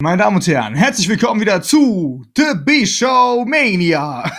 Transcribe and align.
Meine 0.00 0.18
Damen 0.18 0.36
und 0.36 0.46
Herren, 0.46 0.76
herzlich 0.76 1.08
willkommen 1.08 1.40
wieder 1.40 1.60
zu 1.60 2.24
The 2.36 2.54
B-Show 2.64 3.44
Mania. 3.44 4.30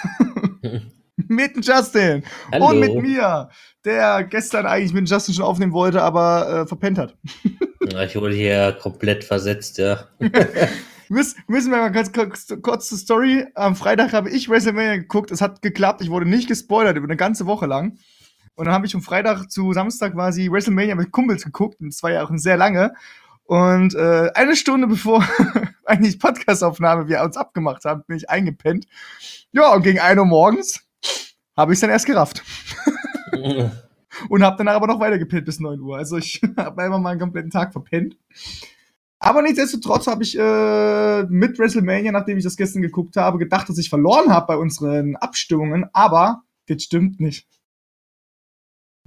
mit 1.27 1.65
Justin 1.65 2.23
Hallo. 2.49 2.69
und 2.69 2.79
mit 2.79 2.95
mir, 2.95 3.49
der 3.83 4.23
gestern 4.23 4.65
eigentlich 4.65 4.93
mit 4.93 5.09
Justin 5.09 5.35
schon 5.35 5.43
aufnehmen 5.43 5.73
wollte, 5.73 6.01
aber 6.01 6.61
äh, 6.61 6.67
verpennt 6.67 6.97
hat. 6.97 7.17
Ja, 7.91 8.03
ich 8.03 8.15
wurde 8.15 8.35
hier 8.35 8.77
komplett 8.79 9.23
versetzt, 9.23 9.79
ja. 9.79 10.05
Müssen, 11.09 11.43
müssen 11.47 11.71
wir 11.71 11.79
mal 11.79 11.91
ganz 11.91 12.13
kurz, 12.13 12.47
kurz 12.61 12.87
zur 12.87 12.97
Story. 12.99 13.45
Am 13.55 13.75
Freitag 13.75 14.13
habe 14.13 14.29
ich 14.29 14.47
WrestleMania 14.47 14.97
geguckt. 14.97 15.31
Es 15.31 15.41
hat 15.41 15.63
geklappt. 15.63 16.01
Ich 16.01 16.11
wurde 16.11 16.27
nicht 16.27 16.47
gespoilert 16.47 16.97
über 16.97 17.07
eine 17.07 17.17
ganze 17.17 17.47
Woche 17.47 17.65
lang. 17.65 17.97
Und 18.53 18.65
dann 18.65 18.75
habe 18.75 18.85
ich 18.85 18.91
vom 18.91 19.01
Freitag 19.01 19.49
zu 19.49 19.73
Samstag 19.73 20.13
quasi 20.13 20.51
WrestleMania 20.51 20.93
mit 20.93 21.11
Kumpels 21.11 21.43
geguckt. 21.43 21.81
Und 21.81 21.87
es 21.87 22.03
war 22.03 22.11
ja 22.11 22.23
auch 22.23 22.29
sehr 22.35 22.57
lange. 22.57 22.93
Und 23.49 23.95
äh, 23.95 24.29
eine 24.35 24.55
Stunde 24.55 24.85
bevor 24.85 25.27
eigentlich 25.85 26.19
Podcastaufnahme 26.19 27.07
wir 27.07 27.23
uns 27.23 27.35
abgemacht 27.35 27.83
haben, 27.83 28.03
bin 28.05 28.17
ich 28.17 28.29
eingepennt. 28.29 28.85
Ja, 29.51 29.73
und 29.73 29.81
gegen 29.81 29.97
1 29.97 30.19
Uhr 30.19 30.25
morgens 30.25 30.87
habe 31.57 31.73
ich 31.73 31.77
es 31.77 31.81
dann 31.81 31.89
erst 31.89 32.05
gerafft. 32.05 32.43
und 34.29 34.43
habe 34.43 34.55
danach 34.55 34.75
aber 34.75 34.85
noch 34.85 34.99
weiter 34.99 35.17
gepennt 35.17 35.45
bis 35.45 35.59
9 35.59 35.79
Uhr. 35.79 35.97
Also 35.97 36.17
ich 36.17 36.43
habe 36.57 36.79
einfach 36.79 36.99
mal 36.99 37.09
einen 37.09 37.19
kompletten 37.19 37.49
Tag 37.49 37.71
verpennt. 37.71 38.15
Aber 39.17 39.41
nichtsdestotrotz 39.41 40.05
habe 40.05 40.21
ich 40.21 40.37
äh, 40.37 41.23
mit 41.23 41.57
WrestleMania, 41.57 42.11
nachdem 42.11 42.37
ich 42.37 42.43
das 42.43 42.55
gestern 42.55 42.83
geguckt 42.83 43.15
habe, 43.15 43.39
gedacht, 43.39 43.67
dass 43.67 43.79
ich 43.79 43.89
verloren 43.89 44.31
habe 44.31 44.45
bei 44.45 44.57
unseren 44.57 45.15
Abstimmungen. 45.15 45.89
Aber 45.91 46.43
das 46.67 46.83
stimmt 46.83 47.19
nicht. 47.19 47.47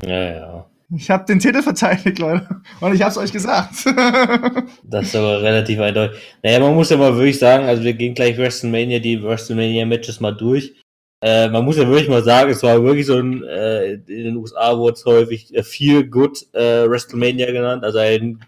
ja, 0.03 0.35
ja. 0.35 0.72
Ich 0.95 1.11
habe 1.11 1.25
den 1.25 1.39
Titel 1.39 1.63
verteidigt, 1.63 2.19
Leute. 2.19 2.47
Und 2.81 2.95
ich 2.95 3.01
habe 3.01 3.11
es 3.11 3.19
euch 3.19 3.33
gesagt. 3.33 3.85
Das 4.85 5.07
ist 5.07 5.17
aber 5.17 5.41
relativ 5.43 5.81
eindeutig. 5.81 6.19
Naja, 6.43 6.61
man 6.61 6.75
muss 6.75 6.91
ja 6.91 6.99
mal 6.99 7.15
wirklich 7.17 7.39
sagen, 7.39 7.65
also 7.65 7.83
wir 7.83 7.95
gehen 7.95 8.15
gleich 8.15 8.37
WrestleMania, 8.37 8.99
die 8.99 9.23
WrestleMania-Matches 9.23 10.21
mal 10.21 10.33
durch. 10.33 10.75
Äh, 11.23 11.49
man 11.49 11.65
muss 11.65 11.79
ja 11.79 11.89
wirklich 11.89 12.09
mal 12.09 12.23
sagen, 12.23 12.51
es 12.51 12.63
war 12.63 12.83
wirklich 12.83 13.07
so 13.07 13.17
ein, 13.19 13.43
äh, 13.45 13.93
in 13.93 14.25
den 14.25 14.37
USA 14.37 14.77
wurde 14.77 14.95
es 14.95 15.05
häufig 15.07 15.55
äh, 15.55 15.63
viel 15.63 16.05
Good 16.05 16.47
äh, 16.53 16.89
WrestleMania 16.91 17.51
genannt, 17.53 17.85
also 17.85 17.99
ein 17.99 18.45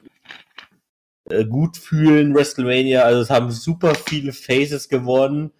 äh, 1.30 1.44
gut 1.46 1.76
fühlen 1.78 2.34
WrestleMania, 2.34 3.02
also 3.02 3.22
es 3.22 3.30
haben 3.30 3.50
super 3.50 3.94
viele 3.94 4.32
Faces 4.32 4.88
gewonnen. 4.88 5.52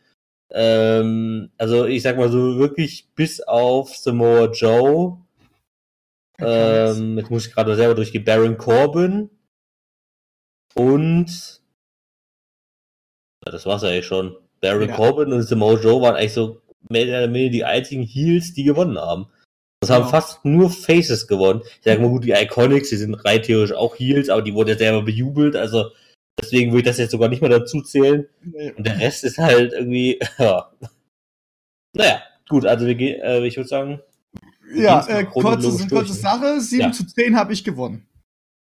Ähm, 0.51 1.51
also 1.57 1.87
ich 1.87 2.03
sag 2.03 2.19
mal 2.19 2.31
so 2.31 2.59
wirklich 2.59 3.09
bis 3.15 3.41
auf 3.41 3.97
Samoa 3.97 4.51
Joe 4.53 5.24
ähm, 6.39 7.19
jetzt 7.19 7.31
muss 7.31 7.47
ich 7.47 7.53
gerade 7.55 7.77
selber 7.77 7.95
durchgehen. 7.95 8.25
Baron 8.25 8.59
Corbin 8.59 9.31
und 10.75 11.61
ja, 13.45 13.53
das 13.53 13.67
war's 13.67 13.85
eigentlich 13.85 14.07
schon. 14.07 14.37
Baron 14.61 14.89
Ja. 14.89 14.97
Corbin 14.97 15.33
und 15.33 15.43
Samoa 15.43 15.79
Joe 15.79 16.01
waren 16.03 16.17
eigentlich 16.17 16.33
so 16.33 16.63
mehr 16.89 17.05
oder 17.07 17.33
weniger 17.33 17.51
die 17.51 17.65
einzigen 17.65 18.03
Heels, 18.03 18.53
die 18.55 18.65
gewonnen 18.65 18.99
haben. 18.99 19.27
Das 19.81 19.91
haben 19.91 20.03
Genau. 20.03 20.11
fast 20.11 20.45
nur 20.45 20.71
Faces 20.71 21.27
gewonnen. 21.29 21.63
Ich 21.65 21.81
sag 21.85 22.01
mal 22.01 22.09
gut, 22.09 22.25
die 22.25 22.31
Iconics, 22.33 22.89
die 22.89 22.97
sind 22.97 23.15
rein 23.15 23.43
theoretisch 23.43 23.77
auch 23.77 23.97
Heels, 23.99 24.31
aber 24.31 24.43
die 24.43 24.55
wurden 24.55 24.71
ja 24.71 24.79
selber 24.79 25.03
bejubelt, 25.03 25.57
also 25.57 25.91
deswegen 26.41 26.71
würde 26.73 26.81
ich 26.81 26.87
das 26.87 26.99
jetzt 26.99 27.11
sogar 27.11 27.29
nicht 27.29 27.43
mehr 27.43 27.51
dazu 27.51 27.83
zählen. 27.83 28.27
Und 28.77 28.87
der 28.87 28.99
Rest 28.99 29.25
ist 29.25 29.39
halt 29.39 29.73
irgendwie, 29.75 30.19
ja. 30.39 30.73
Naja, 31.95 32.23
gut, 32.49 32.65
also 32.67 32.87
wir 32.87 32.95
gehen, 32.95 33.21
äh, 33.21 33.47
ich 33.47 33.57
würde 33.57 33.69
sagen, 33.69 34.01
ja, 34.75 35.07
äh, 35.07 35.25
kurze, 35.25 35.89
kurze 35.89 36.13
ne? 36.13 36.19
Sache. 36.19 36.61
7 36.61 36.83
Ja. 36.83 36.93
zu 36.93 37.07
10 37.07 37.37
habe 37.37 37.53
ich 37.53 37.65
gewonnen. 37.65 38.07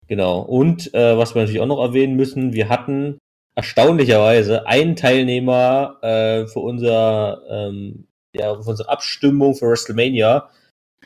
Genau. 0.06 0.40
Und 0.40 0.92
äh, 0.94 1.16
was 1.16 1.34
wir 1.34 1.42
natürlich 1.42 1.60
auch 1.60 1.66
noch 1.66 1.82
erwähnen 1.82 2.16
müssen, 2.16 2.52
wir 2.52 2.68
hatten 2.68 3.18
erstaunlicherweise 3.56 4.66
einen 4.66 4.96
Teilnehmer 4.96 5.98
äh, 6.02 6.46
für 6.46 6.60
unser 6.60 7.40
ähm, 7.48 8.06
ja, 8.34 8.54
für 8.60 8.70
unsere 8.70 8.88
Abstimmung 8.88 9.54
für 9.54 9.68
WrestleMania. 9.68 10.50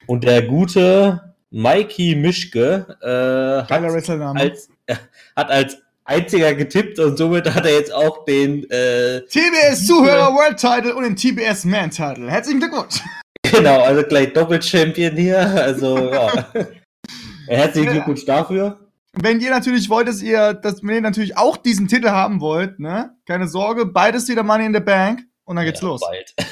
Und 0.07 0.25
der 0.25 0.43
gute 0.43 1.35
Mikey 1.51 2.15
Mischke 2.15 2.97
äh, 3.03 3.71
hat, 3.71 3.83
als, 3.83 4.69
äh, 4.87 4.95
hat 5.37 5.51
als 5.51 5.77
einziger 6.05 6.55
getippt 6.55 6.99
und 6.99 7.19
somit 7.19 7.53
hat 7.55 7.67
er 7.67 7.73
jetzt 7.73 7.93
auch 7.93 8.25
den 8.25 8.69
äh, 8.71 9.21
TBS 9.23 9.87
Zuhörer 9.87 10.33
World 10.33 10.57
Title 10.57 10.95
und 10.95 11.03
den 11.05 11.17
TBS 11.17 11.65
Man 11.67 11.91
Title. 11.91 12.31
Herzlichen 12.31 12.61
Glückwunsch. 12.61 13.01
Genau, 13.43 13.83
also 13.83 14.03
gleich 14.03 14.33
Doppel-Champion 14.33 15.17
hier. 15.17 15.39
Also 15.39 15.97
ja. 16.13 16.53
Herzlichen 17.47 17.93
Glückwunsch 17.93 18.25
dafür. 18.25 18.79
Wenn 19.15 19.41
ihr 19.41 19.51
natürlich 19.51 19.89
wollt, 19.89 20.07
dass 20.07 20.23
ihr, 20.23 20.55
dass 20.55 20.83
wenn 20.83 20.97
ihr 20.97 21.01
natürlich 21.01 21.37
auch 21.37 21.57
diesen 21.57 21.89
Titel 21.89 22.11
haben 22.11 22.41
wollt, 22.41 22.79
ne? 22.79 23.17
Keine 23.27 23.49
Sorge, 23.49 23.87
beides 23.87 24.29
wieder 24.29 24.43
Money 24.43 24.67
in 24.67 24.75
the 24.75 24.81
Bank 24.81 25.23
und 25.45 25.57
dann 25.57 25.65
geht's 25.65 25.81
ja, 25.81 25.89
los. 25.89 26.01
Bald. 26.01 26.35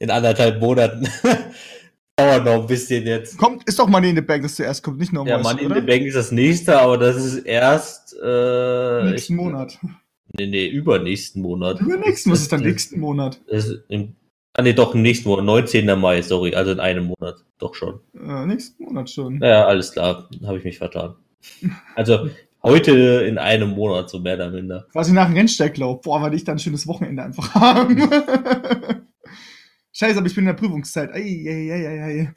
In 0.00 0.10
anderthalb 0.10 0.60
Monaten. 0.60 1.08
Dauert 2.16 2.44
noch 2.44 2.62
ein 2.62 2.66
bisschen 2.68 3.04
jetzt. 3.04 3.36
Kommt, 3.36 3.64
ist 3.68 3.78
doch 3.78 3.88
Money 3.88 4.10
in 4.10 4.16
the 4.16 4.22
Bank, 4.22 4.42
das 4.44 4.54
zuerst 4.54 4.82
kommt, 4.82 4.98
nicht 4.98 5.12
nochmal. 5.12 5.32
Ja, 5.32 5.38
Money 5.42 5.62
in 5.62 5.74
the 5.74 5.80
Bank 5.80 6.02
ist 6.02 6.16
das 6.16 6.30
nächste, 6.32 6.80
aber 6.80 6.98
das 6.98 7.16
ist 7.16 7.38
erst 7.38 8.16
äh, 8.20 9.04
Nächsten 9.10 9.34
ich- 9.34 9.36
Monat. 9.40 9.78
Nee, 10.36 10.46
nee, 10.46 10.66
übernächsten 10.66 11.42
Monat. 11.42 11.80
Übernächsten, 11.80 12.30
was 12.30 12.42
ist 12.42 12.52
dann 12.52 12.60
nächsten 12.60 13.00
Monat? 13.00 13.40
Das 13.48 13.66
ist 13.66 13.84
im, 13.88 14.14
ah, 14.58 14.62
nee, 14.62 14.72
doch, 14.72 14.94
im 14.94 15.02
nächsten 15.02 15.28
Monat, 15.28 15.44
19. 15.44 15.98
Mai, 15.98 16.20
sorry, 16.20 16.54
also 16.54 16.72
in 16.72 16.80
einem 16.80 17.04
Monat. 17.04 17.36
Doch 17.58 17.74
schon. 17.74 18.00
Äh, 18.14 18.46
nächsten 18.46 18.84
Monat 18.84 19.08
schon. 19.08 19.38
Naja, 19.38 19.66
alles 19.66 19.92
klar, 19.92 20.28
habe 20.44 20.58
ich 20.58 20.64
mich 20.64 20.78
vertan. 20.78 21.14
Also, 21.94 22.28
heute 22.62 22.92
in 23.28 23.38
einem 23.38 23.70
Monat, 23.70 24.10
so 24.10 24.18
mehr 24.18 24.34
oder 24.34 24.50
minder. 24.50 24.86
Quasi 24.90 25.12
nach 25.12 25.26
dem 25.26 25.36
Rennsteig 25.36 25.74
glaub. 25.74 26.02
Boah, 26.02 26.20
weil 26.22 26.34
ich 26.34 26.44
dann 26.44 26.56
ein 26.56 26.58
schönes 26.58 26.86
Wochenende 26.88 27.22
einfach 27.22 27.54
haben. 27.54 27.98
Scheiße, 29.92 30.18
aber 30.18 30.26
ich 30.26 30.34
bin 30.34 30.42
in 30.42 30.48
der 30.48 30.54
Prüfungszeit. 30.54 31.10
Ei, 31.12 31.20
ei, 31.20 31.72
ei, 31.72 31.86
ei, 31.86 32.02
ei. 32.02 32.32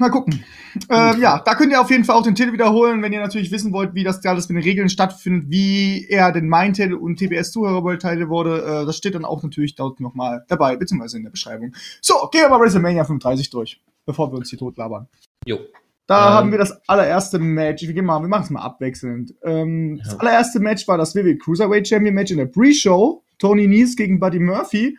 Mal 0.00 0.10
gucken. 0.10 0.42
Ähm, 0.88 1.20
ja, 1.20 1.38
da 1.44 1.54
könnt 1.54 1.72
ihr 1.72 1.80
auf 1.80 1.90
jeden 1.90 2.04
Fall 2.04 2.16
auch 2.16 2.22
den 2.22 2.34
Titel 2.34 2.52
wiederholen, 2.52 3.02
wenn 3.02 3.12
ihr 3.12 3.20
natürlich 3.20 3.50
wissen 3.50 3.72
wollt, 3.72 3.94
wie 3.94 4.02
das 4.02 4.24
alles 4.24 4.48
mit 4.48 4.56
den 4.56 4.64
Regeln 4.68 4.88
stattfindet, 4.88 5.50
wie 5.50 6.06
er 6.08 6.32
den 6.32 6.48
Main-Titel 6.48 6.94
und 6.94 7.16
TBS-Zuhörer-World-Titel 7.18 8.28
wurde. 8.28 8.62
Äh, 8.82 8.86
das 8.86 8.96
steht 8.96 9.14
dann 9.14 9.24
auch 9.24 9.42
natürlich 9.42 9.74
dort 9.74 10.00
nochmal 10.00 10.44
dabei, 10.48 10.76
beziehungsweise 10.76 11.18
in 11.18 11.24
der 11.24 11.30
Beschreibung. 11.30 11.74
So, 12.00 12.14
gehen 12.32 12.42
wir 12.42 12.48
mal 12.48 12.60
WrestleMania 12.60 13.04
35 13.04 13.50
durch, 13.50 13.80
bevor 14.06 14.32
wir 14.32 14.38
uns 14.38 14.48
hier 14.50 14.58
totlabern. 14.58 15.06
Jo. 15.46 15.58
Da 16.06 16.28
Ähm. 16.28 16.34
haben 16.34 16.50
wir 16.50 16.58
das 16.58 16.80
allererste 16.88 17.38
Match. 17.38 17.82
Wir, 17.86 17.92
gehen 17.92 18.04
mal, 18.06 18.20
wir 18.20 18.28
machen 18.28 18.44
es 18.44 18.50
mal 18.50 18.62
abwechselnd. 18.62 19.34
Ähm, 19.44 19.98
Das 20.02 20.14
Ja. 20.14 20.18
allererste 20.18 20.60
Match 20.60 20.88
war 20.88 20.96
das 20.98 21.14
WWE 21.14 21.36
Cruiserweight 21.36 21.86
Champion 21.86 22.14
Match 22.14 22.30
in 22.32 22.38
der 22.38 22.46
Pre-Show. 22.46 23.22
Tony 23.38 23.66
Nese 23.66 23.96
gegen 23.96 24.18
Buddy 24.18 24.38
Murphy. 24.38 24.96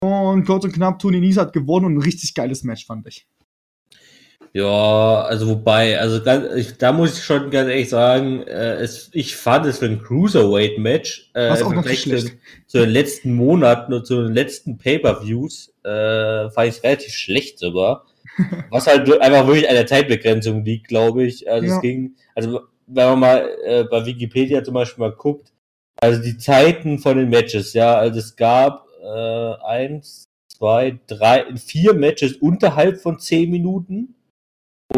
Und 0.00 0.46
kurz 0.46 0.64
und 0.64 0.72
knapp, 0.72 0.98
Tony 1.00 1.20
Nese 1.20 1.40
hat 1.40 1.52
gewonnen 1.52 1.86
und 1.86 1.94
ein 1.96 2.02
richtig 2.02 2.34
geiles 2.34 2.62
Match, 2.64 2.86
fand 2.86 3.06
ich. 3.08 3.26
Ja, 4.58 5.20
also 5.20 5.46
wobei, 5.46 6.00
also 6.00 6.20
ganz, 6.20 6.52
ich, 6.56 6.78
da 6.78 6.90
muss 6.90 7.16
ich 7.16 7.24
schon 7.24 7.48
ganz 7.48 7.70
ehrlich 7.70 7.88
sagen, 7.88 8.42
äh, 8.42 8.74
es, 8.74 9.08
ich 9.12 9.36
fand 9.36 9.66
es 9.66 9.78
für 9.78 9.84
ein 9.84 10.02
Cruiserweight-Match 10.02 11.30
äh, 11.36 11.60
im 11.60 11.74
Vergleich 11.74 12.02
zu 12.66 12.78
den 12.78 12.90
letzten 12.90 13.34
Monaten 13.34 13.92
und 13.92 14.04
zu 14.04 14.20
den 14.20 14.34
letzten 14.34 14.76
Pay-Per-Views 14.76 15.74
äh, 15.84 16.50
fand 16.50 16.68
ich 16.68 16.76
es 16.76 16.82
relativ 16.82 17.14
schlecht 17.14 17.60
sogar. 17.60 18.06
Was 18.70 18.88
halt 18.88 19.08
einfach 19.20 19.46
wirklich 19.46 19.68
an 19.68 19.76
der 19.76 19.86
Zeitbegrenzung 19.86 20.64
liegt, 20.64 20.88
glaube 20.88 21.22
ich. 21.22 21.48
Also 21.48 21.68
Ja. 21.68 21.76
es 21.76 21.80
ging, 21.80 22.16
also 22.34 22.62
wenn 22.88 23.06
man 23.10 23.20
mal 23.20 23.48
äh, 23.64 23.84
bei 23.84 24.06
Wikipedia 24.06 24.64
zum 24.64 24.74
Beispiel 24.74 25.02
mal 25.02 25.12
guckt, 25.12 25.52
also 26.00 26.20
die 26.20 26.36
Zeiten 26.36 26.98
von 26.98 27.16
den 27.16 27.28
Matches, 27.28 27.74
ja, 27.74 27.96
also 27.96 28.18
es 28.18 28.34
gab 28.34 28.88
äh, 29.04 29.54
eins, 29.64 30.28
zwei, 30.48 30.98
drei, 31.06 31.44
vier 31.54 31.94
Matches 31.94 32.34
unterhalb 32.34 33.00
von 33.00 33.20
zehn 33.20 33.50
Minuten 33.50 34.16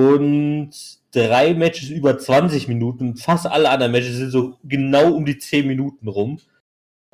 und 0.01 0.71
drei 1.13 1.55
Matches 1.55 1.91
über 1.91 2.19
20 2.19 2.69
Minuten. 2.69 3.17
Fast 3.17 3.47
alle 3.47 3.71
anderen 3.71 3.93
Matches 3.93 4.17
sind 4.17 4.31
so 4.31 4.57
genau 4.65 5.13
um 5.13 5.25
die 5.25 5.39
10 5.39 5.67
Minuten 5.67 6.09
rum. 6.09 6.39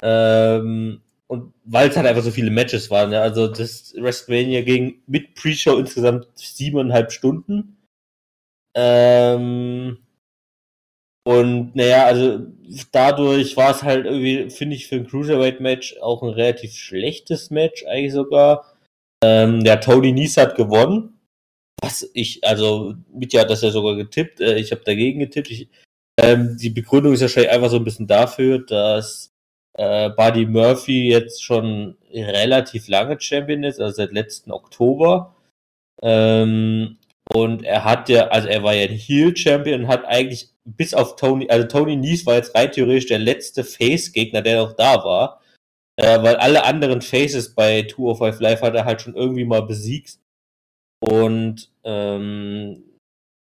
Ähm, 0.02 1.00
und 1.28 1.52
weil 1.64 1.88
es 1.88 1.96
halt 1.96 2.06
einfach 2.06 2.22
so 2.22 2.30
viele 2.30 2.50
Matches 2.50 2.90
waren. 2.90 3.12
Ja, 3.12 3.22
also 3.22 3.48
das 3.48 3.94
WrestleMania 3.96 4.62
ging 4.62 5.02
mit 5.06 5.34
Pre-Show 5.34 5.78
insgesamt 5.78 6.28
siebeneinhalb 6.34 7.10
Stunden. 7.10 7.76
Ähm, 8.74 9.98
und 11.26 11.74
naja, 11.74 12.04
also 12.04 12.46
dadurch 12.92 13.56
war 13.56 13.72
es 13.72 13.82
halt 13.82 14.06
irgendwie, 14.06 14.48
finde 14.50 14.76
ich, 14.76 14.86
für 14.86 14.96
ein 14.96 15.08
Cruiserweight-Match 15.08 15.96
auch 16.00 16.22
ein 16.22 16.28
relativ 16.28 16.74
schlechtes 16.74 17.50
Match 17.50 17.84
eigentlich 17.86 18.12
sogar. 18.12 18.72
Ähm, 19.24 19.64
der 19.64 19.80
Tony 19.80 20.12
Nies 20.12 20.36
hat 20.36 20.54
gewonnen. 20.54 21.15
Was 21.86 22.10
ich, 22.14 22.44
also 22.44 22.94
Mitya 23.12 23.42
hat 23.42 23.50
das 23.50 23.62
ja 23.62 23.70
sogar 23.70 23.96
getippt, 23.96 24.40
äh, 24.40 24.56
ich 24.56 24.72
habe 24.72 24.82
dagegen 24.84 25.20
getippt. 25.20 25.50
Ich, 25.50 25.68
ähm, 26.18 26.56
die 26.60 26.70
Begründung 26.70 27.12
ist 27.12 27.20
wahrscheinlich 27.20 27.52
einfach 27.52 27.70
so 27.70 27.76
ein 27.76 27.84
bisschen 27.84 28.06
dafür, 28.06 28.58
dass 28.58 29.32
äh, 29.74 30.10
Buddy 30.10 30.46
Murphy 30.46 31.08
jetzt 31.08 31.42
schon 31.44 31.96
relativ 32.12 32.88
lange 32.88 33.20
Champion 33.20 33.64
ist, 33.64 33.80
also 33.80 33.96
seit 33.96 34.12
letzten 34.12 34.50
Oktober. 34.50 35.36
Ähm, 36.02 36.98
und 37.32 37.64
er 37.64 37.84
hat 37.84 38.08
ja, 38.08 38.28
also 38.28 38.48
er 38.48 38.62
war 38.62 38.74
ja 38.74 38.88
ein 38.88 38.96
Heel-Champion 38.96 39.82
und 39.82 39.88
hat 39.88 40.04
eigentlich 40.04 40.50
bis 40.64 40.94
auf 40.94 41.16
Tony, 41.16 41.48
also 41.48 41.66
Tony 41.66 41.96
Nies 41.96 42.26
war 42.26 42.34
jetzt 42.34 42.54
rein 42.54 42.72
theoretisch 42.72 43.06
der 43.06 43.18
letzte 43.18 43.64
Face-Gegner, 43.64 44.42
der 44.42 44.58
noch 44.62 44.72
da 44.72 45.04
war. 45.04 45.40
Äh, 45.96 46.22
weil 46.22 46.36
alle 46.36 46.64
anderen 46.64 47.00
Faces 47.00 47.54
bei 47.54 47.86
205 47.86 48.40
Live 48.40 48.62
hat 48.62 48.74
er 48.74 48.84
halt 48.84 49.00
schon 49.00 49.14
irgendwie 49.14 49.44
mal 49.44 49.62
besiegt. 49.62 50.18
Und 51.00 51.70
ähm, 51.84 52.82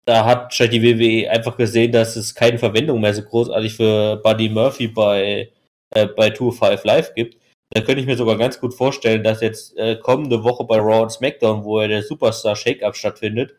da 0.06 0.26
hat 0.26 0.54
schon 0.54 0.70
die 0.70 0.82
WWE 0.82 1.30
einfach 1.30 1.58
gesehen, 1.58 1.92
dass 1.92 2.16
es 2.16 2.34
keine 2.34 2.58
Verwendung 2.58 3.02
mehr 3.02 3.14
so 3.14 3.22
großartig 3.24 3.74
für 3.76 4.18
Buddy 4.18 4.50
Murphy 4.50 4.88
bei, 4.88 5.52
äh, 5.94 6.08
bei 6.08 6.32
205 6.32 6.84
Live 6.86 7.14
gibt. 7.14 7.38
Da 7.74 7.82
könnte 7.82 8.00
ich 8.00 8.08
mir 8.08 8.16
sogar 8.16 8.38
ganz 8.38 8.60
gut 8.60 8.74
vorstellen, 8.74 9.24
dass 9.24 9.42
jetzt 9.42 9.78
äh, 9.78 9.98
kommende 9.98 10.44
Woche 10.44 10.64
bei 10.64 10.78
Raw 10.78 11.02
und 11.02 11.12
SmackDown, 11.12 11.66
wo 11.66 11.80
er 11.80 11.90
der 11.90 12.04
Superstar 12.04 12.56
Shake-Up 12.56 12.96
stattfindet, 12.96 13.56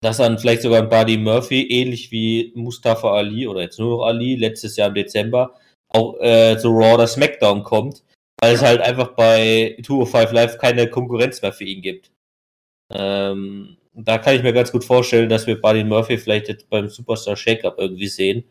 dass 0.00 0.18
dann 0.18 0.38
vielleicht 0.38 0.62
sogar 0.62 0.80
ein 0.82 0.88
Buddy 0.88 1.16
Murphy, 1.16 1.62
ähnlich 1.68 2.12
wie 2.12 2.52
Mustafa 2.54 3.12
Ali 3.12 3.46
oder 3.46 3.62
jetzt 3.62 3.78
nur 3.78 3.98
noch 3.98 4.04
Ali, 4.04 4.36
letztes 4.36 4.76
Jahr 4.76 4.88
im 4.88 4.94
Dezember, 4.94 5.54
auch 5.88 6.20
äh, 6.20 6.56
zu 6.58 6.68
Raw 6.68 6.94
oder 6.94 7.06
SmackDown 7.08 7.64
kommt, 7.64 8.04
weil 8.40 8.54
es 8.54 8.62
halt 8.62 8.80
einfach 8.80 9.14
bei 9.14 9.76
205 9.84 10.32
Live 10.32 10.58
keine 10.58 10.88
Konkurrenz 10.88 11.42
mehr 11.42 11.52
für 11.52 11.64
ihn 11.64 11.82
gibt. 11.82 12.10
Ähm, 12.94 13.76
da 13.94 14.18
kann 14.18 14.36
ich 14.36 14.42
mir 14.42 14.52
ganz 14.52 14.72
gut 14.72 14.84
vorstellen, 14.84 15.28
dass 15.28 15.46
wir 15.46 15.60
Buddy 15.60 15.84
Murphy 15.84 16.18
vielleicht 16.18 16.48
jetzt 16.48 16.68
beim 16.70 16.88
Superstar 16.88 17.36
Shake-Up 17.36 17.76
irgendwie 17.78 18.08
sehen 18.08 18.44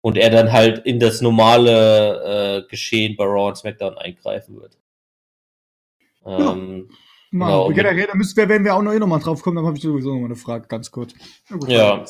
und 0.00 0.16
er 0.16 0.30
dann 0.30 0.52
halt 0.52 0.84
in 0.86 1.00
das 1.00 1.20
normale 1.20 2.62
äh, 2.64 2.68
Geschehen 2.68 3.16
bei 3.16 3.24
Raw 3.24 3.48
und 3.48 3.56
SmackDown 3.56 3.96
eingreifen 3.98 4.60
wird. 4.60 4.78
Ähm, 6.26 6.88
ja. 6.90 6.96
Mal, 7.30 7.46
genau, 7.48 7.68
generell, 7.70 8.06
da 8.06 8.14
müssen 8.14 8.36
wir, 8.36 8.48
werden 8.48 8.64
wir 8.64 8.76
auch 8.76 8.82
noch, 8.82 8.92
eh 8.92 8.98
noch 8.98 9.08
mal 9.08 9.18
drauf 9.18 9.42
kommen, 9.42 9.56
dann 9.56 9.66
habe 9.66 9.76
ich 9.76 9.82
sowieso 9.82 10.12
noch 10.12 10.20
mal 10.20 10.26
eine 10.26 10.36
Frage, 10.36 10.68
ganz 10.68 10.90
kurz. 10.90 11.14
Gut, 11.48 11.68
ja. 11.68 12.04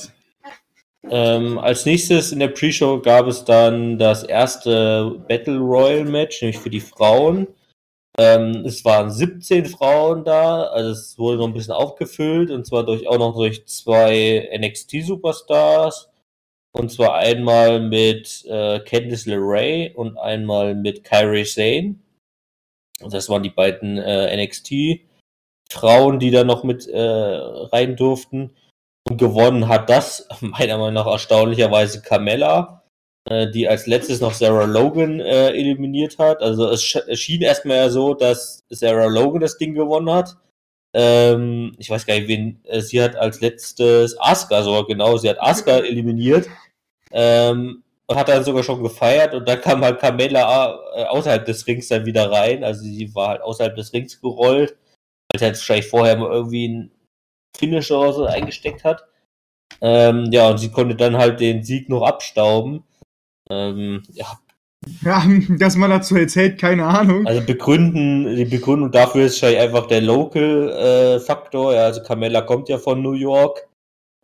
Ähm, 1.08 1.58
als 1.58 1.86
nächstes 1.86 2.32
in 2.32 2.40
der 2.40 2.48
Pre-Show 2.48 3.00
gab 3.00 3.26
es 3.26 3.44
dann 3.44 3.98
das 3.98 4.22
erste 4.22 5.22
Battle 5.28 5.58
Royal 5.58 6.04
Match, 6.04 6.42
nämlich 6.42 6.58
für 6.58 6.70
die 6.70 6.80
Frauen. 6.80 7.46
Ähm, 8.16 8.64
es 8.64 8.84
waren 8.84 9.10
17 9.10 9.66
Frauen 9.66 10.24
da, 10.24 10.64
also 10.64 10.90
es 10.90 11.18
wurde 11.18 11.38
noch 11.38 11.48
ein 11.48 11.52
bisschen 11.52 11.74
aufgefüllt 11.74 12.50
und 12.50 12.64
zwar 12.64 12.84
durch 12.84 13.08
auch 13.08 13.18
noch 13.18 13.34
durch 13.34 13.66
zwei 13.66 14.48
NXT 14.56 15.04
Superstars 15.04 16.10
und 16.72 16.92
zwar 16.92 17.14
einmal 17.14 17.80
mit 17.80 18.44
äh, 18.46 18.80
Candice 18.80 19.26
LeRae 19.26 19.92
und 19.94 20.16
einmal 20.16 20.74
mit 20.76 21.02
Kyrie 21.02 21.44
Sane. 21.44 21.96
Das 23.00 23.28
waren 23.28 23.42
die 23.42 23.50
beiden 23.50 23.98
äh, 23.98 24.44
NXT 24.44 25.00
Frauen, 25.70 26.20
die 26.20 26.30
da 26.30 26.44
noch 26.44 26.62
mit 26.62 26.86
äh, 26.86 27.00
rein 27.00 27.96
durften. 27.96 28.54
Und 29.08 29.18
gewonnen 29.18 29.68
hat 29.68 29.90
das, 29.90 30.28
meiner 30.40 30.78
Meinung 30.78 30.94
nach 30.94 31.06
erstaunlicherweise 31.06 32.00
Carmella, 32.00 32.83
die 33.28 33.68
als 33.68 33.86
letztes 33.86 34.20
noch 34.20 34.34
Sarah 34.34 34.64
Logan 34.64 35.20
äh, 35.20 35.48
eliminiert 35.50 36.18
hat. 36.18 36.42
Also 36.42 36.68
es, 36.68 36.82
sch 36.82 36.96
es 37.08 37.20
schien 37.20 37.42
erstmal 37.42 37.76
ja 37.78 37.90
so, 37.90 38.14
dass 38.14 38.64
Sarah 38.68 39.06
Logan 39.06 39.40
das 39.40 39.58
Ding 39.58 39.74
gewonnen 39.74 40.10
hat. 40.10 40.36
Ähm, 40.94 41.74
ich 41.78 41.90
weiß 41.90 42.06
gar 42.06 42.14
nicht, 42.14 42.28
wen 42.28 42.60
äh, 42.64 42.80
sie 42.80 43.02
hat 43.02 43.16
als 43.16 43.40
letztes 43.40 44.16
Asuka 44.20 44.62
sogar 44.62 44.86
genau, 44.86 45.16
sie 45.16 45.28
hat 45.30 45.40
Asuka 45.40 45.78
eliminiert. 45.78 46.48
Ähm, 47.12 47.82
hat 48.10 48.28
dann 48.28 48.44
sogar 48.44 48.62
schon 48.62 48.82
gefeiert 48.82 49.34
und 49.34 49.48
dann 49.48 49.60
kam 49.60 49.82
halt 49.82 49.98
Carmella 49.98 50.78
äh, 50.94 51.04
außerhalb 51.04 51.44
des 51.46 51.66
Rings 51.66 51.88
dann 51.88 52.06
wieder 52.06 52.30
rein. 52.30 52.62
Also 52.64 52.82
sie 52.82 53.14
war 53.14 53.28
halt 53.28 53.42
außerhalb 53.42 53.74
des 53.76 53.92
Rings 53.92 54.20
gerollt 54.20 54.76
weil 55.34 55.38
sie 55.38 55.44
halt 55.46 55.56
wahrscheinlich 55.56 55.88
vorher 55.88 56.16
mal 56.16 56.30
irgendwie 56.30 56.68
ein 56.68 56.90
Finisher 57.56 57.98
oder 57.98 58.12
so 58.12 58.24
eingesteckt 58.26 58.84
hat. 58.84 59.04
Ähm, 59.80 60.30
ja, 60.30 60.48
und 60.48 60.58
sie 60.58 60.70
konnte 60.70 60.94
dann 60.94 61.16
halt 61.16 61.40
den 61.40 61.64
Sieg 61.64 61.88
noch 61.88 62.02
abstauben. 62.02 62.84
Ähm, 63.50 64.02
ja. 64.12 64.26
Ja, 65.02 65.24
dass 65.58 65.76
man 65.76 65.88
dazu 65.88 66.14
erzählt, 66.14 66.60
keine 66.60 66.84
Ahnung. 66.84 67.26
Also 67.26 67.40
begründen, 67.40 68.36
die 68.36 68.44
Begründung 68.44 68.90
dafür 68.90 69.24
ist 69.24 69.40
wahrscheinlich 69.40 69.62
einfach 69.62 69.86
der 69.86 70.02
Local-Faktor. 70.02 71.72
Äh, 71.72 71.76
ja, 71.76 71.84
also 71.84 72.02
Carmella 72.02 72.42
kommt 72.42 72.68
ja 72.68 72.76
von 72.76 73.00
New 73.00 73.14
York. 73.14 73.66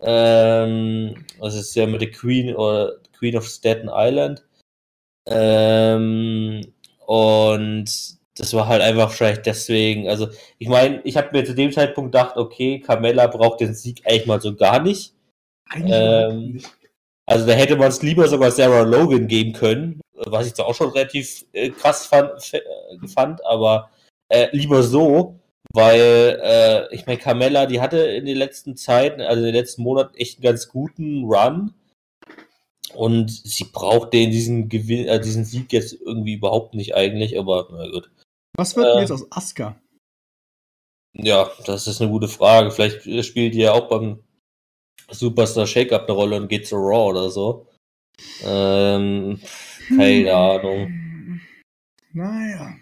Ähm, 0.03 1.15
das 1.41 1.55
ist 1.55 1.75
ja 1.75 1.87
mit 1.87 2.03
der 2.03 2.11
Queen 2.11 2.55
oder 2.55 2.93
Queen 3.19 3.39
of 3.39 3.47
Staten 3.47 3.89
Island. 3.91 4.45
Ähm, 5.27 6.61
und 7.07 7.85
das 8.37 8.55
war 8.55 8.69
halt 8.69 8.83
einfach 8.83 9.11
vielleicht 9.11 9.47
deswegen. 9.47 10.09
Also, 10.09 10.29
ich 10.59 10.69
meine, 10.69 11.01
ich 11.05 11.17
habe 11.17 11.29
mir 11.33 11.45
zu 11.45 11.55
dem 11.55 11.73
Zeitpunkt 11.73 12.13
gedacht, 12.13 12.37
okay, 12.37 12.81
Carmella 12.81 13.27
braucht 13.27 13.61
den 13.61 13.75
Sieg 13.75 14.03
eigentlich 14.07 14.27
mal 14.27 14.41
so 14.41 14.55
gar 14.55 14.81
nicht. 14.81 15.15
Ähm, 15.75 16.61
also, 17.31 17.47
da 17.47 17.53
hätte 17.53 17.77
man 17.77 17.89
es 17.89 18.03
lieber 18.03 18.27
sogar 18.27 18.51
Sarah 18.51 18.83
Logan 18.83 19.29
geben 19.29 19.53
können, 19.53 20.01
was 20.15 20.49
ich 20.49 20.55
zwar 20.55 20.67
auch 20.67 20.75
schon 20.75 20.91
relativ 20.91 21.45
äh, 21.53 21.71
krass 21.71 22.07
fand, 22.07 22.33
äh, 22.53 22.61
fand 23.07 23.45
aber 23.47 23.91
äh, 24.29 24.49
lieber 24.51 24.83
so, 24.83 25.39
weil 25.73 26.41
äh, 26.43 26.93
ich 26.93 27.07
meine, 27.07 27.21
Carmella, 27.21 27.67
die 27.67 27.81
hatte 27.81 27.99
in 27.99 28.27
den 28.27 28.37
letzten 28.37 28.77
Zeiten, 28.77 29.21
also 29.21 29.39
in 29.39 29.47
den 29.47 29.55
letzten 29.55 29.83
Monaten 29.83 30.17
echt 30.17 30.39
einen 30.39 30.43
ganz 30.43 30.69
guten 30.69 31.25
Run. 31.25 31.73
Und 32.95 33.31
sie 33.31 33.67
braucht 33.73 34.13
den 34.13 34.33
diesen 34.33 34.69
Gewinn, 34.69 35.07
äh, 35.07 35.21
diesen 35.21 35.45
Sieg 35.45 35.73
jetzt 35.73 35.93
irgendwie 35.93 36.35
überhaupt 36.35 36.75
nicht 36.75 36.97
eigentlich, 36.97 37.39
aber 37.39 37.69
na 37.71 37.89
gut. 37.89 38.11
Was 38.57 38.75
wird 38.75 38.87
denn 38.87 38.99
äh, 38.99 39.01
jetzt 39.03 39.13
aus 39.13 39.31
Asuka? 39.31 39.77
Ja, 41.13 41.49
das 41.65 41.87
ist 41.87 42.01
eine 42.01 42.11
gute 42.11 42.27
Frage. 42.27 42.73
Vielleicht 42.73 43.03
spielt 43.25 43.55
die 43.55 43.61
ja 43.61 43.73
auch 43.73 43.89
beim 43.89 44.19
Superstar 45.11 45.67
Shake-Up 45.67 46.05
eine 46.05 46.13
Rolle 46.13 46.37
und 46.37 46.49
geht 46.49 46.67
zu 46.67 46.77
Raw 46.77 47.11
oder 47.11 47.31
so. 47.31 47.67
Ähm, 48.45 49.41
keine 49.89 50.31
hm. 50.31 50.37
Ahnung. 50.37 51.41
Naja. 52.13 52.75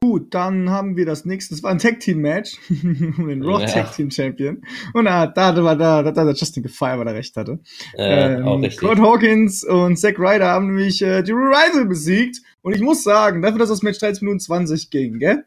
Gut, 0.00 0.34
dann 0.34 0.68
haben 0.68 0.96
wir 0.96 1.06
das 1.06 1.24
nächste. 1.24 1.54
Das 1.54 1.62
war 1.62 1.70
ein 1.70 1.78
Tag 1.78 2.00
Team 2.00 2.18
Match 2.18 2.58
um 2.68 3.28
den 3.28 3.42
Raw 3.42 3.62
ja. 3.62 3.66
Tag 3.66 3.94
Team 3.94 4.10
Champion. 4.10 4.62
Und 4.92 5.06
da, 5.06 5.26
da 5.28 5.64
war 5.64 5.76
da, 5.76 6.02
da, 6.02 6.10
da 6.10 6.30
Justin 6.30 6.62
gefeiert, 6.62 6.98
weil 6.98 7.06
er 7.06 7.14
recht 7.14 7.34
hatte. 7.36 7.60
Ja, 7.96 8.32
ähm, 8.32 8.46
auch 8.46 8.60
richtig. 8.60 8.80
Kurt 8.80 8.98
Hawkins 8.98 9.64
und 9.64 9.96
Zack 9.96 10.18
Ryder 10.18 10.48
haben 10.48 10.66
nämlich 10.66 11.00
äh, 11.00 11.22
die 11.22 11.32
Riser 11.32 11.86
besiegt. 11.86 12.42
Und 12.60 12.74
ich 12.74 12.82
muss 12.82 13.02
sagen, 13.02 13.40
dafür, 13.40 13.60
dass 13.60 13.70
das 13.70 13.82
Match 13.82 13.98
13 13.98 14.24
Minuten 14.26 14.40
20 14.40 14.90
ging, 14.90 15.18
gell? 15.18 15.44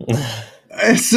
es, 0.68 1.16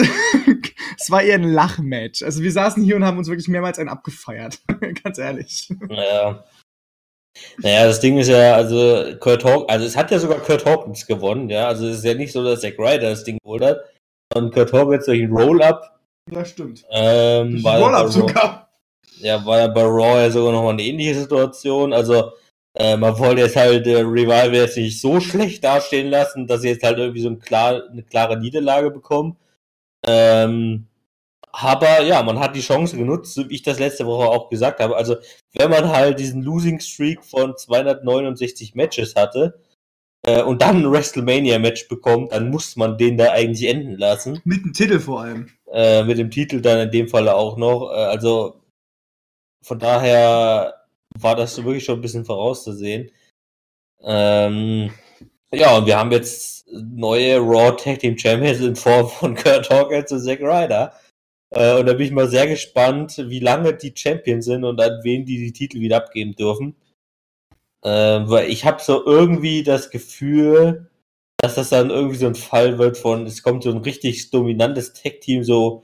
es 1.08 1.12
war 1.12 1.22
eher 1.22 1.36
ein 1.36 1.54
Lachmatch. 1.54 2.22
Also 2.22 2.44
wir 2.44 2.52
saßen 2.52 2.84
hier 2.84 2.98
und 2.98 3.06
haben 3.06 3.18
uns 3.18 3.30
wirklich 3.30 3.48
mehrmals 3.48 3.80
einen 3.80 3.88
abgefeiert. 3.88 4.60
Ganz 5.04 5.18
ehrlich. 5.18 5.70
Naja. 5.88 6.44
Naja, 7.60 7.86
das 7.86 8.02
Ding 8.02 8.18
ist 8.18 8.28
ja, 8.28 8.56
also 8.56 9.16
Kurt 9.22 9.46
Hawkins, 9.46 9.70
also 9.70 9.86
es 9.86 9.96
hat 9.96 10.12
ja 10.12 10.20
sogar 10.20 10.40
Kurt 10.40 10.66
Hawkins 10.66 11.08
gewonnen, 11.08 11.50
ja. 11.50 11.70
Also 11.70 11.88
es 11.88 12.00
ist 12.00 12.04
ja 12.04 12.14
nicht 12.14 12.34
so, 12.34 12.44
dass 12.44 12.60
Zack 12.60 12.78
Ryder 12.78 13.12
das 13.12 13.24
Ding 13.24 13.38
geholt 13.42 13.64
hat, 13.64 13.80
Und 14.36 14.54
Kurt 14.54 14.74
Hawkins 14.74 15.06
durch 15.06 15.22
einen 15.22 15.32
Roll-Up. 15.32 15.98
Ja, 16.30 16.44
stimmt. 16.44 16.84
Ähm, 16.92 17.66
Roll-Up 17.66 18.10
sogar. 18.10 18.70
Ja, 19.20 19.46
war 19.46 19.60
ja 19.60 19.68
bei 19.68 19.84
Raw 19.84 20.20
ja 20.22 20.30
sogar 20.30 20.52
nochmal 20.52 20.74
eine 20.74 20.84
ähnliche 20.84 21.16
Situation. 21.16 21.94
Also 21.94 22.34
äh, 22.74 22.98
man 22.98 23.18
wollte 23.18 23.44
jetzt 23.44 23.56
halt 23.56 23.88
äh, 23.88 24.02
Revival 24.02 24.54
jetzt 24.54 24.76
nicht 24.76 25.00
so 25.00 25.22
schlecht 25.22 25.64
dastehen 25.64 26.10
lassen, 26.10 26.48
dass 26.48 26.64
sie 26.64 26.68
jetzt 26.68 26.84
halt 26.84 26.98
irgendwie 26.98 27.22
so 27.22 27.30
ein 27.30 27.40
klar, 27.40 27.84
eine 27.90 28.04
klare 28.04 28.38
Niederlage 28.38 28.92
bekommen. 28.92 29.38
Ähm, 30.06 30.88
aber 31.52 32.02
ja, 32.02 32.22
man 32.24 32.40
hat 32.40 32.56
die 32.56 32.62
Chance 32.62 32.98
genutzt, 32.98 33.38
wie 33.38 33.56
ich 33.56 33.64
das 33.64 33.80
letzte 33.80 34.06
Woche 34.06 34.28
auch 34.28 34.50
gesagt 34.50 34.80
habe. 34.80 34.96
Also, 34.96 35.16
wenn 35.54 35.70
man 35.70 35.90
halt 35.90 36.20
diesen 36.20 36.42
Losing 36.42 36.80
Streak 36.80 37.24
von 37.26 37.58
269 37.58 38.76
Matches 38.76 39.16
hatte 39.16 39.60
äh, 40.24 40.42
und 40.44 40.62
dann 40.62 40.84
ein 40.84 40.92
WrestleMania-Match 40.92 41.88
bekommt, 41.88 42.32
dann 42.32 42.50
muss 42.50 42.76
man 42.76 42.98
den 42.98 43.18
da 43.18 43.32
eigentlich 43.32 43.68
enden 43.70 43.98
lassen. 43.98 44.42
Mit 44.44 44.64
dem 44.66 44.74
Titel 44.74 45.00
vor 45.00 45.22
allem. 45.22 45.50
Äh, 45.72 46.04
mit 46.04 46.18
dem 46.18 46.32
Titel 46.32 46.62
dann 46.62 46.80
in 46.80 46.92
dem 46.92 47.08
Fall 47.08 47.28
auch 47.30 47.58
noch. 47.58 47.92
Äh, 47.92 47.96
also, 47.96 48.62
von 49.64 49.80
daher 49.80 50.76
war 51.18 51.36
das 51.36 51.58
wirklich 51.58 51.86
schon 51.86 52.00
ein 52.00 52.02
bisschen 52.02 52.26
vorauszusehen. 52.26 53.12
Ähm, 54.02 54.92
ja, 55.52 55.78
und 55.78 55.86
wir 55.86 55.98
haben 55.98 56.12
jetzt 56.12 56.68
neue 56.72 57.40
Raw 57.40 57.76
Tag 57.76 58.00
Team 58.00 58.18
Champions 58.18 58.60
in 58.60 58.76
Form 58.76 59.08
von 59.10 59.36
Kurt 59.36 59.70
Hawkins 59.70 60.12
und 60.12 60.22
Zack 60.22 60.42
Ryder. 60.42 60.94
Äh, 61.52 61.80
und 61.80 61.86
da 61.86 61.94
bin 61.94 62.06
ich 62.06 62.12
mal 62.12 62.28
sehr 62.30 62.48
gespannt, 62.48 63.18
wie 63.18 63.40
lange 63.40 63.74
die 63.74 63.94
Champions 63.96 64.46
sind 64.46 64.64
und 64.64 64.82
an 64.82 65.00
wen 65.04 65.26
die 65.26 65.38
die 65.38 65.54
Titel 65.54 65.80
wieder 65.80 65.98
abgeben 65.98 66.36
dürfen. 66.36 66.76
Äh, 67.84 67.90
weil 68.30 68.50
ich 68.50 68.66
habe 68.66 68.82
so 68.82 69.06
irgendwie 69.06 69.64
das 69.64 69.90
Gefühl, 69.92 70.90
dass 71.42 71.56
das 71.56 71.70
dann 71.70 71.90
irgendwie 71.90 72.18
so 72.18 72.28
ein 72.28 72.36
Fall 72.36 72.78
wird 72.80 72.98
von, 72.98 73.26
es 73.28 73.44
kommt 73.44 73.64
so 73.64 73.72
ein 73.72 73.78
richtig 73.78 74.32
dominantes 74.32 74.94
Tag-Team, 74.94 75.44
so 75.44 75.84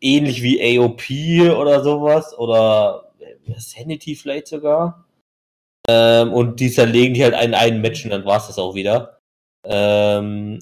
ähnlich 0.00 0.42
wie 0.42 0.78
AOP 0.78 1.56
oder 1.56 1.82
sowas, 1.82 2.36
oder 2.38 3.12
Sanity 3.58 4.14
vielleicht 4.16 4.48
sogar. 4.48 5.06
Ähm, 5.88 6.32
und 6.32 6.60
die 6.60 6.70
zerlegen 6.70 7.14
die 7.14 7.24
halt 7.24 7.34
einen, 7.34 7.54
einen 7.54 7.80
Match 7.80 8.04
und 8.04 8.10
dann 8.10 8.24
war 8.24 8.38
es 8.38 8.46
das 8.46 8.58
auch 8.58 8.74
wieder. 8.74 9.20
Ähm, 9.64 10.60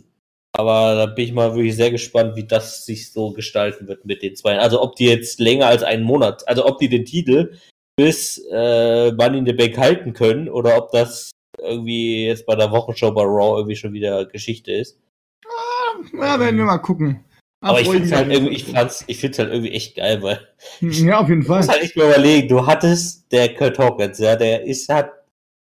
aber 0.56 0.94
da 0.94 1.06
bin 1.06 1.26
ich 1.26 1.32
mal 1.32 1.54
wirklich 1.54 1.76
sehr 1.76 1.90
gespannt, 1.90 2.34
wie 2.34 2.44
das 2.44 2.86
sich 2.86 3.12
so 3.12 3.32
gestalten 3.32 3.88
wird 3.88 4.06
mit 4.06 4.22
den 4.22 4.34
zwei. 4.36 4.58
Also 4.58 4.82
ob 4.82 4.96
die 4.96 5.06
jetzt 5.06 5.38
länger 5.38 5.66
als 5.66 5.82
einen 5.82 6.02
Monat, 6.02 6.48
also 6.48 6.66
ob 6.66 6.78
die 6.78 6.88
den 6.88 7.04
Titel 7.04 7.54
bis 7.96 8.38
äh, 8.50 9.12
Money 9.12 9.38
in 9.38 9.46
the 9.46 9.52
Bank 9.52 9.76
halten 9.76 10.14
können 10.14 10.48
oder 10.48 10.78
ob 10.78 10.92
das 10.92 11.30
irgendwie 11.58 12.26
jetzt 12.26 12.46
bei 12.46 12.54
der 12.54 12.70
Wochenshow 12.70 13.10
bei 13.12 13.22
Raw 13.22 13.58
irgendwie 13.58 13.76
schon 13.76 13.92
wieder 13.92 14.25
Geschichte 14.25 14.72
ist. 14.72 14.98
Ah, 15.46 16.00
ja, 16.14 16.40
werden 16.40 16.56
wir 16.56 16.64
mal 16.64 16.78
gucken. 16.78 17.22
Aber 17.60 17.80
ich 17.80 17.88
finde 17.88 18.16
halt 18.16 18.30
irgendwie, 18.30 18.54
ich 18.54 18.64
fand's, 18.64 19.04
ich 19.06 19.18
find's 19.18 19.38
halt 19.38 19.50
irgendwie 19.50 19.72
echt 19.72 19.96
geil, 19.96 20.22
weil. 20.22 20.40
Ja, 20.80 21.20
auf 21.20 21.28
jeden 21.28 21.42
Fall. 21.44 21.60
Du 21.60 21.66
musst 21.66 21.70
halt 21.70 21.82
nicht 21.82 21.96
mehr 21.96 22.08
überlegen, 22.08 22.48
du 22.48 22.66
hattest 22.66 23.30
der 23.32 23.54
Kurt 23.54 23.78
Hawkins, 23.78 24.18
ja, 24.18 24.36
der 24.36 24.62
ist, 24.64 24.88
hat 24.88 25.10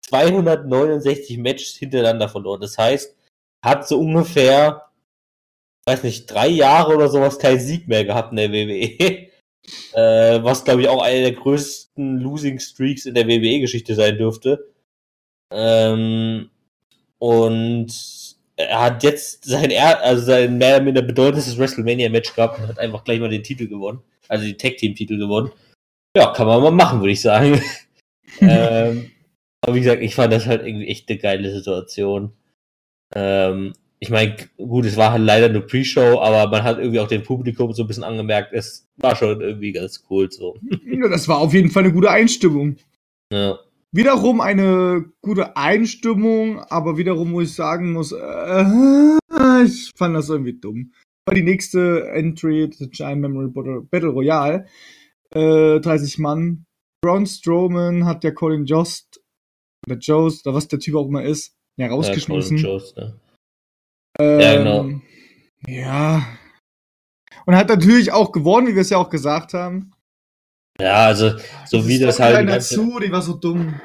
269 0.08 1.38
Matches 1.38 1.76
hintereinander 1.78 2.30
verloren. 2.30 2.62
Das 2.62 2.78
heißt, 2.78 3.16
hat 3.64 3.88
so 3.88 4.00
ungefähr, 4.00 4.84
weiß 5.86 6.04
nicht, 6.04 6.28
drei 6.28 6.48
Jahre 6.48 6.96
oder 6.96 7.10
sowas 7.10 7.40
keinen 7.40 7.60
Sieg 7.60 7.88
mehr 7.88 8.06
gehabt 8.06 8.32
in 8.32 8.38
der 8.38 8.52
WWE. 8.52 9.28
Äh, 9.94 10.44
was, 10.44 10.66
glaube 10.66 10.82
ich, 10.82 10.90
auch 10.90 11.02
eine 11.02 11.22
der 11.22 11.32
größten 11.32 12.20
Losing 12.20 12.60
Streaks 12.60 13.06
in 13.06 13.14
der 13.14 13.30
WWE-Geschichte 13.30 13.96
sein 13.96 14.18
dürfte. 14.18 14.74
Ähm, 15.54 16.50
und 17.18 17.88
er 18.58 18.82
hat 18.82 19.04
jetzt 19.04 19.46
sein, 19.46 19.72
er 19.72 20.02
also 20.02 20.26
sein 20.26 20.58
mehr 20.58 20.76
oder 20.76 20.84
minder 20.84 21.02
bedeutendes 21.02 21.58
WrestleMania-Match 21.58 22.36
gehabt 22.36 22.60
und 22.60 22.68
hat 22.68 22.78
einfach 22.78 23.06
gleich 23.06 23.22
mal 23.22 23.30
den 23.30 23.44
Titel 23.44 23.70
gewonnen. 23.70 24.02
Also 24.28 24.44
die 24.44 24.58
Tag-Team-Titel 24.58 25.18
gewonnen. 25.18 25.54
Ja, 26.18 26.34
kann 26.34 26.48
man 26.48 26.62
mal 26.62 26.72
machen, 26.72 27.00
würde 27.00 27.14
ich 27.14 27.22
sagen. 27.22 27.62
ähm, 28.42 29.12
aber 29.62 29.76
wie 29.76 29.80
gesagt, 29.80 30.02
ich 30.02 30.14
fand 30.14 30.34
das 30.34 30.46
halt 30.46 30.68
irgendwie 30.68 30.88
echt 30.88 31.10
eine 31.10 31.20
geile 31.20 31.54
Situation. 31.54 32.34
Ähm, 33.16 33.74
ich 34.00 34.10
meine, 34.10 34.36
gut, 34.58 34.86
es 34.86 34.98
war 34.98 35.14
halt 35.14 35.24
leider 35.24 35.46
eine 35.46 35.62
Pre-Show, 35.62 36.20
aber 36.20 36.52
man 36.52 36.64
hat 36.64 36.78
irgendwie 36.78 37.00
auch 37.00 37.08
dem 37.08 37.24
Publikum 37.24 37.72
so 37.72 37.84
ein 37.84 37.88
bisschen 37.88 38.04
angemerkt, 38.04 38.52
es 38.52 38.86
war 38.98 39.16
schon 39.16 39.40
irgendwie 39.40 39.72
ganz 39.72 40.04
cool 40.10 40.30
so. 40.30 40.58
Ja, 40.86 41.08
das 41.08 41.28
war 41.28 41.38
auf 41.38 41.54
jeden 41.54 41.72
Fall 41.72 41.84
eine 41.84 41.94
gute 41.94 42.12
Einstimmung. 42.12 42.76
Ja. 43.32 43.58
Wiederum 43.94 44.42
eine 44.42 45.06
gute 45.22 45.56
Einstimmung, 45.56 46.60
aber 46.60 46.98
wiederum, 46.98 47.32
wo 47.32 47.42
ich 47.42 47.54
sagen 47.54 47.94
muss, 47.94 48.12
äh, 48.12 48.66
ich 49.64 49.92
fand 49.96 50.16
das 50.16 50.30
irgendwie 50.30 50.60
dumm. 50.60 50.92
War 51.26 51.36
die 51.36 51.44
nächste 51.44 52.10
Entry, 52.10 52.70
The 52.78 52.90
Giant 52.90 53.22
Memory 53.22 53.50
Battle 53.90 54.10
Royale. 54.10 54.66
Äh, 55.34 55.80
30 55.80 56.20
Mann. 56.20 56.66
Braun 57.02 57.26
Strowman 57.26 58.06
hat 58.06 58.24
der 58.24 58.34
Colin 58.34 58.66
Jost, 58.66 59.22
der 59.88 59.98
Jost, 59.98 60.46
oder 60.46 60.56
was 60.56 60.68
der 60.68 60.80
Typ 60.80 60.96
auch 60.96 61.08
immer 61.08 61.24
ist, 61.24 61.56
ja, 61.78 61.88
rausgeschmissen. 61.88 62.58
Ja, 62.58 62.64
Jost, 62.64 62.98
ne? 62.98 63.20
Ähm, 64.20 64.40
ja, 64.40 64.56
genau. 64.56 64.90
Ja. 65.68 66.28
Und 67.46 67.56
hat 67.56 67.70
natürlich 67.70 68.12
auch 68.12 68.32
gewonnen, 68.32 68.68
wie 68.68 68.76
wir 68.76 68.82
es 68.82 68.90
ja 68.90 68.98
auch 68.98 69.10
gesagt 69.10 69.54
haben. 69.54 69.92
Ja, 70.80 71.06
also, 71.06 71.38
so 71.66 71.78
das 71.78 71.88
wie 71.88 72.00
das 72.00 72.20
halt. 72.20 72.36
Ganze, 72.48 72.76
dazu, 72.76 73.00
die 73.00 73.12
war 73.12 73.22
so 73.22 73.34
dumm. 73.34 73.80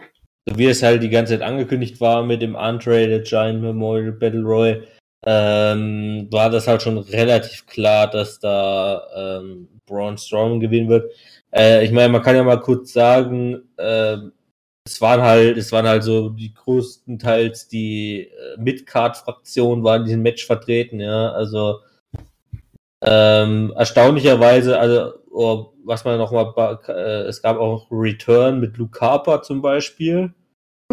So 0.49 0.59
wie 0.59 0.67
es 0.67 0.83
halt 0.83 1.03
die 1.03 1.11
ganze 1.11 1.35
Zeit 1.35 1.43
angekündigt 1.43 2.01
war 2.01 2.25
mit 2.25 2.41
dem 2.41 2.55
Untraded 2.55 3.27
Giant 3.27 3.61
Memorial 3.61 4.13
Battle 4.13 4.43
Royale, 4.43 4.87
ähm, 5.27 6.29
war 6.31 6.49
das 6.51 6.67
halt 6.67 6.83
schon 6.83 6.99
relativ 6.99 7.67
klar, 7.67 8.09
dass 8.09 8.39
da 8.39 9.03
ähm, 9.41 9.69
Braun 9.87 10.17
Strowman 10.17 10.61
gewinnen 10.61 10.89
wird. 10.89 11.13
Äh, 11.53 11.85
ich 11.85 11.93
meine, 11.93 12.11
man 12.11 12.23
kann 12.23 12.37
ja 12.37 12.45
mal 12.45 12.61
kurz 12.61 12.93
sagen, 12.93 13.63
äh, 13.77 14.19
es 14.89 15.01
waren 15.01 15.21
halt, 15.21 15.57
es 15.59 15.71
waren 15.71 15.87
halt 15.87 16.03
so 16.03 16.31
die 16.31 16.55
größtenteils 16.55 17.69
die 17.69 18.23
äh, 18.23 18.61
Mid-Card-Fraktionen 18.61 19.85
waren 19.85 20.03
in 20.03 20.07
diesem 20.07 20.23
Match 20.23 20.47
vertreten, 20.47 21.01
ja, 21.01 21.31
also 21.33 21.81
ähm, 23.03 23.73
erstaunlicherweise, 23.77 24.79
also 24.79 25.13
oh, 25.31 25.73
was 25.85 26.05
man 26.05 26.19
noch 26.19 26.33
mal, 26.33 26.79
äh, 26.89 27.29
es 27.29 27.43
gab 27.43 27.59
auch 27.59 27.87
Return 27.91 28.61
mit 28.61 28.77
Luke 28.77 28.99
Harper 29.01 29.43
zum 29.43 29.63
Beispiel. 29.63 30.35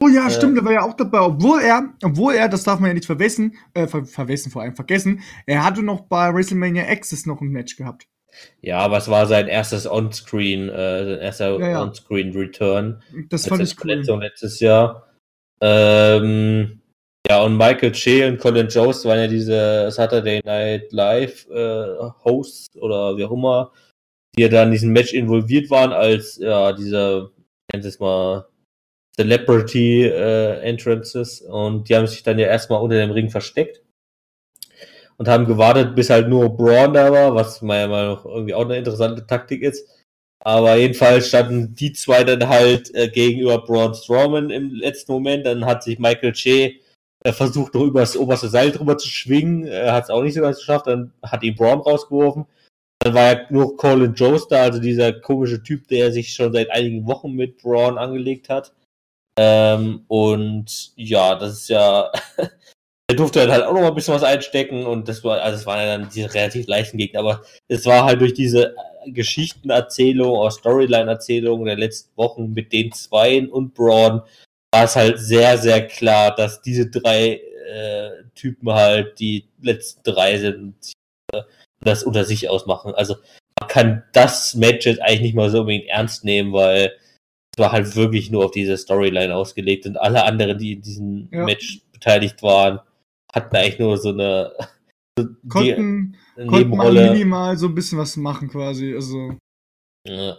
Oh 0.01 0.09
ja, 0.09 0.27
äh, 0.27 0.31
stimmt, 0.31 0.57
der 0.57 0.65
war 0.65 0.73
ja 0.73 0.81
auch 0.81 0.95
dabei, 0.95 1.21
obwohl 1.21 1.61
er, 1.61 1.93
obwohl 2.03 2.35
er, 2.35 2.49
das 2.49 2.63
darf 2.63 2.79
man 2.79 2.89
ja 2.89 2.93
nicht 2.93 3.05
verwessen, 3.05 3.55
äh, 3.73 3.87
ver 3.87 4.05
verwessen 4.05 4.51
vor 4.51 4.61
allem 4.61 4.75
vergessen, 4.75 5.21
er 5.45 5.63
hatte 5.63 5.81
noch 5.83 6.01
bei 6.01 6.33
WrestleMania 6.33 6.83
Access 6.83 7.25
noch 7.25 7.39
ein 7.39 7.47
Match 7.47 7.77
gehabt. 7.77 8.07
Ja, 8.61 8.79
aber 8.79 8.97
es 8.97 9.09
war 9.09 9.25
sein 9.25 9.47
erstes 9.47 9.89
On-Screen, 9.89 10.69
äh, 10.69 11.05
sein 11.05 11.19
erster 11.19 11.59
ja, 11.59 11.69
ja. 11.69 11.81
On-Screen-Return. 11.83 13.01
Das 13.29 13.47
fand 13.47 13.61
ich 13.61 13.75
cool. 13.83 14.19
letztes 14.19 14.59
Jahr. 14.59 15.07
Ähm, 15.61 16.81
ja, 17.27 17.41
und 17.43 17.57
Michael 17.57 17.91
Che 17.91 18.27
und 18.27 18.39
Colin 18.39 18.67
Jost 18.67 19.05
waren 19.05 19.19
ja 19.19 19.27
diese 19.27 19.89
Saturday 19.89 20.41
Night 20.45 20.91
Live 20.91 21.47
äh, 21.49 22.09
Hosts 22.23 22.75
oder 22.77 23.17
wie 23.17 23.25
auch 23.25 23.31
immer, 23.31 23.71
die 24.37 24.43
ja 24.43 24.47
da 24.47 24.63
in 24.63 24.71
diesem 24.71 24.91
Match 24.91 25.13
involviert 25.13 25.71
waren 25.71 25.91
als, 25.91 26.37
ja, 26.37 26.71
diese, 26.73 27.31
nennt 27.71 27.85
es 27.85 27.99
mal, 27.99 28.45
Celebrity 29.15 30.03
äh, 30.03 30.59
Entrances 30.59 31.41
und 31.41 31.87
die 31.89 31.95
haben 31.95 32.05
sich 32.05 32.21
dann 32.21 32.37
ja 32.37 32.47
erstmal 32.47 32.81
unter 32.81 32.97
dem 32.97 33.11
Ring 33.11 33.29
versteckt 33.29 33.81
und 35.17 35.27
haben 35.27 35.45
gewartet, 35.45 35.95
bis 35.95 36.09
halt 36.09 36.27
nur 36.27 36.55
Braun 36.55 36.93
da 36.93 37.11
war, 37.11 37.35
was 37.35 37.61
meiner 37.61 37.87
Meinung 37.87 38.15
nach 38.15 38.25
irgendwie 38.25 38.53
auch 38.53 38.65
eine 38.65 38.77
interessante 38.77 39.25
Taktik 39.25 39.61
ist. 39.61 39.87
Aber 40.43 40.75
jedenfalls 40.75 41.29
standen 41.29 41.73
die 41.73 41.93
zwei 41.93 42.23
dann 42.23 42.47
halt 42.47 42.93
äh, 42.93 43.09
gegenüber 43.09 43.59
Braun 43.65 43.95
Strowman 43.95 44.51
im 44.51 44.69
letzten 44.71 45.13
Moment. 45.13 45.45
Dann 45.45 45.65
hat 45.65 45.83
sich 45.83 45.97
Michael 45.97 46.33
Che 46.33 46.79
äh, 47.23 47.33
versucht, 47.33 47.73
noch 47.73 47.81
über 47.81 48.01
das 48.01 48.15
oberste 48.15 48.49
Seil 48.49 48.71
drüber 48.71 48.97
zu 48.97 49.07
schwingen. 49.07 49.65
Er 49.65 49.93
hat 49.93 50.03
es 50.03 50.09
auch 50.11 50.21
nicht 50.21 50.35
so 50.35 50.41
ganz 50.41 50.57
geschafft. 50.57 50.85
Dann 50.87 51.13
hat 51.23 51.41
ihn 51.41 51.55
Braun 51.55 51.79
rausgeworfen. 51.79 52.45
Dann 52.99 53.13
war 53.15 53.33
ja 53.33 53.41
nur 53.49 53.75
Colin 53.77 54.13
Jones 54.13 54.47
da, 54.47 54.63
also 54.63 54.79
dieser 54.79 55.13
komische 55.13 55.63
Typ, 55.63 55.87
der 55.87 56.11
sich 56.11 56.33
schon 56.33 56.53
seit 56.53 56.69
einigen 56.69 57.07
Wochen 57.07 57.33
mit 57.33 57.57
Braun 57.57 57.97
angelegt 57.97 58.49
hat. 58.49 58.71
Ähm, 59.37 60.05
und 60.07 60.91
ja, 60.95 61.35
das 61.35 61.53
ist 61.53 61.69
ja 61.69 62.11
der 63.09 63.17
durfte 63.17 63.39
dann 63.39 63.51
halt 63.51 63.63
auch 63.63 63.73
noch 63.73 63.81
mal 63.81 63.89
ein 63.89 63.95
bisschen 63.95 64.15
was 64.15 64.23
einstecken 64.23 64.85
und 64.85 65.07
das 65.07 65.23
war, 65.23 65.41
also 65.41 65.57
es 65.57 65.65
waren 65.65 65.79
ja 65.79 65.97
dann 65.97 66.09
diese 66.09 66.33
relativ 66.33 66.67
leichten 66.67 66.97
Gegner, 66.97 67.19
aber 67.19 67.43
es 67.67 67.85
war 67.85 68.05
halt 68.05 68.21
durch 68.21 68.33
diese 68.33 68.75
äh, 69.05 69.11
Geschichtenerzählung 69.11 70.31
oder 70.31 70.51
Storyline-Erzählung 70.51 71.65
der 71.65 71.77
letzten 71.77 72.17
Wochen 72.17 72.53
mit 72.53 72.73
den 72.73 72.91
Zweien 72.91 73.49
und 73.49 73.75
Braun 73.75 74.21
war 74.73 74.83
es 74.83 74.95
halt 74.95 75.19
sehr, 75.19 75.57
sehr 75.57 75.85
klar, 75.87 76.35
dass 76.35 76.61
diese 76.61 76.89
drei 76.89 77.41
äh, 77.71 78.09
Typen 78.33 78.71
halt 78.73 79.19
die 79.19 79.45
letzten 79.61 80.01
drei 80.03 80.37
sind 80.39 80.57
und 80.57 80.93
äh, 81.33 81.43
das 81.81 82.03
unter 82.03 82.25
sich 82.25 82.49
ausmachen. 82.49 82.95
Also 82.95 83.17
man 83.59 83.69
kann 83.69 84.03
das 84.13 84.55
Match 84.55 84.85
jetzt 84.87 85.01
eigentlich 85.01 85.21
nicht 85.21 85.35
mal 85.35 85.51
so 85.51 85.61
unbedingt 85.61 85.87
ernst 85.87 86.25
nehmen, 86.25 86.53
weil 86.53 86.97
es 87.55 87.59
war 87.59 87.71
halt 87.71 87.95
wirklich 87.95 88.31
nur 88.31 88.45
auf 88.45 88.51
diese 88.51 88.75
Storyline 88.77 89.33
ausgelegt 89.33 89.85
und 89.85 89.97
alle 89.97 90.25
anderen, 90.25 90.57
die 90.57 90.73
in 90.73 90.81
diesem 90.81 91.29
ja. 91.31 91.45
Match 91.45 91.81
beteiligt 91.93 92.43
waren, 92.43 92.79
hatten 93.35 93.55
eigentlich 93.55 93.79
nur 93.79 93.97
so 93.97 94.09
eine 94.09 94.53
so 95.17 95.27
konnten, 95.47 96.17
die, 96.37 96.45
konnten 96.45 96.75
mal 96.75 96.91
minimal 96.91 97.57
so 97.57 97.67
ein 97.67 97.75
bisschen 97.75 97.97
was 97.97 98.17
machen 98.17 98.49
quasi. 98.49 98.93
Also. 98.93 99.37
Ja. 100.07 100.37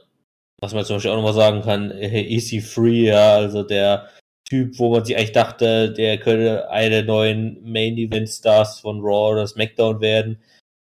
Was 0.60 0.72
man 0.72 0.84
zum 0.84 0.96
Beispiel 0.96 1.10
auch 1.10 1.16
nochmal 1.16 1.34
sagen 1.34 1.62
kann, 1.62 1.90
Easy 1.92 2.60
Free, 2.60 3.08
ja, 3.08 3.36
also 3.36 3.62
der 3.62 4.08
Typ, 4.48 4.78
wo 4.78 4.90
man 4.90 5.04
sich 5.04 5.16
eigentlich 5.16 5.32
dachte, 5.32 5.92
der 5.92 6.18
könnte 6.18 6.70
eine 6.70 6.90
der 6.90 7.04
neuen 7.04 7.60
Main 7.62 7.98
Event 7.98 8.28
Stars 8.28 8.80
von 8.80 9.00
Raw 9.00 9.32
oder 9.32 9.46
SmackDown 9.46 10.00
werden, 10.00 10.38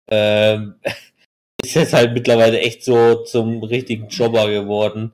ähm, 0.09 0.75
ist 1.63 1.75
jetzt 1.75 1.93
halt 1.93 2.13
mittlerweile 2.13 2.59
echt 2.59 2.83
so 2.83 3.23
zum 3.23 3.63
richtigen 3.63 4.07
Jobber 4.07 4.49
geworden. 4.49 5.11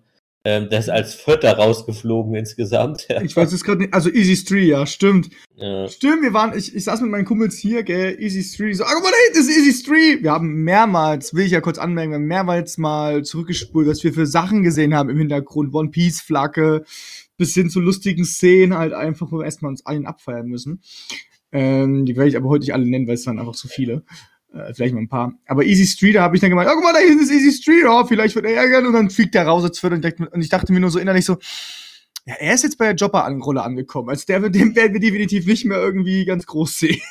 Ähm, 0.48 0.70
der 0.70 0.78
ist 0.78 0.90
als 0.90 1.16
Vierter 1.16 1.58
rausgeflogen 1.58 2.36
insgesamt. 2.36 3.08
Ja. 3.10 3.20
Ich 3.24 3.36
weiß 3.36 3.52
es 3.52 3.64
gerade 3.64 3.82
nicht. 3.82 3.94
Also 3.96 4.12
Easy 4.12 4.36
Street, 4.36 4.68
ja, 4.70 4.86
stimmt. 4.86 5.32
Ja. 5.56 5.88
Stimmt, 5.88 6.22
wir 6.22 6.34
waren, 6.34 6.56
ich, 6.56 6.76
ich 6.76 6.84
saß 6.84 7.02
mit 7.02 7.10
meinen 7.10 7.26
Kumpels 7.26 7.58
hier, 7.58 7.82
gell, 7.82 8.16
Easy 8.22 8.44
Street. 8.44 8.78
So, 8.78 8.84
ah, 8.84 8.92
guck 8.94 9.04
mal, 9.04 9.10
da 9.10 9.18
hinten 9.26 9.40
ist 9.40 9.58
Easy 9.58 9.74
Street. 9.74 10.22
Wir 10.22 10.32
haben 10.32 10.64
mehrmals, 10.64 11.34
will 11.34 11.46
ich 11.46 11.52
ja 11.52 11.62
kurz 11.62 11.80
anmerken, 11.80 12.12
wir 12.12 12.16
haben 12.18 12.26
mehrmals 12.26 12.78
mal 12.78 13.24
zurückgespult, 13.24 13.88
was 13.88 14.04
wir 14.04 14.14
für 14.14 14.28
Sachen 14.28 14.62
gesehen 14.62 14.94
haben 14.94 15.10
im 15.10 15.18
Hintergrund. 15.18 15.74
One 15.74 15.90
Piece, 15.90 16.22
Flagge, 16.22 16.84
bis 17.38 17.56
hin 17.56 17.72
zu 17.72 17.80
lustigen 17.80 18.24
Szenen, 18.24 18.78
halt 18.78 18.94
einfach, 18.94 19.32
wo 19.32 19.40
wir 19.40 19.46
erstmal 19.46 19.72
uns 19.72 19.84
allen 19.86 20.06
abfeiern 20.06 20.46
müssen. 20.46 20.82
Ähm, 21.52 22.06
die 22.06 22.16
werde 22.16 22.30
ich 22.30 22.38
aber 22.38 22.50
heute 22.50 22.62
nicht 22.62 22.74
alle 22.74 22.86
nennen, 22.86 23.08
weil 23.08 23.16
es 23.16 23.26
waren 23.26 23.40
einfach 23.40 23.56
zu 23.56 23.68
viele. 23.68 24.04
Äh, 24.56 24.74
vielleicht 24.74 24.94
mal 24.94 25.02
ein 25.02 25.10
paar. 25.10 25.34
Aber 25.48 25.66
Easy 25.66 25.86
Street, 25.86 26.16
da 26.16 26.22
habe 26.22 26.36
ich 26.36 26.42
dann 26.42 26.50
gemeint, 26.50 26.70
oh, 26.72 26.76
guck 26.76 26.84
mal, 26.84 26.94
da 26.94 27.00
hinten 27.00 27.24
ist 27.24 27.32
Easy 27.32 27.52
Street, 27.52 27.86
oh, 27.88 28.06
vielleicht 28.06 28.36
wird 28.36 28.46
er 28.46 28.56
ärgern. 28.56 28.86
Und 28.86 28.94
dann 28.94 29.10
fliegt 29.10 29.36
er 29.36 29.46
raus 29.46 29.64
als 29.64 29.80
Viertel. 29.80 30.04
Und, 30.04 30.34
und 30.34 30.42
ich 30.42 30.50
dachte 30.50 30.72
mir 30.72 30.80
nur 30.80 30.92
so 30.92 31.00
innerlich 31.00 31.26
so, 31.26 31.38
ja, 32.26 32.36
er 32.40 32.56
ist 32.56 32.64
jetzt 32.64 32.78
bei 32.78 32.86
der 32.86 32.96
Jobber-Rolle 32.96 33.62
angekommen. 33.62 34.10
Also 34.10 34.26
der, 34.26 34.50
den 34.50 34.76
werden 34.76 34.94
wir 34.94 35.00
definitiv 35.00 35.46
nicht 35.46 35.66
mehr 35.66 35.78
irgendwie 35.78 36.26
ganz 36.26 36.46
groß 36.46 36.80
sehen. 36.80 37.02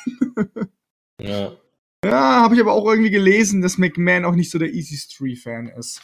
ja. 1.21 1.53
Ja, 2.03 2.41
habe 2.43 2.55
ich 2.55 2.61
aber 2.61 2.73
auch 2.73 2.85
irgendwie 2.85 3.11
gelesen, 3.11 3.61
dass 3.61 3.77
McMahon 3.77 4.25
auch 4.25 4.35
nicht 4.35 4.51
so 4.51 4.59
der 4.59 4.73
Easy 4.73 4.97
Street-Fan 4.97 5.69
ist. 5.69 6.01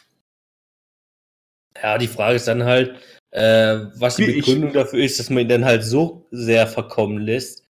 Ja, 1.81 1.97
die 1.97 2.07
Frage 2.07 2.35
ist 2.35 2.47
dann 2.47 2.63
halt, 2.63 2.99
äh, 3.31 3.85
was 3.95 4.15
die 4.15 4.25
Begründung 4.25 4.73
dafür 4.73 5.03
ist, 5.03 5.19
dass 5.19 5.29
man 5.29 5.43
ihn 5.43 5.49
dann 5.49 5.65
halt 5.65 5.83
so 5.83 6.27
sehr 6.31 6.67
verkommen 6.67 7.19
lässt. 7.19 7.65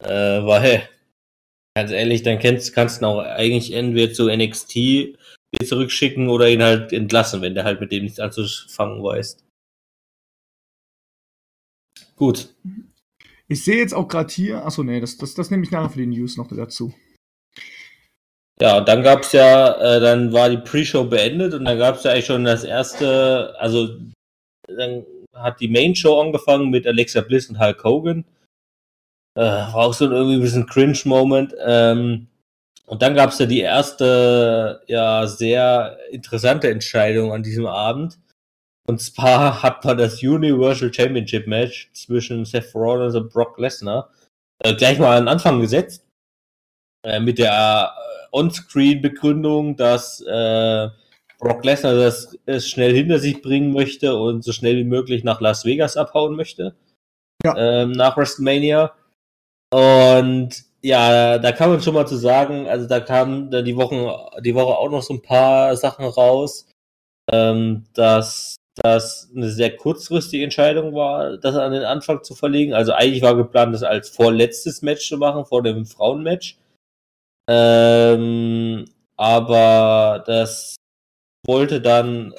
Äh, 0.00 0.08
weil 0.08 0.88
Ganz 1.78 1.92
ehrlich, 1.92 2.24
dann 2.24 2.40
kannst, 2.40 2.74
kannst 2.74 3.02
du 3.02 3.06
auch 3.06 3.20
eigentlich 3.20 3.72
entweder 3.72 4.12
zu 4.12 4.28
NXT 4.28 5.16
zurückschicken 5.64 6.28
oder 6.28 6.48
ihn 6.48 6.60
halt 6.60 6.92
entlassen, 6.92 7.40
wenn 7.40 7.54
der 7.54 7.62
halt 7.62 7.80
mit 7.80 7.92
dem 7.92 8.02
nichts 8.02 8.18
anzufangen 8.18 9.00
weiß. 9.00 9.38
Gut. 12.16 12.52
Ich 13.46 13.62
sehe 13.62 13.76
jetzt 13.76 13.94
auch 13.94 14.08
gerade 14.08 14.28
hier, 14.28 14.66
achso, 14.66 14.82
nee, 14.82 14.98
das, 14.98 15.18
das, 15.18 15.34
das 15.34 15.52
nehme 15.52 15.62
ich 15.62 15.70
nachher 15.70 15.90
für 15.90 16.00
die 16.00 16.06
News 16.06 16.36
noch 16.36 16.48
dazu. 16.48 16.92
Ja, 18.60 18.78
und 18.78 18.88
dann 18.88 19.04
gab's 19.04 19.30
ja, 19.30 19.74
äh, 19.74 20.00
dann 20.00 20.32
war 20.32 20.50
die 20.50 20.56
Pre-Show 20.58 21.04
beendet 21.04 21.54
und 21.54 21.64
dann 21.64 21.78
gab's 21.78 22.02
ja 22.02 22.10
eigentlich 22.10 22.26
schon 22.26 22.42
das 22.42 22.64
erste, 22.64 23.54
also 23.60 24.00
dann 24.66 25.06
hat 25.32 25.60
die 25.60 25.68
Main-Show 25.68 26.20
angefangen 26.20 26.70
mit 26.70 26.88
Alexa 26.88 27.20
Bliss 27.20 27.48
und 27.48 27.60
Hulk 27.60 27.84
Hogan. 27.84 28.24
Äh, 29.38 29.72
war 29.72 29.76
auch 29.76 29.94
so 29.94 30.04
ein 30.04 30.10
irgendwie 30.10 30.34
ein 30.34 30.40
bisschen 30.40 30.66
Cringe-Moment. 30.66 31.54
Ähm, 31.64 32.26
und 32.86 33.02
dann 33.02 33.14
gab's 33.14 33.38
ja 33.38 33.46
die 33.46 33.60
erste, 33.60 34.82
ja, 34.88 35.28
sehr 35.28 35.96
interessante 36.10 36.68
Entscheidung 36.68 37.32
an 37.32 37.44
diesem 37.44 37.66
Abend. 37.66 38.18
Und 38.88 39.00
zwar 39.00 39.62
hat 39.62 39.84
man 39.84 39.96
das 39.96 40.20
Universal 40.24 40.92
Championship 40.92 41.46
Match 41.46 41.88
zwischen 41.92 42.44
Seth 42.46 42.74
Rollins 42.74 43.14
und 43.14 43.32
Brock 43.32 43.58
Lesnar 43.58 44.10
äh, 44.64 44.74
gleich 44.74 44.98
mal 44.98 45.16
an 45.16 45.24
den 45.24 45.28
Anfang 45.28 45.60
gesetzt. 45.60 46.04
Äh, 47.04 47.20
mit 47.20 47.38
der 47.38 47.92
äh, 47.94 48.36
On-Screen-Begründung, 48.36 49.76
dass 49.76 50.20
äh, 50.22 50.88
Brock 51.38 51.64
Lesnar 51.64 51.94
das 51.94 52.36
es 52.44 52.68
schnell 52.68 52.92
hinter 52.92 53.20
sich 53.20 53.40
bringen 53.40 53.72
möchte 53.72 54.16
und 54.16 54.42
so 54.42 54.50
schnell 54.50 54.76
wie 54.78 54.84
möglich 54.84 55.22
nach 55.22 55.40
Las 55.40 55.64
Vegas 55.64 55.96
abhauen 55.96 56.34
möchte. 56.34 56.74
Ja. 57.44 57.56
Ähm, 57.56 57.92
nach 57.92 58.16
WrestleMania. 58.16 58.94
Und 59.70 60.64
ja, 60.82 61.38
da 61.38 61.52
kann 61.52 61.70
man 61.70 61.80
schon 61.80 61.94
mal 61.94 62.06
zu 62.06 62.16
sagen, 62.16 62.68
also 62.68 62.86
da 62.86 63.00
kamen 63.00 63.50
dann 63.50 63.64
die 63.64 63.76
Wochen, 63.76 64.08
die 64.42 64.54
Woche 64.54 64.78
auch 64.78 64.90
noch 64.90 65.02
so 65.02 65.14
ein 65.14 65.22
paar 65.22 65.76
Sachen 65.76 66.04
raus, 66.06 66.66
ähm, 67.30 67.84
dass 67.94 68.56
das 68.82 69.30
eine 69.34 69.50
sehr 69.50 69.76
kurzfristige 69.76 70.44
Entscheidung 70.44 70.94
war, 70.94 71.36
das 71.38 71.56
an 71.56 71.72
den 71.72 71.82
Anfang 71.82 72.22
zu 72.22 72.34
verlegen. 72.34 72.74
Also 72.74 72.92
eigentlich 72.92 73.22
war 73.22 73.36
geplant, 73.36 73.74
das 73.74 73.82
als 73.82 74.08
vorletztes 74.08 74.82
Match 74.82 75.08
zu 75.08 75.18
machen, 75.18 75.44
vor 75.46 75.62
dem 75.62 75.84
Frauenmatch. 75.84 76.56
Ähm, 77.50 78.84
aber 79.16 80.22
das 80.26 80.76
wollte 81.46 81.80
dann 81.80 82.32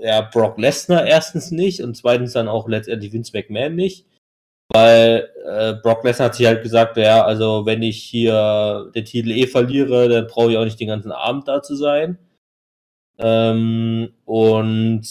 äh, 0.00 0.06
ja 0.06 0.20
Brock 0.22 0.58
Lesnar 0.58 1.06
erstens 1.06 1.50
nicht 1.50 1.82
und 1.82 1.96
zweitens 1.96 2.32
dann 2.32 2.48
auch 2.48 2.68
letztendlich 2.68 3.12
Vince 3.12 3.32
McMahon 3.34 3.74
nicht, 3.74 4.06
weil 4.68 5.28
äh, 5.46 5.74
Brock 5.82 6.04
Lesnar 6.04 6.26
hat 6.26 6.34
sich 6.34 6.46
halt 6.46 6.62
gesagt, 6.62 6.96
ja, 6.96 7.24
also 7.24 7.66
wenn 7.66 7.82
ich 7.82 8.02
hier 8.02 8.90
den 8.94 9.04
Titel 9.04 9.30
eh 9.30 9.46
verliere, 9.46 10.08
dann 10.08 10.26
brauche 10.26 10.52
ich 10.52 10.58
auch 10.58 10.64
nicht 10.64 10.80
den 10.80 10.88
ganzen 10.88 11.12
Abend 11.12 11.48
da 11.48 11.62
zu 11.62 11.76
sein. 11.76 12.18
Ähm, 13.18 14.12
und 14.24 15.02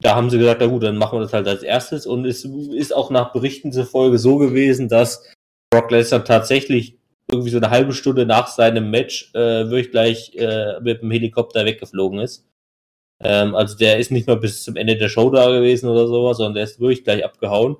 da 0.00 0.14
haben 0.14 0.30
sie 0.30 0.38
gesagt, 0.38 0.60
na 0.60 0.66
gut, 0.66 0.82
dann 0.82 0.96
machen 0.96 1.18
wir 1.18 1.22
das 1.22 1.32
halt 1.32 1.48
als 1.48 1.62
erstes. 1.62 2.06
Und 2.06 2.24
es 2.24 2.44
ist 2.44 2.94
auch 2.94 3.10
nach 3.10 3.32
Berichten 3.32 3.72
zufolge 3.72 4.18
so 4.18 4.38
gewesen, 4.38 4.88
dass 4.88 5.24
Brock 5.70 5.90
Lesnar 5.90 6.24
tatsächlich 6.24 6.98
irgendwie 7.30 7.50
so 7.50 7.58
eine 7.58 7.70
halbe 7.70 7.92
Stunde 7.92 8.26
nach 8.26 8.48
seinem 8.48 8.90
Match 8.90 9.30
äh, 9.34 9.68
wirklich 9.70 9.90
gleich 9.90 10.34
äh, 10.36 10.80
mit 10.80 11.02
dem 11.02 11.10
Helikopter 11.10 11.64
weggeflogen 11.64 12.18
ist. 12.18 12.46
Ähm, 13.20 13.54
also 13.54 13.76
der 13.76 13.98
ist 13.98 14.10
nicht 14.10 14.26
mal 14.26 14.36
bis 14.36 14.64
zum 14.64 14.76
Ende 14.76 14.96
der 14.96 15.08
Show 15.08 15.30
da 15.30 15.50
gewesen 15.50 15.88
oder 15.88 16.06
sowas, 16.08 16.38
sondern 16.38 16.54
der 16.54 16.64
ist 16.64 16.80
wirklich 16.80 17.04
gleich 17.04 17.24
abgehauen. 17.24 17.76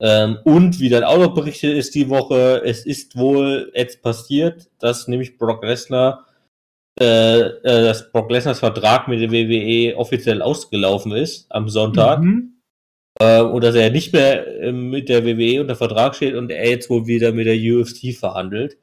Ähm, 0.00 0.38
und 0.44 0.80
wie 0.80 0.88
dann 0.88 1.04
auch 1.04 1.18
noch 1.18 1.34
berichtet 1.34 1.76
ist 1.76 1.94
die 1.94 2.08
Woche, 2.08 2.62
es 2.64 2.84
ist 2.84 3.16
wohl 3.16 3.70
jetzt 3.74 4.02
passiert, 4.02 4.68
dass 4.78 5.08
nämlich 5.08 5.38
Brock 5.38 5.64
Lesnar, 5.64 6.26
äh, 7.00 7.40
äh, 7.40 7.60
dass 7.62 8.10
Brock 8.10 8.30
Lesnars 8.30 8.58
Vertrag 8.58 9.08
mit 9.08 9.20
der 9.20 9.30
WWE 9.30 9.96
offiziell 9.96 10.42
ausgelaufen 10.42 11.12
ist 11.12 11.46
am 11.50 11.68
Sonntag. 11.68 12.20
Mhm. 12.20 12.54
Äh, 13.20 13.40
und 13.40 13.62
dass 13.62 13.76
er 13.76 13.90
nicht 13.90 14.12
mehr 14.12 14.46
äh, 14.62 14.72
mit 14.72 15.08
der 15.08 15.24
WWE 15.24 15.60
unter 15.60 15.76
Vertrag 15.76 16.16
steht 16.16 16.34
und 16.34 16.50
er 16.50 16.68
jetzt 16.68 16.90
wohl 16.90 17.06
wieder 17.06 17.32
mit 17.32 17.46
der 17.46 17.56
UFC 17.56 18.14
verhandelt. 18.14 18.76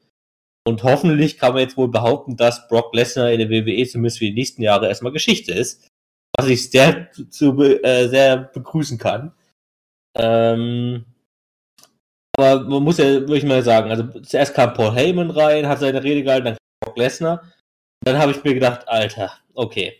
Und 0.64 0.84
hoffentlich 0.84 1.38
kann 1.38 1.52
man 1.54 1.62
jetzt 1.62 1.76
wohl 1.76 1.88
behaupten, 1.88 2.36
dass 2.36 2.68
Brock 2.68 2.94
Lesnar 2.94 3.32
in 3.32 3.40
der 3.40 3.50
WWE 3.50 3.86
zumindest 3.86 4.18
für 4.18 4.26
die 4.26 4.34
nächsten 4.34 4.62
Jahre 4.62 4.88
erstmal 4.88 5.12
Geschichte 5.12 5.52
ist. 5.52 5.88
Was 6.36 6.48
ich 6.48 6.70
sehr, 6.70 7.10
zu, 7.30 7.60
äh, 7.60 8.08
sehr 8.08 8.38
begrüßen 8.38 8.96
kann. 8.96 9.32
Ähm, 10.16 11.04
aber 12.36 12.60
man 12.62 12.82
muss 12.82 12.98
ja 12.98 13.04
wirklich 13.04 13.44
mal 13.44 13.62
sagen, 13.62 13.90
also 13.90 14.20
zuerst 14.20 14.54
kam 14.54 14.74
Paul 14.74 14.94
Heyman 14.94 15.30
rein, 15.30 15.68
hat 15.68 15.80
seine 15.80 16.02
Rede 16.02 16.22
gehalten, 16.22 16.46
dann 16.46 16.54
kam 16.54 16.60
Brock 16.80 16.98
Lesnar. 16.98 17.42
Dann 18.04 18.18
habe 18.18 18.32
ich 18.32 18.42
mir 18.42 18.54
gedacht, 18.54 18.88
Alter, 18.88 19.32
okay. 19.54 19.98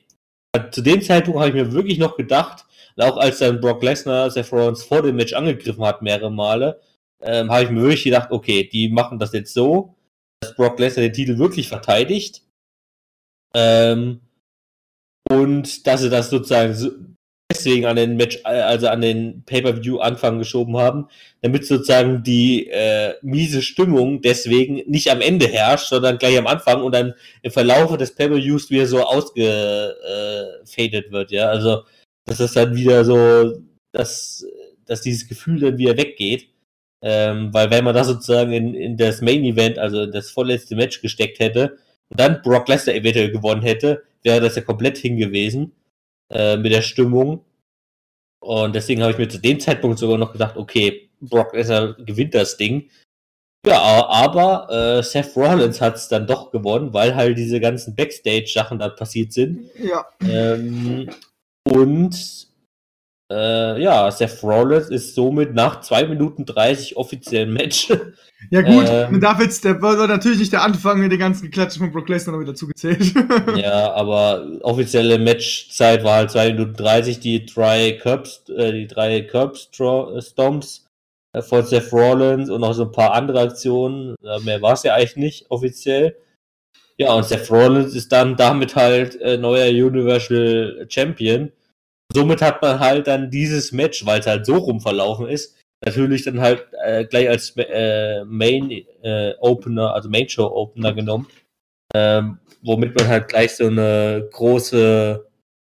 Zu 0.70 0.83
dem 0.83 1.01
Zeitpunkt 1.03 1.40
habe 1.40 1.48
ich 1.51 1.55
mir 1.55 1.72
wirklich 1.72 1.98
noch 1.98 2.16
gedacht, 2.16 2.64
auch 2.96 3.16
als 3.16 3.38
dann 3.38 3.61
Brock 3.61 3.83
Lesnar 3.83 4.31
Seth 4.31 4.53
Rollins 4.53 4.85
vor 4.85 5.03
dem 5.03 5.16
Match 5.16 5.33
angegriffen 5.33 5.85
hat, 5.85 6.03
mehrere 6.03 6.31
Male, 6.31 6.81
ähm, 7.22 7.51
habe 7.51 7.64
ich 7.64 7.70
mir 7.70 7.83
wirklich 7.83 8.05
gedacht, 8.05 8.31
okay, 8.31 8.68
die 8.70 8.88
machen 8.88 9.18
das 9.18 9.33
jetzt 9.33 9.55
so, 9.55 9.94
dass 10.40 10.55
Brock 10.57 10.79
Lesnar 10.79 11.05
den 11.05 11.12
Titel 11.12 11.38
wirklich 11.38 11.68
verteidigt. 11.68 12.42
Ähm, 13.55 14.20
und 15.31 15.87
dass 15.87 16.01
sie 16.03 16.11
das 16.11 16.31
sozusagen 16.31 16.75
so, 16.75 16.90
deswegen 17.52 17.86
an 17.86 17.96
den 17.96 18.16
Match, 18.16 18.40
also 18.44 18.88
an 18.88 19.00
den 19.00 19.42
Pay-Per-View-Anfang 19.44 20.38
geschoben 20.38 20.76
haben, 20.76 21.08
damit 21.40 21.66
sozusagen 21.66 22.22
die 22.22 22.68
äh, 22.68 23.14
miese 23.22 23.62
Stimmung 23.62 24.22
deswegen 24.22 24.82
nicht 24.86 25.10
am 25.10 25.20
Ende 25.20 25.46
herrscht, 25.46 25.88
sondern 25.88 26.18
gleich 26.18 26.38
am 26.38 26.46
Anfang 26.46 26.82
und 26.82 26.94
dann 26.94 27.14
im 27.42 27.50
Verlauf 27.50 27.96
des 27.96 28.14
Pay-Per-Views 28.14 28.70
wieder 28.70 28.86
so 28.86 29.02
ausgefadet 29.02 31.10
wird, 31.10 31.30
ja. 31.30 31.48
Also 31.48 31.82
dass 32.24 32.38
das 32.38 32.52
dann 32.52 32.76
wieder 32.76 33.04
so, 33.04 33.52
dass, 33.92 34.46
dass 34.86 35.02
dieses 35.02 35.28
Gefühl 35.28 35.60
dann 35.60 35.78
wieder 35.78 35.96
weggeht. 35.96 36.48
Ähm, 37.04 37.52
weil 37.52 37.70
wenn 37.70 37.84
man 37.84 37.94
das 37.94 38.06
sozusagen 38.06 38.52
in, 38.52 38.74
in 38.74 38.96
das 38.96 39.22
Main 39.22 39.44
Event, 39.44 39.78
also 39.78 40.02
in 40.02 40.12
das 40.12 40.30
vorletzte 40.30 40.76
Match 40.76 41.00
gesteckt 41.00 41.40
hätte 41.40 41.78
und 42.08 42.20
dann 42.20 42.42
Brock 42.42 42.68
Lesnar 42.68 42.94
eventuell 42.94 43.32
gewonnen 43.32 43.62
hätte, 43.62 44.04
wäre 44.22 44.40
das 44.40 44.54
ja 44.54 44.62
komplett 44.62 44.98
hingewiesen 44.98 45.72
äh, 46.32 46.56
mit 46.56 46.72
der 46.72 46.82
Stimmung. 46.82 47.44
Und 48.40 48.74
deswegen 48.74 49.02
habe 49.02 49.12
ich 49.12 49.18
mir 49.18 49.28
zu 49.28 49.38
dem 49.38 49.60
Zeitpunkt 49.60 49.98
sogar 49.98 50.18
noch 50.18 50.32
gedacht, 50.32 50.56
okay, 50.56 51.10
Brock 51.20 51.54
Lesnar 51.54 51.94
gewinnt 51.94 52.34
das 52.34 52.56
Ding. 52.56 52.90
Ja, 53.64 54.06
aber 54.08 54.68
äh, 54.98 55.02
Seth 55.04 55.36
Rollins 55.36 55.80
hat 55.80 55.94
es 55.94 56.08
dann 56.08 56.26
doch 56.26 56.50
gewonnen, 56.50 56.92
weil 56.92 57.14
halt 57.14 57.38
diese 57.38 57.60
ganzen 57.60 57.94
Backstage-Sachen 57.94 58.80
da 58.80 58.88
passiert 58.88 59.32
sind. 59.32 59.70
Ja. 59.78 60.04
Ähm, 60.20 61.08
und 61.64 62.48
äh, 63.32 63.82
ja, 63.82 64.10
Seth 64.10 64.42
Rollins 64.42 64.88
ist 64.90 65.14
somit 65.14 65.54
nach 65.54 65.80
2 65.80 66.06
Minuten 66.06 66.44
30 66.44 66.96
offiziell 66.96 67.46
Match. 67.46 67.88
Ja 68.50 68.60
gut, 68.62 68.86
Ähm. 68.88 69.12
man 69.12 69.20
darf 69.20 69.40
jetzt, 69.40 69.64
der 69.64 69.80
war 69.80 70.06
natürlich 70.06 70.40
nicht 70.40 70.52
der 70.52 70.62
Anfang 70.62 71.00
mit 71.00 71.12
den 71.12 71.18
ganzen 71.18 71.44
Geklatschen 71.44 71.80
von 71.80 71.92
Brock 71.92 72.08
Lesnar 72.08 72.34
noch 72.34 72.42
wieder 72.42 72.54
zugezählt. 72.54 73.14
ja, 73.56 73.92
aber 73.92 74.44
offizielle 74.62 75.18
Matchzeit 75.18 76.02
war 76.04 76.16
halt 76.16 76.30
2 76.32 76.52
Minuten 76.52 76.74
30, 76.74 77.20
die 77.20 77.46
drei 77.46 77.92
Curbs, 77.92 78.42
äh, 78.48 78.72
die 78.72 78.86
drei 78.88 79.20
Curb 79.22 79.56
Stro- 79.56 80.16
äh, 80.16 80.20
Stomps 80.22 80.86
äh, 81.32 81.40
von 81.40 81.64
Seth 81.64 81.92
Rollins 81.92 82.50
und 82.50 82.60
noch 82.60 82.74
so 82.74 82.82
ein 82.84 82.92
paar 82.92 83.14
andere 83.14 83.40
Aktionen. 83.40 84.16
Äh, 84.24 84.40
mehr 84.40 84.60
war 84.60 84.72
es 84.72 84.82
ja 84.82 84.94
eigentlich 84.94 85.16
nicht 85.16 85.46
offiziell. 85.50 86.16
Ja, 86.98 87.14
und 87.14 87.24
Seth 87.24 87.50
Rollins 87.50 87.94
ist 87.94 88.12
dann 88.12 88.36
damit 88.36 88.76
halt 88.76 89.20
äh, 89.20 89.38
neuer 89.38 89.68
Universal 89.68 90.86
Champion. 90.88 91.52
Somit 92.14 92.42
hat 92.42 92.61
man 92.61 92.79
halt 92.79 93.07
dann 93.07 93.31
dieses 93.31 93.72
Match, 93.72 94.05
weil 94.05 94.20
es 94.20 94.27
halt 94.27 94.44
so 94.44 94.57
rum 94.57 94.81
verlaufen 94.81 95.29
ist, 95.29 95.57
natürlich 95.85 96.25
dann 96.25 96.40
halt 96.40 96.66
äh, 96.85 97.05
gleich 97.05 97.29
als 97.29 97.55
äh, 97.57 98.25
Main 98.25 98.70
äh, 99.03 99.35
Opener, 99.40 99.94
also 99.94 100.09
Main 100.09 100.29
Show 100.29 100.46
Opener 100.46 100.92
genommen, 100.92 101.27
ähm, 101.94 102.38
womit 102.62 102.94
man 102.96 103.09
halt 103.09 103.29
gleich 103.29 103.57
so 103.57 103.66
eine 103.66 104.29
große, 104.31 105.27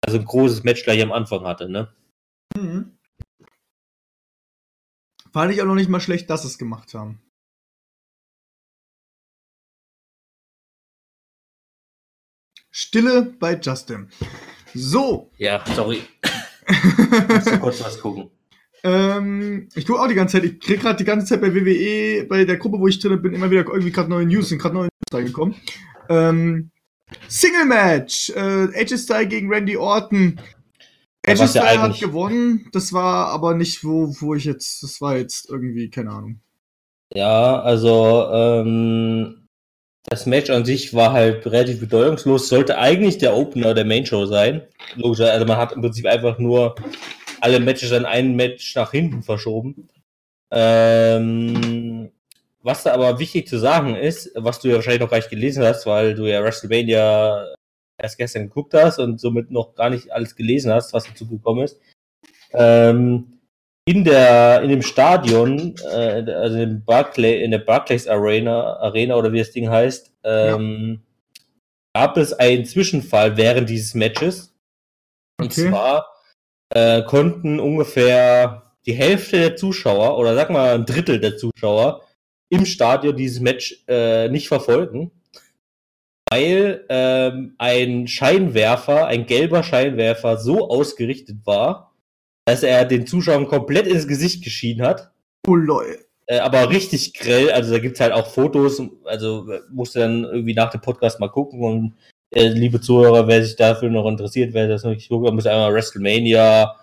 also 0.06 0.20
ein 0.20 0.26
großes 0.26 0.64
Match 0.64 0.84
gleich 0.84 1.02
am 1.02 1.12
Anfang 1.12 1.46
hatte, 1.46 1.70
ne? 1.70 1.94
Mhm. 2.56 2.98
Fand 5.32 5.54
ich 5.54 5.62
auch 5.62 5.66
noch 5.66 5.76
nicht 5.76 5.90
mal 5.90 6.00
schlecht, 6.00 6.30
dass 6.30 6.44
sie 6.44 6.48
es 6.48 6.58
gemacht 6.58 6.94
haben. 6.94 7.22
Stille 12.72 13.24
bei 13.24 13.60
Justin. 13.60 14.10
So. 14.74 15.32
Ja, 15.38 15.64
sorry. 15.76 16.02
Musst 17.30 17.62
kurz 17.62 17.84
was 17.84 18.00
gucken. 18.00 18.30
Ähm, 18.84 19.70
ich 19.76 19.86
tue 19.86 20.00
auch 20.00 20.08
die 20.08 20.16
ganze 20.16 20.38
Zeit, 20.38 20.46
ich 20.46 20.60
krieg 20.60 20.82
gerade 20.82 20.98
die 20.98 21.04
ganze 21.04 21.26
Zeit 21.26 21.42
bei 21.42 21.54
WWE, 21.54 22.26
bei 22.28 22.46
der 22.46 22.58
Gruppe, 22.58 22.80
wo 22.80 22.88
ich 22.88 23.00
drin 23.00 23.22
bin, 23.22 23.34
immer 23.34 23.50
wieder 23.50 23.66
irgendwie 23.66 23.92
gerade 23.92 24.10
neue 24.10 24.26
News, 24.26 24.50
sind 24.50 24.62
gerade 24.62 24.76
neue 24.76 24.86
News 24.86 25.14
reingekommen. 25.14 25.56
Ähm, 26.10 26.72
Single 27.28 27.66
Match, 27.66 28.30
äh, 28.30 28.68
AJ 28.80 28.98
Styles 29.00 29.30
gegen 29.30 29.52
Randy 29.52 29.78
Orton. 29.78 30.40
AJ 31.26 31.40
ja 31.40 31.48
Styles 31.48 31.78
hat 31.78 32.00
gewonnen, 32.00 32.70
das 32.72 32.94
war 32.94 33.28
aber 33.30 33.56
nicht, 33.56 33.84
wo, 33.84 34.16
wo 34.20 34.36
ich 34.36 34.46
jetzt, 34.46 34.84
das 34.84 35.02
war 35.02 35.18
jetzt 35.18 35.50
irgendwie, 35.50 35.90
keine 35.90 36.12
Ahnung. 36.12 36.40
Ja, 37.14 37.62
also 37.62 38.28
ähm, 38.32 39.47
das 40.10 40.26
Match 40.26 40.50
an 40.50 40.66
sich 40.66 40.94
war 40.94 41.12
halt 41.12 41.46
relativ 41.46 41.80
bedeutungslos. 41.82 42.48
Sollte 42.48 42.78
eigentlich 42.78 43.18
der 43.18 43.36
Opener 43.36 43.74
der 43.74 43.86
Main 43.86 44.06
Show 44.06 44.26
sein. 44.26 44.62
Logisch, 44.96 45.20
also 45.20 45.46
man 45.46 45.58
hat 45.58 45.74
im 45.74 45.82
Prinzip 45.82 46.06
einfach 46.06 46.40
nur 46.40 46.76
alle 47.42 47.60
Matches 47.60 47.90
dann 47.90 48.06
ein 48.06 48.36
Match 48.36 48.76
nach 48.76 48.92
hinten 48.92 49.22
verschoben. 49.22 49.90
Ähm, 50.50 52.10
was 52.64 52.84
da 52.84 52.94
aber 52.94 53.20
wichtig 53.20 53.48
zu 53.48 53.60
sagen 53.60 53.96
ist, 53.96 54.32
was 54.36 54.60
du 54.60 54.70
ja 54.70 54.76
wahrscheinlich 54.76 55.02
noch 55.02 55.10
gar 55.10 55.18
nicht 55.18 55.30
gelesen 55.30 55.64
hast, 55.64 55.86
weil 55.86 56.16
du 56.16 56.26
ja 56.26 56.42
WrestleMania 56.42 57.54
erst 58.02 58.18
gestern 58.18 58.44
geguckt 58.44 58.74
hast 58.74 59.00
und 59.00 59.20
somit 59.20 59.52
noch 59.52 59.76
gar 59.76 59.90
nicht 59.90 60.12
alles 60.12 60.36
gelesen 60.36 60.72
hast, 60.72 60.94
was 60.94 61.06
dazu 61.06 61.28
gekommen 61.28 61.64
ist. 61.64 61.80
Ähm, 62.54 63.37
in 63.88 64.04
der 64.04 64.62
in 64.64 64.70
dem 64.70 64.82
Stadion, 64.82 65.76
äh, 65.90 66.30
also 66.30 66.58
in, 66.58 66.84
Barclay, 66.84 67.42
in 67.42 67.52
der 67.52 67.60
Barclays 67.60 68.06
Arena, 68.06 68.76
Arena 68.80 69.16
oder 69.16 69.32
wie 69.32 69.40
das 69.40 69.52
Ding 69.52 69.70
heißt, 69.70 70.12
ähm, 70.26 71.02
ja. 71.96 72.02
gab 72.02 72.18
es 72.18 72.34
einen 72.34 72.66
Zwischenfall 72.66 73.38
während 73.38 73.70
dieses 73.70 73.94
Matches. 73.94 74.54
Und 75.40 75.54
okay. 75.54 75.70
zwar 75.70 76.06
äh, 76.76 77.02
konnten 77.04 77.62
ungefähr 77.62 78.74
die 78.86 78.94
Hälfte 78.94 79.38
der 79.38 79.56
Zuschauer 79.56 80.18
oder 80.18 80.36
sag 80.36 80.50
mal 80.50 80.76
ein 80.76 80.86
Drittel 80.86 81.22
der 81.22 81.38
Zuschauer 81.38 82.02
im 82.50 82.66
Stadion 82.66 83.16
dieses 83.16 83.40
Match 83.40 83.86
äh, 83.88 84.28
nicht 84.28 84.50
verfolgen, 84.50 85.12
weil 86.30 86.86
ähm, 86.90 87.56
ein 87.58 88.08
Scheinwerfer, 88.08 89.08
ein 89.08 89.26
gelber 89.28 89.64
Scheinwerfer 89.64 90.36
so 90.36 90.70
ausgerichtet 90.70 91.38
war, 91.46 91.94
dass 92.48 92.64
er 92.64 92.86
den 92.86 93.06
Zuschauern 93.06 93.46
komplett 93.46 93.88
ins 93.88 94.08
Gesicht 94.08 94.42
geschienen 94.42 94.88
hat. 94.88 95.12
Oh 95.46 95.56
lol. 95.56 96.00
Äh, 96.28 96.40
aber 96.40 96.70
richtig 96.70 97.14
grell, 97.14 97.52
also 97.52 97.74
da 97.74 97.80
gibt's 97.80 98.00
halt 98.00 98.14
auch 98.14 98.28
Fotos, 98.28 98.82
also 99.04 99.50
musst 99.70 99.96
du 99.96 100.00
dann 100.00 100.24
irgendwie 100.24 100.54
nach 100.54 100.72
dem 100.72 100.80
Podcast 100.80 101.20
mal 101.20 101.28
gucken 101.28 101.62
und 101.62 101.94
äh, 102.34 102.48
liebe 102.48 102.80
Zuhörer, 102.80 103.28
wer 103.28 103.44
sich 103.44 103.58
dafür 103.58 103.90
noch 103.90 104.08
interessiert, 104.08 104.54
wer 104.54 104.68
das 104.68 104.84
noch 104.84 104.92
nicht 104.92 105.10
guckt, 105.10 105.32
muss 105.34 105.46
einmal 105.46 105.74
WrestleMania 105.74 106.74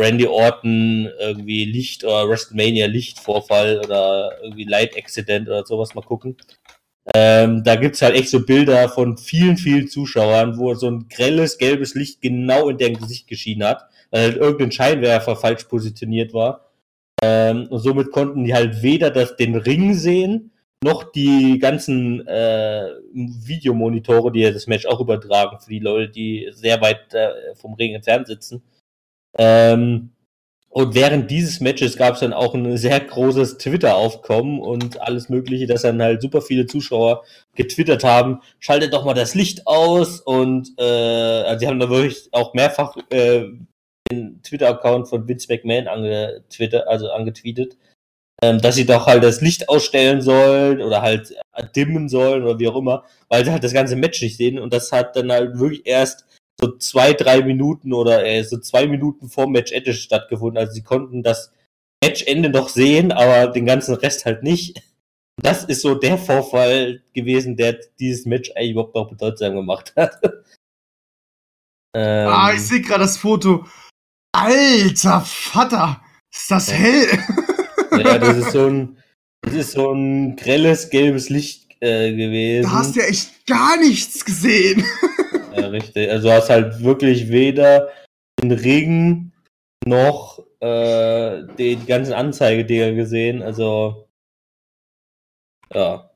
Randy 0.00 0.26
Orton 0.26 1.10
irgendwie 1.18 1.64
Licht 1.64 2.04
oder 2.04 2.28
WrestleMania 2.28 2.86
Lichtvorfall 2.86 3.80
oder 3.84 4.38
irgendwie 4.42 4.64
Light 4.64 4.96
Accident 4.96 5.48
oder 5.48 5.66
sowas 5.66 5.94
mal 5.94 6.02
gucken. 6.02 6.36
Ähm, 7.14 7.64
da 7.64 7.76
gibt's 7.76 8.02
halt 8.02 8.14
echt 8.14 8.28
so 8.28 8.44
Bilder 8.44 8.88
von 8.88 9.18
vielen, 9.18 9.56
vielen 9.56 9.88
Zuschauern, 9.88 10.58
wo 10.58 10.74
so 10.74 10.88
ein 10.88 11.08
grelles, 11.08 11.58
gelbes 11.58 11.94
Licht 11.94 12.20
genau 12.20 12.68
in 12.68 12.78
deren 12.78 12.98
Gesicht 12.98 13.26
geschienen 13.26 13.66
hat, 13.66 13.88
weil 14.10 14.22
halt 14.22 14.36
irgendein 14.36 14.72
Scheinwerfer 14.72 15.36
falsch 15.36 15.64
positioniert 15.64 16.32
war. 16.32 16.70
Ähm, 17.22 17.66
und 17.68 17.80
somit 17.80 18.12
konnten 18.12 18.44
die 18.44 18.54
halt 18.54 18.82
weder 18.82 19.10
das, 19.10 19.36
den 19.36 19.56
Ring 19.56 19.94
sehen, 19.94 20.52
noch 20.82 21.12
die 21.12 21.58
ganzen 21.58 22.26
äh, 22.26 22.88
Videomonitore, 23.12 24.32
die 24.32 24.40
ja 24.40 24.50
das 24.50 24.66
Match 24.66 24.86
auch 24.86 25.00
übertragen, 25.00 25.58
für 25.60 25.70
die 25.70 25.78
Leute, 25.78 26.10
die 26.10 26.48
sehr 26.52 26.80
weit 26.80 27.12
äh, 27.12 27.54
vom 27.54 27.74
Ring 27.74 27.94
entfernt 27.94 28.28
sitzen. 28.28 28.62
Ähm, 29.36 30.09
und 30.72 30.94
während 30.94 31.32
dieses 31.32 31.60
Matches 31.60 31.96
gab 31.96 32.14
es 32.14 32.20
dann 32.20 32.32
auch 32.32 32.54
ein 32.54 32.76
sehr 32.76 33.00
großes 33.00 33.58
Twitter-Aufkommen 33.58 34.60
und 34.60 35.00
alles 35.00 35.28
Mögliche, 35.28 35.66
dass 35.66 35.82
dann 35.82 36.00
halt 36.00 36.22
super 36.22 36.40
viele 36.42 36.66
Zuschauer 36.66 37.24
getwittert 37.56 38.04
haben, 38.04 38.40
schaltet 38.60 38.94
doch 38.94 39.04
mal 39.04 39.14
das 39.14 39.34
Licht 39.34 39.66
aus. 39.66 40.20
Und 40.20 40.70
äh, 40.78 40.82
also 40.82 41.58
sie 41.58 41.66
haben 41.66 41.80
da 41.80 41.90
wirklich 41.90 42.28
auch 42.30 42.54
mehrfach 42.54 42.96
äh, 43.10 43.46
den 44.12 44.40
Twitter-Account 44.44 45.08
von 45.08 45.26
Vince 45.26 45.48
McMahon 45.52 45.88
angetwittert, 45.88 46.86
also 46.86 47.10
angetweetet, 47.10 47.76
ähm, 48.40 48.60
dass 48.60 48.76
sie 48.76 48.86
doch 48.86 49.08
halt 49.08 49.24
das 49.24 49.40
Licht 49.40 49.68
ausstellen 49.68 50.20
sollen 50.20 50.80
oder 50.82 51.02
halt 51.02 51.34
dimmen 51.74 52.08
sollen 52.08 52.44
oder 52.44 52.60
wie 52.60 52.68
auch 52.68 52.76
immer, 52.76 53.04
weil 53.28 53.44
sie 53.44 53.50
halt 53.50 53.64
das 53.64 53.72
ganze 53.72 53.96
Match 53.96 54.22
nicht 54.22 54.36
sehen. 54.36 54.60
Und 54.60 54.72
das 54.72 54.92
hat 54.92 55.16
dann 55.16 55.32
halt 55.32 55.58
wirklich 55.58 55.84
erst 55.84 56.26
so 56.60 56.76
zwei, 56.76 57.12
drei 57.12 57.42
Minuten 57.42 57.92
oder 57.92 58.24
äh, 58.24 58.42
so 58.42 58.58
zwei 58.58 58.86
Minuten 58.86 59.28
vor 59.28 59.48
Matchende 59.48 59.94
stattgefunden. 59.94 60.58
Also 60.58 60.72
sie 60.72 60.82
konnten 60.82 61.22
das 61.22 61.52
Matchende 62.02 62.50
noch 62.50 62.68
sehen, 62.68 63.12
aber 63.12 63.48
den 63.52 63.66
ganzen 63.66 63.94
Rest 63.94 64.24
halt 64.24 64.42
nicht. 64.42 64.82
Das 65.42 65.64
ist 65.64 65.82
so 65.82 65.94
der 65.94 66.18
Vorfall 66.18 67.02
gewesen, 67.14 67.56
der 67.56 67.78
dieses 67.98 68.26
Match 68.26 68.50
eigentlich 68.54 68.72
überhaupt 68.72 68.94
noch 68.94 69.08
bedeutsam 69.08 69.54
gemacht 69.54 69.94
hat. 69.96 70.20
ähm, 71.94 72.28
ah, 72.28 72.52
ich 72.54 72.60
sehe 72.60 72.82
gerade 72.82 73.04
das 73.04 73.16
Foto. 73.16 73.66
Alter 74.32 75.22
Vater, 75.22 76.02
ist 76.32 76.50
das 76.50 76.72
hell? 76.72 77.06
ja, 77.92 78.18
das 78.18 78.36
ist 78.36 78.52
so 78.52 78.66
ein, 78.66 78.98
das 79.42 79.54
ist 79.54 79.72
so 79.72 79.92
ein 79.92 80.36
grelles 80.36 80.90
gelbes 80.90 81.30
Licht 81.30 81.68
äh, 81.80 82.14
gewesen. 82.14 82.64
Da 82.64 82.72
hast 82.72 82.94
du 82.94 83.00
ja 83.00 83.06
echt 83.06 83.46
gar 83.46 83.78
nichts 83.78 84.24
gesehen. 84.24 84.84
Ja, 85.52 85.66
richtig. 85.68 86.10
Also 86.10 86.28
du 86.28 86.34
hast 86.34 86.50
halt 86.50 86.82
wirklich 86.82 87.28
weder 87.30 87.90
den 88.40 88.52
Ring 88.52 89.32
noch 89.84 90.38
äh, 90.60 91.42
die, 91.58 91.76
die 91.76 91.86
ganzen 91.86 92.12
Anzeigedinger 92.12 92.92
gesehen. 92.92 93.42
Also 93.42 94.08
ja. 95.72 96.10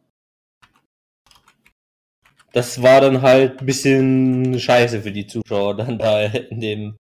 Das 2.52 2.82
war 2.82 3.00
dann 3.00 3.22
halt 3.22 3.60
ein 3.60 3.66
bisschen 3.66 4.58
scheiße 4.58 5.02
für 5.02 5.12
die 5.12 5.26
Zuschauer 5.26 5.76
dann 5.76 5.98
da 5.98 6.22
in 6.22 6.60
dem 6.60 6.96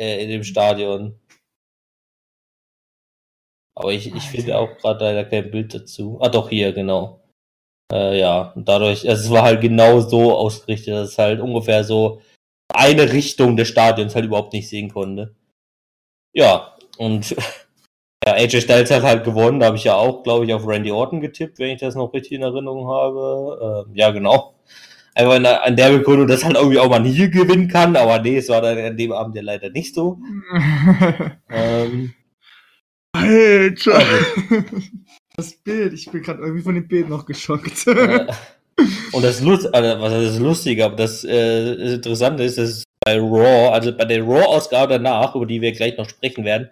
äh, 0.00 0.22
in 0.22 0.30
dem 0.30 0.44
Stadion. 0.44 1.18
Aber 3.74 3.92
ich, 3.92 4.14
ich 4.14 4.22
finde 4.22 4.56
auch 4.58 4.76
gerade 4.78 5.04
leider 5.04 5.24
kein 5.24 5.50
Bild 5.50 5.74
dazu. 5.74 6.18
Ah 6.20 6.28
doch, 6.30 6.48
hier, 6.48 6.72
genau. 6.72 7.25
Äh, 7.92 8.18
ja, 8.18 8.52
und 8.54 8.68
dadurch, 8.68 9.08
also 9.08 9.24
es 9.24 9.30
war 9.30 9.42
halt 9.42 9.60
genau 9.60 10.00
so 10.00 10.34
ausgerichtet, 10.34 10.94
dass 10.94 11.10
es 11.10 11.18
halt 11.18 11.40
ungefähr 11.40 11.84
so 11.84 12.20
eine 12.74 13.12
Richtung 13.12 13.56
des 13.56 13.68
Stadions 13.68 14.14
halt 14.14 14.24
überhaupt 14.24 14.52
nicht 14.52 14.68
sehen 14.68 14.92
konnte. 14.92 15.34
Ja, 16.32 16.76
und 16.98 17.30
ja, 18.24 18.34
AJ 18.34 18.62
Styles 18.62 18.90
hat 18.90 19.02
halt 19.02 19.24
gewonnen, 19.24 19.60
da 19.60 19.66
habe 19.66 19.76
ich 19.76 19.84
ja 19.84 19.94
auch, 19.94 20.22
glaube 20.22 20.44
ich, 20.44 20.52
auf 20.54 20.66
Randy 20.66 20.90
Orton 20.90 21.20
getippt, 21.20 21.58
wenn 21.58 21.70
ich 21.70 21.80
das 21.80 21.94
noch 21.94 22.12
richtig 22.12 22.32
in 22.32 22.42
Erinnerung 22.42 22.88
habe. 22.88 23.86
Äh, 23.94 23.98
ja, 23.98 24.10
genau. 24.10 24.54
Einfach 25.14 25.42
an 25.62 25.76
der 25.76 25.90
Begründung, 25.90 26.28
dass 26.28 26.44
halt 26.44 26.56
irgendwie 26.56 26.78
auch 26.78 26.90
mal 26.90 27.02
hier 27.04 27.30
gewinnen 27.30 27.68
kann, 27.68 27.96
aber 27.96 28.18
nee, 28.20 28.36
es 28.36 28.50
war 28.50 28.60
dann 28.60 28.76
an 28.78 28.98
dem 28.98 29.12
Abend 29.12 29.34
ja 29.34 29.42
leider 29.42 29.70
nicht 29.70 29.94
so. 29.94 30.18
ähm, 31.48 32.12
Alter! 33.12 34.02
Das 35.36 35.52
Bild, 35.52 35.92
ich 35.92 36.10
bin 36.10 36.22
gerade 36.22 36.40
irgendwie 36.40 36.62
von 36.62 36.74
dem 36.74 36.88
Bild 36.88 37.08
noch 37.08 37.26
geschockt. 37.26 37.86
Und 39.12 39.24
das, 39.24 39.40
Lust, 39.40 39.74
also, 39.74 40.00
was 40.00 40.12
ist 40.12 40.34
das 40.34 40.38
Lustige, 40.38 40.84
aber 40.84 40.96
das 40.96 41.24
äh, 41.24 41.94
Interessante 41.94 42.42
ist, 42.42 42.58
dass 42.58 42.84
bei 43.04 43.18
Raw, 43.18 43.72
also 43.72 43.96
bei 43.96 44.04
der 44.04 44.22
Raw-Ausgabe 44.22 44.94
danach, 44.94 45.34
über 45.34 45.46
die 45.46 45.60
wir 45.60 45.72
gleich 45.72 45.96
noch 45.96 46.08
sprechen 46.08 46.44
werden, 46.44 46.68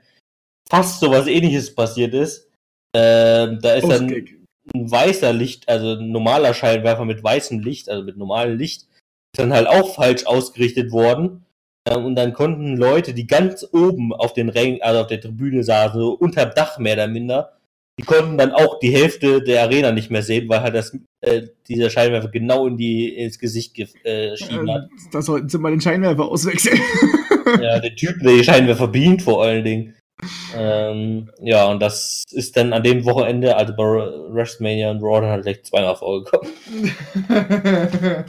fast 0.69 1.01
so 1.01 1.11
was 1.11 1.27
ähnliches 1.27 1.75
passiert 1.75 2.13
ist. 2.15 2.51
Ähm, 2.95 3.59
da 3.61 3.75
ist 3.75 3.89
dann 3.89 4.09
ein 4.11 4.91
weißer 4.91 5.33
Licht, 5.33 5.69
also 5.69 5.95
ein 5.95 6.11
normaler 6.11 6.55
Scheinwerfer 6.55 7.05
mit 7.05 7.23
weißem 7.23 7.61
Licht, 7.61 7.89
also 7.89 8.03
mit 8.03 8.17
normalem 8.17 8.59
Licht, 8.59 8.83
ist 8.83 9.39
dann 9.39 9.53
halt 9.53 9.67
auch 9.67 9.95
falsch 9.95 10.27
ausgerichtet 10.27 10.91
worden. 10.91 11.45
Ähm, 11.89 12.05
und 12.05 12.17
dann 12.17 12.33
konnten 12.33 12.77
Leute, 12.77 13.15
die 13.15 13.27
ganz 13.27 13.67
oben 13.73 14.13
auf 14.13 14.33
den 14.33 14.49
Rängen, 14.49 14.83
also 14.83 15.01
auf 15.01 15.07
der 15.07 15.21
Tribüne 15.21 15.63
saßen, 15.65 16.01
so 16.01 16.13
unterm 16.13 16.53
Dach 16.55 16.79
mehr 16.79 16.95
oder 16.95 17.09
minder, 17.09 17.53
die 17.99 18.05
konnten 18.05 18.39
dann 18.39 18.53
auch 18.53 18.81
die 18.81 18.91
Hälfte 18.91 19.43
der 19.43 19.63
Arena 19.63 19.93
nicht 19.93 20.11
mehr 20.11 20.23
sehen, 20.23 20.49
weil 20.49 20.63
halt 20.63 20.75
das, 20.75 20.97
äh, 21.21 21.43
dieser 21.69 21.91
Scheinwerfer 21.91 22.29
genau 22.29 22.67
in 22.67 22.77
die, 22.77 23.09
ins 23.09 23.39
Gesicht 23.39 23.75
geschienen 23.75 24.69
äh, 24.69 24.73
hat. 24.73 24.89
Da 25.13 25.23
sollten 25.23 25.49
sie 25.49 25.59
mal 25.59 25.71
den 25.71 25.81
Scheinwerfer 25.81 26.25
auswechseln. 26.25 26.81
ja, 27.61 27.79
der 27.79 27.95
Typ, 27.95 28.17
der 28.21 28.37
die 28.37 28.45
Scheinwerfer 28.45 28.89
bedient 28.89 29.23
vor 29.23 29.45
allen 29.45 29.65
Dingen. 29.65 29.95
Ähm, 30.57 31.31
ja, 31.41 31.67
und 31.67 31.81
das 31.81 32.25
ist 32.31 32.57
dann 32.57 32.73
an 32.73 32.83
dem 32.83 33.05
Wochenende, 33.05 33.57
also 33.57 33.75
bei 33.77 33.85
WrestleMania 33.85 34.91
und 34.91 35.03
Raw, 35.03 35.21
dann 35.21 35.31
halt 35.31 35.43
gleich 35.43 35.65
zweimal 35.65 35.97
vorgekommen. 35.97 36.51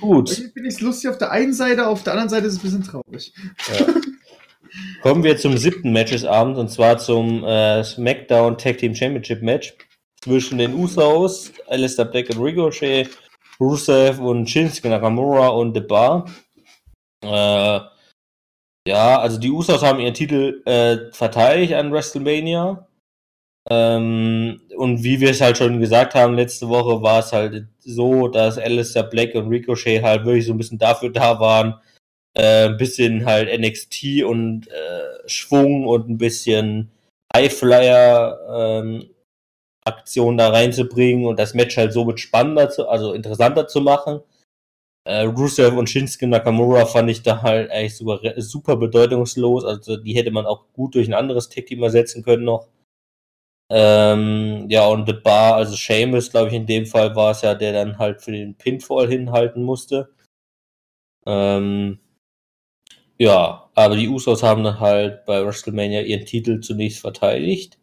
Gut. 0.00 0.30
Irgendwie 0.30 0.52
finde 0.52 0.68
ich 0.68 0.74
es 0.74 0.80
lustig 0.80 1.10
auf 1.10 1.18
der 1.18 1.30
einen 1.30 1.54
Seite, 1.54 1.86
auf 1.86 2.02
der 2.02 2.14
anderen 2.14 2.28
Seite 2.28 2.46
ist 2.46 2.54
es 2.54 2.58
ein 2.58 2.62
bisschen 2.62 2.82
traurig. 2.82 3.32
Ja. 3.68 3.86
Kommen 5.02 5.24
wir 5.24 5.36
zum 5.36 5.56
siebten 5.56 5.92
Match 5.92 6.12
des 6.12 6.24
und 6.24 6.68
zwar 6.70 6.98
zum 6.98 7.44
äh, 7.44 7.82
SmackDown 7.84 8.56
Tag 8.56 8.78
Team 8.78 8.94
Championship 8.94 9.42
Match 9.42 9.74
zwischen 10.22 10.58
den 10.58 10.74
Usos, 10.74 11.52
Alistair 11.66 12.06
Black 12.06 12.30
und 12.30 12.42
Ricochet, 12.42 13.08
Rusev 13.60 14.20
und 14.20 14.48
Shinsuke 14.48 14.88
Nakamura 14.88 15.48
und 15.48 15.74
The 15.74 15.80
Bar. 15.80 16.26
Äh, 17.22 17.80
ja, 18.88 19.20
also 19.20 19.38
die 19.38 19.50
Usos 19.50 19.82
haben 19.82 20.00
ihren 20.00 20.14
Titel 20.14 20.62
äh, 20.64 21.12
verteidigt 21.12 21.74
an 21.74 21.92
WrestleMania. 21.92 22.86
Ähm, 23.70 24.60
und 24.76 25.04
wie 25.04 25.20
wir 25.20 25.30
es 25.30 25.40
halt 25.40 25.58
schon 25.58 25.80
gesagt 25.80 26.14
haben, 26.14 26.34
letzte 26.34 26.68
Woche 26.68 27.00
war 27.02 27.20
es 27.20 27.32
halt 27.32 27.68
so, 27.78 28.26
dass 28.28 28.58
Alistair 28.58 29.04
Black 29.04 29.34
und 29.34 29.48
Ricochet 29.48 30.02
halt 30.02 30.24
wirklich 30.24 30.46
so 30.46 30.52
ein 30.52 30.58
bisschen 30.58 30.78
dafür 30.78 31.10
da 31.10 31.38
waren, 31.38 31.80
äh, 32.34 32.66
ein 32.66 32.76
bisschen 32.76 33.26
halt 33.26 33.48
NXT 33.60 34.24
und 34.24 34.68
äh, 34.68 35.28
Schwung 35.28 35.86
und 35.86 36.08
ein 36.08 36.18
bisschen 36.18 36.90
Highflyer 37.34 38.82
ähm, 38.82 39.10
Aktion 39.84 40.36
da 40.36 40.50
reinzubringen 40.50 41.26
und 41.26 41.38
das 41.38 41.54
Match 41.54 41.76
halt 41.76 41.92
somit 41.92 42.20
spannender 42.20 42.70
zu, 42.70 42.88
also 42.88 43.12
interessanter 43.14 43.66
zu 43.66 43.80
machen. 43.80 44.20
Äh, 45.04 45.22
Rusev 45.22 45.76
und 45.76 45.90
Shinsuke 45.90 46.28
Nakamura 46.28 46.86
fand 46.86 47.10
ich 47.10 47.22
da 47.22 47.42
halt 47.42 47.70
eigentlich 47.70 47.96
super, 47.96 48.20
super 48.36 48.76
bedeutungslos. 48.76 49.64
Also 49.64 49.96
die 49.96 50.14
hätte 50.14 50.30
man 50.30 50.46
auch 50.46 50.66
gut 50.72 50.94
durch 50.94 51.08
ein 51.08 51.14
anderes 51.14 51.48
Tech-Team 51.48 51.82
ersetzen 51.82 52.22
können 52.22 52.44
noch. 52.44 52.68
Ähm, 53.70 54.66
ja, 54.68 54.86
und 54.86 55.06
The 55.06 55.14
Bar, 55.14 55.54
also 55.56 55.74
Seamus, 55.74 56.30
glaube 56.30 56.48
ich, 56.48 56.54
in 56.54 56.66
dem 56.66 56.86
Fall 56.86 57.16
war 57.16 57.30
es 57.32 57.42
ja, 57.42 57.54
der 57.54 57.72
dann 57.72 57.98
halt 57.98 58.22
für 58.22 58.30
den 58.30 58.54
Pinfall 58.54 59.08
hinhalten 59.08 59.62
musste. 59.64 60.10
Ähm, 61.26 61.98
ja, 63.22 63.70
aber 63.76 63.94
die 63.94 64.08
Usos 64.08 64.42
haben 64.42 64.64
dann 64.64 64.80
halt 64.80 65.24
bei 65.26 65.46
WrestleMania 65.46 66.02
ihren 66.02 66.26
Titel 66.26 66.58
zunächst 66.58 66.98
verteidigt. 66.98 67.78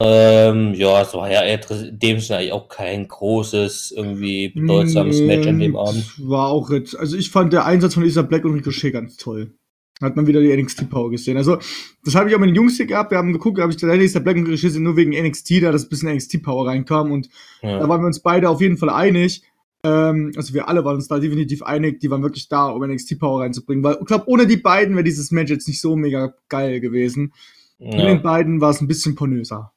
Ähm, 0.00 0.72
ja, 0.72 1.02
es 1.02 1.12
war 1.12 1.30
ja 1.30 1.42
in 1.42 1.98
dem 1.98 2.18
Sinne 2.20 2.38
eigentlich 2.38 2.52
auch 2.52 2.68
kein 2.70 3.06
großes, 3.06 3.92
irgendwie 3.94 4.48
bedeutsames 4.48 5.20
nee, 5.20 5.26
Match 5.26 5.46
an 5.46 5.58
dem 5.58 5.76
Abend. 5.76 6.10
War 6.18 6.48
auch 6.48 6.70
jetzt, 6.70 6.98
also 6.98 7.18
ich 7.18 7.30
fand 7.30 7.52
der 7.52 7.66
Einsatz 7.66 7.92
von 7.92 8.02
Lisa 8.02 8.22
Black 8.22 8.46
und 8.46 8.54
Ricochet 8.54 8.94
ganz 8.94 9.18
toll. 9.18 9.52
Hat 10.00 10.16
man 10.16 10.26
wieder 10.26 10.40
die 10.40 10.56
NXT-Power 10.56 11.10
gesehen. 11.10 11.36
Also, 11.36 11.58
das 12.02 12.14
habe 12.14 12.30
ich 12.30 12.34
auch 12.34 12.40
mit 12.40 12.48
den 12.48 12.56
Jungs 12.56 12.78
hier 12.78 12.86
gehabt. 12.86 13.10
Wir 13.10 13.18
haben 13.18 13.32
geguckt, 13.32 13.60
habe 13.60 13.72
ich 13.72 13.78
gesagt, 13.78 13.96
Lisa 13.98 14.20
Black 14.20 14.36
und 14.36 14.46
Ricochet 14.46 14.72
sind 14.72 14.84
nur 14.84 14.96
wegen 14.96 15.10
NXT 15.10 15.62
da, 15.62 15.70
ein 15.70 15.88
bisschen 15.90 16.12
NXT-Power 16.14 16.66
reinkam. 16.66 17.12
Und 17.12 17.28
ja. 17.60 17.78
da 17.78 17.88
waren 17.88 18.00
wir 18.00 18.06
uns 18.06 18.20
beide 18.20 18.48
auf 18.48 18.62
jeden 18.62 18.78
Fall 18.78 18.88
einig. 18.88 19.42
Ähm, 19.84 20.32
also 20.36 20.54
wir 20.54 20.68
alle 20.68 20.84
waren 20.84 20.96
uns 20.96 21.08
da 21.08 21.18
definitiv 21.18 21.62
einig, 21.62 22.00
die 22.00 22.10
waren 22.10 22.22
wirklich 22.22 22.48
da, 22.48 22.68
um 22.68 22.82
NXT-Power 22.82 23.42
reinzubringen. 23.42 23.84
Weil 23.84 23.98
ich 24.00 24.06
glaube, 24.06 24.28
ohne 24.28 24.46
die 24.46 24.56
beiden 24.56 24.94
wäre 24.94 25.04
dieses 25.04 25.30
Match 25.30 25.50
jetzt 25.50 25.68
nicht 25.68 25.80
so 25.80 25.94
mega 25.94 26.34
geil 26.48 26.80
gewesen. 26.80 27.32
Ja. 27.78 27.96
Mit 27.96 28.06
den 28.06 28.22
beiden 28.22 28.60
war 28.60 28.70
es 28.70 28.80
ein 28.80 28.88
bisschen 28.88 29.14
pornöser. 29.14 29.72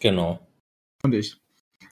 Genau. 0.00 0.40
Und 1.02 1.14
ich. 1.14 1.36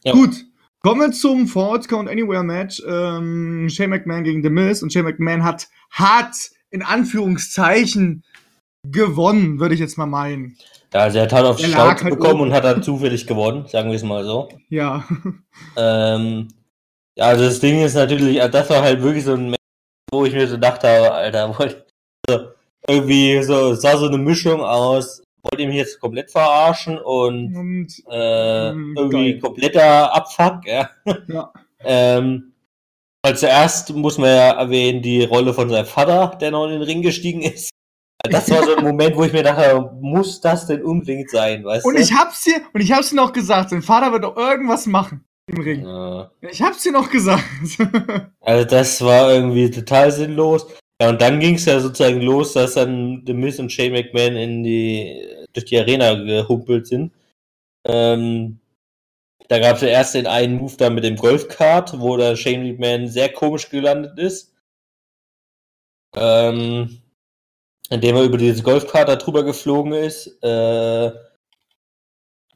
Ja. 0.05 0.13
Gut. 0.13 0.45
Kommen 0.81 1.01
wir 1.01 1.13
zum 1.13 1.47
Falls 1.47 1.87
Count 1.87 2.09
Anywhere 2.09 2.43
Match. 2.43 2.83
Ähm, 2.87 3.69
Shane 3.69 3.91
McMahon 3.91 4.25
gegen 4.25 4.43
The 4.43 4.51
Miz. 4.51 4.83
Und 4.83 4.93
Shane 4.93 5.05
McMahon 5.05 5.45
hat 5.45 5.69
hart, 5.91 6.35
in 6.71 6.83
Anführungszeichen, 6.83 8.25
gewonnen, 8.85 9.61
würde 9.61 9.75
ich 9.75 9.81
jetzt 9.81 9.97
mal 9.97 10.07
meinen. 10.07 10.57
Ja, 10.93 11.01
also 11.01 11.19
er 11.19 11.25
hat 11.25 11.33
halt 11.33 11.47
auf 11.47 11.57
die 11.57 11.65
Schnauze 11.65 12.05
halt 12.05 12.19
bekommen 12.19 12.41
und 12.41 12.53
hat 12.53 12.65
dann 12.65 12.83
zufällig 12.83 13.27
gewonnen, 13.27 13.67
sagen 13.69 13.91
wir 13.91 13.97
es 13.97 14.03
mal 14.03 14.25
so. 14.25 14.49
Ja. 14.69 15.05
Ähm, 15.77 16.49
ja, 17.17 17.27
also 17.27 17.45
das 17.45 17.61
Ding 17.61 17.83
ist 17.83 17.95
natürlich, 17.95 18.39
das 18.51 18.71
war 18.71 18.83
halt 18.83 19.03
wirklich 19.03 19.25
so 19.25 19.35
ein 19.35 19.51
Match, 19.51 19.61
wo 20.11 20.25
ich 20.25 20.33
mir 20.33 20.47
so 20.49 20.57
dachte, 20.57 20.89
Alter, 20.89 21.59
wollt, 21.59 21.87
so, 22.29 22.49
irgendwie 22.89 23.43
so, 23.43 23.73
es 23.73 23.83
war 23.85 23.97
so 23.99 24.07
eine 24.07 24.19
Mischung 24.19 24.61
aus 24.61 25.23
wollt 25.43 25.61
ihr 25.61 25.67
mich 25.67 25.77
jetzt 25.77 26.01
komplett 26.01 26.31
verarschen 26.31 26.99
und, 26.99 27.57
und 27.57 27.89
äh, 28.11 28.69
ähm, 28.71 28.95
irgendwie 28.97 29.33
geil. 29.33 29.41
kompletter 29.41 30.15
Abfuck, 30.15 30.67
ja. 30.67 30.91
ja. 31.29 31.53
ähm, 31.85 32.55
weil 33.25 33.37
zuerst 33.37 33.91
muss 33.95 34.19
man 34.19 34.31
ja 34.31 34.51
erwähnen, 34.53 35.03
die 35.03 35.25
Rolle 35.25 35.55
von 35.55 35.69
seinem 35.69 35.87
Vater, 35.87 36.37
der 36.41 36.51
noch 36.51 36.67
in 36.67 36.73
den 36.73 36.83
Ring 36.83 37.03
gestiegen 37.03 37.43
ist. 37.43 37.71
Das 38.25 38.51
war 38.51 38.65
so 38.65 38.77
ein 38.77 38.85
Moment, 38.85 39.17
wo 39.17 39.25
ich 39.25 39.33
mir 39.33 39.43
dachte, 39.43 39.91
muss 40.01 40.41
das 40.41 40.67
denn 40.67 40.83
unbedingt 40.83 41.31
sein, 41.31 41.65
weißt 41.65 41.85
und 41.85 41.97
du? 41.97 42.01
Ich 42.01 42.13
hab's 42.13 42.45
dir, 42.45 42.61
und 42.73 42.81
ich 42.81 42.93
hab's 42.93 43.11
dir 43.11 43.17
noch 43.17 43.33
gesagt, 43.33 43.71
sein 43.71 43.83
Vater 43.83 44.13
wird 44.13 44.25
doch 44.25 44.37
irgendwas 44.37 44.87
machen 44.87 45.25
im 45.47 45.61
Ring. 45.61 45.85
Ja. 45.85 46.31
Ich 46.41 46.63
hab's 46.63 46.83
dir 46.83 46.93
noch 46.93 47.11
gesagt. 47.11 47.45
also 48.41 48.65
das 48.65 49.01
war 49.03 49.33
irgendwie 49.33 49.71
total 49.71 50.11
sinnlos. 50.13 50.67
Ja, 51.01 51.09
und 51.09 51.21
dann 51.21 51.41
ging 51.41 51.57
es 51.57 51.65
ja 51.65 51.81
sozusagen 51.81 52.21
los, 52.21 52.53
dass 52.53 52.75
dann 52.75 53.25
The 53.27 53.35
Miz 53.35 53.59
und 53.59 53.73
Shane 53.73 53.93
McMahon 53.93 54.37
in 54.37 54.63
die, 54.63 55.27
durch 55.53 55.67
die 55.67 55.79
Arena 55.79 56.15
gehumpelt 56.15 56.87
sind. 56.87 57.13
Ähm, 57.85 58.61
da 59.49 59.59
gab 59.59 59.77
es 59.77 59.83
ja 59.83 59.89
erst 59.89 60.15
den 60.15 60.27
einen 60.27 60.59
Move 60.59 60.77
da 60.77 60.91
mit 60.91 61.05
dem 61.05 61.17
Golfkart, 61.17 61.99
wo 62.01 62.17
der 62.17 62.37
Shane 62.37 62.63
McMahon 62.63 63.09
sehr 63.09 63.33
komisch 63.33 63.69
gelandet 63.69 64.19
ist. 64.19 64.55
Ähm, 66.15 67.03
indem 67.91 68.17
er 68.17 68.23
über 68.23 68.39
dieses 68.39 68.63
Golfkart 68.63 69.09
da 69.09 69.17
drüber 69.17 69.45
geflogen 69.45 69.93
ist. 69.93 70.29
Äh, 70.43 71.13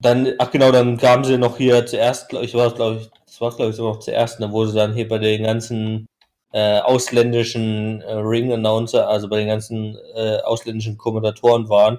dann, 0.00 0.34
ach 0.38 0.50
genau, 0.50 0.72
dann 0.72 0.96
kamen 0.98 1.24
sie 1.24 1.38
noch 1.38 1.56
hier 1.56 1.86
zuerst, 1.86 2.28
glaube 2.28 2.44
ich, 2.44 2.54
war 2.54 2.66
es, 2.68 2.74
glaube 2.74 2.96
ich, 3.00 3.10
das 3.26 3.40
war 3.40 3.54
glaube 3.54 3.70
ich 3.70 3.76
so 3.76 3.88
noch 3.88 4.00
zuerst, 4.00 4.40
ne, 4.40 4.50
wo 4.52 4.64
sie 4.66 4.76
dann 4.76 4.94
hier 4.94 5.08
bei 5.08 5.18
den 5.18 5.44
ganzen 5.44 6.06
äh, 6.52 6.80
ausländischen 6.80 8.00
äh, 8.02 8.12
Ring-Announcer, 8.14 9.08
also 9.08 9.28
bei 9.28 9.38
den 9.38 9.48
ganzen 9.48 9.96
äh, 10.14 10.38
ausländischen 10.44 10.96
Kommentatoren 10.96 11.68
waren 11.68 11.98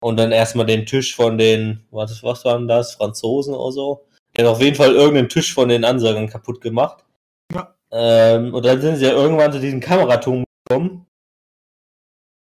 und 0.00 0.18
dann 0.18 0.32
erstmal 0.32 0.66
den 0.66 0.86
Tisch 0.86 1.14
von 1.14 1.38
den, 1.38 1.84
was, 1.90 2.22
was 2.22 2.44
waren 2.44 2.68
das, 2.68 2.94
Franzosen 2.94 3.54
oder 3.54 3.72
so? 3.72 4.04
Der 4.36 4.44
hat 4.44 4.52
auf 4.52 4.60
jeden 4.62 4.76
Fall 4.76 4.94
irgendeinen 4.94 5.28
Tisch 5.28 5.54
von 5.54 5.68
den 5.68 5.84
Ansagern 5.84 6.28
kaputt 6.28 6.60
gemacht. 6.60 7.04
Ja. 7.52 7.74
Ähm, 7.90 8.54
und 8.54 8.64
dann 8.64 8.80
sind 8.80 8.96
sie 8.96 9.06
ja 9.06 9.12
irgendwann 9.12 9.52
zu 9.52 9.60
diesem 9.60 9.80
Kameraturm 9.80 10.44
gekommen. 10.68 11.06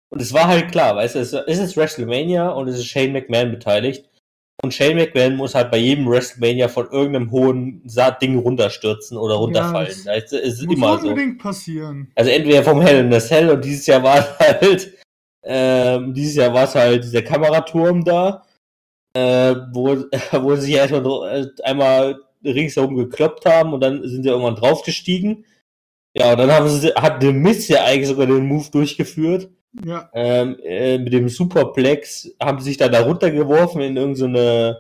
Und 0.10 0.22
es 0.22 0.34
war 0.34 0.48
halt 0.48 0.72
klar, 0.72 0.96
weißt 0.96 1.16
du, 1.16 1.20
es 1.20 1.34
ist 1.34 1.78
WrestleMania 1.78 2.50
und 2.50 2.68
es 2.68 2.78
ist 2.78 2.86
Shane 2.86 3.14
McMahon 3.14 3.52
beteiligt. 3.52 4.10
Und 4.66 4.74
Shane 4.74 4.96
McMahon 4.96 5.36
muss 5.36 5.54
halt 5.54 5.70
bei 5.70 5.78
jedem 5.78 6.08
WrestleMania 6.08 6.70
von 6.70 6.90
irgendeinem 6.90 7.30
hohen 7.30 7.84
Ding 8.20 8.40
runterstürzen 8.40 9.16
oder 9.16 9.36
runterfallen. 9.36 9.94
Ja, 10.06 10.20
das, 10.20 10.32
das 10.32 10.42
ist 10.42 10.66
muss 10.66 10.76
immer 10.76 10.94
unbedingt 10.94 11.40
so. 11.40 11.48
passieren. 11.48 12.12
Also 12.16 12.32
entweder 12.32 12.64
vom 12.64 12.82
Hell 12.82 13.06
in 13.06 13.12
das 13.12 13.30
Hell 13.30 13.52
und 13.52 13.64
dieses 13.64 13.86
Jahr 13.86 14.02
war 14.02 14.18
es 14.18 14.40
halt, 14.40 14.98
ähm, 15.44 16.16
dieses 16.16 16.36
Jahr 16.38 16.52
war 16.52 16.64
es 16.64 16.74
halt 16.74 17.04
dieser 17.04 17.22
Kameraturm 17.22 18.04
da, 18.04 18.44
äh, 19.14 19.56
wo, 19.72 19.98
wo 20.32 20.56
sie 20.56 20.62
sich 20.62 20.74
erstmal 20.74 21.44
äh, 21.44 21.62
einmal 21.64 22.20
ringsherum 22.44 22.96
gekloppt 22.96 23.46
haben 23.46 23.72
und 23.72 23.82
dann 23.82 24.02
sind 24.08 24.24
sie 24.24 24.30
irgendwann 24.30 24.56
draufgestiegen. 24.56 25.46
Ja, 26.16 26.32
und 26.32 26.40
dann 26.40 26.52
haben 26.52 26.70
sie, 26.70 26.90
hat 26.96 27.22
The 27.22 27.32
Miz 27.32 27.68
ja 27.68 27.84
eigentlich 27.84 28.08
sogar 28.08 28.26
den 28.26 28.48
Move 28.48 28.72
durchgeführt. 28.72 29.52
Ja. 29.84 30.10
Ähm, 30.14 30.58
äh, 30.64 30.98
mit 30.98 31.12
dem 31.12 31.28
Superplex 31.28 32.32
haben 32.42 32.60
sie 32.60 32.66
sich 32.66 32.78
da 32.78 32.88
darunter 32.88 33.32
geworfen 33.32 33.82
in 33.82 33.98
irgendeine, 33.98 34.78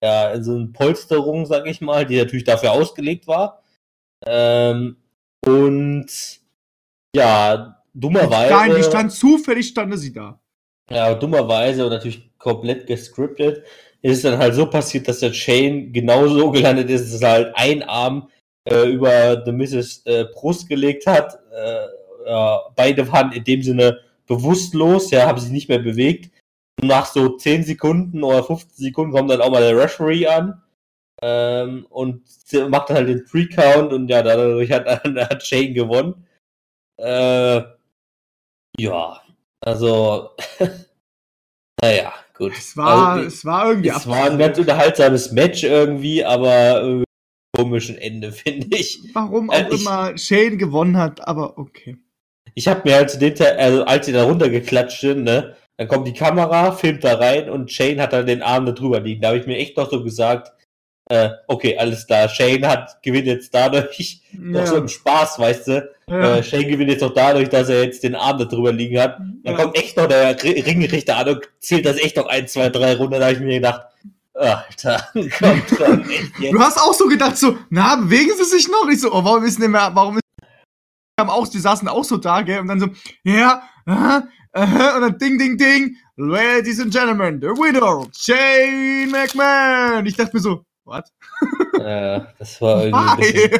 so 0.00 0.06
ja, 0.06 0.30
in 0.32 0.42
so 0.42 0.54
eine 0.54 0.66
Polsterung, 0.66 1.46
sag 1.46 1.66
ich 1.66 1.80
mal, 1.80 2.04
die 2.04 2.16
natürlich 2.16 2.44
dafür 2.44 2.72
ausgelegt 2.72 3.26
war. 3.26 3.62
Ähm, 4.26 4.96
und 5.44 6.06
ja, 7.14 7.82
dummerweise. 7.94 8.52
Nein, 8.52 8.74
die 8.76 8.82
stand 8.82 9.12
zufällig, 9.12 9.68
stand 9.68 9.96
sie 9.98 10.12
da. 10.12 10.40
Ja, 10.90 11.14
dummerweise 11.14 11.84
und 11.84 11.90
natürlich 11.90 12.30
komplett 12.38 12.86
gescriptet 12.86 13.64
ist 14.02 14.16
es 14.16 14.22
dann 14.22 14.38
halt 14.38 14.54
so 14.54 14.66
passiert, 14.66 15.06
dass 15.06 15.20
der 15.20 15.32
Chain 15.32 15.92
genauso 15.92 16.50
gelandet 16.52 16.90
ist, 16.90 17.14
dass 17.14 17.22
er 17.22 17.30
halt 17.30 17.52
ein 17.54 17.82
Arm 17.84 18.28
äh, 18.64 18.90
über 18.90 19.42
The 19.44 19.52
Mrs. 19.52 20.02
Äh, 20.06 20.24
Brust 20.32 20.68
gelegt 20.68 21.06
hat. 21.06 21.38
Äh, 21.52 21.86
ja, 22.26 22.60
beide 22.76 23.10
waren 23.10 23.32
in 23.32 23.44
dem 23.44 23.62
Sinne 23.62 23.98
bewusstlos, 24.26 25.10
ja, 25.10 25.26
haben 25.26 25.38
sich 25.38 25.50
nicht 25.50 25.68
mehr 25.68 25.78
bewegt. 25.78 26.30
Und 26.80 26.88
nach 26.88 27.06
so 27.06 27.36
10 27.36 27.64
Sekunden 27.64 28.22
oder 28.22 28.42
15 28.42 28.84
Sekunden 28.84 29.12
kommt 29.12 29.30
dann 29.30 29.40
auch 29.40 29.50
mal 29.50 29.62
der 29.62 29.76
Referee 29.76 30.26
an 30.26 30.62
ähm, 31.22 31.86
und 31.90 32.22
macht 32.68 32.90
dann 32.90 32.96
halt 32.96 33.08
den 33.08 33.26
Three-Count 33.26 33.92
und 33.92 34.08
ja, 34.08 34.22
dadurch 34.22 34.70
hat, 34.70 34.86
hat 35.04 35.46
Shane 35.46 35.74
gewonnen. 35.74 36.26
Äh, 36.98 37.62
ja, 38.78 39.20
also, 39.60 40.30
naja, 41.80 42.12
gut. 42.34 42.52
Es 42.56 42.76
war, 42.76 43.12
also, 43.12 43.26
es 43.26 43.44
war 43.44 43.68
irgendwie. 43.68 43.88
Es 43.90 44.06
war 44.06 44.30
ein 44.30 44.38
ganz 44.38 44.58
unterhaltsames 44.58 45.32
Match 45.32 45.62
irgendwie, 45.62 46.24
aber 46.24 46.80
irgendwie 46.80 47.04
komischen 47.54 47.98
Ende, 47.98 48.32
finde 48.32 48.76
ich. 48.76 48.98
Warum 49.12 49.50
auch 49.50 49.54
äh, 49.54 49.68
immer 49.68 50.16
Shane 50.16 50.58
gewonnen 50.58 50.96
hat, 50.96 51.26
aber 51.26 51.58
okay 51.58 51.98
ich 52.54 52.68
habe 52.68 52.82
mir 52.84 52.96
halt 52.96 53.10
zu 53.10 53.18
dem 53.18 53.34
Teil, 53.34 53.56
also 53.58 53.84
als 53.84 54.06
sie 54.06 54.12
da 54.12 54.24
runtergeklatscht 54.24 55.00
sind, 55.00 55.24
ne, 55.24 55.56
dann 55.76 55.88
kommt 55.88 56.06
die 56.06 56.12
Kamera, 56.12 56.72
filmt 56.72 57.04
da 57.04 57.14
rein 57.14 57.50
und 57.50 57.70
Shane 57.70 58.00
hat 58.00 58.12
dann 58.12 58.26
den 58.26 58.42
Arm 58.42 58.66
da 58.66 58.72
drüber 58.72 59.00
liegen. 59.00 59.22
Da 59.22 59.28
habe 59.28 59.38
ich 59.38 59.46
mir 59.46 59.56
echt 59.56 59.76
noch 59.76 59.90
so 59.90 60.02
gesagt, 60.02 60.52
äh, 61.08 61.30
okay, 61.48 61.76
alles 61.76 62.06
klar, 62.06 62.28
Shane 62.28 62.66
hat 62.66 63.02
gewinnt 63.02 63.26
jetzt 63.26 63.54
dadurch, 63.54 64.20
ja. 64.32 64.38
noch 64.38 64.66
so 64.66 64.76
im 64.76 64.88
Spaß, 64.88 65.38
weißt 65.38 65.68
du, 65.68 65.90
ja. 66.08 66.36
äh, 66.36 66.42
Shane 66.42 66.68
gewinnt 66.68 66.90
jetzt 66.90 67.00
noch 67.00 67.14
dadurch, 67.14 67.48
dass 67.48 67.68
er 67.68 67.84
jetzt 67.84 68.02
den 68.02 68.14
Arm 68.14 68.38
da 68.38 68.44
drüber 68.44 68.72
liegen 68.72 68.98
hat. 69.00 69.18
Dann 69.18 69.54
ja. 69.54 69.54
kommt 69.54 69.76
echt 69.76 69.96
noch 69.96 70.06
der 70.06 70.40
Ringrichter 70.42 71.16
an 71.16 71.28
und 71.30 71.48
zählt 71.58 71.86
das 71.86 71.98
echt 71.98 72.16
noch 72.16 72.26
ein, 72.26 72.46
zwei, 72.46 72.68
drei 72.68 72.94
Runden. 72.94 73.18
Da 73.18 73.26
habe 73.26 73.34
ich 73.34 73.40
mir 73.40 73.56
gedacht, 73.56 73.82
Alter, 74.34 75.08
kommt 75.12 75.68
schon 75.68 76.08
echt 76.08 76.38
jetzt. 76.38 76.52
Du 76.52 76.60
hast 76.60 76.78
auch 76.78 76.94
so 76.94 77.06
gedacht, 77.06 77.36
so, 77.36 77.58
na, 77.70 77.96
bewegen 77.96 78.32
sie 78.36 78.44
sich 78.44 78.68
noch? 78.68 78.88
Ich 78.90 79.00
so, 79.00 79.12
oh, 79.12 79.24
warum 79.24 79.44
ist 79.44 79.60
denn 79.60 79.70
mehr, 79.70 79.90
warum 79.94 80.16
ist 80.16 80.21
haben 81.18 81.30
auch, 81.30 81.48
die 81.48 81.58
saßen 81.58 81.88
auch 81.88 82.04
so 82.04 82.16
da, 82.16 82.42
gell, 82.42 82.60
und 82.60 82.68
dann 82.68 82.80
so, 82.80 82.88
ja, 83.24 83.62
aha, 83.84 84.28
aha, 84.52 84.96
und 84.96 85.02
dann 85.02 85.18
ding, 85.18 85.38
ding, 85.38 85.56
ding, 85.56 85.96
Ladies 86.16 86.80
and 86.80 86.92
Gentlemen, 86.92 87.40
the 87.40 87.48
winner, 87.48 88.06
Shane 88.14 89.10
McMahon. 89.10 90.06
Ich 90.06 90.16
dachte 90.16 90.36
mir 90.36 90.42
so, 90.42 90.64
what? 90.84 91.04
Ja, 91.78 92.32
das 92.38 92.60
war 92.60 92.84
irgendwie. 92.84 93.50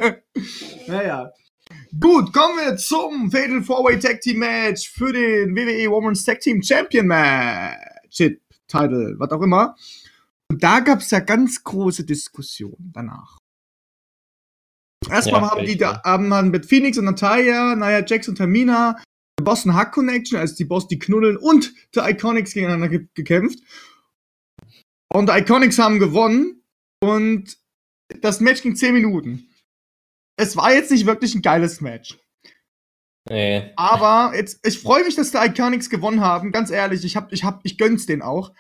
naja. 0.87 1.31
Gut, 2.01 2.33
kommen 2.33 2.57
wir 2.57 2.77
zum 2.77 3.31
Fatal 3.31 3.63
Four-Way 3.63 3.99
Tag 3.99 4.21
Team 4.21 4.39
Match 4.39 4.91
für 4.91 5.13
den 5.13 5.55
WWE 5.55 5.91
Women's 5.91 6.25
Tag 6.25 6.41
Team 6.41 6.63
Champion 6.63 7.07
Match. 7.07 8.19
Title, 8.67 9.15
was 9.19 9.31
auch 9.31 9.43
immer. 9.43 9.77
Und 10.49 10.63
da 10.63 10.81
gab 10.81 11.01
es 11.01 11.11
ja 11.11 11.21
ganz 11.21 11.63
große 11.63 12.05
Diskussionen 12.05 12.93
danach. 12.95 13.42
Erstmal 15.13 15.43
Ja, 15.43 15.51
haben 15.51 15.67
die 15.67 15.77
da 15.77 16.03
haben 16.05 16.29
wir 16.29 16.43
mit 16.43 16.67
Phoenix 16.67 16.99
und 16.99 17.05
Natalia, 17.05 17.77
Nia 17.77 18.05
Jax 18.05 18.29
und 18.29 18.39
Tamina, 18.39 19.01
der 19.39 19.45
Boston 19.45 19.75
Hack 19.75 19.93
Connection, 19.93 20.39
also 20.39 20.55
die 20.57 20.65
Boss, 20.65 20.89
die 20.89 20.99
knuddeln 20.99 21.37
und 21.37 21.73
die 21.95 22.01
Iconics 22.01 22.55
gegeneinander 22.55 22.89
ge 22.89 23.07
gekämpft. 23.15 23.59
Und 25.13 25.29
die 25.29 25.39
Iconics 25.39 25.79
haben 25.79 25.99
gewonnen 25.99 26.63
und 27.03 27.59
das 28.21 28.41
Match 28.41 28.63
ging 28.63 28.75
10 28.75 28.95
Minuten. 28.95 29.49
Es 30.37 30.57
war 30.57 30.73
jetzt 30.73 30.91
nicht 30.91 31.07
wirklich 31.07 31.35
ein 31.35 31.43
geiles 31.43 31.81
Match. 31.81 32.19
Nee. 33.29 33.71
Aber 33.77 34.35
jetzt, 34.35 34.67
ich 34.67 34.81
freue 34.81 35.05
mich, 35.05 35.15
dass 35.15 35.31
die 35.31 35.39
Iconics 35.39 35.91
gewonnen 35.91 36.21
haben. 36.21 36.53
Ganz 36.53 36.71
ehrlich, 36.71 37.05
ich 37.05 37.17
hab, 37.17 37.33
ich 37.33 37.45
hab, 37.45 37.61
ich 37.65 37.79
gönn's 37.79 38.07
denen 38.07 38.23
auch. 38.23 38.53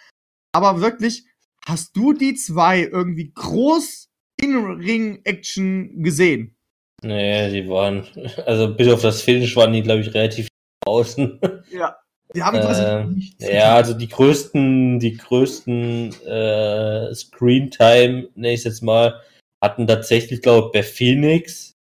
Aber 0.52 0.80
wirklich, 0.80 1.26
hast 1.64 1.96
du 1.96 2.12
die 2.12 2.34
zwei 2.34 2.82
irgendwie 2.82 3.32
groß 3.32 4.11
in 4.42 4.56
Ring-Action 4.56 6.02
gesehen? 6.02 6.54
Nee, 7.02 7.50
die 7.50 7.68
waren, 7.68 8.06
also 8.46 8.74
bis 8.74 8.88
auf 8.88 9.02
das 9.02 9.22
Finish 9.22 9.56
waren 9.56 9.72
die, 9.72 9.82
glaube 9.82 10.02
ich, 10.02 10.14
relativ 10.14 10.48
außen. 10.86 11.40
Ja. 11.72 11.96
Die 12.34 12.42
haben 12.42 12.58
quasi 12.60 12.82
Ähm, 12.82 13.14
nichts 13.14 13.46
Ja, 13.46 13.74
also 13.74 13.92
die 13.92 14.08
größten, 14.08 14.98
die 15.00 15.16
größten 15.18 16.14
äh, 16.24 17.14
Screentime, 17.14 18.28
nenne 18.34 18.54
ich 18.54 18.64
jetzt 18.64 18.82
mal, 18.82 19.20
hatten 19.62 19.86
tatsächlich, 19.86 20.40
glaube 20.40 20.68
ich, 20.68 20.72
bei 20.72 20.82
Phoenix. 20.82 21.74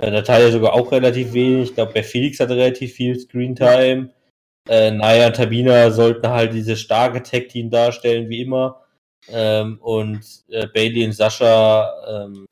Äh, 0.00 0.10
Natalia 0.10 0.50
sogar 0.50 0.74
auch 0.74 0.92
relativ 0.92 1.32
wenig. 1.32 1.70
Ich 1.70 1.74
glaube, 1.74 1.94
bei 1.94 2.02
Phoenix 2.02 2.38
hatte 2.38 2.56
relativ 2.56 2.92
viel 2.92 3.18
Screentime. 3.18 4.10
Äh, 4.68 4.90
Naya 4.90 5.28
und 5.28 5.36
Tabina 5.36 5.90
sollten 5.90 6.28
halt 6.28 6.52
dieses 6.52 6.80
starke 6.80 7.22
Tag-Team 7.22 7.70
darstellen, 7.70 8.28
wie 8.28 8.42
immer. 8.42 8.82
Ähm, 9.30 9.78
und 9.80 10.20
äh, 10.48 10.66
Bailey 10.66 11.04
und 11.04 11.12
Sascha 11.12 11.92
ähm, 12.08 12.46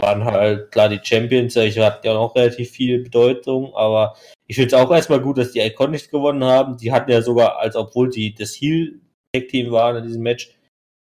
waren 0.00 0.24
halt 0.24 0.70
klar 0.72 0.88
die 0.88 1.00
Champions. 1.02 1.56
Ich 1.56 1.78
hatte 1.78 2.08
ja 2.08 2.16
auch 2.16 2.34
relativ 2.34 2.70
viel 2.70 3.02
Bedeutung, 3.02 3.74
aber 3.74 4.16
ich 4.46 4.56
finde 4.56 4.74
es 4.74 4.82
auch 4.82 4.90
erstmal 4.90 5.20
gut, 5.20 5.38
dass 5.38 5.52
die 5.52 5.60
Iconics 5.60 6.10
gewonnen 6.10 6.44
haben. 6.44 6.76
Die 6.76 6.92
hatten 6.92 7.10
ja 7.10 7.22
sogar, 7.22 7.58
als 7.58 7.76
obwohl 7.76 8.10
die 8.10 8.34
das 8.34 8.54
Heel-Tag-Team 8.54 9.70
waren 9.70 9.96
in 9.96 10.04
diesem 10.04 10.22
Match, 10.22 10.54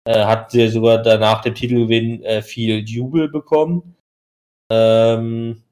äh, 0.04 0.24
hatten 0.24 0.50
sie 0.50 0.68
sogar 0.68 0.98
danach 1.02 1.42
dem 1.42 1.54
Titelgewinn 1.54 2.22
äh, 2.24 2.42
viel 2.42 2.84
Jubel 2.88 3.28
bekommen. 3.28 3.96
Ähm, 4.70 5.62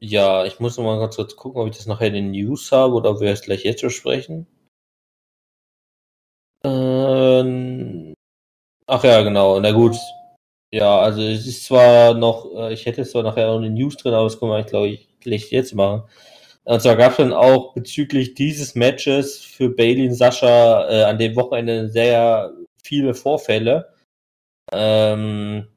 ja, 0.00 0.44
ich 0.44 0.58
muss 0.58 0.76
noch 0.76 0.84
mal 0.84 0.98
ganz 0.98 1.16
kurz 1.16 1.36
gucken, 1.36 1.60
ob 1.60 1.68
ich 1.68 1.76
das 1.76 1.86
nachher 1.86 2.08
in 2.08 2.14
den 2.14 2.30
News 2.32 2.72
habe 2.72 2.94
oder 2.94 3.10
ob 3.10 3.20
wir 3.20 3.30
es 3.30 3.42
gleich 3.42 3.64
jetzt 3.64 3.82
besprechen. 3.82 4.46
Ähm, 6.64 8.14
ach 8.86 9.04
ja, 9.04 9.22
genau. 9.22 9.60
Na 9.60 9.72
gut. 9.72 9.96
Ja, 10.72 11.00
also 11.00 11.20
es 11.22 11.46
ist 11.46 11.66
zwar 11.66 12.14
noch, 12.14 12.50
äh, 12.56 12.72
ich 12.72 12.86
hätte 12.86 13.04
zwar 13.04 13.22
nachher 13.22 13.48
auch 13.50 13.56
in 13.58 13.64
den 13.64 13.74
News 13.74 13.96
drin, 13.96 14.14
aber 14.14 14.24
das 14.24 14.38
können 14.38 14.52
wir 14.52 14.56
eigentlich, 14.56 14.70
glaube 14.70 14.88
ich, 14.88 15.08
gleich 15.20 15.50
jetzt 15.50 15.74
machen. 15.74 16.04
Und 16.64 16.80
zwar 16.80 16.96
gab 16.96 17.12
es 17.12 17.16
dann 17.18 17.32
auch 17.32 17.74
bezüglich 17.74 18.34
dieses 18.34 18.74
Matches 18.74 19.38
für 19.38 19.68
Bailey 19.70 20.08
und 20.08 20.14
Sascha 20.14 20.88
äh, 20.90 21.04
an 21.04 21.18
dem 21.18 21.36
Wochenende 21.36 21.88
sehr 21.90 22.52
viele 22.82 23.14
Vorfälle. 23.14 23.92
Ähm, 24.72 25.68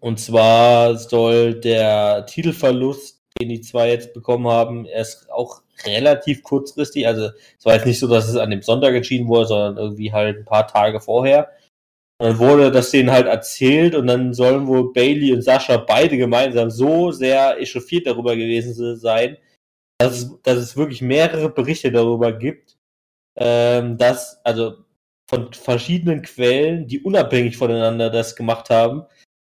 und 0.00 0.20
zwar 0.20 0.96
soll 0.98 1.60
der 1.60 2.26
Titelverlust, 2.26 3.22
den 3.40 3.48
die 3.50 3.60
zwei 3.60 3.90
jetzt 3.90 4.12
bekommen 4.14 4.48
haben, 4.48 4.86
erst 4.86 5.30
auch 5.30 5.62
relativ 5.86 6.42
kurzfristig. 6.42 7.06
Also 7.06 7.30
es 7.58 7.64
war 7.64 7.74
jetzt 7.74 7.86
nicht 7.86 7.98
so, 7.98 8.06
dass 8.08 8.28
es 8.28 8.36
an 8.36 8.50
dem 8.50 8.62
Sonntag 8.62 8.94
entschieden 8.94 9.28
wurde, 9.28 9.46
sondern 9.46 9.76
irgendwie 9.76 10.12
halt 10.12 10.38
ein 10.38 10.44
paar 10.44 10.66
Tage 10.66 11.00
vorher. 11.00 11.50
Und 12.18 12.28
dann 12.28 12.38
wurde 12.38 12.70
das 12.70 12.90
denen 12.90 13.10
halt 13.10 13.26
erzählt 13.26 13.94
und 13.94 14.06
dann 14.06 14.32
sollen 14.32 14.66
wohl 14.68 14.92
Bailey 14.92 15.32
und 15.32 15.42
Sascha 15.42 15.76
beide 15.78 16.16
gemeinsam 16.16 16.70
so 16.70 17.10
sehr 17.10 17.58
echauffiert 17.60 18.06
darüber 18.06 18.36
gewesen 18.36 18.96
sein, 18.96 19.36
dass 19.98 20.18
es, 20.18 20.42
dass 20.42 20.58
es 20.58 20.76
wirklich 20.76 21.02
mehrere 21.02 21.48
Berichte 21.48 21.90
darüber 21.90 22.32
gibt, 22.32 22.76
ähm, 23.36 23.98
dass, 23.98 24.44
also 24.44 24.76
von 25.28 25.52
verschiedenen 25.52 26.22
Quellen, 26.22 26.86
die 26.86 27.00
unabhängig 27.00 27.56
voneinander 27.56 28.10
das 28.10 28.36
gemacht 28.36 28.70
haben, 28.70 29.04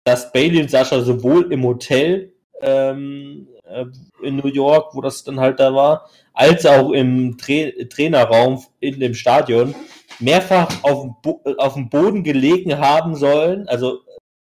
dass 0.04 0.32
Bailey 0.32 0.60
und 0.60 0.70
Sascha 0.70 1.00
sowohl 1.00 1.52
im 1.52 1.64
Hotel 1.64 2.32
ähm, 2.60 3.48
äh, 3.70 3.86
in 4.22 4.36
New 4.36 4.48
York, 4.48 4.94
wo 4.94 5.00
das 5.00 5.24
dann 5.24 5.40
halt 5.40 5.60
da 5.60 5.74
war, 5.74 6.08
als 6.32 6.66
auch 6.66 6.92
im 6.92 7.36
Tra 7.38 7.70
Trainerraum 7.88 8.62
in 8.80 9.00
dem 9.00 9.14
Stadion 9.14 9.74
mehrfach 10.20 10.68
auf 10.82 11.02
dem, 11.02 11.14
Bo 11.22 11.42
auf 11.58 11.74
dem 11.74 11.88
Boden 11.88 12.24
gelegen 12.24 12.78
haben 12.78 13.14
sollen, 13.14 13.68
also 13.68 14.00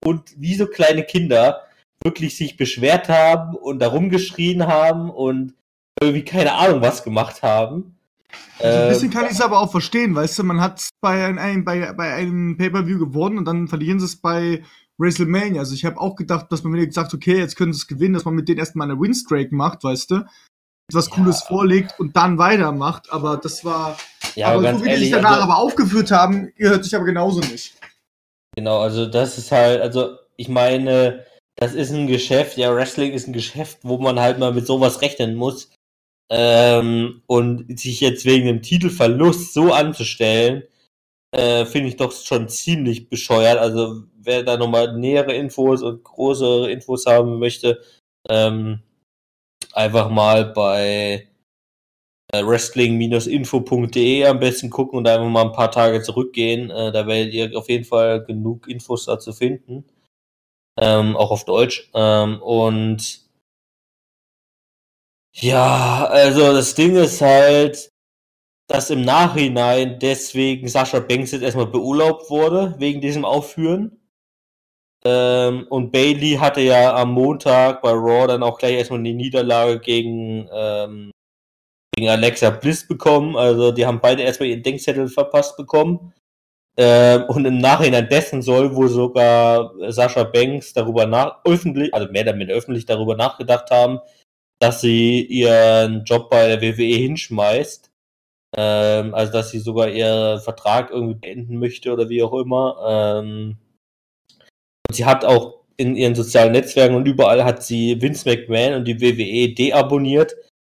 und 0.03 0.33
wie 0.37 0.55
so 0.55 0.67
kleine 0.67 1.03
Kinder 1.03 1.61
wirklich 2.03 2.37
sich 2.37 2.57
beschwert 2.57 3.09
haben 3.09 3.55
und 3.55 3.79
darum 3.79 4.09
geschrien 4.09 4.67
haben 4.67 5.09
und 5.09 5.53
irgendwie 6.01 6.23
keine 6.23 6.53
Ahnung 6.53 6.81
was 6.81 7.03
gemacht 7.03 7.41
haben. 7.41 7.97
Also 8.59 8.79
ein 8.79 8.89
bisschen 8.89 9.07
Ähm, 9.07 9.13
kann 9.13 9.25
ich 9.25 9.31
es 9.31 9.41
aber 9.41 9.59
auch 9.59 9.71
verstehen, 9.71 10.15
weißt 10.15 10.39
du, 10.39 10.43
man 10.43 10.61
hat 10.61 10.87
bei 11.01 11.25
einem, 11.25 11.65
bei, 11.65 11.93
bei 11.93 12.13
einem 12.13 12.57
Pay-Per-View 12.57 12.99
gewonnen 12.99 13.37
und 13.37 13.45
dann 13.45 13.67
verlieren 13.67 13.99
sie 13.99 14.05
es 14.05 14.17
bei 14.17 14.63
WrestleMania. 14.97 15.59
Also 15.59 15.73
ich 15.73 15.85
habe 15.85 15.99
auch 15.99 16.15
gedacht, 16.15 16.51
dass 16.51 16.63
man 16.63 16.73
wieder 16.73 16.85
gesagt, 16.85 17.13
okay, 17.13 17.37
jetzt 17.37 17.55
können 17.55 17.73
sie 17.73 17.77
es 17.77 17.87
gewinnen, 17.87 18.13
dass 18.13 18.25
man 18.25 18.35
mit 18.35 18.47
denen 18.47 18.59
erstmal 18.59 18.89
eine 18.89 18.99
Winstreak 18.99 19.51
macht, 19.51 19.83
weißt 19.83 20.11
du, 20.11 20.25
was 20.91 21.07
Ja. 21.07 21.15
Cooles 21.15 21.43
vorlegt 21.43 21.99
und 21.99 22.15
dann 22.15 22.37
weitermacht, 22.37 23.11
aber 23.11 23.37
das 23.37 23.65
war, 23.65 23.97
ja, 24.35 24.47
aber 24.47 24.55
aber 24.55 24.63
ganz 24.63 24.79
so 24.79 24.85
wie 24.85 24.89
die 24.89 24.95
sich 24.95 25.03
ehrlich, 25.11 25.23
danach 25.23 25.41
also, 25.41 25.43
aber 25.43 25.57
aufgeführt 25.57 26.11
haben, 26.11 26.51
hört 26.57 26.83
sich 26.83 26.95
aber 26.95 27.05
genauso 27.05 27.39
nicht. 27.39 27.75
Genau, 28.55 28.79
also 28.79 29.05
das 29.05 29.37
ist 29.37 29.51
halt, 29.51 29.81
also 29.81 30.17
ich 30.37 30.47
meine, 30.49 31.25
das 31.57 31.73
ist 31.73 31.91
ein 31.91 32.07
Geschäft, 32.07 32.57
ja, 32.57 32.73
Wrestling 32.73 33.13
ist 33.13 33.27
ein 33.27 33.33
Geschäft, 33.33 33.79
wo 33.83 33.97
man 33.97 34.19
halt 34.19 34.39
mal 34.39 34.53
mit 34.53 34.67
sowas 34.67 35.01
rechnen 35.01 35.35
muss. 35.35 35.71
Ähm, 36.31 37.21
und 37.27 37.79
sich 37.79 38.01
jetzt 38.01 38.25
wegen 38.25 38.47
dem 38.47 38.63
Titelverlust 38.63 39.53
so 39.53 39.71
anzustellen, 39.71 40.63
äh, 41.31 41.65
finde 41.65 41.89
ich 41.89 41.97
doch 41.97 42.11
schon 42.11 42.49
ziemlich 42.49 43.09
bescheuert. 43.09 43.59
Also 43.59 44.03
wer 44.25 44.43
da 44.43 44.57
nochmal 44.57 44.97
nähere 44.97 45.33
Infos 45.33 45.81
und 45.83 46.03
größere 46.03 46.71
Infos 46.71 47.05
haben 47.05 47.39
möchte, 47.39 47.81
ähm, 48.29 48.81
einfach 49.73 50.09
mal 50.09 50.45
bei 50.45 51.27
äh, 52.33 52.43
wrestling-info.de 52.43 54.25
am 54.25 54.39
besten 54.39 54.69
gucken 54.69 54.99
und 54.99 55.07
einfach 55.07 55.27
mal 55.27 55.43
ein 55.45 55.51
paar 55.51 55.71
Tage 55.71 56.01
zurückgehen. 56.01 56.69
Äh, 56.71 56.91
da 56.91 57.07
werdet 57.07 57.33
ihr 57.33 57.57
auf 57.57 57.69
jeden 57.69 57.85
Fall 57.85 58.23
genug 58.23 58.67
Infos 58.67 59.05
dazu 59.05 59.33
finden. 59.33 59.85
Ähm, 60.79 61.15
auch 61.15 61.31
auf 61.31 61.45
Deutsch. 61.45 61.89
Ähm, 61.93 62.41
und 62.41 63.25
ja, 65.33 66.05
also 66.05 66.53
das 66.53 66.75
Ding 66.75 66.95
ist 66.95 67.21
halt, 67.21 67.89
dass 68.67 68.89
im 68.89 69.01
Nachhinein 69.01 69.99
deswegen 69.99 70.67
Sascha 70.67 70.99
Banks 70.99 71.31
jetzt 71.31 71.43
erstmal 71.43 71.67
beurlaubt 71.67 72.29
wurde, 72.29 72.75
wegen 72.79 73.01
diesem 73.01 73.25
Aufführen. 73.25 73.99
Ähm, 75.05 75.67
und 75.69 75.91
Bailey 75.91 76.37
hatte 76.39 76.61
ja 76.61 76.95
am 76.95 77.11
Montag 77.11 77.81
bei 77.83 77.91
Raw 77.91 78.27
dann 78.27 78.41
auch 78.41 78.57
gleich 78.57 78.73
erstmal 78.73 79.03
die 79.03 79.13
Niederlage 79.13 79.79
gegen, 79.79 80.49
ähm, 80.51 81.11
gegen 81.95 82.09
Alexa 82.09 82.49
Bliss 82.49 82.87
bekommen. 82.87 83.37
Also 83.37 83.71
die 83.71 83.85
haben 83.85 84.01
beide 84.01 84.23
erstmal 84.23 84.49
ihren 84.49 84.63
Denkzettel 84.63 85.07
verpasst 85.07 85.57
bekommen. 85.57 86.13
Ähm, 86.77 87.23
und 87.29 87.45
im 87.45 87.59
Nachhinein 87.59 88.09
dessen 88.09 88.41
soll 88.41 88.75
wohl 88.75 88.89
sogar 88.89 89.73
Sascha 89.91 90.23
Banks 90.23 90.73
darüber 90.73 91.05
nach 91.05 91.39
öffentlich, 91.45 91.93
also 91.93 92.11
mehr 92.11 92.33
minder 92.35 92.55
öffentlich 92.55 92.85
darüber 92.85 93.15
nachgedacht 93.15 93.71
haben, 93.71 93.99
dass 94.59 94.81
sie 94.81 95.21
ihren 95.23 96.03
Job 96.03 96.29
bei 96.29 96.47
der 96.47 96.61
WWE 96.61 96.95
hinschmeißt. 96.97 97.91
Ähm, 98.57 99.13
also 99.13 99.31
dass 99.33 99.51
sie 99.51 99.59
sogar 99.59 99.89
ihren 99.89 100.39
Vertrag 100.41 100.91
irgendwie 100.91 101.15
beenden 101.19 101.59
möchte 101.59 101.93
oder 101.93 102.09
wie 102.09 102.23
auch 102.23 102.33
immer. 102.33 102.77
Ähm, 103.23 103.57
und 104.87 104.95
sie 104.95 105.05
hat 105.05 105.25
auch 105.25 105.55
in 105.77 105.95
ihren 105.95 106.15
sozialen 106.15 106.53
Netzwerken 106.53 106.95
und 106.95 107.05
überall 107.05 107.43
hat 107.43 107.63
sie 107.63 108.01
Vince 108.01 108.29
McMahon 108.29 108.75
und 108.75 108.85
die 108.85 109.01
WWE 109.01 109.53
deabonniert. 109.53 110.35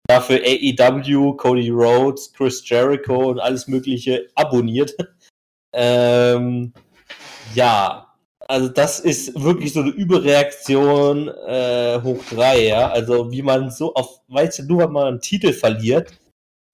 Dafür 0.07 0.39
AEW, 0.45 1.33
Cody 1.33 1.69
Rhodes, 1.69 2.31
Chris 2.31 2.67
Jericho 2.67 3.31
und 3.31 3.39
alles 3.39 3.67
Mögliche 3.67 4.27
abonniert. 4.35 4.95
ähm, 5.73 6.73
ja, 7.55 8.05
also 8.47 8.69
das 8.69 8.99
ist 8.99 9.41
wirklich 9.41 9.73
so 9.73 9.81
eine 9.81 9.89
Überreaktion 9.89 11.27
äh, 11.27 11.99
hoch 12.01 12.23
drei, 12.29 12.67
ja. 12.67 12.89
Also 12.89 13.31
wie 13.31 13.41
man 13.41 13.71
so 13.71 13.93
auf, 13.95 14.21
weißt 14.27 14.59
du, 14.59 14.63
nur 14.63 14.79
weil 14.79 14.89
man 14.89 15.07
einen 15.07 15.21
Titel 15.21 15.51
verliert, 15.51 16.13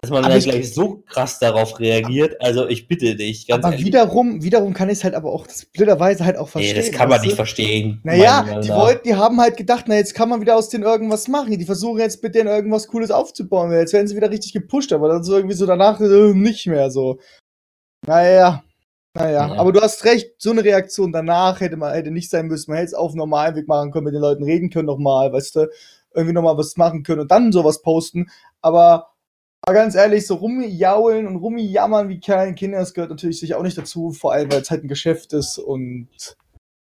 dass 0.02 0.10
man 0.10 0.24
Aber 0.24 0.30
dann 0.30 0.40
ich- 0.40 0.46
gleich 0.46 0.74
so 0.74 1.04
krass 1.08 1.38
darauf 1.38 1.80
reagiert. 1.80 2.42
Also 2.42 2.68
ich 2.68 2.88
bitte 2.88 3.16
dich, 3.16 3.46
ganz 3.48 3.64
aber 3.64 3.74
ehrlich. 3.74 3.86
wiederum, 3.86 4.42
wiederum 4.44 4.74
kann 4.74 4.90
ich 4.90 4.98
es 4.98 5.04
halt 5.04 5.14
aber 5.14 5.32
auch 5.32 5.46
blöderweise 5.74 6.26
halt 6.26 6.38
auch 6.38 6.48
Nee, 6.56 6.64
verstehen. 6.74 6.76
das 6.78 6.92
kann 6.92 7.10
man 7.10 7.22
nicht 7.22 7.34
du? 7.34 7.36
verstehen. 7.36 8.00
Naja, 8.04 8.60
die, 8.62 8.70
wollten, 8.70 9.08
die 9.08 9.14
haben 9.16 9.40
halt 9.40 9.58
gedacht, 9.58 9.86
na 9.88 9.96
jetzt 9.96 10.16
kann 10.16 10.28
man 10.30 10.42
wieder 10.42 10.56
aus 10.56 10.70
denen 10.70 10.86
irgendwas 10.86 11.28
machen. 11.28 11.56
Die 11.56 11.66
versuchen 11.66 12.00
jetzt 12.00 12.24
mit 12.24 12.34
denen 12.34 12.50
irgendwas 12.50 12.88
Cooles 12.88 13.12
aufzubauen. 13.12 13.72
Jetzt 13.72 13.94
werden 13.94 14.08
sie 14.08 14.16
wieder 14.16 14.32
richtig 14.32 14.54
gepusht, 14.54 14.92
aber 14.92 15.08
dann 15.08 15.24
so 15.24 15.36
irgendwie 15.36 15.56
so 15.56 15.68
danach 15.68 16.00
äh, 16.02 16.34
nicht 16.34 16.66
mehr 16.66 16.90
so. 16.90 17.20
Naja, 18.08 18.64
Naja, 19.16 19.48
ja. 19.50 19.60
aber 19.60 19.72
du 19.72 19.82
hast 19.82 20.04
recht, 20.06 20.32
so 20.40 20.50
eine 20.50 20.64
Reaktion 20.64 21.12
danach 21.12 21.60
hätte 21.60 21.78
man 21.78 21.94
hätte 21.94 22.10
nicht 22.10 22.32
sein 22.32 22.48
müssen. 22.48 22.72
Man 22.72 22.78
hätte 22.80 22.88
es 22.88 22.94
auf 22.96 23.14
normalen 23.14 23.56
Weg 23.56 23.68
machen 23.68 23.92
können, 23.92 24.06
mit 24.06 24.16
den 24.16 24.22
Leuten 24.22 24.44
reden 24.44 24.72
können 24.72 24.88
nochmal, 24.88 25.32
weißt 25.32 25.58
du, 25.58 25.68
irgendwie 26.16 26.34
nochmal 26.34 26.58
was 26.58 26.76
machen 26.76 27.04
können 27.04 27.22
und 27.22 27.30
dann 27.32 27.52
sowas 27.52 27.84
posten. 27.84 28.32
Aber, 28.62 29.11
aber 29.72 29.80
ganz 29.80 29.96
ehrlich, 29.96 30.28
so 30.28 30.36
rumjaulen 30.36 31.28
und 31.28 31.38
rumjammern 31.38 32.10
wie 32.10 32.20
kleine 32.20 32.56
Kinder, 32.56 32.80
das 32.80 32.94
gehört 32.94 33.10
natürlich 33.10 33.40
sicher 33.40 33.58
auch 33.58 33.64
nicht 33.64 33.78
dazu, 33.78 34.12
vor 34.12 34.34
allem 34.34 34.52
weil 34.52 34.62
es 34.62 34.70
halt 34.70 34.84
ein 34.84 34.90
Geschäft 34.90 35.32
ist 35.32 35.58
und 35.58 36.10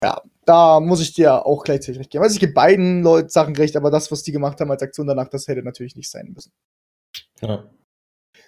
ja, 0.02 0.20
da 0.44 0.80
muss 0.80 1.00
ich 1.00 1.14
dir 1.14 1.46
auch 1.46 1.62
gleichzeitig 1.62 2.00
recht 2.00 2.10
geben. 2.10 2.24
Also 2.24 2.34
ich 2.34 2.40
gebe 2.40 2.52
beiden 2.52 3.04
Leuten 3.04 3.28
Sachen 3.28 3.54
recht, 3.54 3.76
aber 3.76 3.92
das, 3.92 4.10
was 4.10 4.24
die 4.24 4.32
gemacht 4.32 4.60
haben 4.60 4.72
als 4.72 4.82
Aktion 4.82 5.06
danach, 5.06 5.28
das 5.28 5.46
hätte 5.46 5.62
natürlich 5.62 5.94
nicht 5.94 6.10
sein 6.10 6.32
müssen. 6.34 6.52
Ja. 7.40 7.64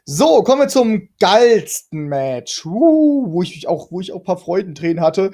So, 0.05 0.43
kommen 0.43 0.63
wir 0.63 0.69
zum 0.69 1.09
geilsten 1.21 2.09
Match, 2.09 2.67
uh, 2.67 3.27
wo 3.31 3.43
ich 3.43 3.69
auch, 3.69 3.93
wo 3.93 4.01
ich 4.01 4.13
auch 4.13 4.19
ein 4.19 4.25
paar 4.25 4.39
Freudentränen 4.39 5.01
hatte. 5.03 5.31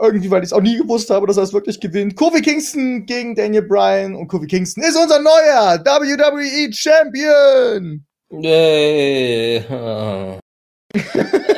Irgendwie, 0.00 0.30
weil 0.30 0.42
ich 0.42 0.46
es 0.46 0.52
auch 0.52 0.62
nie 0.62 0.78
gewusst 0.78 1.10
habe, 1.10 1.26
dass 1.26 1.36
er 1.36 1.42
es 1.42 1.52
wirklich 1.52 1.80
gewinnt. 1.80 2.14
Kofi 2.14 2.42
Kingston 2.42 3.06
gegen 3.06 3.34
Daniel 3.34 3.62
Bryan 3.62 4.14
und 4.14 4.28
Kofi 4.28 4.46
Kingston 4.46 4.84
ist 4.84 4.96
unser 4.96 5.20
neuer 5.20 5.80
WWE 5.84 6.72
Champion. 6.72 8.06
Yay. 8.30 9.64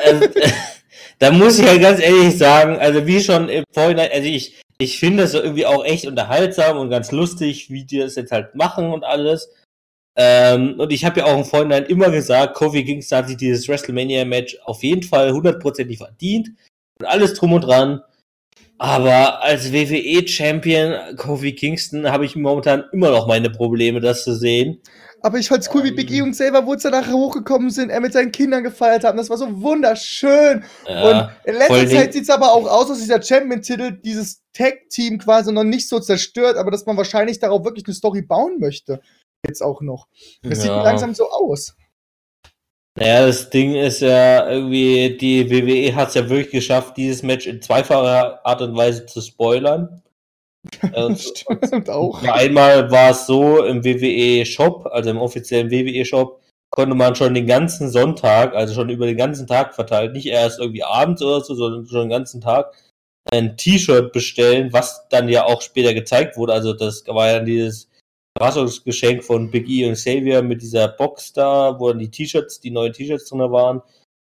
also, 0.04 0.28
da 1.18 1.30
muss 1.32 1.58
ich 1.58 1.66
ja 1.66 1.76
ganz 1.78 2.00
ehrlich 2.00 2.36
sagen, 2.36 2.76
also 2.76 3.06
wie 3.06 3.20
schon 3.20 3.48
im 3.48 3.64
Vorhinein, 3.72 4.10
also 4.12 4.28
ich, 4.28 4.60
ich 4.78 4.98
finde 4.98 5.22
das 5.24 5.34
irgendwie 5.34 5.66
auch 5.66 5.84
echt 5.84 6.06
unterhaltsam 6.06 6.78
und 6.78 6.90
ganz 6.90 7.10
lustig, 7.10 7.70
wie 7.70 7.84
die 7.84 7.98
das 7.98 8.16
jetzt 8.16 8.32
halt 8.32 8.54
machen 8.54 8.92
und 8.92 9.04
alles. 9.04 9.50
Ähm, 10.16 10.78
und 10.78 10.92
ich 10.92 11.04
habe 11.04 11.20
ja 11.20 11.26
auch 11.26 11.38
im 11.38 11.44
Vorhinein 11.44 11.86
immer 11.86 12.10
gesagt, 12.10 12.54
Kofi 12.54 12.84
Kingston 12.84 13.18
hat 13.18 13.28
sich 13.28 13.36
dieses 13.36 13.68
WrestleMania-Match 13.68 14.58
auf 14.64 14.82
jeden 14.82 15.04
Fall 15.04 15.32
hundertprozentig 15.32 15.98
verdient 15.98 16.50
und 17.00 17.06
alles 17.06 17.34
drum 17.34 17.52
und 17.52 17.62
dran. 17.62 18.02
Aber 18.78 19.42
als 19.42 19.72
WWE-Champion 19.72 21.16
Kofi 21.16 21.54
Kingston 21.54 22.10
habe 22.10 22.24
ich 22.24 22.36
momentan 22.36 22.84
immer 22.92 23.10
noch 23.10 23.26
meine 23.26 23.50
Probleme, 23.50 24.00
das 24.00 24.24
zu 24.24 24.34
sehen. 24.34 24.80
Aber 25.20 25.38
ich 25.38 25.48
fand's 25.48 25.68
cool, 25.74 25.84
wie 25.84 25.90
Big 25.90 26.10
E 26.10 26.22
und 26.22 26.36
Saber 26.36 26.64
Woods 26.66 26.84
danach 26.84 27.10
hochgekommen 27.10 27.70
sind, 27.70 27.90
er 27.90 28.00
mit 28.00 28.12
seinen 28.12 28.30
Kindern 28.30 28.62
gefeiert 28.62 29.04
haben. 29.04 29.18
Das 29.18 29.30
war 29.30 29.36
so 29.36 29.62
wunderschön. 29.62 30.64
Ja, 30.86 31.10
und 31.10 31.30
in 31.44 31.54
letzter 31.54 31.88
Zeit 31.88 32.12
sieht's 32.12 32.30
aber 32.30 32.52
auch 32.52 32.66
aus, 32.66 32.88
dass 32.88 32.98
dieser 32.98 33.20
Champion-Titel 33.20 33.92
dieses 34.00 34.42
Tag-Team 34.52 35.18
quasi 35.18 35.52
noch 35.52 35.64
nicht 35.64 35.88
so 35.88 35.98
zerstört, 35.98 36.56
aber 36.56 36.70
dass 36.70 36.86
man 36.86 36.96
wahrscheinlich 36.96 37.40
darauf 37.40 37.64
wirklich 37.64 37.86
eine 37.86 37.94
Story 37.94 38.22
bauen 38.22 38.58
möchte. 38.60 39.00
Jetzt 39.46 39.62
auch 39.62 39.80
noch. 39.80 40.06
Das 40.42 40.58
ja. 40.58 40.64
sieht 40.64 40.84
langsam 40.84 41.14
so 41.14 41.28
aus. 41.30 41.74
Naja, 42.98 43.26
das 43.26 43.50
Ding 43.50 43.76
ist 43.76 44.00
ja 44.00 44.50
irgendwie, 44.50 45.16
die 45.16 45.48
WWE 45.50 45.94
hat 45.94 46.08
es 46.08 46.14
ja 46.14 46.28
wirklich 46.28 46.50
geschafft, 46.50 46.96
dieses 46.96 47.22
Match 47.22 47.46
in 47.46 47.62
zweifacher 47.62 48.44
Art 48.44 48.60
und 48.60 48.76
Weise 48.76 49.06
zu 49.06 49.20
spoilern. 49.20 50.02
Und 50.94 51.18
Stimmt 51.18 51.90
auch. 51.90 52.22
Einmal 52.22 52.90
war 52.90 53.10
es 53.10 53.26
so 53.26 53.64
im 53.64 53.84
WWE 53.84 54.44
Shop, 54.46 54.86
also 54.86 55.10
im 55.10 55.18
offiziellen 55.18 55.70
WWE 55.70 56.04
Shop, 56.04 56.40
konnte 56.70 56.94
man 56.94 57.14
schon 57.14 57.34
den 57.34 57.46
ganzen 57.46 57.90
Sonntag, 57.90 58.54
also 58.54 58.74
schon 58.74 58.90
über 58.90 59.06
den 59.06 59.16
ganzen 59.16 59.46
Tag 59.46 59.74
verteilt, 59.74 60.12
nicht 60.12 60.26
erst 60.26 60.58
irgendwie 60.58 60.84
abends 60.84 61.22
oder 61.22 61.40
so, 61.40 61.54
sondern 61.54 61.86
schon 61.86 62.00
den 62.00 62.10
ganzen 62.10 62.40
Tag, 62.40 62.72
ein 63.30 63.56
T-Shirt 63.56 64.12
bestellen, 64.12 64.72
was 64.72 65.06
dann 65.08 65.28
ja 65.28 65.44
auch 65.44 65.62
später 65.62 65.94
gezeigt 65.94 66.36
wurde. 66.36 66.52
Also 66.52 66.72
das 66.72 67.04
war 67.06 67.28
ja 67.28 67.40
dieses 67.40 67.88
Überraschungsgeschenk 68.36 69.24
von 69.24 69.50
Big 69.50 69.68
E 69.68 69.86
und 69.86 69.94
Xavier 69.94 70.42
mit 70.42 70.62
dieser 70.62 70.88
Box 70.88 71.32
da, 71.32 71.78
wo 71.78 71.88
dann 71.88 71.98
die 71.98 72.10
T-Shirts, 72.10 72.60
die 72.60 72.70
neuen 72.70 72.92
T-Shirts 72.92 73.28
drin 73.28 73.40
waren. 73.40 73.82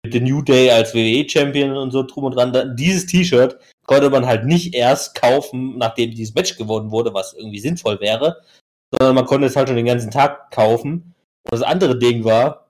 Mit 0.05 0.15
The 0.15 0.21
New 0.21 0.43
Day 0.43 0.71
als 0.71 0.95
WWE-Champion 0.95 1.77
und 1.77 1.93
so 1.93 2.03
drum 2.03 2.25
und 2.25 2.35
dran. 2.35 2.77
Dieses 2.77 3.07
T-Shirt 3.07 3.59
konnte 3.87 4.11
man 4.11 4.27
halt 4.27 4.45
nicht 4.45 4.75
erst 4.75 5.15
kaufen, 5.15 5.79
nachdem 5.79 6.11
dieses 6.13 6.35
Match 6.35 6.57
gewonnen 6.57 6.91
wurde, 6.91 7.15
was 7.15 7.35
irgendwie 7.35 7.61
sinnvoll 7.61 8.01
wäre, 8.01 8.43
sondern 8.91 9.15
man 9.15 9.27
konnte 9.27 9.47
es 9.47 9.57
halt 9.57 9.69
schon 9.69 9.77
den 9.77 9.87
ganzen 9.87 10.11
Tag 10.11 10.51
kaufen. 10.51 11.15
Und 11.45 11.53
das 11.53 11.63
andere 11.63 11.99
Ding 11.99 12.25
war, 12.25 12.69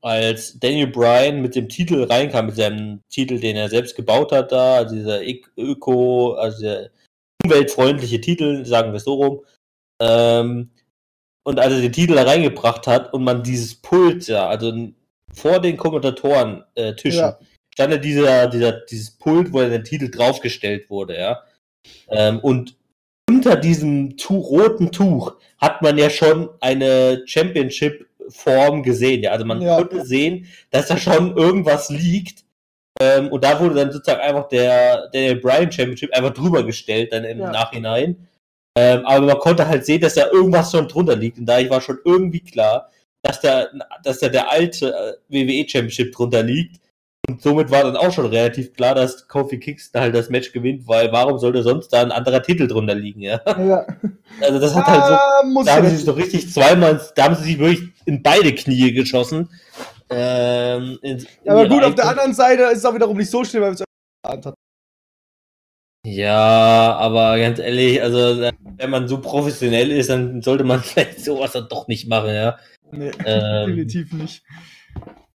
als 0.00 0.58
Daniel 0.60 0.88
Bryan 0.88 1.42
mit 1.42 1.56
dem 1.56 1.68
Titel 1.68 2.04
reinkam, 2.04 2.46
mit 2.46 2.56
seinem 2.56 3.02
Titel, 3.08 3.40
den 3.40 3.56
er 3.56 3.68
selbst 3.68 3.96
gebaut 3.96 4.30
hat 4.32 4.52
da, 4.52 4.76
also 4.76 4.94
dieser 4.94 5.20
Öko, 5.56 6.34
also 6.34 6.62
der 6.62 6.90
umweltfreundliche 7.44 8.20
Titel, 8.20 8.64
sagen 8.64 8.92
wir 8.92 8.96
es 8.96 9.04
so 9.04 9.14
rum, 9.14 9.40
ähm, 10.00 10.70
und 11.44 11.58
als 11.58 11.72
er 11.72 11.80
den 11.80 11.92
Titel 11.92 12.14
da 12.14 12.24
reingebracht 12.24 12.86
hat 12.86 13.12
und 13.12 13.24
man 13.24 13.42
dieses 13.42 13.74
Pult, 13.74 14.28
ja, 14.28 14.46
also 14.48 14.72
vor 15.32 15.60
den 15.60 15.76
Kommentatoren-Tischen, 15.76 17.20
äh, 17.20 17.22
ja. 17.22 17.38
Stand 17.78 17.92
ja 17.92 17.98
dieser, 17.98 18.48
dieser, 18.48 18.72
dieses 18.72 19.12
Pult, 19.12 19.52
wo 19.52 19.60
der 19.60 19.84
Titel 19.84 20.10
draufgestellt 20.10 20.90
wurde, 20.90 21.16
ja. 21.16 21.44
Ähm, 22.08 22.40
und 22.40 22.74
unter 23.30 23.54
diesem 23.54 24.16
tu 24.16 24.36
roten 24.36 24.90
Tuch 24.90 25.36
hat 25.58 25.80
man 25.80 25.96
ja 25.96 26.10
schon 26.10 26.48
eine 26.58 27.22
Championship-Form 27.24 28.82
gesehen, 28.82 29.22
ja. 29.22 29.30
Also 29.30 29.44
man 29.44 29.62
ja. 29.62 29.76
konnte 29.76 30.04
sehen, 30.04 30.48
dass 30.72 30.88
da 30.88 30.96
schon 30.96 31.36
irgendwas 31.36 31.88
liegt. 31.88 32.44
Ähm, 33.00 33.28
und 33.28 33.44
da 33.44 33.60
wurde 33.60 33.76
dann 33.76 33.92
sozusagen 33.92 34.22
einfach 34.22 34.48
der 34.48 35.08
Daniel 35.12 35.36
Bryan 35.36 35.70
Championship 35.70 36.12
einfach 36.12 36.34
drüber 36.34 36.64
gestellt, 36.64 37.12
dann 37.12 37.22
im 37.22 37.38
ja. 37.38 37.52
Nachhinein. 37.52 38.26
Ähm, 38.76 39.06
aber 39.06 39.24
man 39.24 39.38
konnte 39.38 39.68
halt 39.68 39.86
sehen, 39.86 40.00
dass 40.00 40.14
da 40.14 40.26
irgendwas 40.32 40.72
schon 40.72 40.88
drunter 40.88 41.14
liegt. 41.14 41.38
Und 41.38 41.46
da 41.46 41.58
war 41.70 41.80
schon 41.80 42.00
irgendwie 42.04 42.40
klar, 42.40 42.90
dass 43.22 43.40
da, 43.40 43.68
dass 44.02 44.18
da 44.18 44.28
der 44.28 44.50
alte 44.50 44.92
äh, 44.92 45.12
WWE 45.28 45.68
Championship 45.68 46.10
drunter 46.10 46.42
liegt. 46.42 46.80
Und 47.28 47.42
somit 47.42 47.70
war 47.70 47.82
dann 47.82 47.96
auch 47.96 48.10
schon 48.10 48.24
relativ 48.24 48.72
klar, 48.72 48.94
dass 48.94 49.28
Kofi 49.28 49.58
Kingston 49.58 50.00
halt 50.00 50.14
das 50.14 50.30
Match 50.30 50.50
gewinnt, 50.52 50.88
weil 50.88 51.12
warum 51.12 51.38
sollte 51.38 51.62
sonst 51.62 51.90
da 51.90 52.00
ein 52.00 52.10
anderer 52.10 52.42
Titel 52.42 52.66
drunter 52.66 52.94
liegen, 52.94 53.20
ja? 53.20 53.38
ja. 53.46 53.86
Also 54.40 54.58
das 54.58 54.74
hat 54.74 54.86
halt 54.86 55.04
so, 55.04 55.62
da 55.64 55.76
haben 55.76 55.88
sie 55.88 55.96
sich 55.96 56.04
so 56.06 56.12
richtig 56.12 56.50
zweimal, 56.50 57.00
da 57.16 57.24
haben 57.24 57.34
sie 57.34 57.44
sich 57.44 57.58
wirklich 57.58 57.90
in 58.06 58.22
beide 58.22 58.54
Knie 58.54 58.92
geschossen. 58.92 59.50
Ähm, 60.08 60.98
in, 61.02 61.18
in 61.44 61.50
aber 61.50 61.68
gut, 61.68 61.84
auf 61.84 61.94
der 61.94 62.08
anderen 62.08 62.32
Seite 62.32 62.62
ist 62.62 62.78
es 62.78 62.84
auch 62.86 62.94
wiederum 62.94 63.18
nicht 63.18 63.30
so 63.30 63.44
schlimm, 63.44 63.62
weil 63.62 63.74
es 63.74 63.84
hat. 64.26 64.54
Ja, 66.06 66.96
aber 66.96 67.38
ganz 67.38 67.58
ehrlich, 67.58 68.02
also 68.02 68.50
wenn 68.76 68.90
man 68.90 69.06
so 69.06 69.20
professionell 69.20 69.90
ist, 69.90 70.08
dann 70.08 70.40
sollte 70.40 70.64
man 70.64 70.80
vielleicht 70.82 71.22
sowas 71.22 71.52
dann 71.52 71.68
doch 71.68 71.88
nicht 71.88 72.08
machen, 72.08 72.32
ja. 72.32 72.58
Nee, 72.90 73.10
ähm, 73.26 73.66
definitiv 73.76 74.12
nicht. 74.14 74.42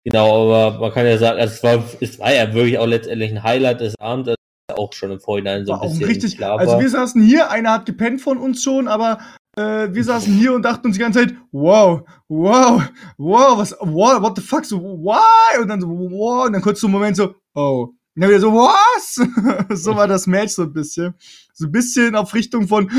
Genau, 0.06 0.52
aber 0.52 0.80
man 0.80 0.91
kann 0.91 1.06
ja 1.06 1.18
sagen, 1.18 1.39
also 1.39 1.54
es, 1.54 1.64
war, 1.64 1.84
es 2.00 2.20
war 2.20 2.34
ja 2.34 2.54
wirklich 2.54 2.78
auch 2.80 2.88
letztendlich 2.88 3.32
ein 3.32 3.43
Highlight 3.43 3.82
des 3.82 3.95
Abends, 4.00 4.30
also 4.30 4.82
auch 4.82 4.93
schon 4.93 5.12
im 5.12 5.20
Vorhinein 5.20 5.66
so 5.66 5.74
ein 5.74 5.82
bisschen 5.82 6.06
richtig, 6.06 6.38
klar 6.38 6.52
war. 6.52 6.60
Also 6.60 6.80
wir 6.80 6.89
saßen 6.89 7.22
hier, 7.22 7.52
einer 7.52 7.74
hat 7.74 7.86
gepennt 7.86 8.22
von 8.22 8.38
uns 8.38 8.64
schon, 8.64 8.88
aber 8.88 9.20
äh, 9.58 9.89
wir 9.91 10.04
saßen 10.04 10.34
hier 10.34 10.54
und 10.54 10.64
dachten 10.64 10.88
uns 10.88 10.95
die 10.95 11.02
ganze 11.02 11.20
Zeit, 11.20 11.36
wow, 11.52 12.02
wow, 12.28 12.82
wow, 13.18 13.58
was, 13.58 13.76
wow, 13.80 14.22
what 14.22 14.38
the 14.38 14.41
fuck, 14.41 14.66
so, 14.66 14.80
why? 14.82 15.62
Und 15.62 15.68
dann 15.68 15.82
so, 15.82 15.88
wow, 15.88 16.45
und 16.45 16.54
dann 16.54 16.62
kurz 16.62 16.80
so 16.80 16.88
ein 16.88 16.91
Moment 16.91 17.18
so, 17.18 17.36
oh, 17.56 17.93
und 18.20 18.24
dann 18.24 18.32
wieder 18.32 18.41
so, 18.41 18.54
was? 18.54 19.16
so 19.82 19.95
war 19.95 20.06
das 20.06 20.28
Match 20.28 20.54
so 20.54 20.64
ein 20.64 20.74
bisschen. 20.74 21.14
So 21.54 21.68
ein 21.68 21.72
bisschen 21.72 22.16
auf 22.16 22.34
Richtung 22.34 22.68
von, 22.68 22.89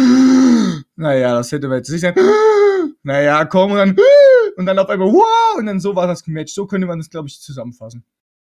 naja, 0.97 1.35
das 1.35 1.53
hätte 1.53 1.69
man 1.69 1.79
jetzt 1.79 1.91
nicht 1.91 2.01
sein. 2.01 2.15
Naja, 3.03 3.45
komm, 3.45 3.73
und 3.73 3.79
dann, 3.79 3.97
und 4.57 4.67
dann 4.67 4.79
auf 4.79 4.89
einmal, 4.89 5.09
wow, 5.09 5.59
und 5.59 5.67
dann 5.67 5.81
so 5.81 5.97
war 5.97 6.07
das 6.07 6.27
Match. 6.27 6.53
So 6.53 6.67
könnte 6.67 6.87
man 6.87 6.99
das, 6.99 7.11
glaube 7.11 7.29
ich, 7.29 7.41
zusammenfassen. 7.41 8.05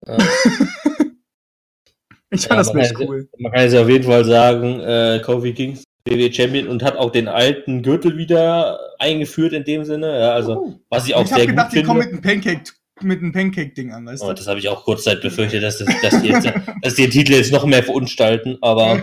Ja. 0.06 0.16
ich 2.30 2.46
fand 2.46 2.50
ja, 2.50 2.56
das 2.56 2.74
Match 2.74 2.92
cool. 2.98 3.28
Man 3.38 3.52
kann 3.52 3.62
jetzt 3.62 3.74
auf 3.74 3.88
jeden 3.88 4.04
Fall 4.04 4.24
sagen, 4.24 4.80
äh, 4.80 5.20
Kofi 5.24 5.54
Kings 5.54 5.84
WWE 6.06 6.32
Champion 6.32 6.68
und 6.68 6.82
hat 6.82 6.96
auch 6.96 7.10
den 7.10 7.28
alten 7.28 7.82
Gürtel 7.82 8.16
wieder 8.16 8.78
eingeführt 8.98 9.52
in 9.52 9.64
dem 9.64 9.84
Sinne. 9.84 10.18
Ja, 10.18 10.32
also, 10.32 10.56
oh. 10.56 10.80
was 10.88 11.06
ich 11.06 11.14
auch 11.14 11.22
ich 11.22 11.28
sehr 11.28 11.46
gedacht, 11.46 11.70
gut 11.70 11.74
finde. 11.74 11.84
Ich 11.84 11.88
habe 11.88 12.00
gedacht, 12.00 12.00
die 12.00 12.00
kommen 12.00 12.00
mit 12.00 12.08
einem 12.08 12.42
Pancake 12.42 12.72
mit 13.02 13.20
einem 13.20 13.32
Pancake-Ding 13.32 13.92
an, 13.92 14.06
weißt 14.06 14.22
oh, 14.22 14.28
du? 14.28 14.34
Das 14.34 14.46
habe 14.46 14.58
ich 14.58 14.68
auch 14.68 14.84
kurzzeit 14.84 15.20
befürchtet, 15.20 15.62
dass, 15.62 15.78
das, 15.78 15.88
dass, 16.02 16.20
die 16.20 16.28
jetzt, 16.28 16.48
dass 16.82 16.94
die 16.94 17.02
den 17.02 17.10
Titel 17.10 17.32
jetzt 17.34 17.52
noch 17.52 17.64
mehr 17.64 17.82
verunstalten, 17.82 18.58
aber 18.60 19.02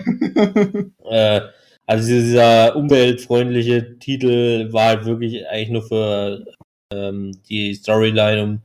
äh, 1.09 1.41
also 1.87 2.07
dieser 2.07 2.75
umweltfreundliche 2.75 3.99
Titel 3.99 4.71
war 4.73 4.87
halt 4.87 5.05
wirklich 5.05 5.47
eigentlich 5.47 5.69
nur 5.69 5.83
für 5.83 6.45
ähm, 6.91 7.31
die 7.47 7.73
Storyline 7.73 8.43
um 8.43 8.61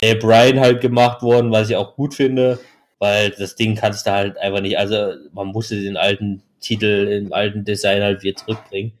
Dale 0.00 0.16
Bryan 0.16 0.60
halt 0.60 0.80
gemacht 0.80 1.22
worden, 1.22 1.50
was 1.50 1.70
ich 1.70 1.76
auch 1.76 1.94
gut 1.94 2.14
finde, 2.14 2.58
weil 2.98 3.30
das 3.30 3.54
Ding 3.54 3.76
kannst 3.76 4.06
du 4.06 4.10
halt 4.10 4.38
einfach 4.38 4.60
nicht, 4.60 4.78
also 4.78 5.14
man 5.32 5.48
musste 5.48 5.80
den 5.80 5.96
alten 5.96 6.42
Titel 6.60 7.22
im 7.24 7.32
alten 7.32 7.64
Design 7.64 8.02
halt 8.02 8.22
wieder 8.22 8.36
zurückbringen. 8.36 8.92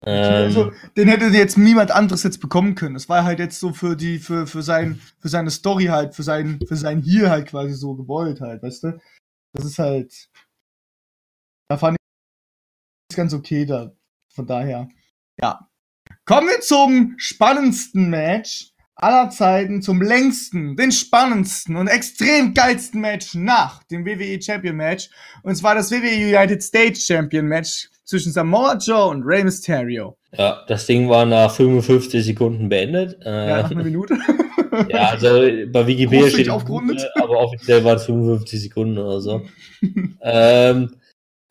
Also, 0.00 0.66
ähm, 0.66 0.72
den 0.96 1.08
hätte 1.08 1.24
jetzt 1.26 1.58
niemand 1.58 1.90
anderes 1.90 2.22
jetzt 2.22 2.40
bekommen 2.40 2.76
können. 2.76 2.94
Das 2.94 3.08
war 3.08 3.24
halt 3.24 3.40
jetzt 3.40 3.58
so 3.58 3.72
für 3.72 3.96
die, 3.96 4.18
für, 4.18 4.46
für 4.46 4.62
sein, 4.62 5.00
für 5.18 5.28
seine 5.28 5.50
Story 5.50 5.86
halt, 5.86 6.14
für 6.14 6.22
sein, 6.22 6.60
für 6.66 6.76
sein 6.76 7.02
Hier 7.02 7.30
halt 7.30 7.48
quasi 7.48 7.72
so 7.72 7.94
gewollt 7.94 8.40
halt, 8.40 8.62
weißt 8.62 8.84
du? 8.84 9.00
Das 9.54 9.64
ist 9.64 9.78
halt, 9.78 10.28
da 11.68 11.78
fand 11.78 11.97
ganz 13.18 13.34
okay 13.34 13.66
da, 13.66 13.92
von 14.32 14.46
daher. 14.46 14.88
Ja. 15.40 15.68
Kommen 16.24 16.48
wir 16.48 16.60
zum 16.60 17.14
spannendsten 17.18 18.08
Match. 18.08 18.72
aller 19.00 19.30
Zeiten 19.30 19.80
zum 19.80 20.02
längsten, 20.02 20.76
den 20.76 20.90
spannendsten 20.90 21.76
und 21.76 21.86
extrem 21.86 22.52
geilsten 22.52 23.00
Match 23.00 23.34
nach 23.34 23.84
dem 23.84 24.04
WWE 24.04 24.42
Champion 24.42 24.74
Match. 24.74 25.08
Und 25.44 25.54
zwar 25.54 25.76
das 25.76 25.92
WWE 25.92 26.36
United 26.36 26.60
States 26.62 27.06
Champion 27.06 27.46
Match 27.46 27.88
zwischen 28.04 28.32
Samoa 28.32 28.76
Joe 28.76 29.06
und 29.10 29.22
Rey 29.22 29.44
Mysterio. 29.44 30.16
Ja, 30.36 30.64
das 30.66 30.86
Ding 30.86 31.08
war 31.08 31.26
nach 31.26 31.50
55 31.52 32.24
Sekunden 32.24 32.68
beendet. 32.68 33.18
Äh, 33.24 33.48
ja, 33.48 33.62
nach 33.62 33.70
einer 33.70 33.84
Minute. 33.84 34.16
ja, 34.88 35.10
also 35.10 35.28
bei 35.72 35.86
Wikipedia 35.86 36.28
steht 36.30 36.68
Minute, 36.68 37.08
aber 37.22 37.38
offiziell 37.38 37.84
waren 37.84 37.98
es 37.98 38.04
55 38.06 38.62
Sekunden 38.62 38.98
oder 38.98 39.20
so. 39.20 39.42
ähm, 40.22 40.96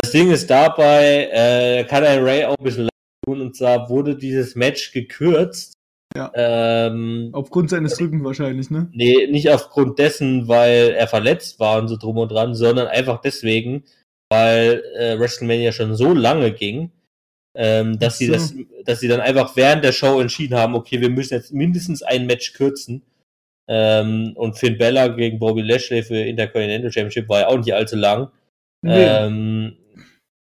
das 0.07 0.13
Ding 0.13 0.31
ist 0.31 0.49
dabei, 0.49 1.29
äh, 1.31 1.83
kann 1.83 2.03
ein 2.05 2.23
Ray 2.23 2.45
auch 2.45 2.57
ein 2.57 2.63
bisschen 2.63 2.87
tun 3.25 3.41
und 3.41 3.55
zwar 3.55 3.89
wurde 3.89 4.15
dieses 4.15 4.55
Match 4.55 4.93
gekürzt 4.93 5.73
ja. 6.15 6.31
Ähm, 6.33 7.29
aufgrund 7.33 7.69
seines 7.69 7.99
Rückens 7.99 8.23
wahrscheinlich, 8.23 8.71
ne? 8.71 8.89
Nee, 8.91 9.27
nicht 9.27 9.51
aufgrund 9.51 9.99
dessen, 9.99 10.47
weil 10.47 10.95
er 10.97 11.07
verletzt 11.07 11.59
war 11.59 11.79
und 11.79 11.89
so 11.89 11.97
drum 11.97 12.17
und 12.17 12.31
dran, 12.31 12.55
sondern 12.55 12.87
einfach 12.87 13.21
deswegen, 13.21 13.83
weil 14.31 14.83
äh, 14.97 15.19
WrestleMania 15.19 15.71
schon 15.73 15.95
so 15.95 16.13
lange 16.13 16.53
ging, 16.53 16.91
ähm, 17.55 17.99
dass 17.99 18.17
so. 18.17 18.25
sie 18.25 18.31
das, 18.31 18.55
dass 18.85 18.99
sie 18.99 19.07
dann 19.07 19.19
einfach 19.19 19.55
während 19.55 19.83
der 19.83 19.91
Show 19.91 20.19
entschieden 20.19 20.57
haben, 20.57 20.75
okay, 20.75 21.01
wir 21.01 21.09
müssen 21.09 21.33
jetzt 21.33 21.53
mindestens 21.53 22.01
ein 22.01 22.25
Match 22.25 22.53
kürzen. 22.53 23.03
Ähm, 23.69 24.31
und 24.35 24.57
Finn 24.57 24.77
Bella 24.77 25.09
gegen 25.09 25.39
Bobby 25.39 25.61
Lashley 25.61 26.01
für 26.01 26.15
Intercontinental 26.15 26.89
Championship 26.89 27.27
war 27.27 27.41
ja 27.41 27.47
auch 27.47 27.57
nicht 27.57 27.73
allzu 27.73 27.97
lang. 27.97 28.31
Nee. 28.81 29.03
Ähm, 29.03 29.75
äh, 29.77 29.86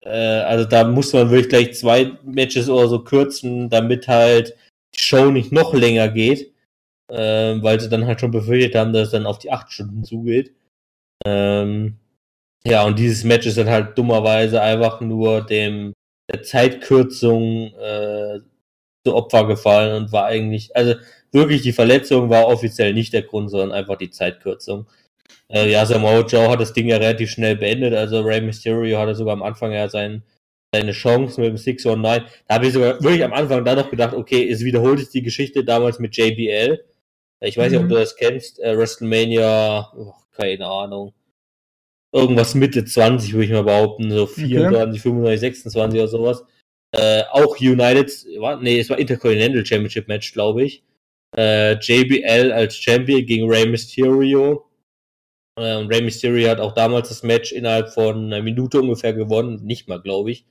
also 0.10 0.66
da 0.66 0.84
musste 0.84 1.18
man 1.18 1.32
wirklich 1.32 1.50
gleich 1.50 1.74
zwei 1.76 2.12
Matches 2.24 2.70
oder 2.70 2.88
so 2.88 3.04
kürzen, 3.04 3.70
damit 3.70 4.08
halt 4.08 4.56
die 4.96 5.00
Show 5.02 5.32
nicht 5.32 5.52
noch 5.52 5.74
länger 5.74 6.10
geht, 6.10 6.54
äh, 7.10 7.56
weil 7.62 7.80
sie 7.80 7.90
dann 7.90 8.06
halt 8.06 8.20
schon 8.20 8.32
befürchtet 8.32 8.76
haben, 8.76 8.94
dass 8.94 9.08
es 9.08 9.12
dann 9.12 9.26
auf 9.26 9.40
die 9.40 9.52
acht 9.52 9.72
Stunden 9.72 10.04
zugeht. 10.04 10.54
Ähm, 11.26 11.98
ja, 12.66 12.86
und 12.86 13.00
dieses 13.00 13.24
Match 13.24 13.46
ist 13.48 13.58
dann 13.58 13.70
halt 13.70 13.98
dummerweise 13.98 14.62
einfach 14.62 15.02
nur 15.02 15.42
dem 15.46 15.94
der 16.32 16.44
Zeitkürzung 16.44 17.74
äh, 17.76 18.40
zu 19.06 19.16
Opfer 19.16 19.46
gefallen 19.48 20.04
und 20.04 20.12
war 20.12 20.26
eigentlich, 20.26 20.76
also 20.76 20.96
wirklich 21.32 21.62
die 21.62 21.74
Verletzung 21.74 22.30
war 22.30 22.48
offiziell 22.48 22.94
nicht 22.94 23.14
der 23.14 23.24
Grund, 23.24 23.50
sondern 23.52 23.74
einfach 23.74 23.98
die 23.98 24.10
Zeitkürzung. 24.12 24.88
Äh, 25.50 25.72
ja, 25.72 25.86
Samoa 25.86 26.22
Joe 26.22 26.50
hat 26.50 26.60
das 26.60 26.74
Ding 26.74 26.88
ja 26.88 26.98
relativ 26.98 27.32
schnell 27.32 27.56
beendet, 27.56 27.94
also 27.94 28.22
Rey 28.22 28.42
Mysterio 28.42 28.98
hatte 28.98 29.16
sogar 29.16 29.34
am 29.34 29.44
Anfang 29.44 29.72
ja 29.72 29.90
seinen 29.90 30.24
seine 30.74 30.92
Chance 30.92 31.40
mit 31.40 31.50
dem 31.50 31.58
619. 31.58 32.28
Da 32.48 32.56
habe 32.56 32.68
ich 32.68 32.74
sogar 32.74 33.02
wirklich 33.02 33.24
am 33.24 33.34
Anfang 33.34 33.64
da 33.64 33.76
noch 33.76 33.92
gedacht, 33.92 34.14
okay, 34.14 34.50
es 34.50 34.64
wiederholt 34.64 35.00
sich 35.00 35.10
die 35.10 35.22
Geschichte 35.22 35.64
damals 35.64 36.00
mit 36.00 36.18
JBL. 36.18 36.84
Ich 37.42 37.58
weiß 37.58 37.68
mhm. 37.68 37.72
nicht, 37.72 37.80
ob 37.80 37.86
mhm. 37.86 37.90
du 37.90 37.96
das 37.96 38.16
kennst. 38.16 38.60
Äh, 38.60 38.78
WrestleMania, 38.78 39.92
oh, 39.96 40.14
keine 40.32 40.66
Ahnung. 40.66 41.14
Irgendwas 42.12 42.56
Mitte 42.56 42.86
20, 42.86 43.34
würde 43.34 43.46
ich 43.46 43.52
mal 43.52 43.64
behaupten. 43.64 44.12
So 44.12 44.26
24, 44.26 45.00
okay. 45.00 45.00
25, 45.00 45.40
26 45.40 46.00
oder 46.00 46.08
sowas. 46.08 46.44
Äh, 46.92 47.24
auch 47.32 47.60
United, 47.60 48.12
war, 48.40 48.60
nee, 48.62 48.80
es 48.80 48.90
war 48.90 49.00
Intercontinental 49.00 49.66
Championship 49.66 50.08
Match, 50.08 50.34
glaube 50.34 50.64
ich. 50.64 50.84
Äh, 51.36 51.74
JBL 51.74 52.52
als 52.52 52.78
Champion 52.78 53.26
gegen 53.26 53.50
Rey 53.50 53.68
Mysterio. 53.68 54.66
Äh, 55.60 55.78
und 55.78 55.88
Rey 55.88 56.02
Mysterio 56.02 56.50
hat 56.50 56.60
auch 56.60 56.74
damals 56.74 57.10
das 57.10 57.24
Match 57.24 57.52
innerhalb 57.52 57.90
von 57.90 58.26
einer 58.26 58.42
Minute 58.42 58.82
ungefähr 58.82 59.14
gewonnen. 59.14 59.64
Nicht 59.64 59.88
mal, 59.88 60.02
glaube 60.02 60.32
ich 60.32 60.46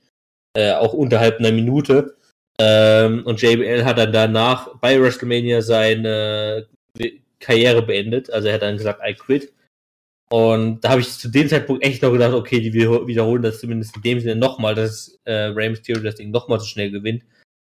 äh, 0.55 0.73
auch 0.73 0.93
unterhalb 0.93 1.39
einer 1.39 1.51
Minute. 1.51 2.15
Ähm, 2.59 3.23
und 3.25 3.41
JBL 3.41 3.83
hat 3.83 3.97
dann 3.97 4.11
danach 4.11 4.75
bei 4.79 5.01
WrestleMania 5.01 5.61
seine 5.61 6.67
Karriere 7.39 7.81
beendet. 7.81 8.31
Also 8.31 8.47
er 8.47 8.55
hat 8.55 8.61
dann 8.61 8.77
gesagt, 8.77 9.01
I 9.05 9.13
quit. 9.13 9.51
Und 10.29 10.81
da 10.81 10.89
habe 10.89 11.01
ich 11.01 11.09
zu 11.11 11.29
dem 11.29 11.47
Zeitpunkt 11.47 11.83
echt 11.83 12.01
noch 12.01 12.11
gedacht, 12.11 12.33
okay, 12.33 12.59
die 12.59 12.73
wiederholen 12.73 13.43
das 13.43 13.59
zumindest 13.59 13.95
in 13.97 14.01
dem 14.01 14.19
Sinne 14.19 14.35
nochmal, 14.35 14.73
dass 14.73 15.19
äh, 15.25 15.33
Rey 15.33 15.69
Mysterio 15.69 16.01
das 16.01 16.15
Ding 16.15 16.31
nochmal 16.31 16.59
so 16.59 16.65
schnell 16.65 16.91
gewinnt. 16.91 17.23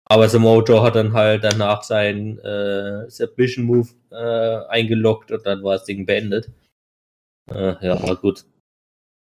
Aber 0.07 0.29
Samoa 0.29 0.63
Joe 0.65 0.83
hat 0.83 0.97
dann 0.97 1.13
halt 1.13 1.45
danach 1.45 1.85
seinen 1.85 2.39
äh, 2.41 3.09
Submission 3.09 3.65
Move 3.65 3.89
äh, 4.11 4.69
eingeloggt 4.69 5.31
und 5.31 5.47
dann 5.47 5.63
war 5.63 5.75
das 5.75 5.85
Ding 5.85 6.05
beendet. 6.05 6.51
Äh, 7.51 7.87
ja, 7.87 8.03
war 8.03 8.17
gut. 8.17 8.45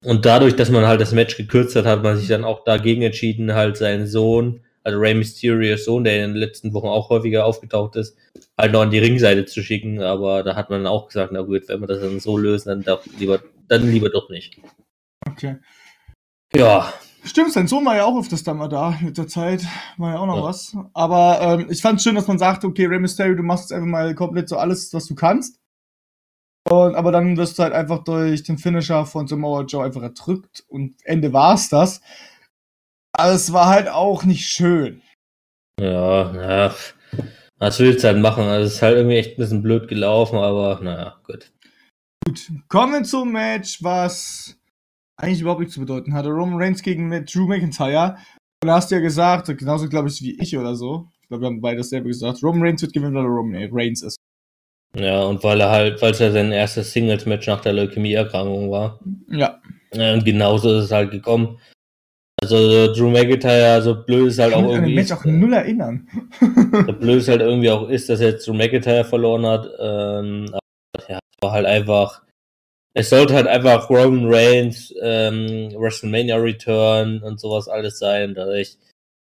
Und 0.04 0.24
dadurch, 0.24 0.54
dass 0.54 0.70
man 0.70 0.86
halt 0.86 1.00
das 1.00 1.12
Match 1.12 1.36
gekürzt 1.36 1.74
hat, 1.74 1.84
hat 1.84 2.02
man 2.02 2.16
sich 2.16 2.28
dann 2.28 2.44
auch 2.44 2.64
dagegen 2.64 3.02
entschieden, 3.02 3.54
halt 3.54 3.76
seinen 3.76 4.06
Sohn, 4.06 4.60
also 4.84 4.98
Rey 4.98 5.14
Mysterios 5.14 5.84
Sohn, 5.84 6.04
der 6.04 6.24
in 6.24 6.32
den 6.32 6.36
letzten 6.36 6.72
Wochen 6.72 6.86
auch 6.86 7.10
häufiger 7.10 7.44
aufgetaucht 7.44 7.96
ist, 7.96 8.16
halt 8.56 8.72
noch 8.72 8.82
an 8.82 8.90
die 8.90 9.00
Ringseite 9.00 9.44
zu 9.44 9.62
schicken. 9.62 10.00
Aber 10.00 10.44
da 10.44 10.54
hat 10.54 10.70
man 10.70 10.86
auch 10.86 11.08
gesagt, 11.08 11.32
na 11.32 11.42
gut, 11.42 11.68
wenn 11.68 11.80
wir 11.80 11.88
das 11.88 12.00
dann 12.00 12.20
so 12.20 12.38
lösen, 12.38 12.68
dann 12.68 12.82
doch 12.82 13.04
lieber, 13.18 13.40
dann 13.66 13.90
lieber 13.90 14.08
doch 14.08 14.30
nicht. 14.30 14.60
Okay. 15.28 15.56
Ja. 16.54 16.92
Stimmt, 17.24 17.52
sein 17.52 17.66
Sohn 17.66 17.84
war 17.84 17.96
ja 17.96 18.04
auch 18.04 18.18
öfters 18.18 18.44
da 18.44 18.54
mal 18.54 18.68
da 18.68 18.96
mit 19.02 19.18
der 19.18 19.26
Zeit. 19.26 19.62
War 19.98 20.14
ja 20.14 20.18
auch 20.20 20.26
noch 20.26 20.36
ja. 20.36 20.44
was. 20.44 20.76
Aber 20.94 21.40
ähm, 21.42 21.66
ich 21.68 21.82
fand 21.82 21.98
es 21.98 22.04
schön, 22.04 22.14
dass 22.14 22.28
man 22.28 22.38
sagt, 22.38 22.64
okay, 22.64 22.86
Rey 22.86 23.00
Mysterio, 23.00 23.34
du 23.34 23.42
machst 23.42 23.64
jetzt 23.64 23.72
einfach 23.72 23.88
mal 23.88 24.14
komplett 24.14 24.48
so 24.48 24.56
alles, 24.56 24.94
was 24.94 25.06
du 25.06 25.16
kannst. 25.16 25.58
Und, 26.70 26.94
aber 26.96 27.12
dann 27.12 27.36
wirst 27.36 27.58
du 27.58 27.62
halt 27.62 27.72
einfach 27.72 28.04
durch 28.04 28.42
den 28.42 28.58
Finisher 28.58 29.06
von 29.06 29.26
Samoa 29.26 29.62
Joe 29.62 29.84
einfach 29.84 30.02
erdrückt 30.02 30.64
und 30.68 30.96
Ende 31.04 31.32
war's 31.32 31.68
das. 31.68 32.02
Aber 33.12 33.32
es 33.32 33.52
war 33.52 33.66
halt 33.66 33.88
auch 33.88 34.24
nicht 34.24 34.46
schön. 34.46 35.02
Ja, 35.80 36.32
naja, 36.32 36.74
was 37.58 37.78
willst 37.80 38.04
du 38.04 38.08
halt 38.08 38.18
machen? 38.18 38.44
Also 38.44 38.66
es 38.66 38.74
ist 38.74 38.82
halt 38.82 38.96
irgendwie 38.96 39.16
echt 39.16 39.32
ein 39.32 39.36
bisschen 39.36 39.62
blöd 39.62 39.88
gelaufen, 39.88 40.36
aber 40.36 40.80
naja, 40.82 41.16
gut. 41.24 41.50
Gut, 42.26 42.50
kommen 42.68 42.92
wir 42.92 43.02
zum 43.04 43.32
Match, 43.32 43.82
was 43.82 44.58
eigentlich 45.16 45.40
überhaupt 45.40 45.60
nichts 45.60 45.74
zu 45.74 45.80
bedeuten 45.80 46.12
hatte. 46.12 46.28
Roman 46.28 46.60
Reigns 46.60 46.82
gegen 46.82 47.10
Drew 47.24 47.46
McIntyre. 47.46 48.18
Und 48.62 48.68
da 48.68 48.74
hast 48.74 48.90
du 48.90 48.96
ja 48.96 49.00
gesagt, 49.00 49.46
genauso 49.56 49.88
glaube 49.88 50.08
ich 50.08 50.20
wie 50.20 50.38
ich 50.38 50.56
oder 50.58 50.74
so. 50.76 51.08
Ich 51.22 51.28
glaube, 51.28 51.42
wir 51.42 51.46
haben 51.46 51.60
beide 51.60 51.78
dasselbe 51.78 52.08
gesagt. 52.08 52.42
Roman 52.42 52.62
Reigns 52.62 52.82
wird 52.82 52.92
gewinnen, 52.92 53.14
weil 53.14 53.24
er 53.24 53.30
Roman 53.30 53.68
Reigns 53.72 54.02
ist. 54.02 54.17
Ja, 54.96 55.22
und 55.22 55.44
weil 55.44 55.60
er 55.60 55.70
halt, 55.70 56.02
weil 56.02 56.12
es 56.12 56.18
ja 56.18 56.30
sein 56.30 56.52
erstes 56.52 56.92
Singles-Match 56.92 57.46
nach 57.46 57.60
der 57.60 57.74
Leukämie-Erkrankung 57.74 58.70
war. 58.70 58.98
Ja. 59.28 59.60
Und 59.92 60.24
genauso 60.24 60.78
ist 60.78 60.84
es 60.86 60.90
halt 60.90 61.10
gekommen. 61.10 61.58
Also 62.40 62.92
Drew 62.94 63.10
McIntyre, 63.10 63.82
so 63.82 64.04
blöd 64.04 64.28
ist 64.28 64.38
halt 64.38 64.54
auch 64.54 64.62
irgendwie. 64.62 65.00
Ich 65.00 65.08
kann 65.08 65.18
mich 65.18 65.38
auch 65.38 65.40
null 65.40 65.52
erinnern. 65.52 66.08
so 66.86 66.92
blöd 66.92 67.18
ist 67.18 67.28
halt 67.28 67.40
irgendwie 67.40 67.70
auch 67.70 67.88
ist, 67.88 68.08
dass 68.08 68.20
jetzt 68.20 68.46
Drew 68.46 68.54
McIntyre 68.54 69.04
verloren 69.04 69.44
hat. 69.44 69.66
Ähm, 69.80 70.46
aber 70.52 71.08
ja, 71.08 71.18
war 71.42 71.52
halt 71.52 71.66
einfach. 71.66 72.22
Es 72.94 73.10
sollte 73.10 73.34
halt 73.34 73.46
einfach 73.46 73.90
Roman 73.90 74.26
Reigns, 74.26 74.94
ähm, 75.02 75.72
WrestleMania 75.76 76.36
Return 76.36 77.22
und 77.22 77.40
sowas 77.40 77.68
alles 77.68 77.98
sein. 77.98 78.34
Dadurch 78.34 78.76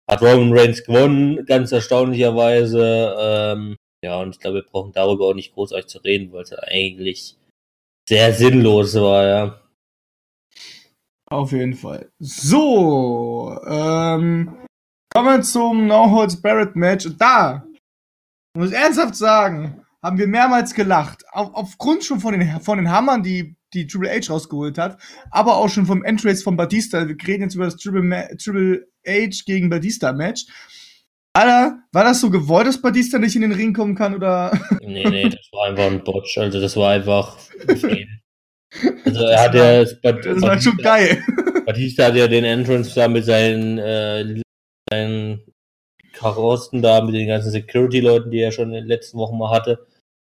hat 0.09 0.21
Roman 0.21 0.57
Reigns 0.57 0.83
gewonnen, 0.83 1.45
ganz 1.45 1.71
erstaunlicherweise. 1.71 3.15
Ähm, 3.19 3.77
ja, 4.07 4.21
und 4.21 4.29
ich 4.29 4.39
glaube, 4.39 4.59
wir 4.59 4.63
brauchen 4.63 4.93
darüber 4.93 5.27
auch 5.27 5.33
nicht 5.33 5.53
großartig 5.53 5.87
zu 5.87 5.99
reden, 5.99 6.31
weil 6.31 6.43
es 6.43 6.53
eigentlich 6.53 7.35
sehr 8.07 8.33
sinnlos 8.33 8.95
war, 8.95 9.27
ja. 9.27 9.61
Auf 11.29 11.51
jeden 11.51 11.73
Fall. 11.73 12.09
So, 12.19 13.59
ähm, 13.67 14.65
kommen 15.13 15.27
wir 15.27 15.41
zum 15.41 15.87
No 15.87 16.09
Holds 16.09 16.41
Barrett 16.41 16.77
Match. 16.77 17.09
Da, 17.17 17.67
muss 18.55 18.69
ich 18.69 18.75
ernsthaft 18.77 19.15
sagen, 19.15 19.85
haben 20.01 20.17
wir 20.17 20.27
mehrmals 20.27 20.73
gelacht. 20.73 21.25
Auf, 21.33 21.53
aufgrund 21.53 22.05
schon 22.05 22.21
von 22.21 22.39
den, 22.39 22.61
von 22.61 22.77
den 22.77 22.89
Hammern, 22.89 23.23
die 23.23 23.57
die 23.73 23.87
Triple 23.87 24.09
H 24.09 24.31
rausgeholt 24.31 24.77
hat, 24.77 25.01
aber 25.31 25.57
auch 25.57 25.67
schon 25.67 25.85
vom 25.85 26.05
Entrace 26.05 26.43
von 26.43 26.55
Batista. 26.55 27.05
Wir 27.05 27.17
reden 27.27 27.43
jetzt 27.43 27.55
über 27.55 27.65
das 27.65 27.75
Triple, 27.75 28.37
Triple 28.37 28.87
H 29.05 29.43
gegen 29.45 29.69
Batista 29.69 30.13
Match. 30.13 30.45
Alter, 31.37 31.83
war 31.91 32.03
das 32.03 32.19
so 32.19 32.31
gewollt, 32.31 32.65
dass 32.65 32.81
Batista 32.81 33.19
nicht 33.19 33.35
in 33.35 33.43
den 33.43 33.51
Ring 33.51 33.71
kommen 33.71 33.93
kann, 33.93 34.15
oder? 34.15 34.59
Nee, 34.81 35.07
nee, 35.07 35.29
das 35.29 35.47
war 35.51 35.67
einfach 35.67 35.85
ein 35.85 36.03
Botch. 36.03 36.37
Also, 36.37 36.59
das 36.59 36.75
war 36.75 36.91
einfach. 36.91 37.37
also, 39.05 39.23
er 39.23 39.43
hat 39.43 39.53
ja. 39.53 39.83
Das, 39.83 40.01
Bat 40.01 40.25
das 40.25 40.41
war 40.41 40.59
schon 40.59 40.77
geil. 40.77 41.23
Batista 41.65 42.05
hat 42.05 42.15
ja 42.15 42.27
den 42.27 42.43
Entrance 42.43 42.95
da 42.95 43.07
mit 43.07 43.25
seinen, 43.25 43.77
äh, 43.77 44.41
seinen 44.89 45.41
Karossen 46.13 46.81
da, 46.81 47.01
mit 47.01 47.13
den 47.13 47.27
ganzen 47.27 47.51
Security-Leuten, 47.51 48.31
die 48.31 48.39
er 48.39 48.51
schon 48.51 48.69
in 48.69 48.75
den 48.75 48.87
letzten 48.87 49.19
Wochen 49.19 49.37
mal 49.37 49.51
hatte. 49.51 49.85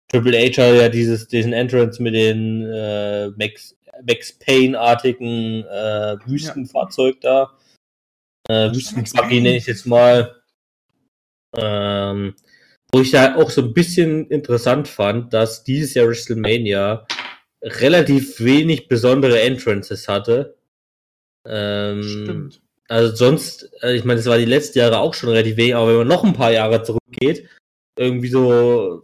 Triple 0.10 0.38
H 0.38 0.62
hat 0.62 0.76
ja 0.76 0.89
dieses, 0.89 1.28
diesen 1.28 1.51
Entrance 1.51 2.01
mit 2.01 2.14
den 2.14 2.66
äh, 2.66 3.30
Max, 3.32 3.76
Max 4.08 4.32
Payne-artigen 4.39 5.66
äh, 5.66 6.16
Wüstenfahrzeug 6.26 7.18
ja. 7.24 7.49
da. 8.47 8.68
Äh, 8.68 8.74
Wüstenbuggy 8.74 9.41
nenne 9.41 9.58
ich 9.58 9.68
jetzt 9.68 9.86
mal. 9.86 10.43
Ähm, 11.56 12.36
wo 12.91 13.01
ich 13.01 13.12
da 13.12 13.36
auch 13.36 13.49
so 13.49 13.62
ein 13.62 13.74
bisschen 13.74 14.28
interessant 14.30 14.88
fand, 14.88 15.34
dass 15.34 15.64
dieses 15.64 15.93
Jahr 15.95 16.08
WrestleMania 16.08 17.08
relativ 17.64 18.39
wenig 18.39 18.88
besondere 18.88 19.41
Entrances 19.41 20.08
hatte. 20.08 20.58
Ähm, 21.47 22.04
Stimmt. 22.04 22.62
Also 22.88 23.16
sonst, 23.16 23.72
äh, 23.82 23.95
ich 23.95 24.04
meine, 24.04 24.18
das 24.18 24.28
war 24.28 24.38
die 24.38 24.45
letzten 24.45 24.80
Jahre 24.80 24.99
auch 24.99 25.14
schon 25.14 25.30
relativ 25.30 25.58
wenig, 25.58 25.76
aber 25.76 25.88
wenn 25.88 25.97
man 25.97 26.08
noch 26.08 26.24
ein 26.24 26.34
paar 26.34 26.51
Jahre 26.51 26.84
zurückgeht, 26.84 27.49
irgendwie 27.97 28.30
so 28.30 29.01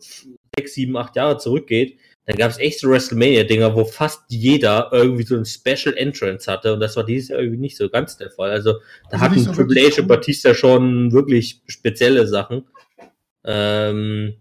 sechs, 0.55 0.73
sieben, 0.73 0.97
acht 0.97 1.15
Jahre 1.15 1.37
zurückgeht, 1.37 1.97
da 2.29 2.35
gab 2.35 2.51
es 2.51 2.59
echt 2.59 2.79
so 2.79 2.89
WrestleMania-Dinger, 2.91 3.75
wo 3.75 3.85
fast 3.85 4.21
jeder 4.27 4.89
irgendwie 4.91 5.23
so 5.23 5.35
ein 5.35 5.45
Special 5.45 5.97
Entrance 5.97 6.51
hatte 6.51 6.71
und 6.75 6.79
das 6.79 6.95
war 6.95 7.03
dieses 7.03 7.29
Jahr 7.29 7.39
irgendwie 7.39 7.57
nicht 7.57 7.75
so 7.75 7.89
ganz 7.89 8.17
der 8.17 8.29
Fall. 8.29 8.51
Also 8.51 8.73
da 9.09 9.13
Also 9.13 9.25
hatten 9.25 9.39
so 9.39 9.51
Triple 9.51 9.89
H 9.89 10.01
und. 10.01 10.07
Batista 10.07 10.53
schon 10.53 11.11
wirklich 11.11 11.63
spezielle 11.65 12.27
Sachen. 12.27 12.67
Ähm, 13.43 14.35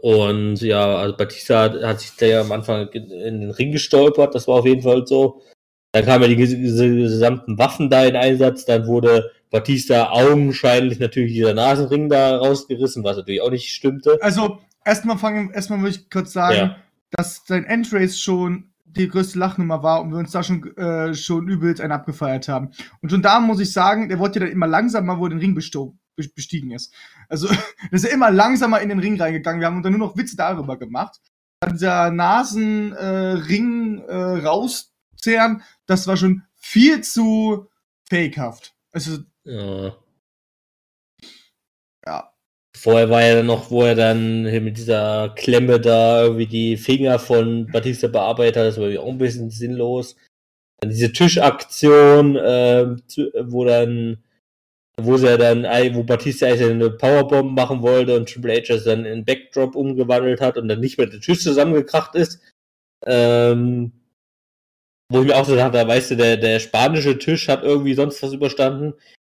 und 0.00 0.60
ja, 0.60 0.96
also 0.96 1.16
Batista 1.16 1.62
hat, 1.62 1.82
hat 1.82 2.00
sich 2.00 2.12
da 2.16 2.26
ja 2.26 2.40
am 2.42 2.52
Anfang 2.52 2.88
in 2.92 3.08
den 3.40 3.50
Ring 3.50 3.72
gestolpert, 3.72 4.36
das 4.36 4.46
war 4.46 4.60
auf 4.60 4.66
jeden 4.66 4.82
Fall 4.82 5.08
so. 5.08 5.42
Dann 5.90 6.04
kamen 6.04 6.22
ja 6.22 6.36
die 6.36 6.36
ges- 6.36 7.02
gesamten 7.02 7.58
Waffen 7.58 7.90
da 7.90 8.04
in 8.04 8.14
Einsatz, 8.14 8.64
dann 8.64 8.86
wurde 8.86 9.32
Batista 9.50 10.10
augenscheinlich 10.12 11.00
natürlich 11.00 11.32
dieser 11.32 11.54
Nasenring 11.54 12.08
da 12.08 12.36
rausgerissen, 12.36 13.02
was 13.02 13.16
natürlich 13.16 13.40
auch 13.40 13.50
nicht 13.50 13.70
stimmte. 13.70 14.18
Also, 14.20 14.60
erstmal 14.86 15.18
fangen, 15.18 15.50
erstmal 15.50 15.80
würde 15.80 15.90
ich 15.96 16.08
kurz 16.08 16.32
sagen, 16.32 16.56
Ja. 16.56 16.76
dass 17.10 17.42
sein 17.46 17.64
Endrace 17.64 18.18
schon 18.18 18.72
die 18.84 19.08
größte 19.08 19.38
Lachnummer 19.38 19.82
war 19.82 20.00
und 20.00 20.10
wir 20.10 20.18
uns 20.18 20.30
da 20.32 20.42
schon, 20.42 20.74
äh, 20.78 21.14
schon 21.14 21.48
übelst 21.48 21.82
einen 21.82 21.92
abgefeiert 21.92 22.48
haben. 22.48 22.70
Und 23.02 23.10
schon 23.10 23.20
da 23.20 23.40
muss 23.40 23.60
ich 23.60 23.72
sagen, 23.72 24.08
der 24.08 24.18
wurde 24.18 24.38
ja 24.38 24.46
dann 24.46 24.52
immer 24.54 24.66
langsamer, 24.66 25.18
wo 25.18 25.26
er 25.26 25.30
den 25.30 25.38
Ring 25.38 25.54
bestiegen 25.54 26.70
ist. 26.70 26.94
Also, 27.28 27.48
ist 27.90 28.04
er 28.04 28.12
immer 28.12 28.30
langsamer 28.30 28.80
in 28.80 28.88
den 28.88 28.98
Ring 29.00 29.20
reingegangen. 29.20 29.60
Wir 29.60 29.66
haben 29.66 29.82
dann 29.82 29.92
nur 29.92 30.08
noch 30.08 30.16
Witze 30.16 30.36
darüber 30.36 30.78
gemacht. 30.78 31.20
Dann 31.60 31.72
dieser 31.74 32.10
Nasenring 32.10 33.98
äh, 34.00 34.12
äh, 34.12 34.46
rauszehren, 34.46 35.62
das 35.86 36.06
war 36.06 36.16
schon 36.16 36.42
viel 36.56 37.02
zu 37.02 37.68
fakehaft. 38.08 38.74
Also, 38.92 39.18
Ja. 39.44 39.92
Vorher 42.76 43.08
war 43.08 43.22
ja 43.24 43.42
noch, 43.42 43.70
wo 43.70 43.84
er 43.84 43.94
dann 43.94 44.42
mit 44.42 44.76
dieser 44.76 45.30
Klemme 45.30 45.80
da 45.80 46.24
irgendwie 46.24 46.46
die 46.46 46.76
Finger 46.76 47.18
von 47.18 47.66
Batista 47.68 48.06
bearbeitet 48.06 48.56
hat, 48.56 48.66
das 48.66 48.76
war 48.76 48.84
irgendwie 48.84 48.98
auch 48.98 49.08
ein 49.08 49.18
bisschen 49.18 49.50
sinnlos. 49.50 50.14
Dann 50.80 50.90
diese 50.90 51.10
Tischaktion, 51.10 52.34
zu, 53.06 53.32
wo 53.44 53.64
dann, 53.64 54.22
wo 55.00 55.16
sie 55.16 55.38
dann, 55.38 55.64
wo 55.94 56.02
Batista 56.02 56.46
eigentlich 56.46 56.68
eine 56.68 56.90
Powerbomb 56.90 57.56
machen 57.56 57.80
wollte 57.80 58.14
und 58.14 58.28
Triple 58.28 58.56
H 58.56 58.74
das 58.74 58.84
dann 58.84 59.06
in 59.06 59.24
Backdrop 59.24 59.74
umgewandelt 59.74 60.42
hat 60.42 60.58
und 60.58 60.68
dann 60.68 60.80
nicht 60.80 60.98
mehr 60.98 61.06
der 61.06 61.20
Tisch 61.20 61.42
zusammengekracht 61.42 62.14
ist. 62.14 62.42
Ähm, 63.06 63.92
wo 65.10 65.20
ich 65.20 65.26
mir 65.26 65.36
auch 65.36 65.46
so 65.46 65.56
dachte, 65.56 65.88
weißt 65.88 66.10
du, 66.10 66.16
der, 66.16 66.36
der 66.36 66.60
spanische 66.60 67.18
Tisch 67.18 67.48
hat 67.48 67.62
irgendwie 67.62 67.94
sonst 67.94 68.22
was 68.22 68.34
überstanden 68.34 68.92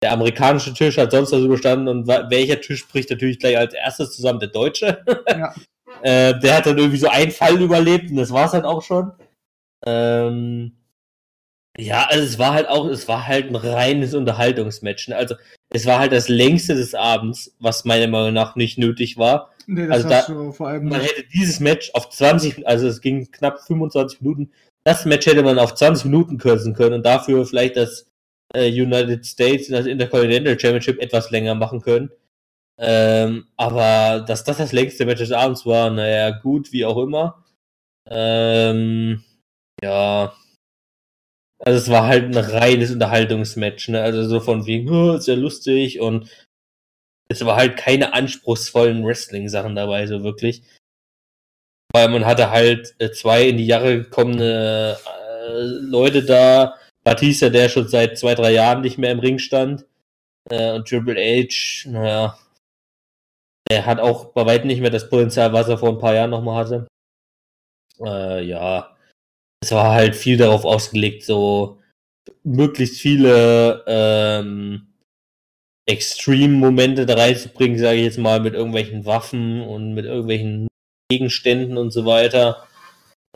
der 0.02 0.12
amerikanische 0.12 0.74
Tisch 0.74 0.98
hat 0.98 1.10
sonst 1.10 1.32
was 1.32 1.40
überstanden 1.40 1.88
und 1.88 2.06
welcher 2.06 2.60
Tisch 2.60 2.86
bricht 2.86 3.10
natürlich 3.10 3.38
gleich 3.38 3.56
als 3.58 3.74
erstes 3.74 4.14
zusammen? 4.14 4.40
Der 4.40 4.48
deutsche. 4.50 5.02
Ja. 5.28 5.54
äh, 6.02 6.38
der 6.38 6.56
hat 6.56 6.66
dann 6.66 6.78
irgendwie 6.78 6.98
so 6.98 7.08
einen 7.08 7.30
Fall 7.30 7.60
überlebt 7.60 8.10
und 8.10 8.16
das 8.16 8.30
war's 8.30 8.52
dann 8.52 8.64
auch 8.64 8.82
schon. 8.82 9.12
Ähm, 9.86 10.72
ja, 11.78 12.06
also 12.08 12.24
es 12.24 12.38
war 12.38 12.54
halt 12.54 12.68
auch, 12.68 12.86
es 12.86 13.06
war 13.08 13.26
halt 13.26 13.48
ein 13.48 13.56
reines 13.56 14.14
Unterhaltungsmatch. 14.14 15.08
ne? 15.08 15.16
Also 15.16 15.34
es 15.70 15.84
war 15.86 15.98
halt 15.98 16.12
das 16.12 16.28
längste 16.28 16.74
des 16.74 16.94
Abends, 16.94 17.54
was 17.60 17.84
meiner 17.84 18.06
Meinung 18.08 18.32
nach 18.32 18.56
nicht 18.56 18.78
nötig 18.78 19.18
war. 19.18 19.52
Nee, 19.66 19.86
das 19.86 20.04
Also 20.04 20.08
hast 20.10 20.28
da- 20.28 20.32
du 20.34 20.52
vor 20.52 20.68
allem. 20.68 20.88
Man 20.88 21.00
hätte 21.00 21.24
dieses 21.34 21.60
Match 21.60 21.90
auf 21.94 22.08
20, 22.10 22.66
also 22.66 22.86
es 22.86 23.00
ging 23.00 23.30
knapp 23.30 23.60
25 23.66 24.20
Minuten, 24.22 24.50
das 24.84 25.04
Match 25.04 25.26
hätte 25.26 25.42
man 25.42 25.58
auf 25.58 25.74
20 25.74 26.04
Minuten 26.06 26.38
kürzen 26.38 26.72
können 26.74 26.94
und 26.94 27.04
dafür 27.06 27.44
vielleicht 27.44 27.76
das 27.76 28.06
äh, 28.56 28.68
United 28.68 29.24
States, 29.26 29.68
das 29.68 29.86
Intercontinental 29.86 30.58
Championship 30.58 31.00
etwas 31.00 31.30
länger 31.30 31.54
machen 31.54 31.80
können. 31.80 32.10
Ähm, 32.78 33.46
aber 33.56 34.24
dass 34.26 34.44
das 34.44 34.58
das 34.58 34.72
längste 34.72 35.06
Match 35.06 35.20
des 35.20 35.32
Abends 35.32 35.66
war, 35.66 35.90
naja, 35.90 36.30
gut, 36.30 36.72
wie 36.72 36.84
auch 36.84 36.98
immer. 36.98 37.44
Ähm, 38.08 39.24
ja. 39.82 40.34
Also 41.58 41.78
es 41.78 41.90
war 41.90 42.06
halt 42.06 42.24
ein 42.24 42.36
reines 42.36 42.90
Unterhaltungsmatch, 42.90 43.88
ne? 43.88 44.02
Also 44.02 44.28
so 44.28 44.40
von 44.40 44.66
wegen, 44.66 44.90
oh, 44.90 45.16
ja 45.16 45.34
lustig 45.34 46.00
und 46.00 46.30
es 47.28 47.44
war 47.44 47.56
halt 47.56 47.76
keine 47.76 48.12
anspruchsvollen 48.12 49.04
Wrestling-Sachen 49.04 49.74
dabei, 49.74 50.06
so 50.06 50.22
wirklich. 50.22 50.62
Weil 51.92 52.08
man 52.08 52.26
hatte 52.26 52.50
halt 52.50 52.94
äh, 52.98 53.10
zwei 53.10 53.48
in 53.48 53.56
die 53.58 53.66
Jahre 53.66 54.02
gekommene 54.02 54.96
äh, 55.06 55.62
Leute 55.62 56.24
da. 56.24 56.76
Batista, 57.06 57.50
der 57.50 57.68
schon 57.68 57.86
seit 57.86 58.18
zwei, 58.18 58.34
drei 58.34 58.50
Jahren 58.50 58.80
nicht 58.80 58.98
mehr 58.98 59.12
im 59.12 59.20
Ring 59.20 59.38
stand. 59.38 59.86
Äh, 60.50 60.72
und 60.72 60.88
Triple 60.88 61.14
H, 61.14 61.88
naja. 61.88 62.36
Der 63.70 63.86
hat 63.86 64.00
auch 64.00 64.32
bei 64.32 64.44
weitem 64.44 64.66
nicht 64.66 64.80
mehr 64.80 64.90
das 64.90 65.08
Potenzial, 65.08 65.52
was 65.52 65.68
er 65.68 65.78
vor 65.78 65.90
ein 65.90 66.00
paar 66.00 66.14
Jahren 66.14 66.30
nochmal 66.30 66.64
hatte. 66.64 66.88
Äh, 68.00 68.44
ja. 68.44 68.96
Es 69.62 69.70
war 69.70 69.92
halt 69.92 70.16
viel 70.16 70.36
darauf 70.36 70.64
ausgelegt, 70.64 71.22
so 71.22 71.80
möglichst 72.42 73.00
viele 73.00 73.84
ähm, 73.86 74.88
Extreme-Momente 75.88 77.06
da 77.06 77.14
reinzubringen, 77.14 77.78
sage 77.78 77.98
ich 77.98 78.04
jetzt 78.04 78.18
mal, 78.18 78.40
mit 78.40 78.54
irgendwelchen 78.54 79.06
Waffen 79.06 79.62
und 79.62 79.94
mit 79.94 80.06
irgendwelchen 80.06 80.66
Gegenständen 81.08 81.76
und 81.76 81.92
so 81.92 82.04
weiter. 82.04 82.65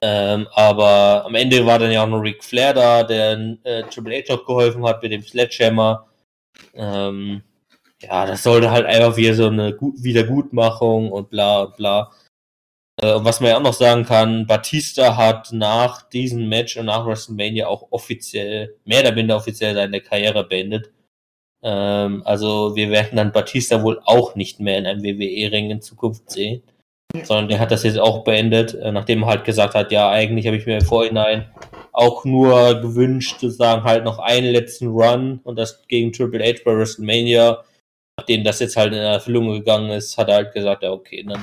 Ähm, 0.03 0.49
aber 0.55 1.25
am 1.27 1.35
Ende 1.35 1.67
war 1.67 1.79
dann 1.79 1.91
ja 1.91 2.03
auch 2.03 2.09
noch 2.09 2.23
Ric 2.23 2.43
Flair 2.43 2.73
da, 2.73 3.03
der 3.05 3.59
äh, 3.65 3.83
Triple 3.85 4.23
H 4.27 4.35
auch 4.35 4.47
geholfen 4.47 4.85
hat 4.87 5.03
mit 5.03 5.13
dem 5.13 5.23
Sledgehammer. 5.23 6.09
Ähm, 6.75 7.43
ja, 8.03 8.25
das 8.27 8.43
sollte 8.43 8.71
halt 8.71 8.87
einfach 8.87 9.17
wieder 9.17 9.35
so 9.35 9.49
eine 9.49 9.75
Gu 9.75 9.93
Wiedergutmachung 9.99 11.13
und 11.13 11.31
bla 11.31 11.65
und 11.65 11.77
bla. 11.77 12.11
Äh, 13.03 13.15
und 13.15 13.25
was 13.25 13.41
man 13.41 13.51
ja 13.51 13.59
auch 13.59 13.63
noch 13.63 13.75
sagen 13.75 14.05
kann, 14.05 14.47
Batista 14.47 15.17
hat 15.17 15.53
nach 15.53 16.09
diesem 16.09 16.49
Match 16.49 16.77
und 16.77 16.87
nach 16.87 17.07
WrestleMania 17.07 17.67
auch 17.67 17.89
offiziell, 17.91 18.77
mehr 18.85 19.01
oder 19.01 19.13
minder 19.13 19.37
offiziell 19.37 19.75
seine 19.75 20.01
Karriere 20.01 20.45
beendet. 20.45 20.91
Ähm, 21.63 22.23
also 22.25 22.75
wir 22.77 22.91
werden 22.91 23.17
dann 23.17 23.33
Batista 23.33 23.83
wohl 23.83 24.01
auch 24.05 24.35
nicht 24.35 24.61
mehr 24.61 24.79
in 24.79 24.87
einem 24.87 25.03
WWE-Ring 25.03 25.71
in 25.71 25.83
Zukunft 25.83 26.31
sehen. 26.31 26.63
Sondern 27.25 27.49
der 27.49 27.59
hat 27.59 27.71
das 27.71 27.83
jetzt 27.83 27.99
auch 27.99 28.25
beendet, 28.25 28.75
äh, 28.75 28.93
nachdem 28.93 29.23
er 29.23 29.29
halt 29.29 29.45
gesagt 29.45 29.75
hat, 29.75 29.93
ja, 29.93 30.11
eigentlich 30.11 30.47
habe 30.47 30.57
ich 30.57 30.67
mir 30.67 30.79
im 30.79 30.85
Vorhinein 30.85 31.51
auch 31.93 32.25
nur 32.25 32.81
gewünscht, 32.81 33.41
sozusagen 33.41 33.85
halt 33.85 34.05
noch 34.05 34.19
einen 34.19 34.53
letzten 34.53 34.89
Run 34.89 35.41
und 35.45 35.59
das 35.59 35.87
gegen 35.89 36.13
Triple 36.13 36.45
H 36.45 36.61
bei 36.65 36.77
WrestleMania. 36.77 37.65
Nachdem 38.17 38.45
das 38.45 38.61
jetzt 38.61 38.77
halt 38.77 38.93
in 38.93 38.99
Erfüllung 38.99 39.51
gegangen 39.51 39.91
ist, 39.91 40.17
hat 40.19 40.29
er 40.29 40.37
halt 40.37 40.53
gesagt, 40.53 40.83
ja, 40.83 40.93
okay, 40.93 41.25
dann 41.27 41.43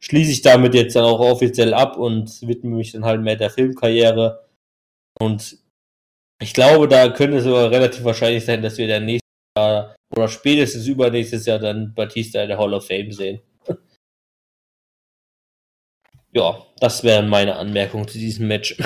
schließe 0.00 0.32
ich 0.32 0.42
damit 0.42 0.74
jetzt 0.74 0.96
dann 0.96 1.04
auch 1.04 1.20
offiziell 1.20 1.74
ab 1.74 1.96
und 1.96 2.46
widme 2.46 2.76
mich 2.76 2.92
dann 2.92 3.04
halt 3.04 3.20
mehr 3.20 3.36
der 3.36 3.50
Filmkarriere. 3.50 4.44
Und 5.20 5.58
ich 6.40 6.54
glaube, 6.54 6.88
da 6.88 7.08
könnte 7.10 7.38
es 7.38 7.44
sogar 7.44 7.70
relativ 7.70 8.04
wahrscheinlich 8.04 8.44
sein, 8.44 8.62
dass 8.62 8.78
wir 8.78 8.88
dann 8.88 9.04
nächstes 9.04 9.28
Jahr 9.56 9.94
oder 10.14 10.28
spätestens 10.28 10.86
übernächstes 10.86 11.46
Jahr 11.46 11.58
dann 11.58 11.94
Batista 11.94 12.42
in 12.42 12.48
der 12.48 12.58
Hall 12.58 12.74
of 12.74 12.86
Fame 12.86 13.12
sehen. 13.12 13.40
Ja, 16.32 16.56
das 16.80 17.04
wären 17.04 17.28
meine 17.28 17.56
Anmerkungen 17.56 18.08
zu 18.08 18.18
diesem 18.18 18.48
Match. 18.48 18.76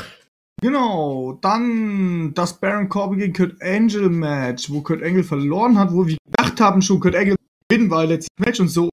Genau, 0.62 1.38
dann 1.42 2.32
das 2.34 2.58
Baron 2.58 2.88
Corbin 2.88 3.18
gegen 3.18 3.34
Kurt 3.34 3.62
Angle 3.62 4.08
Match, 4.08 4.70
wo 4.70 4.80
Kurt 4.80 5.02
Angle 5.02 5.22
verloren 5.22 5.78
hat, 5.78 5.92
wo 5.92 6.06
wir 6.06 6.16
gedacht 6.24 6.60
haben 6.60 6.80
schon, 6.80 6.98
Kurt 6.98 7.14
Angle 7.14 7.36
gewinnen, 7.68 7.90
weil 7.90 8.08
letztes 8.08 8.30
Match 8.38 8.60
und 8.60 8.68
so 8.68 8.88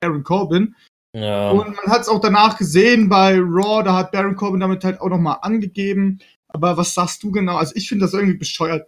Baron 0.00 0.22
Corbin. 0.22 0.74
Ja, 1.16 1.50
Und 1.50 1.74
man 1.74 1.86
hat 1.86 2.02
es 2.02 2.08
auch 2.08 2.20
danach 2.20 2.58
gesehen 2.58 3.08
bei 3.08 3.38
Raw, 3.38 3.82
da 3.82 3.94
hat 3.96 4.12
Baron 4.12 4.36
Corbin 4.36 4.60
damit 4.60 4.84
halt 4.84 5.00
auch 5.00 5.08
nochmal 5.08 5.38
angegeben. 5.40 6.18
Aber 6.48 6.76
was 6.76 6.94
sagst 6.94 7.22
du 7.22 7.30
genau? 7.30 7.56
Also 7.56 7.74
ich 7.74 7.88
finde 7.88 8.04
das 8.04 8.12
irgendwie 8.14 8.36
bescheuert, 8.36 8.86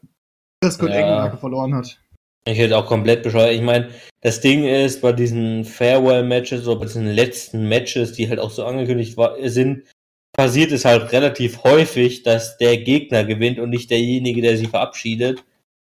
dass 0.61 0.79
Kurt 0.79 0.93
Ja. 0.93 1.25
Angle 1.25 1.39
verloren 1.39 1.75
hat. 1.75 1.99
Ich 2.47 2.59
hätte 2.59 2.77
auch 2.77 2.87
komplett 2.87 3.23
bescheuert. 3.23 3.53
Ich 3.53 3.63
meine, 3.63 3.91
das 4.23 4.41
Ding 4.41 4.65
ist, 4.65 5.01
bei 5.01 5.13
diesen 5.13 5.65
Farewell-Matches 5.65 6.67
oder 6.67 6.81
bei 6.81 6.87
diesen 6.87 7.07
letzten 7.07 7.69
Matches, 7.69 8.13
die 8.13 8.29
halt 8.29 8.39
auch 8.39 8.51
so 8.51 8.65
angekündigt 8.65 9.17
sind, 9.45 9.85
passiert 10.37 10.73
es 10.73 10.85
halt 10.85 11.13
relativ 11.13 11.65
häufig, 11.65 12.23
dass 12.23 12.57
der 12.59 12.79
Gegner 12.79 13.25
gewinnt 13.25 13.59
und 13.59 13.71
nicht 13.71 13.91
derjenige, 13.91 14.43
der 14.43 14.57
sich 14.57 14.69
verabschiedet. 14.69 15.43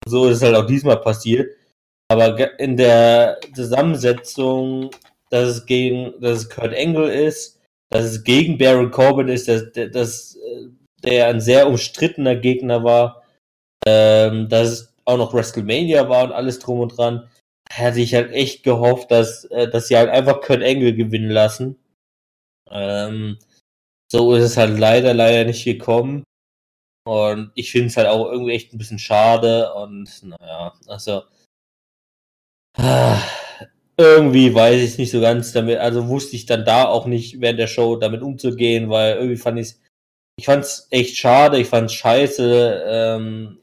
So 0.07 0.27
ist 0.27 0.39
es 0.39 0.43
halt 0.43 0.57
auch 0.57 0.67
diesmal 0.67 1.01
passiert. 1.01 1.55
Aber 2.11 2.59
in 2.59 2.77
der 2.77 3.39
Zusammensetzung, 3.55 4.91
dass 5.31 5.49
es 5.49 5.67
gegen, 5.67 6.15
dass 6.21 6.39
es 6.39 6.51
Kurt 6.51 6.75
Angle 6.75 7.13
ist, 7.13 7.61
dass 7.91 8.05
es 8.05 8.25
gegen 8.25 8.59
Baron 8.59 8.91
Corbin 8.91 9.29
ist, 9.29 9.49
dass, 9.49 9.65
dass 9.73 10.37
äh, 10.37 10.69
der 11.05 11.29
ein 11.29 11.41
sehr 11.41 11.69
umstrittener 11.69 12.37
Gegner 12.37 12.83
war, 12.83 13.23
ähm, 13.87 14.49
dass 14.49 14.95
auch 15.09 15.17
noch 15.17 15.33
WrestleMania 15.33 16.09
war 16.09 16.25
und 16.25 16.33
alles 16.33 16.59
drum 16.59 16.81
und 16.81 16.97
dran, 16.97 17.29
hätte 17.71 18.01
ich 18.01 18.15
halt 18.15 18.33
echt 18.33 18.63
gehofft, 18.63 19.11
dass, 19.11 19.45
äh, 19.47 19.69
dass 19.69 19.89
sie 19.89 19.97
halt 19.97 20.11
einfach 20.11 20.41
Kurt 20.41 20.63
Angle 20.63 20.95
gewinnen 20.95 21.31
lassen. 21.31 21.77
Ähm, 22.71 23.39
so 24.11 24.35
ist 24.35 24.45
es 24.45 24.57
halt 24.57 24.79
leider, 24.79 25.15
leider 25.15 25.45
nicht 25.45 25.65
gekommen. 25.65 26.25
Und 27.07 27.53
ich 27.55 27.73
finde 27.73 27.89
es 27.89 27.97
halt 27.97 28.09
auch 28.09 28.31
irgendwie 28.31 28.53
echt 28.53 28.73
ein 28.73 28.79
bisschen 28.79 28.99
schade. 28.99 29.73
Und 29.75 30.23
naja, 30.23 30.75
also. 30.87 31.23
ah, 32.77 33.23
irgendwie 33.97 34.55
weiß 34.55 34.83
ich 34.83 34.99
nicht 34.99 35.11
so 35.11 35.21
ganz 35.21 35.53
damit, 35.53 35.79
also 35.79 36.09
wusste 36.09 36.37
ich 36.37 36.47
dann 36.47 36.65
da 36.65 36.85
auch 36.85 37.07
nicht 37.07 37.41
während 37.41 37.59
der 37.59 37.67
Show 37.67 37.97
damit 37.97 38.23
umzugehen, 38.23 38.91
weil 38.91 39.17
irgendwie 39.17 39.37
fand 39.37 39.59
ich 39.59 39.75
ich 40.39 40.47
fand's 40.47 40.87
echt 40.91 41.17
schade, 41.17 41.59
ich 41.59 41.67
fand's 41.67 41.95
scheiße. 41.95 42.85
Ähm, 42.87 43.59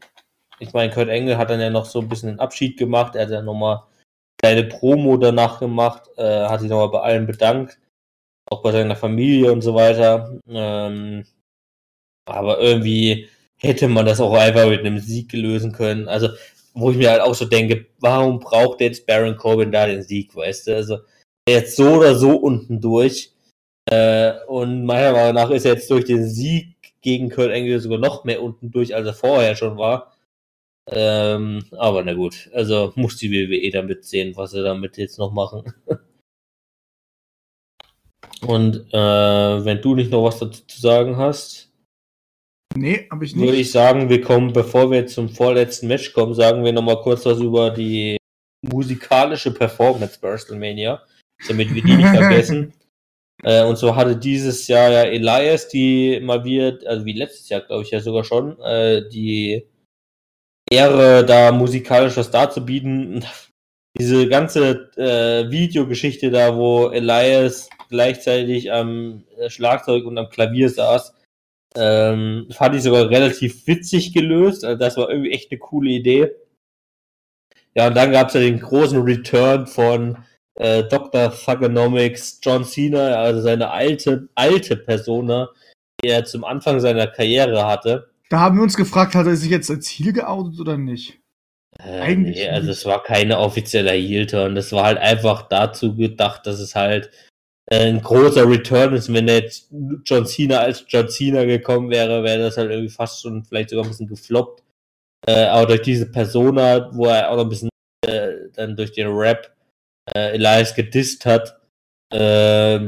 ich 0.59 0.73
meine, 0.73 0.91
Kurt 0.91 1.09
Engel 1.09 1.37
hat 1.37 1.49
dann 1.49 1.59
ja 1.59 1.69
noch 1.69 1.85
so 1.85 1.99
ein 1.99 2.09
bisschen 2.09 2.29
einen 2.29 2.39
Abschied 2.39 2.77
gemacht, 2.77 3.15
er 3.15 3.23
hat 3.23 3.31
ja 3.31 3.41
nochmal 3.41 3.83
kleine 4.41 4.63
Promo 4.63 5.17
danach 5.17 5.59
gemacht, 5.59 6.09
äh, 6.17 6.47
hat 6.47 6.61
sich 6.61 6.69
nochmal 6.69 6.89
bei 6.89 7.01
allen 7.01 7.27
bedankt, 7.27 7.79
auch 8.49 8.61
bei 8.61 8.71
seiner 8.71 8.95
Familie 8.95 9.51
und 9.51 9.61
so 9.61 9.75
weiter. 9.75 10.39
Ähm, 10.47 11.25
aber 12.25 12.59
irgendwie 12.59 13.29
hätte 13.57 13.87
man 13.87 14.05
das 14.05 14.19
auch 14.21 14.33
einfach 14.33 14.67
mit 14.67 14.81
einem 14.81 14.99
Sieg 14.99 15.33
lösen 15.33 15.71
können. 15.71 16.07
Also 16.07 16.29
wo 16.75 16.91
ich 16.91 16.97
mir 16.97 17.09
halt 17.09 17.21
auch 17.21 17.33
so 17.33 17.45
denke, 17.45 17.87
warum 17.99 18.39
braucht 18.39 18.81
jetzt 18.81 19.07
Baron 19.07 19.37
Corbin 19.37 19.71
da 19.71 19.87
den 19.87 20.03
Sieg, 20.03 20.35
weißt 20.35 20.67
du? 20.67 20.75
Also, 20.75 20.97
jetzt 21.47 21.75
so 21.75 21.95
oder 21.95 22.15
so 22.15 22.35
unten 22.35 22.81
durch. 22.81 23.33
Äh, 23.89 24.33
und 24.47 24.85
meiner 24.85 25.13
Meinung 25.13 25.35
nach 25.35 25.49
ist 25.51 25.65
er 25.65 25.73
jetzt 25.73 25.89
durch 25.89 26.05
den 26.05 26.27
Sieg 26.27 26.75
gegen 27.01 27.29
Kurt 27.29 27.51
Angle 27.51 27.79
sogar 27.79 27.99
noch 27.99 28.25
mehr 28.25 28.41
unten 28.41 28.71
durch, 28.71 28.93
als 28.93 29.07
er 29.07 29.13
vorher 29.13 29.55
schon 29.55 29.77
war. 29.77 30.14
Ähm, 30.87 31.65
aber 31.71 32.03
na 32.03 32.13
gut, 32.13 32.49
also 32.53 32.93
muss 32.95 33.17
die 33.17 33.31
WWE 33.31 33.71
damit 33.71 34.05
sehen, 34.05 34.35
was 34.35 34.51
sie 34.51 34.63
damit 34.63 34.97
jetzt 34.97 35.17
noch 35.17 35.31
machen. 35.31 35.73
und 38.41 38.93
äh, 38.93 39.65
wenn 39.65 39.81
du 39.81 39.95
nicht 39.95 40.11
noch 40.11 40.23
was 40.23 40.39
dazu 40.39 40.63
zu 40.67 40.79
sagen 40.79 41.17
hast. 41.17 41.71
Nee, 42.75 43.07
habe 43.09 43.25
ich 43.25 43.35
nicht. 43.35 43.45
Würde 43.45 43.57
ich 43.57 43.71
sagen, 43.71 44.09
wir 44.09 44.21
kommen, 44.21 44.53
bevor 44.53 44.91
wir 44.91 45.07
zum 45.07 45.29
vorletzten 45.29 45.87
Match 45.87 46.13
kommen, 46.13 46.33
sagen 46.33 46.63
wir 46.63 46.73
nochmal 46.73 47.01
kurz 47.01 47.25
was 47.25 47.39
über 47.39 47.71
die 47.71 48.17
musikalische 48.61 49.51
Performance 49.51 50.19
bei 50.21 50.29
WrestleMania, 50.31 51.01
damit 51.47 51.73
wir 51.73 51.81
die 51.81 51.95
nicht 51.95 52.09
vergessen. 52.15 52.73
Äh, 53.43 53.63
und 53.65 53.77
so 53.77 53.95
hatte 53.95 54.15
dieses 54.15 54.67
Jahr 54.67 54.91
ja 54.91 55.03
Elias, 55.03 55.67
die 55.67 56.19
mal 56.21 56.43
wieder, 56.43 56.77
also 56.85 57.05
wie 57.05 57.13
letztes 57.13 57.49
Jahr, 57.49 57.61
glaube 57.61 57.83
ich 57.83 57.91
ja 57.91 57.99
sogar 57.99 58.23
schon, 58.23 58.59
äh, 58.61 59.07
die 59.09 59.65
Ehre, 60.69 61.25
da 61.25 61.51
musikalisch 61.51 62.17
was 62.17 62.31
darzubieten. 62.31 63.25
Diese 63.97 64.27
ganze 64.27 64.91
äh, 64.97 65.49
Videogeschichte 65.49 66.31
da, 66.31 66.55
wo 66.55 66.89
Elias 66.89 67.69
gleichzeitig 67.89 68.71
am 68.71 69.23
Schlagzeug 69.47 70.05
und 70.05 70.17
am 70.17 70.29
Klavier 70.29 70.69
saß, 70.69 71.13
ähm, 71.77 72.47
fand 72.51 72.75
ich 72.75 72.83
sogar 72.83 73.09
relativ 73.09 73.67
witzig 73.67 74.13
gelöst. 74.13 74.65
Also 74.65 74.77
das 74.77 74.97
war 74.97 75.09
irgendwie 75.09 75.31
echt 75.31 75.51
eine 75.51 75.59
coole 75.59 75.91
Idee. 75.91 76.31
Ja, 77.73 77.87
und 77.87 77.95
dann 77.95 78.11
gab 78.11 78.29
es 78.29 78.33
ja 78.33 78.39
den 78.39 78.59
großen 78.59 79.01
Return 79.01 79.67
von 79.67 80.17
äh, 80.55 80.83
Dr. 80.85 81.31
Thugonomics 81.31 82.39
John 82.41 82.63
Cena, 82.63 83.15
also 83.15 83.41
seine 83.41 83.71
alte, 83.71 84.29
alte 84.35 84.77
Persona, 84.77 85.49
die 86.01 86.07
er 86.07 86.23
zum 86.23 86.45
Anfang 86.45 86.79
seiner 86.79 87.07
Karriere 87.07 87.67
hatte. 87.67 88.09
Da 88.29 88.39
haben 88.39 88.57
wir 88.57 88.63
uns 88.63 88.75
gefragt, 88.75 89.15
hat 89.15 89.27
er 89.27 89.35
sich 89.35 89.51
jetzt 89.51 89.69
als 89.69 89.85
Ziel 89.85 90.13
geoutet 90.13 90.59
oder 90.59 90.77
nicht? 90.77 91.19
Äh, 91.79 91.99
Eigentlich 92.01 92.37
nee, 92.37 92.49
also 92.49 92.71
es 92.71 92.85
war 92.85 93.03
keine 93.03 93.37
offizieller 93.39 93.91
Heel-Turn. 93.93 94.55
Das 94.55 94.71
war 94.71 94.85
halt 94.85 94.97
einfach 94.97 95.47
dazu 95.47 95.95
gedacht, 95.95 96.45
dass 96.45 96.59
es 96.59 96.75
halt 96.75 97.11
äh, 97.69 97.87
ein 97.87 98.01
großer 98.01 98.49
Return 98.49 98.93
ist. 98.93 99.13
Wenn 99.13 99.27
jetzt 99.27 99.69
John 100.05 100.25
Cena 100.25 100.59
als 100.59 100.85
John 100.87 101.09
Cena 101.09 101.43
gekommen 101.45 101.89
wäre, 101.89 102.23
wäre 102.23 102.39
das 102.39 102.57
halt 102.57 102.71
irgendwie 102.71 102.93
fast 102.93 103.21
schon 103.21 103.43
vielleicht 103.43 103.69
sogar 103.69 103.85
ein 103.85 103.89
bisschen 103.89 104.07
gefloppt. 104.07 104.63
Äh, 105.27 105.45
aber 105.45 105.67
durch 105.67 105.81
diese 105.81 106.11
Persona, 106.11 106.89
wo 106.93 107.05
er 107.07 107.29
auch 107.29 107.35
noch 107.35 107.43
ein 107.43 107.49
bisschen 107.49 107.69
äh, 108.05 108.49
dann 108.53 108.75
durch 108.75 108.91
den 108.91 109.07
Rap 109.07 109.55
äh, 110.13 110.33
Elias 110.33 110.75
gedisst 110.75 111.25
hat, 111.25 111.59
äh, 112.13 112.17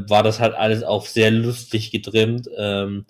war 0.10 0.24
das 0.24 0.40
halt 0.40 0.54
alles 0.54 0.84
auch 0.84 1.06
sehr 1.06 1.32
lustig 1.32 1.92
getrimmt. 1.92 2.50
Ähm, 2.56 3.06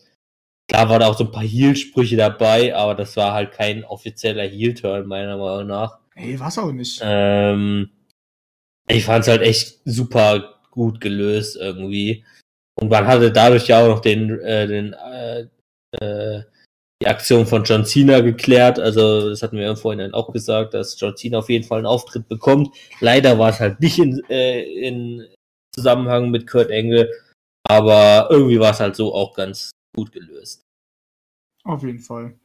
klar 0.68 0.90
waren 0.90 1.04
auch 1.04 1.18
so 1.18 1.26
ein 1.26 1.32
paar 1.32 1.44
Heel-Sprüche 1.44 2.18
dabei, 2.18 2.76
aber 2.76 2.96
das 2.96 3.16
war 3.18 3.34
halt 3.34 3.52
kein 3.52 3.84
offizieller 3.84 4.44
Heel-Turn, 4.44 5.08
meiner 5.08 5.38
Meinung 5.38 5.68
nach. 5.68 6.00
Ey, 6.16 6.40
was 6.40 6.58
auch 6.58 6.72
nicht. 6.72 7.00
Ähm, 7.04 7.90
ich 8.88 9.06
fand's 9.06 9.28
halt 9.28 9.42
echt 9.42 9.80
super 9.86 10.56
gut 10.72 11.02
gelöst 11.02 11.58
irgendwie. 11.58 12.24
Und 12.76 12.90
man 12.90 13.08
hatte 13.08 13.32
dadurch 13.32 13.68
ja 13.68 13.84
auch 13.84 13.88
noch 13.88 14.02
den, 14.02 14.40
äh, 14.40 14.68
den 14.68 14.94
äh, 14.94 15.48
äh, 16.00 16.44
die 17.02 17.08
Aktion 17.08 17.46
von 17.46 17.64
John 17.64 17.86
Cena 17.86 18.22
geklärt. 18.22 18.80
Also, 18.80 19.30
das 19.30 19.44
hatten 19.44 19.58
wir 19.58 19.66
ja 19.66 19.76
vorhin 19.76 20.14
auch 20.14 20.32
gesagt, 20.34 20.74
dass 20.74 21.00
John 21.00 21.16
Cena 21.16 21.40
auf 21.40 21.50
jeden 21.50 21.64
Fall 21.64 21.80
einen 21.80 21.86
Auftritt 21.86 22.28
bekommt. 22.28 22.76
Leider 23.00 23.38
war 23.38 23.50
es 23.50 23.60
halt 23.60 23.80
nicht 23.80 24.00
in, 24.00 24.22
äh, 24.30 24.64
in 24.64 25.28
Zusammenhang 25.76 26.32
mit 26.32 26.48
Kurt 26.48 26.72
Engel, 26.72 27.12
aber 27.68 28.28
irgendwie 28.32 28.60
war 28.60 28.72
es 28.72 28.80
halt 28.80 28.96
so 28.96 29.14
auch 29.14 29.36
ganz 29.36 29.70
gut 29.98 30.12
gelöst. 30.12 30.64
Auf 31.64 31.84
jeden 31.84 32.00
Fall. 32.00 32.40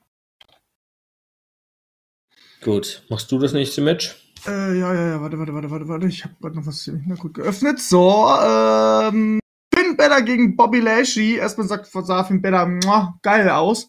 Gut, 2.62 3.04
machst 3.10 3.30
du 3.30 3.38
das 3.38 3.52
nächste 3.52 3.82
Match? 3.82 4.32
Äh, 4.46 4.78
ja, 4.78 4.94
ja, 4.94 5.08
ja, 5.10 5.20
warte, 5.20 5.38
warte, 5.38 5.52
warte, 5.52 5.70
warte, 5.70 5.88
warte. 5.88 6.06
Ich 6.06 6.24
habe 6.24 6.34
gerade 6.40 6.56
noch 6.56 6.66
was 6.66 6.90
na 7.06 7.14
gut 7.14 7.34
geöffnet. 7.34 7.78
So, 7.78 8.26
ähm, 8.28 9.38
Finn 9.74 9.96
Balor 9.96 10.22
gegen 10.22 10.56
Bobby 10.56 10.80
Lashley. 10.80 11.36
Erstmal 11.36 11.68
sagt 11.68 11.86
sah 11.86 12.24
Finn 12.24 12.40
Balor 12.40 13.18
geil 13.22 13.50
aus. 13.50 13.88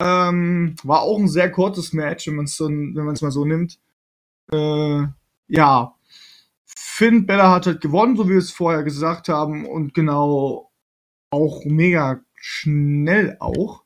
Ähm, 0.00 0.74
war 0.82 1.02
auch 1.02 1.18
ein 1.18 1.28
sehr 1.28 1.50
kurzes 1.52 1.92
Match, 1.92 2.26
wenn 2.26 2.36
man 2.36 2.46
es 2.46 2.56
so, 2.56 2.68
wenn 2.68 2.94
man 2.94 3.14
es 3.14 3.22
mal 3.22 3.30
so 3.30 3.44
nimmt. 3.44 3.78
Äh, 4.50 5.06
ja, 5.48 5.94
Finn 6.64 7.26
Balor 7.26 7.50
hat 7.50 7.66
halt 7.66 7.80
gewonnen, 7.80 8.16
so 8.16 8.26
wie 8.26 8.32
wir 8.32 8.38
es 8.38 8.50
vorher 8.50 8.82
gesagt 8.82 9.28
haben, 9.28 9.66
und 9.66 9.94
genau 9.94 10.70
auch 11.30 11.64
mega 11.64 12.20
schnell 12.44 13.38
auch. 13.40 13.84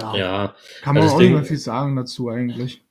Ja, 0.00 0.16
ja 0.16 0.56
kann 0.80 0.94
man 0.94 1.02
also 1.02 1.16
auch 1.16 1.20
nicht 1.20 1.32
mehr 1.32 1.44
viel 1.44 1.58
sagen 1.58 1.94
dazu 1.96 2.30
eigentlich. 2.30 2.82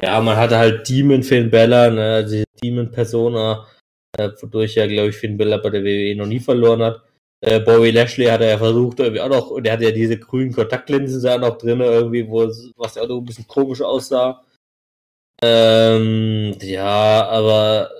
Ja, 0.00 0.20
man 0.20 0.36
hatte 0.36 0.56
halt 0.56 0.88
Demon 0.88 1.24
Finn 1.24 1.50
Bella, 1.50 1.90
ne, 1.90 2.14
also 2.14 2.36
die 2.36 2.44
Demon 2.62 2.92
Persona, 2.92 3.66
äh, 4.16 4.30
wodurch 4.40 4.76
ja, 4.76 4.86
glaube 4.86 5.08
ich, 5.08 5.16
Finn 5.16 5.36
Bella 5.36 5.56
bei 5.56 5.70
der 5.70 5.82
WWE 5.82 6.14
noch 6.16 6.26
nie 6.26 6.38
verloren 6.38 6.82
hat. 6.82 7.02
Äh, 7.40 7.58
Bobby 7.60 7.90
Lashley 7.90 8.26
hat 8.26 8.40
er 8.40 8.50
ja 8.50 8.58
versucht, 8.58 9.00
irgendwie 9.00 9.20
auch 9.20 9.28
noch, 9.28 9.50
und 9.50 9.66
er 9.66 9.72
hatte 9.72 9.84
ja 9.84 9.90
diese 9.90 10.18
grünen 10.18 10.52
Kontaktlinsen 10.52 11.20
da 11.20 11.36
noch 11.36 11.58
drin, 11.58 11.80
irgendwie, 11.80 12.28
wo 12.28 12.44
es, 12.44 12.70
was 12.76 12.94
ja 12.94 13.02
auch 13.02 13.08
noch 13.08 13.18
ein 13.18 13.24
bisschen 13.24 13.48
komisch 13.48 13.82
aussah. 13.82 14.44
Ähm, 15.42 16.56
ja, 16.60 17.26
aber 17.28 17.90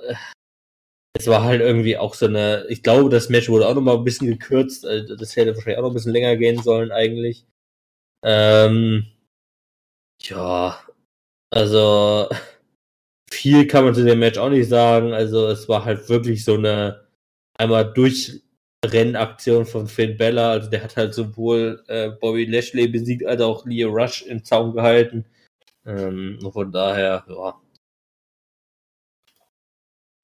es 1.13 1.27
war 1.27 1.43
halt 1.43 1.61
irgendwie 1.61 1.97
auch 1.97 2.13
so 2.13 2.27
eine, 2.27 2.65
ich 2.69 2.83
glaube, 2.83 3.09
das 3.09 3.29
Match 3.29 3.49
wurde 3.49 3.67
auch 3.67 3.75
noch 3.75 3.81
mal 3.81 3.97
ein 3.97 4.03
bisschen 4.03 4.27
gekürzt, 4.27 4.85
also 4.85 5.15
das 5.15 5.35
hätte 5.35 5.55
wahrscheinlich 5.55 5.77
auch 5.77 5.83
noch 5.83 5.91
ein 5.91 5.95
bisschen 5.95 6.13
länger 6.13 6.37
gehen 6.37 6.61
sollen 6.61 6.91
eigentlich. 6.91 7.45
Ähm, 8.23 9.05
ja, 10.21 10.79
also, 11.51 12.29
viel 13.31 13.67
kann 13.67 13.85
man 13.85 13.95
zu 13.95 14.03
dem 14.05 14.19
Match 14.19 14.37
auch 14.37 14.49
nicht 14.49 14.69
sagen. 14.69 15.13
Also, 15.13 15.47
es 15.47 15.69
war 15.69 15.85
halt 15.85 16.09
wirklich 16.09 16.43
so 16.45 16.55
eine 16.55 17.07
einmal 17.57 17.93
Durchrennaktion 17.93 19.65
von 19.65 19.87
Finn 19.87 20.17
Bella. 20.17 20.51
Also, 20.51 20.69
der 20.69 20.83
hat 20.83 20.97
halt 20.97 21.13
sowohl 21.13 21.83
äh, 21.87 22.11
Bobby 22.11 22.45
Lashley 22.45 22.87
besiegt, 22.87 23.25
als 23.25 23.41
auch 23.41 23.65
Leo 23.65 23.89
Rush 23.89 24.23
im 24.23 24.43
Zaum 24.43 24.73
gehalten. 24.73 25.25
Ähm, 25.85 26.39
von 26.53 26.71
daher, 26.71 27.25
ja. 27.29 27.59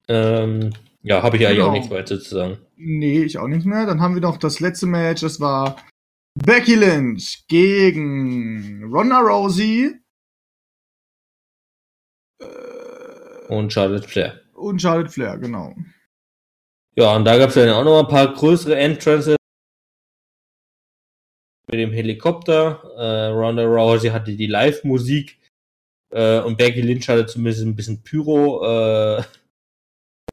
Ähm, 0.08 0.72
ja, 1.02 1.22
habe 1.22 1.36
ich 1.36 1.46
eigentlich 1.46 1.58
genau. 1.58 1.68
auch 1.68 1.72
nichts 1.72 1.90
weiter 1.90 2.20
zu 2.20 2.34
sagen. 2.34 2.58
Nee, 2.76 3.22
ich 3.22 3.38
auch 3.38 3.48
nicht 3.48 3.66
mehr. 3.66 3.86
Dann 3.86 4.00
haben 4.00 4.14
wir 4.14 4.22
noch 4.22 4.38
das 4.38 4.60
letzte 4.60 4.86
Match. 4.86 5.22
Das 5.22 5.40
war 5.40 5.76
Becky 6.34 6.74
Lynch 6.74 7.44
gegen 7.48 8.84
Ronda 8.92 9.20
Rousey. 9.20 9.94
Und 13.48 13.72
Charlotte 13.72 14.08
Flair. 14.08 14.40
Und 14.54 14.82
Charlotte 14.82 15.10
Flair, 15.10 15.38
genau. 15.38 15.74
Ja, 16.96 17.14
und 17.14 17.24
da 17.24 17.38
gab 17.38 17.50
es 17.50 17.54
dann 17.54 17.68
auch 17.70 17.84
noch 17.84 18.00
ein 18.00 18.08
paar 18.08 18.32
größere 18.32 18.76
Entrances 18.76 19.36
mit 21.68 21.80
dem 21.80 21.92
Helikopter. 21.92 22.82
Äh, 22.96 23.26
Ronda 23.28 23.64
Rousey 23.64 24.10
hatte 24.10 24.34
die 24.34 24.46
Live-Musik 24.46 25.38
äh, 26.10 26.40
und 26.40 26.58
Becky 26.58 26.80
Lynch 26.80 27.08
hatte 27.08 27.26
zumindest 27.26 27.64
ein 27.64 27.76
bisschen 27.76 28.02
Pyro, 28.02 28.64
äh, 28.64 29.22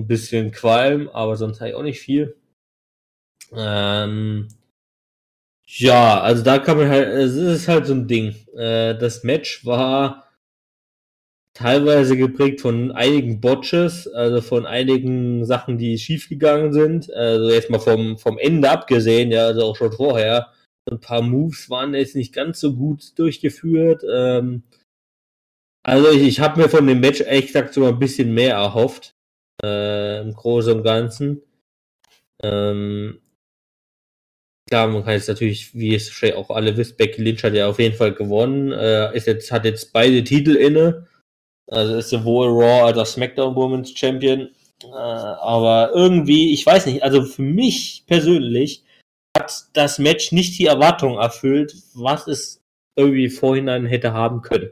ein 0.04 0.08
bisschen 0.08 0.52
Qualm, 0.52 1.10
aber 1.10 1.36
sonst 1.38 1.62
halt 1.62 1.76
auch 1.76 1.84
nicht 1.84 2.00
viel. 2.02 2.36
Ähm, 3.56 4.48
ja, 5.66 6.22
also 6.22 6.44
da 6.44 6.60
kann 6.60 6.78
man 6.78 6.90
halt, 6.90 7.08
es 7.08 7.36
ist 7.36 7.68
halt 7.68 7.86
so 7.86 7.94
ein 7.94 8.08
Ding. 8.08 8.36
Äh, 8.56 8.98
das 8.98 9.24
Match 9.24 9.66
war 9.66 10.30
teilweise 11.54 12.18
geprägt 12.18 12.62
von 12.62 12.92
einigen 12.92 13.40
Botches, 13.40 14.08
also 14.08 14.42
von 14.42 14.66
einigen 14.66 15.46
Sachen, 15.46 15.78
die 15.78 15.98
schiefgegangen 15.98 16.74
sind. 16.74 17.12
Also 17.14 17.50
jetzt 17.52 17.70
mal 17.70 17.80
vom, 17.80 18.18
vom 18.18 18.38
Ende 18.40 18.70
abgesehen, 18.70 19.32
ja, 19.32 19.46
also 19.46 19.64
auch 19.64 19.76
schon 19.76 19.92
vorher. 19.92 20.52
Ein 20.90 21.00
paar 21.00 21.22
Moves 21.22 21.70
waren 21.70 21.94
jetzt 21.94 22.16
nicht 22.16 22.34
ganz 22.34 22.60
so 22.60 22.76
gut 22.76 23.18
durchgeführt. 23.18 24.04
Ähm, 24.12 24.64
also 25.84 26.12
ich, 26.12 26.24
ich 26.24 26.40
habe 26.40 26.62
mir 26.62 26.70
von 26.70 26.88
dem 26.88 27.00
Match 27.00 27.22
ehrlich 27.22 27.48
gesagt 27.48 27.74
sogar 27.74 27.92
ein 27.92 28.00
bisschen 28.00 28.34
mehr 28.34 28.56
erhofft. 28.56 29.13
Äh, 29.62 30.22
im 30.22 30.34
Großen 30.34 30.74
und 30.74 30.84
Ganzen. 30.84 31.42
Ähm, 32.42 33.22
klar, 34.70 34.88
man 34.88 35.04
kann 35.04 35.14
jetzt 35.14 35.30
natürlich, 35.30 35.74
wie 35.76 35.96
es 35.96 36.12
auch 36.36 36.50
alle 36.50 36.76
wisst, 36.78 36.98
Becky 36.98 37.22
Lynch 37.22 37.44
hat 37.44 37.54
ja 37.54 37.68
auf 37.68 37.80
jeden 37.80 37.96
Fall 37.96 38.14
gewonnen, 38.14 38.72
äh, 38.72 39.16
ist 39.16 39.28
jetzt, 39.28 39.52
hat 39.52 39.66
jetzt 39.66 39.94
beide 39.94 40.24
Titel 40.24 40.56
inne. 40.56 41.08
Also 41.68 41.96
ist 41.96 42.10
sowohl 42.10 42.48
Raw 42.48 42.88
als 42.88 42.98
auch 42.98 43.06
SmackDown 43.06 43.56
Women's 43.56 43.98
Champion. 43.98 44.50
Äh, 44.84 44.88
aber 44.88 45.92
irgendwie, 45.94 46.54
ich 46.54 46.66
weiß 46.66 46.86
nicht, 46.88 47.04
also 47.04 47.24
für 47.24 47.42
mich 47.42 48.04
persönlich 48.08 48.84
hat 49.38 49.66
das 49.74 50.00
Match 50.00 50.32
nicht 50.32 50.60
die 50.60 50.66
Erwartung 50.66 51.18
erfüllt, 51.18 51.76
was 51.94 52.28
es 52.28 52.62
irgendwie 52.96 53.30
vorhinein 53.30 53.86
hätte 53.86 54.14
haben 54.14 54.42
können. 54.42 54.72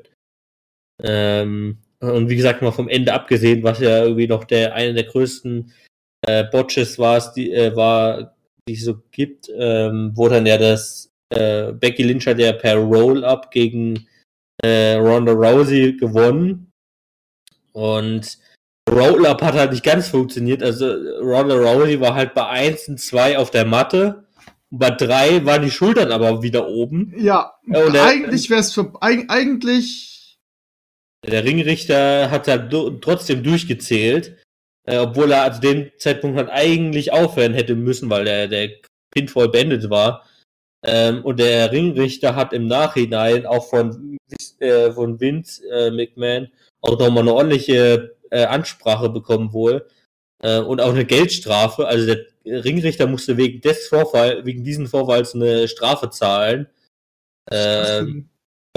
Ähm, 1.01 1.77
und 2.01 2.29
wie 2.29 2.35
gesagt, 2.35 2.61
mal 2.61 2.71
vom 2.71 2.89
Ende 2.89 3.13
abgesehen, 3.13 3.63
was 3.63 3.79
ja 3.79 4.03
irgendwie 4.03 4.27
noch 4.27 4.43
der 4.43 4.73
eine 4.73 4.93
der 4.93 5.03
größten 5.05 5.71
äh, 6.27 6.43
Botches 6.45 6.99
war, 6.99 7.21
die, 7.33 7.51
äh, 7.51 7.75
war, 7.75 8.35
die 8.67 8.73
es 8.73 8.85
so 8.85 8.95
gibt, 9.11 9.49
ähm, 9.55 10.11
wo 10.15 10.27
dann 10.27 10.45
ja 10.45 10.57
das 10.57 11.11
äh, 11.29 11.71
Becky 11.71 12.03
Lynch 12.03 12.27
hat 12.27 12.39
ja 12.39 12.53
per 12.53 12.75
Roll-Up 12.75 13.51
gegen 13.51 14.07
äh, 14.63 14.95
Ronda 14.95 15.31
Rousey 15.31 15.93
gewonnen. 15.97 16.71
Und 17.73 18.37
Roll-Up 18.89 19.41
hat 19.41 19.53
halt 19.53 19.71
nicht 19.71 19.83
ganz 19.83 20.09
funktioniert. 20.09 20.61
Also 20.61 20.87
Ronda 21.21 21.55
Rousey 21.55 21.99
war 21.99 22.15
halt 22.15 22.33
bei 22.33 22.47
1 22.47 22.89
und 22.89 22.99
2 22.99 23.37
auf 23.37 23.51
der 23.51 23.65
Matte. 23.65 24.25
Und 24.69 24.79
bei 24.79 24.89
3 24.89 25.45
waren 25.45 25.63
die 25.63 25.71
Schultern 25.71 26.11
aber 26.11 26.43
wieder 26.43 26.67
oben. 26.67 27.13
Ja, 27.17 27.53
und 27.65 27.95
eigentlich 27.95 28.49
wäre 28.49 28.59
es 28.61 28.73
für 28.73 28.91
eigentlich. 29.01 30.20
Der 31.27 31.43
Ringrichter 31.43 32.31
hat 32.31 32.47
halt 32.47 32.71
trotzdem 33.01 33.43
durchgezählt. 33.43 34.37
Äh, 34.87 34.97
obwohl 34.97 35.31
er 35.31 35.51
zu 35.53 35.61
dem 35.61 35.91
Zeitpunkt 35.97 36.37
halt 36.37 36.49
eigentlich 36.49 37.13
aufhören 37.13 37.53
hätte 37.53 37.75
müssen, 37.75 38.09
weil 38.09 38.25
der, 38.25 38.47
der 38.47 38.71
Pinfall 39.11 39.49
beendet 39.49 39.89
war. 39.89 40.25
Ähm, 40.83 41.23
und 41.23 41.39
der 41.39 41.71
Ringrichter 41.71 42.35
hat 42.35 42.53
im 42.53 42.65
Nachhinein 42.67 43.45
auch 43.45 43.69
von, 43.69 44.17
äh, 44.59 44.91
von 44.91 45.19
Vince 45.19 45.63
äh, 45.69 45.91
McMahon 45.91 46.49
auch 46.81 46.97
nochmal 46.97 47.19
eine 47.19 47.33
ordentliche 47.33 48.17
äh, 48.31 48.45
Ansprache 48.45 49.09
bekommen 49.09 49.53
wohl 49.53 49.87
äh, 50.41 50.59
und 50.59 50.81
auch 50.81 50.89
eine 50.89 51.05
Geldstrafe. 51.05 51.87
Also 51.87 52.15
der 52.15 52.25
Ringrichter 52.65 53.05
musste 53.05 53.37
wegen 53.37 53.61
des 53.61 53.87
Vorfall, 53.87 54.43
wegen 54.45 54.63
diesen 54.63 54.87
Vorfalls 54.87 55.35
eine 55.35 55.67
Strafe 55.67 56.09
zahlen, 56.09 56.67
äh, 57.51 58.03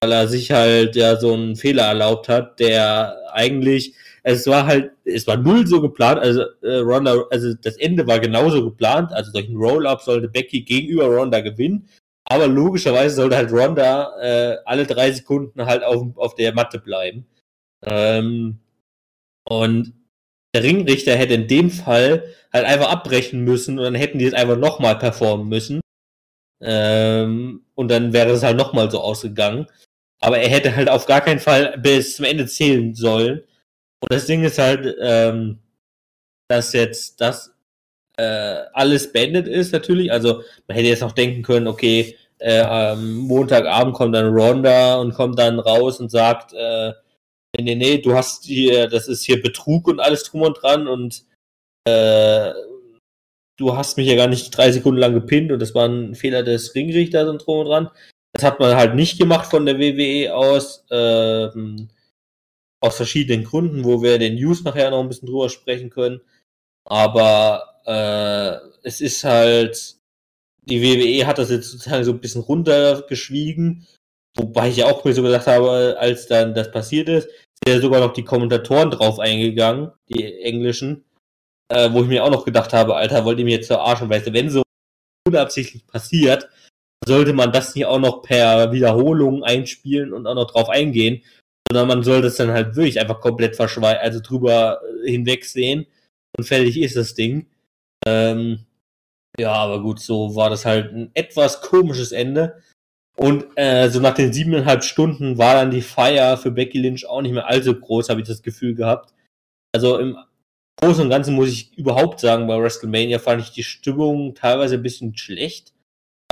weil 0.05 0.13
er 0.13 0.29
sich 0.29 0.51
halt 0.51 0.97
ja 0.97 1.17
so 1.17 1.33
einen 1.33 1.57
Fehler 1.57 1.85
erlaubt 1.85 2.29
hat, 2.29 2.61
der 2.61 3.17
eigentlich 3.33 3.95
es 4.27 4.47
war 4.47 4.67
halt, 4.67 4.93
es 5.05 5.27
war 5.27 5.37
null 5.37 5.67
so 5.67 5.83
geplant, 5.83 6.19
also 6.19 6.43
äh, 6.63 6.77
Ronda, 6.77 7.25
also 7.31 7.53
das 7.55 7.77
Ende 7.77 8.07
war 8.07 8.19
genauso 8.21 8.65
geplant, 8.65 9.13
also 9.13 9.31
durch 9.33 9.47
einen 9.47 9.57
Roll-Up 9.57 10.01
sollte 10.01 10.29
Becky 10.29 10.63
gegenüber 10.63 11.07
Ronda 11.07 11.41
gewinnen, 11.41 11.89
aber 12.25 12.47
logischerweise 12.47 13.17
sollte 13.17 13.37
halt 13.37 13.53
Ronda 13.53 14.13
äh, 14.21 14.57
alle 14.65 14.87
drei 14.87 15.13
Sekunden 15.13 15.67
halt 15.67 15.85
auf, 15.85 16.07
auf 16.17 16.35
der 16.37 16.55
Matte 16.55 16.79
bleiben. 16.79 17.27
Ähm, 17.85 18.61
und 19.47 19.93
der 20.55 20.63
Ringrichter 20.63 21.17
hätte 21.17 21.35
in 21.35 21.49
dem 21.49 21.71
Fall 21.71 22.25
halt 22.51 22.65
einfach 22.65 22.91
abbrechen 22.91 23.45
müssen 23.45 23.79
und 23.79 23.85
dann 23.85 23.95
hätten 23.95 24.19
die 24.19 24.25
es 24.25 24.35
einfach 24.35 24.57
nochmal 24.57 24.99
performen 24.99 25.49
müssen. 25.49 25.81
Ähm, 26.63 27.67
und 27.75 27.89
dann 27.89 28.15
wäre 28.15 28.31
es 28.31 28.43
halt 28.43 28.57
nochmal 28.57 28.91
so 28.91 29.01
ausgegangen. 29.01 29.67
Aber 30.21 30.39
er 30.39 30.49
hätte 30.49 30.75
halt 30.75 30.89
auf 30.89 31.07
gar 31.07 31.21
keinen 31.21 31.41
Fall 31.41 31.77
bis 31.79 32.17
zum 32.17 32.25
Ende 32.25 32.47
zählen 32.47 32.95
sollen. 32.95 33.41
Und 34.01 34.13
das 34.13 34.27
Ding 34.27 34.45
ist 34.45 34.59
halt, 34.59 34.95
ähm, 35.01 35.59
dass 36.49 36.73
jetzt 36.73 37.21
das 37.21 37.55
äh, 38.17 38.65
alles 38.73 39.13
beendet 39.13 39.49
ist 39.49 39.73
natürlich. 39.73 40.13
Also 40.13 40.43
man 40.67 40.77
hätte 40.77 40.89
jetzt 40.89 41.03
auch 41.03 41.13
denken 41.13 41.43
können, 41.43 41.67
okay, 41.67 42.17
äh, 42.39 42.61
am 42.61 43.17
Montagabend 43.17 43.95
kommt 43.95 44.15
dann 44.15 44.35
Ronda 44.35 44.97
und 44.97 45.15
kommt 45.15 45.39
dann 45.39 45.59
raus 45.59 46.01
und 46.01 46.11
sagt, 46.11 46.53
äh, 46.53 46.93
nee, 47.57 47.63
nee, 47.63 47.75
nee, 47.75 47.99
du 47.99 48.15
hast 48.15 48.45
hier, 48.45 48.89
das 48.89 49.09
ist 49.09 49.25
hier 49.25 49.41
Betrug 49.41 49.89
und 49.89 50.01
alles 50.01 50.25
drum 50.25 50.43
und 50.43 50.61
dran 50.63 50.89
und 50.89 51.25
äh, 51.87 52.53
du 53.57 53.77
hast 53.77 53.97
mich 53.97 54.09
ja 54.09 54.17
gar 54.17 54.29
nicht 54.29 54.51
drei 54.51 54.73
Sekunden 54.73 55.01
lang 55.01 55.15
gepinnt 55.15 55.53
und 55.53 55.61
das 55.61 55.75
war 55.75 55.89
ein 55.89 56.15
Fehler 56.15 56.43
des 56.43 56.75
Ringrichters 56.75 57.29
und 57.29 57.39
drum 57.39 57.61
und 57.61 57.67
dran. 57.67 57.91
Das 58.35 58.43
hat 58.43 58.59
man 58.59 58.77
halt 58.77 58.97
nicht 58.97 59.19
gemacht 59.19 59.49
von 59.49 59.65
der 59.65 59.79
WWE 59.79 60.35
aus, 60.35 60.85
ähm, 60.91 61.89
aus 62.81 62.97
verschiedenen 62.97 63.45
Gründen, 63.45 63.85
wo 63.85 64.03
wir 64.03 64.19
den 64.19 64.35
News 64.35 64.65
nachher 64.65 64.91
noch 64.91 65.01
ein 65.01 65.09
bisschen 65.09 65.29
drüber 65.29 65.49
sprechen 65.49 65.89
können. 65.89 66.21
Aber 66.85 67.81
äh, 67.87 68.69
es 68.83 69.01
ist 69.01 69.23
halt, 69.23 69.97
die 70.63 70.83
WWE 70.83 71.27
hat 71.27 71.39
das 71.39 71.51
jetzt 71.51 71.71
sozusagen 71.71 72.05
so 72.05 72.11
ein 72.11 72.21
bisschen 72.21 72.43
runtergeschwiegen, 72.43 73.87
wobei 74.37 74.69
ich 74.69 74.79
ja 74.79 74.87
auch 74.87 75.05
mir 75.05 75.15
so 75.15 75.23
gedacht 75.23 75.47
habe, 75.47 75.97
als 75.99 76.27
dann 76.27 76.55
das 76.55 76.73
passiert 76.73 77.09
ist, 77.09 77.29
sind 77.29 77.75
ja 77.77 77.81
sogar 77.81 78.01
noch 78.01 78.15
die 78.15 78.25
Kommentatoren 78.25 78.91
drauf 78.91 79.21
eingegangen, 79.21 79.93
die 80.09 80.41
englischen, 80.43 81.05
äh, 81.69 81.93
wo 81.93 82.03
ich 82.03 82.09
mir 82.09 82.25
auch 82.25 82.31
noch 82.31 82.45
gedacht 82.45 82.73
habe, 82.73 82.97
Alter, 82.97 83.25
wollt 83.25 83.39
ihr 83.39 83.45
mir 83.45 83.57
jetzt 83.57 83.69
verarschen, 83.69 84.11
weißt 84.11 84.27
du, 84.27 84.33
wenn 84.33 84.51
so 84.51 84.63
unabsichtlich 85.27 85.87
passiert, 85.87 86.49
sollte 87.07 87.33
man 87.33 87.53
das 87.53 87.75
nicht 87.75 87.87
auch 87.87 87.99
noch 87.99 88.23
per 88.23 88.73
Wiederholung 88.73 89.43
einspielen 89.43 90.13
und 90.13 90.27
auch 90.27 90.35
noch 90.35 90.51
drauf 90.51 90.69
eingehen, 90.69 91.23
sondern 91.69 91.89
man 91.89 92.03
soll 92.03 92.23
das 92.23 92.37
dann 92.37 92.51
halt 92.51 92.77
wirklich 92.77 93.01
einfach 93.01 93.21
komplett 93.21 93.57
verschweigen, 93.57 94.03
also 94.03 94.21
drüber 94.21 94.81
äh, 95.05 95.11
hinwegsehen 95.11 95.87
und 96.37 96.45
fertig 96.45 96.81
ist 96.81 96.97
das 96.97 97.15
Ding. 97.15 97.47
Ähm, 98.07 98.67
ja, 99.39 99.53
aber 99.53 99.83
gut, 99.83 100.01
so 100.01 100.37
war 100.37 100.51
das 100.51 100.65
halt 100.65 100.93
ein 100.93 101.11
etwas 101.15 101.61
komisches 101.61 102.13
Ende. 102.13 102.63
Und 103.17 103.47
äh, 103.57 103.89
so 103.91 104.01
nach 104.01 104.15
den 104.15 104.33
siebeneinhalb 104.33 104.83
Stunden 104.83 105.39
war 105.39 105.55
dann 105.55 105.71
die 105.71 105.83
Feier 105.83 106.37
für 106.37 106.51
Becky 106.51 106.79
Lynch 106.79 107.07
auch 107.07 107.23
nicht 107.23 107.33
mehr 107.33 107.49
allzu 107.49 107.79
groß, 107.79 108.09
habe 108.09 108.21
ich 108.21 108.27
das 108.27 108.43
Gefühl 108.43 108.75
gehabt. 108.75 109.15
Also 109.73 109.99
im 109.99 110.17
Großen 110.81 111.05
und 111.05 111.11
Ganzen 111.11 111.35
muss 111.35 111.49
ich 111.49 111.77
überhaupt 111.79 112.21
sagen, 112.21 112.47
bei 112.47 112.61
WrestleMania 112.61 113.19
fand 113.21 113.43
ich 113.43 113.51
die 113.51 113.63
Stimmung 113.63 114.35
teilweise 114.35 114.75
ein 114.75 114.83
bisschen 114.83 115.17
schlecht. 115.17 115.74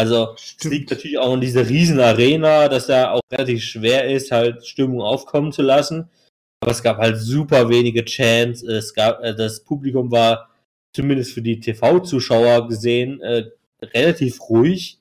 Also 0.03 0.35
es 0.35 0.65
liegt 0.65 0.91
natürlich 0.91 1.17
auch 1.17 1.33
in 1.33 1.41
dieser 1.41 1.69
riesen 1.69 2.01
Arena, 2.01 2.69
dass 2.69 2.89
da 2.89 3.13
auch 3.13 3.21
relativ 3.31 3.63
schwer 3.63 4.11
ist, 4.11 4.33
halt 4.33 4.67
Stimmung 4.67 5.01
aufkommen 5.01 5.53
zu 5.53 5.63
lassen. 5.63 6.11
Aber 6.61 6.73
es 6.73 6.83
gab 6.83 6.99
halt 6.99 7.19
super 7.19 7.69
wenige 7.69 8.05
Chants. 8.05 8.65
Es 8.65 8.95
gab, 8.95 9.23
äh, 9.23 9.33
das 9.33 9.63
Publikum 9.63 10.11
war 10.11 10.51
zumindest 10.93 11.35
für 11.35 11.43
die 11.43 11.61
TV-Zuschauer 11.61 12.67
gesehen 12.67 13.21
äh, 13.21 13.45
relativ 13.81 14.41
ruhig 14.49 14.99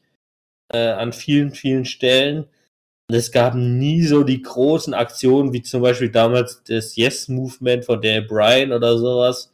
äh, 0.71 0.89
an 0.89 1.13
vielen, 1.13 1.49
vielen 1.51 1.85
Stellen. 1.85 2.43
Und 3.09 3.15
es 3.15 3.31
gab 3.31 3.55
nie 3.55 4.03
so 4.03 4.23
die 4.23 4.43
großen 4.43 4.93
Aktionen, 4.93 5.51
wie 5.51 5.63
zum 5.63 5.81
Beispiel 5.81 6.11
damals 6.11 6.61
das 6.63 6.95
Yes-Movement 6.95 7.85
von 7.85 7.99
Daniel 7.99 8.27
Bryan 8.27 8.71
oder 8.71 8.99
sowas. 8.99 9.51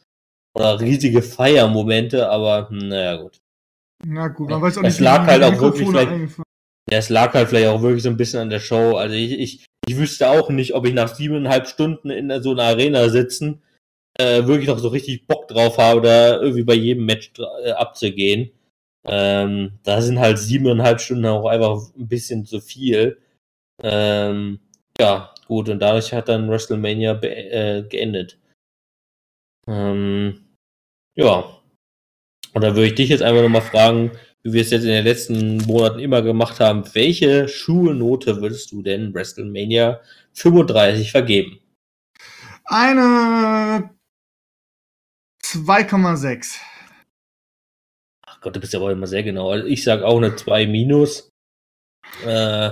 Oder 0.54 0.82
riesige 0.82 1.22
Feiermomente, 1.22 2.30
aber 2.30 2.70
hm, 2.70 2.90
naja, 2.90 3.16
gut. 3.16 3.40
Na 4.06 4.28
gut, 4.28 4.50
man 4.50 4.62
weiß 4.62 4.78
auch 4.78 4.82
nicht, 4.84 4.94
es 4.94 5.00
lag 5.00 5.26
halt 5.26 5.44
auch 5.44 5.60
wirklich 5.60 5.88
vielleicht, 5.88 6.12
ja, 6.90 6.98
es 6.98 7.10
lag 7.10 7.34
halt 7.34 7.50
vielleicht 7.50 7.68
auch 7.68 7.82
wirklich 7.82 8.04
so 8.04 8.10
ein 8.10 8.18
bisschen 8.18 8.40
an 8.40 8.50
der 8.50 8.60
Show. 8.60 8.96
Also 8.96 9.16
ich, 9.16 9.32
ich, 9.32 9.66
ich 9.88 9.98
wüsste 9.98 10.30
auch 10.30 10.50
nicht, 10.50 10.76
ob 10.76 10.86
ich 10.86 10.94
nach 10.94 11.14
siebeneinhalb 11.14 11.68
Stunden 11.68 12.10
in 12.10 12.42
so 12.42 12.52
einer 12.52 12.64
Arena 12.64 13.10
sitzen 13.10 13.62
äh, 14.18 14.46
wirklich 14.48 14.68
noch 14.68 14.80
so 14.80 14.90
richtig 14.90 15.28
Bock 15.28 15.48
drauf 15.48 15.78
habe, 15.78 16.02
da 16.02 16.40
irgendwie 16.42 16.64
bei 16.64 16.74
jedem 16.74 17.06
Match 17.06 17.32
äh, 17.64 17.72
abzugehen. 17.72 18.52
Ähm, 19.06 19.80
da 19.84 20.02
sind 20.02 20.20
halt 20.20 20.40
siebeneinhalb 20.40 21.00
Stunden 21.00 21.26
auch 21.28 21.46
einfach 21.46 21.80
ein 21.96 22.08
bisschen 22.08 22.46
zu 22.46 22.60
viel. 22.60 23.22
Ähm, 23.84 24.60
ja, 25.00 25.34
gut, 25.48 25.70
und 25.70 25.80
dadurch 25.80 26.14
hat 26.14 26.28
dann 26.30 26.50
WrestleMania 26.50 27.14
äh, 27.22 27.84
geendet. 27.84 28.40
Ähm, 29.68 30.46
ja. 31.16 31.57
Und 32.58 32.64
da 32.64 32.74
würde 32.74 32.88
ich 32.88 32.96
dich 32.96 33.10
jetzt 33.10 33.22
einfach 33.22 33.44
nochmal 33.44 33.62
fragen, 33.62 34.10
wie 34.42 34.54
wir 34.54 34.62
es 34.64 34.72
jetzt 34.72 34.82
in 34.82 34.90
den 34.90 35.04
letzten 35.04 35.58
Monaten 35.58 36.00
immer 36.00 36.24
gemacht 36.24 36.60
haben, 36.60 36.84
welche 36.96 37.48
Schulnote 37.48 38.42
würdest 38.42 38.72
du 38.72 38.82
denn 38.82 39.14
WrestleMania 39.14 40.02
35 40.34 41.12
vergeben? 41.12 41.60
Eine 42.66 43.92
2,6. 45.44 46.56
Gott, 48.42 48.56
du 48.56 48.60
bist 48.60 48.74
ja 48.74 48.80
auch 48.80 48.90
immer 48.90 49.06
sehr 49.06 49.22
genau. 49.22 49.52
Also 49.52 49.68
ich 49.68 49.84
sag 49.84 50.02
auch 50.02 50.18
eine 50.18 50.36
2 50.36 50.66
minus. 50.66 51.30
Äh, 52.26 52.72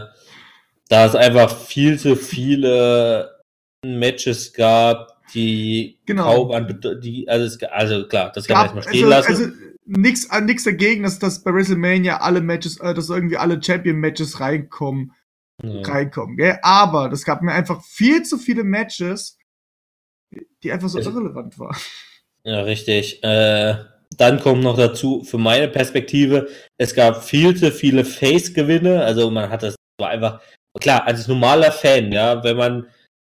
da 0.90 1.06
es 1.06 1.14
einfach 1.14 1.56
viel 1.56 2.00
zu 2.00 2.16
viele 2.16 3.40
Matches 3.86 4.52
gab, 4.52 5.22
die 5.36 6.00
genau. 6.08 6.48
kaum 6.48 6.52
an 6.54 6.80
die, 7.04 7.30
also, 7.30 7.46
es, 7.46 7.62
also 7.70 8.08
klar, 8.08 8.32
das 8.34 8.48
kann 8.48 8.58
man 8.58 8.66
erstmal 8.66 8.84
stehen 8.84 9.14
also, 9.14 9.30
lassen. 9.30 9.44
Also 9.44 9.75
nichts 9.86 10.26
äh, 10.26 10.42
nix 10.42 10.64
dagegen, 10.64 11.04
dass, 11.04 11.20
dass 11.20 11.44
bei 11.44 11.54
WrestleMania 11.54 12.18
alle 12.18 12.42
Matches, 12.42 12.80
äh, 12.80 12.94
dass 12.94 13.10
irgendwie 13.10 13.38
alle 13.38 13.62
Champion-Matches 13.62 14.40
reinkommen. 14.40 15.14
Ja. 15.64 15.82
Reinkommen, 15.84 16.36
gell? 16.36 16.60
Aber 16.64 17.08
das 17.08 17.24
gab 17.24 17.42
mir 17.42 17.54
einfach 17.54 17.82
viel 17.82 18.24
zu 18.24 18.38
viele 18.38 18.66
Matches, 18.66 19.38
die 20.64 20.72
einfach 20.72 20.90
so 20.90 21.00
es, 21.00 21.06
irrelevant 21.06 21.58
waren. 21.58 21.78
Ja, 22.44 22.62
richtig. 22.62 23.24
Äh, 23.24 23.76
dann 24.18 24.40
kommt 24.40 24.64
noch 24.64 24.78
dazu, 24.78 25.24
für 25.24 25.38
meine 25.38 25.68
Perspektive, 25.68 26.50
es 26.78 26.94
gab 26.94 27.24
viel 27.24 27.56
zu 27.56 27.72
viele 27.72 28.06
Face-Gewinne. 28.06 29.04
Also 29.04 29.32
man 29.32 29.50
hat 29.50 29.64
das 29.64 29.76
war 29.98 30.10
einfach, 30.10 30.42
klar, 30.80 31.08
als 31.08 31.28
normaler 31.28 31.72
Fan, 31.72 32.12
ja, 32.12 32.44
wenn 32.44 32.58
man, 32.58 32.88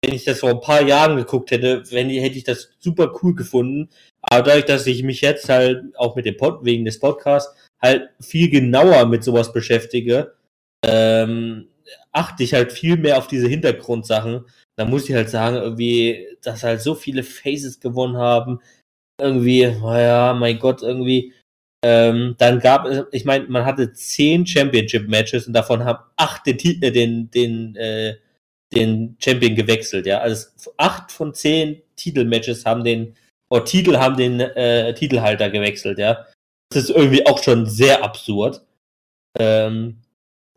wenn 0.04 0.14
ich 0.14 0.26
das 0.26 0.40
vor 0.40 0.50
ein 0.50 0.62
paar 0.62 0.82
Jahren 0.82 1.18
geguckt 1.18 1.52
hätte, 1.52 1.84
wenn, 1.92 2.10
hätte 2.10 2.38
ich 2.38 2.44
das 2.44 2.70
super 2.80 3.14
cool 3.22 3.34
gefunden. 3.36 3.90
Aber 4.32 4.44
dadurch, 4.44 4.66
dass 4.66 4.86
ich 4.88 5.04
mich 5.04 5.22
jetzt 5.22 5.50
halt 5.50 5.84
auch 5.98 6.16
mit 6.16 6.26
dem 6.26 6.38
Pod, 6.38 6.64
wegen 6.64 6.86
des 6.86 7.00
Podcasts 7.00 7.54
halt 7.82 8.10
viel 8.20 8.50
genauer 8.50 9.06
mit 9.08 9.24
sowas 9.24 9.52
beschäftige, 9.52 10.34
ähm, 10.86 11.68
achte 12.12 12.44
ich 12.44 12.54
halt 12.54 12.72
viel 12.72 12.98
mehr 12.98 13.18
auf 13.18 13.28
diese 13.28 13.48
Hintergrundsachen. 13.48 14.46
Da 14.78 14.86
muss 14.86 15.10
ich 15.10 15.16
halt 15.16 15.30
sagen, 15.30 15.58
irgendwie, 15.58 16.28
dass 16.42 16.64
halt 16.64 16.82
so 16.82 16.96
viele 16.96 17.24
Faces 17.24 17.80
gewonnen 17.80 18.18
haben. 18.18 18.60
Irgendwie, 19.20 19.66
naja, 19.66 20.34
mein 20.34 20.60
Gott, 20.60 20.82
irgendwie. 20.82 21.34
Ähm, 21.84 22.36
dann 22.38 22.60
gab 22.60 22.86
es, 22.86 23.06
ich 23.12 23.26
meine, 23.26 23.48
man 23.48 23.66
hatte 23.66 23.94
zehn 23.94 24.46
Championship-Matches 24.46 25.48
und 25.48 25.54
davon 25.54 25.86
haben 25.86 26.04
acht 26.18 26.46
den, 26.46 26.58
äh, 26.82 26.92
den, 26.92 27.32
den, 27.32 27.76
äh, 27.76 28.18
den 28.74 29.16
Champion 29.20 29.56
gewechselt, 29.56 30.06
ja. 30.06 30.20
Also 30.20 30.48
acht 30.78 31.12
von 31.12 31.34
zehn 31.34 31.82
Titelmatches 31.96 32.66
haben 32.66 32.84
den, 32.84 33.16
oder 33.50 33.66
Titel 33.66 33.98
haben 33.98 34.18
den 34.18 34.40
äh, 34.40 34.94
Titelhalter 34.94 35.50
gewechselt, 35.50 36.00
ja. 36.00 36.26
Das 36.72 36.84
ist 36.84 36.90
irgendwie 36.92 37.26
auch 37.26 37.42
schon 37.42 37.66
sehr 37.66 38.04
absurd. 38.04 38.62
Ähm, 39.38 40.02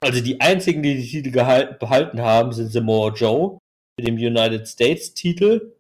also 0.01 0.21
die 0.21 0.41
einzigen, 0.41 0.83
die 0.83 0.97
die 0.97 1.09
Titel 1.09 1.31
gehalten, 1.31 1.77
behalten 1.79 2.21
haben, 2.21 2.53
sind 2.53 2.71
Samoa 2.71 3.13
Joe 3.15 3.59
mit 3.97 4.07
dem 4.07 4.17
United 4.17 4.67
States 4.67 5.15
Titel 5.15 5.75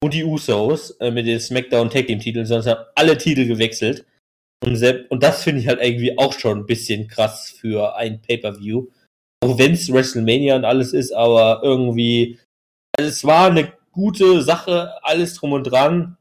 und 0.00 0.14
die 0.14 0.24
Usos 0.24 0.92
äh, 1.00 1.10
mit 1.10 1.26
den 1.26 1.40
SmackDown 1.40 1.90
Tag 1.90 2.06
Team 2.06 2.20
Titeln, 2.20 2.46
sonst 2.46 2.66
haben 2.66 2.84
alle 2.94 3.18
Titel 3.18 3.46
gewechselt. 3.46 4.06
Und, 4.64 4.76
selbst, 4.76 5.10
und 5.10 5.22
das 5.22 5.42
finde 5.42 5.60
ich 5.60 5.68
halt 5.68 5.80
irgendwie 5.80 6.18
auch 6.18 6.32
schon 6.32 6.58
ein 6.58 6.66
bisschen 6.66 7.08
krass 7.08 7.50
für 7.50 7.96
ein 7.96 8.20
Pay-Per-View. 8.20 8.86
Auch 9.44 9.58
wenn 9.58 9.72
es 9.72 9.92
WrestleMania 9.92 10.56
und 10.56 10.64
alles 10.64 10.92
ist, 10.92 11.12
aber 11.12 11.60
irgendwie, 11.62 12.38
also 12.96 13.08
es 13.08 13.24
war 13.24 13.50
eine 13.50 13.72
gute 13.92 14.42
Sache, 14.42 14.92
alles 15.02 15.34
drum 15.34 15.52
und 15.52 15.64
dran, 15.64 16.17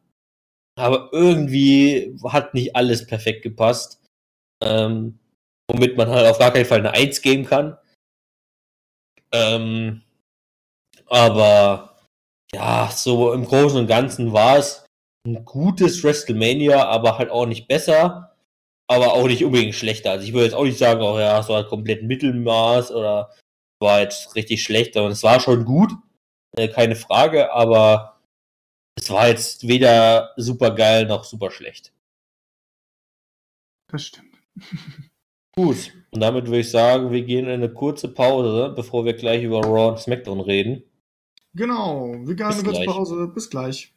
aber 0.78 1.10
irgendwie 1.12 2.16
hat 2.26 2.54
nicht 2.54 2.76
alles 2.76 3.06
perfekt 3.06 3.44
gepasst. 3.44 4.02
Ähm, 4.64 5.20
womit 5.70 5.98
man 5.98 6.10
halt 6.10 6.28
auf 6.28 6.40
gar 6.40 6.52
keinen 6.52 6.66
Fall 6.66 6.80
eine 6.80 6.94
1 6.94 7.22
geben 7.22 7.46
kann. 7.46 7.78
Ähm, 9.32 10.02
aber 11.08 11.98
ja, 12.54 12.90
so 12.94 13.34
im 13.34 13.46
Großen 13.46 13.80
und 13.80 13.88
Ganzen 13.88 14.34
war 14.34 14.58
es 14.58 14.86
ein 15.26 15.44
gutes 15.44 16.04
WrestleMania, 16.04 16.86
aber 16.86 17.18
halt 17.18 17.30
auch 17.30 17.46
nicht 17.46 17.68
besser, 17.68 18.36
aber 18.90 19.14
auch 19.14 19.28
nicht 19.28 19.44
unbedingt 19.44 19.76
schlechter. 19.76 20.12
Also 20.12 20.26
ich 20.26 20.34
würde 20.34 20.46
jetzt 20.46 20.56
auch 20.56 20.64
nicht 20.64 20.78
sagen, 20.78 21.02
oh 21.02 21.20
ja, 21.20 21.40
es 21.40 21.50
war 21.50 21.68
komplett 21.68 22.04
Mittelmaß 22.04 22.92
oder 22.92 23.34
war 23.82 24.02
jetzt 24.02 24.36
richtig 24.36 24.64
schlecht, 24.64 24.94
sondern 24.94 25.12
es 25.12 25.24
war 25.24 25.40
schon 25.40 25.66
gut, 25.66 25.92
äh, 26.56 26.70
keine 26.70 26.96
Frage, 26.96 27.52
aber 27.52 28.17
es 28.98 29.10
war 29.12 29.28
jetzt 29.28 29.68
weder 29.68 30.34
super 30.38 30.72
geil 30.72 31.06
noch 31.06 31.24
super 31.24 31.52
schlecht. 31.52 31.94
Das 33.88 34.06
stimmt. 34.06 34.36
Gut, 35.56 35.94
und 36.12 36.20
damit 36.20 36.46
würde 36.46 36.60
ich 36.60 36.70
sagen, 36.70 37.12
wir 37.12 37.24
gehen 37.24 37.46
in 37.46 37.52
eine 37.52 37.74
kurze 37.74 38.10
Pause, 38.10 38.74
bevor 38.76 39.06
wir 39.06 39.14
gleich 39.14 39.44
über 39.44 39.62
Raw 39.62 39.90
und 39.90 40.00
SmackDown 40.00 40.40
reden. 40.40 40.84
Genau, 41.54 42.14
wir 42.26 42.36
gehen 42.36 42.46
eine 42.46 42.64
kurze 42.64 42.86
Pause. 42.86 43.32
Bis 43.34 43.50
gleich. 43.50 43.94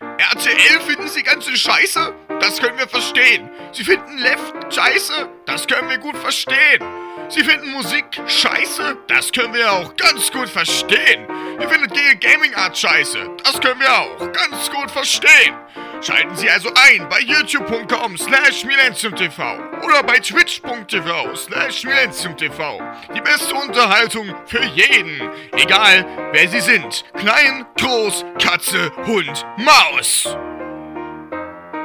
RTL 0.00 0.80
finden 0.80 1.08
Sie 1.08 1.22
ganze 1.22 1.56
Scheiße? 1.56 2.14
Das 2.40 2.58
können 2.58 2.78
wir 2.78 2.88
verstehen. 2.88 3.48
Sie 3.72 3.84
finden 3.84 4.18
Left 4.18 4.74
Scheiße? 4.74 5.28
Das 5.46 5.66
können 5.66 5.88
wir 5.88 5.98
gut 5.98 6.16
verstehen. 6.16 7.05
Sie 7.28 7.42
finden 7.42 7.72
Musik 7.72 8.04
scheiße? 8.26 8.98
Das 9.08 9.32
können 9.32 9.52
wir 9.54 9.72
auch 9.72 9.96
ganz 9.96 10.30
gut 10.30 10.48
verstehen. 10.48 11.26
Ihr 11.60 11.68
findet 11.68 11.92
Gay 11.92 12.16
Gaming 12.20 12.54
Art 12.54 12.76
scheiße? 12.76 13.30
Das 13.42 13.60
können 13.60 13.80
wir 13.80 13.92
auch 13.92 14.18
ganz 14.32 14.70
gut 14.70 14.90
verstehen. 14.90 15.54
Schalten 16.02 16.36
Sie 16.36 16.48
also 16.48 16.68
ein 16.74 17.08
bei 17.08 17.20
youtube.com 17.20 18.16
slash 18.18 18.64
millenniumtv 18.64 19.38
oder 19.82 20.02
bei 20.02 20.18
twitch.tv 20.18 21.34
slash 21.34 21.84
millenniumtv. 21.84 22.80
Die 23.14 23.20
beste 23.20 23.54
Unterhaltung 23.54 24.34
für 24.46 24.62
jeden, 24.62 25.30
egal 25.52 26.06
wer 26.32 26.48
Sie 26.48 26.60
sind. 26.60 27.04
Klein, 27.14 27.64
groß, 27.80 28.24
Katze, 28.38 28.92
Hund, 29.06 29.46
Maus. 29.56 30.28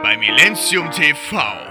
Bei 0.04 0.18
Millennium 0.18 0.92
TV. 0.92 1.71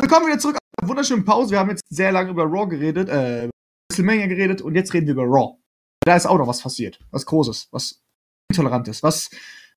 Willkommen 0.00 0.28
wieder 0.28 0.38
zurück. 0.38 0.56
Wunderschöne 0.82 1.22
Pause. 1.24 1.50
Wir 1.50 1.58
haben 1.58 1.68
jetzt 1.68 1.82
sehr 1.90 2.10
lange 2.10 2.30
über 2.30 2.44
Raw 2.44 2.66
geredet, 2.66 3.10
äh, 3.10 3.50
WrestleMania 3.90 4.28
geredet 4.28 4.62
und 4.62 4.74
jetzt 4.74 4.94
reden 4.94 5.06
wir 5.06 5.12
über 5.12 5.24
Raw. 5.24 5.58
Da 6.06 6.16
ist 6.16 6.24
auch 6.24 6.38
noch 6.38 6.46
was 6.46 6.62
passiert. 6.62 6.98
Was 7.10 7.26
Großes, 7.26 7.68
was 7.70 8.02
Intolerantes, 8.50 9.02
was, 9.02 9.28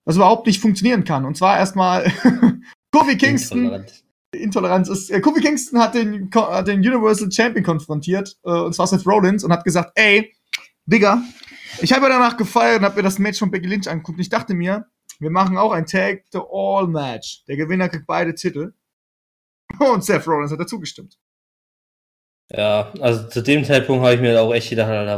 was 0.05 0.15
überhaupt 0.15 0.47
nicht 0.47 0.61
funktionieren 0.61 1.03
kann. 1.03 1.25
Und 1.25 1.35
zwar 1.35 1.57
erstmal 1.57 2.09
Kofi 2.93 3.17
Kingston. 3.17 3.65
Intolerant. 3.65 4.03
Intoleranz 4.33 4.89
ist. 4.89 5.09
Äh, 5.11 5.19
Kofi 5.19 5.41
Kingston 5.41 5.79
hat 5.81 5.93
den, 5.93 6.29
hat 6.33 6.69
den 6.69 6.79
Universal 6.79 7.29
Champion 7.29 7.65
konfrontiert, 7.65 8.37
äh, 8.45 8.49
und 8.49 8.73
zwar 8.73 8.87
Seth 8.87 9.05
Rollins, 9.05 9.43
und 9.43 9.51
hat 9.51 9.65
gesagt, 9.65 9.91
ey, 9.95 10.33
Digga, 10.85 11.21
ich 11.81 11.91
habe 11.91 12.03
ja 12.03 12.09
danach 12.09 12.37
gefeiert 12.37 12.79
und 12.79 12.85
habe 12.85 12.95
mir 12.95 13.03
das 13.03 13.19
Match 13.19 13.39
von 13.39 13.51
Becky 13.51 13.67
Lynch 13.67 13.89
angeguckt. 13.89 14.17
Und 14.17 14.21
ich 14.21 14.29
dachte 14.29 14.53
mir, 14.53 14.87
wir 15.19 15.31
machen 15.31 15.57
auch 15.57 15.73
ein 15.73 15.85
Tag 15.85 16.23
the 16.31 16.39
All 16.49 16.87
Match. 16.87 17.43
Der 17.49 17.57
Gewinner 17.57 17.89
kriegt 17.89 18.07
beide 18.07 18.33
Titel. 18.35 18.73
Und 19.93 20.03
Seth 20.03 20.27
Rollins 20.27 20.51
hat 20.51 20.59
dazu 20.59 20.79
gestimmt. 20.79 21.17
Ja, 22.51 22.91
also 22.99 23.27
zu 23.29 23.41
dem 23.41 23.63
Zeitpunkt 23.63 24.03
habe 24.03 24.15
ich 24.15 24.21
mir 24.21 24.39
auch 24.39 24.53
echt 24.53 24.69
gedacht, 24.69 24.89
Alter, 24.89 25.17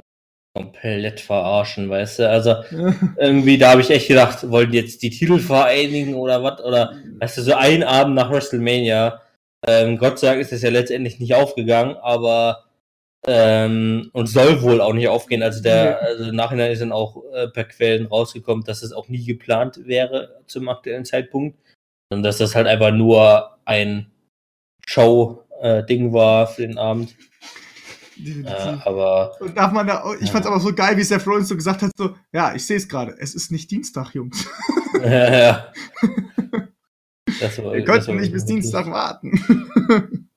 komplett 0.55 1.19
verarschen, 1.19 1.89
weißt 1.89 2.19
du? 2.19 2.29
Also 2.29 2.55
irgendwie, 3.17 3.57
da 3.57 3.71
habe 3.71 3.81
ich 3.81 3.89
echt 3.89 4.07
gedacht, 4.07 4.49
wollen 4.49 4.71
die 4.71 4.77
jetzt 4.77 5.01
die 5.03 5.09
Titel 5.09 5.39
vereinigen 5.39 6.15
oder 6.15 6.41
was? 6.43 6.63
Oder 6.63 6.93
weißt 7.19 7.37
du, 7.37 7.41
so 7.41 7.53
ein 7.55 7.83
Abend 7.83 8.15
nach 8.15 8.31
WrestleMania. 8.31 9.21
Ähm, 9.67 9.97
Gott 9.97 10.19
sei 10.19 10.27
Dank 10.27 10.41
ist 10.41 10.51
das 10.51 10.61
ja 10.61 10.69
letztendlich 10.69 11.19
nicht 11.19 11.33
aufgegangen, 11.35 11.97
aber 11.97 12.65
ähm, 13.27 14.11
und 14.13 14.27
soll 14.27 14.61
wohl 14.61 14.81
auch 14.81 14.93
nicht 14.93 15.07
aufgehen. 15.07 15.43
Also 15.43 15.61
der, 15.61 16.01
also 16.01 16.25
im 16.25 16.35
Nachhinein 16.35 16.71
ist 16.71 16.81
dann 16.81 16.91
auch 16.91 17.23
äh, 17.33 17.47
per 17.47 17.65
Quellen 17.65 18.05
rausgekommen, 18.05 18.63
dass 18.63 18.83
es 18.83 18.93
auch 18.93 19.09
nie 19.09 19.25
geplant 19.25 19.79
wäre 19.85 20.41
zum 20.47 20.69
aktuellen 20.69 21.05
Zeitpunkt. 21.05 21.57
Und 22.13 22.23
dass 22.23 22.37
das 22.37 22.55
halt 22.55 22.67
einfach 22.67 22.91
nur 22.91 23.57
ein 23.65 24.11
Show-Ding 24.85 26.09
äh, 26.09 26.13
war 26.13 26.47
für 26.47 26.67
den 26.67 26.77
Abend. 26.77 27.15
Äh, 28.23 28.49
aber. 28.85 29.35
Und 29.41 29.57
darf 29.57 29.71
man 29.71 29.87
da, 29.87 30.03
ich 30.19 30.31
fand's 30.31 30.47
aber 30.47 30.59
so 30.59 30.73
geil, 30.73 30.97
wie 30.97 31.03
der 31.03 31.19
Florian 31.19 31.45
so 31.45 31.55
gesagt 31.55 31.81
hat, 31.81 31.91
so, 31.97 32.15
ja, 32.31 32.55
ich 32.55 32.65
sehe 32.65 32.77
es 32.77 32.87
gerade, 32.87 33.15
es 33.19 33.35
ist 33.35 33.51
nicht 33.51 33.69
Dienstag, 33.71 34.13
Jungs. 34.13 34.47
Ja, 35.03 35.37
ja. 35.37 35.73
Das 37.41 37.57
war, 37.63 37.73
Wir 37.73 37.83
könnten 37.83 38.15
nicht 38.15 38.31
bis 38.31 38.45
Dienstag 38.45 38.87
warten. 38.87 39.69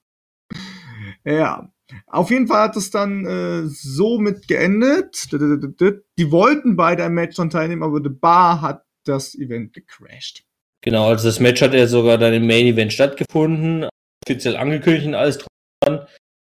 ja. 1.25 1.71
Auf 2.07 2.31
jeden 2.31 2.49
Fall 2.49 2.63
hat 2.63 2.77
es 2.77 2.91
dann 2.91 3.25
äh, 3.25 3.67
so 3.67 4.19
mit 4.19 4.49
geendet. 4.49 5.29
Die 5.33 6.31
wollten 6.31 6.77
beide 6.77 7.05
ein 7.05 7.15
Match 7.15 7.37
dann 7.37 7.51
teilnehmen, 7.51 7.83
aber 7.83 8.01
The 8.03 8.11
Bar 8.11 8.61
hat 8.61 8.85
das 9.05 9.35
Event 9.35 9.73
gecrashed. 9.73 10.45
Genau, 10.83 11.09
also 11.09 11.29
das 11.29 11.41
Match 11.41 11.63
hat 11.63 11.73
ja 11.73 11.87
sogar 11.87 12.19
dann 12.19 12.35
im 12.35 12.47
Main 12.47 12.67
Event 12.67 12.93
stattgefunden, 12.93 13.89
offiziell 14.25 14.57
angekündigt 14.57 15.07
und 15.07 15.15
alles 15.15 15.39
dran. 15.39 16.07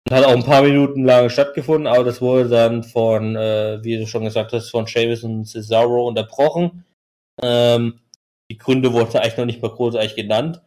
Und 0.08 0.16
hat 0.16 0.24
auch 0.24 0.32
ein 0.32 0.44
paar 0.44 0.62
Minuten 0.62 1.04
lang 1.04 1.28
stattgefunden, 1.28 1.86
aber 1.86 2.04
das 2.04 2.20
wurde 2.20 2.48
dann 2.48 2.82
von, 2.82 3.36
äh, 3.36 3.78
wie 3.82 3.98
du 3.98 4.06
schon 4.06 4.24
gesagt 4.24 4.52
hast, 4.52 4.70
von 4.70 4.86
Sheamus 4.86 5.22
und 5.22 5.44
Cesaro 5.46 6.08
unterbrochen. 6.08 6.84
Ähm, 7.42 8.00
die 8.50 8.58
Gründe 8.58 8.92
wurden 8.92 9.16
eigentlich 9.16 9.36
noch 9.36 9.44
nicht 9.44 9.62
mal 9.62 9.70
großartig 9.70 10.16
genannt. 10.16 10.60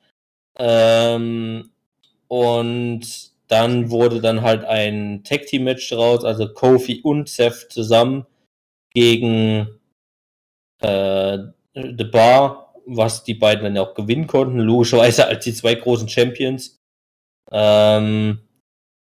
Ähm, 0.58 1.72
und 2.28 3.02
dann 3.48 3.90
wurde 3.90 4.22
dann 4.22 4.42
halt 4.42 4.64
ein 4.66 5.24
Tag 5.24 5.46
Team 5.48 5.66
Match 5.66 5.90
draus, 5.90 6.24
also 6.24 6.52
Kofi 6.54 7.02
und 7.04 7.28
Seth 7.30 7.72
zusammen 7.72 8.26
gegen 8.94 9.68
äh, 10.82 11.38
The 11.74 12.04
Bar, 12.04 12.74
was 12.86 13.24
die 13.24 13.34
beiden 13.34 13.64
dann 13.64 13.78
auch 13.78 13.94
gewinnen 13.94 14.28
konnten, 14.28 14.60
logischerweise 14.60 15.28
als 15.28 15.44
die 15.44 15.54
zwei 15.54 15.76
großen 15.76 16.08
Champions. 16.10 16.80
Ähm, 17.52 18.40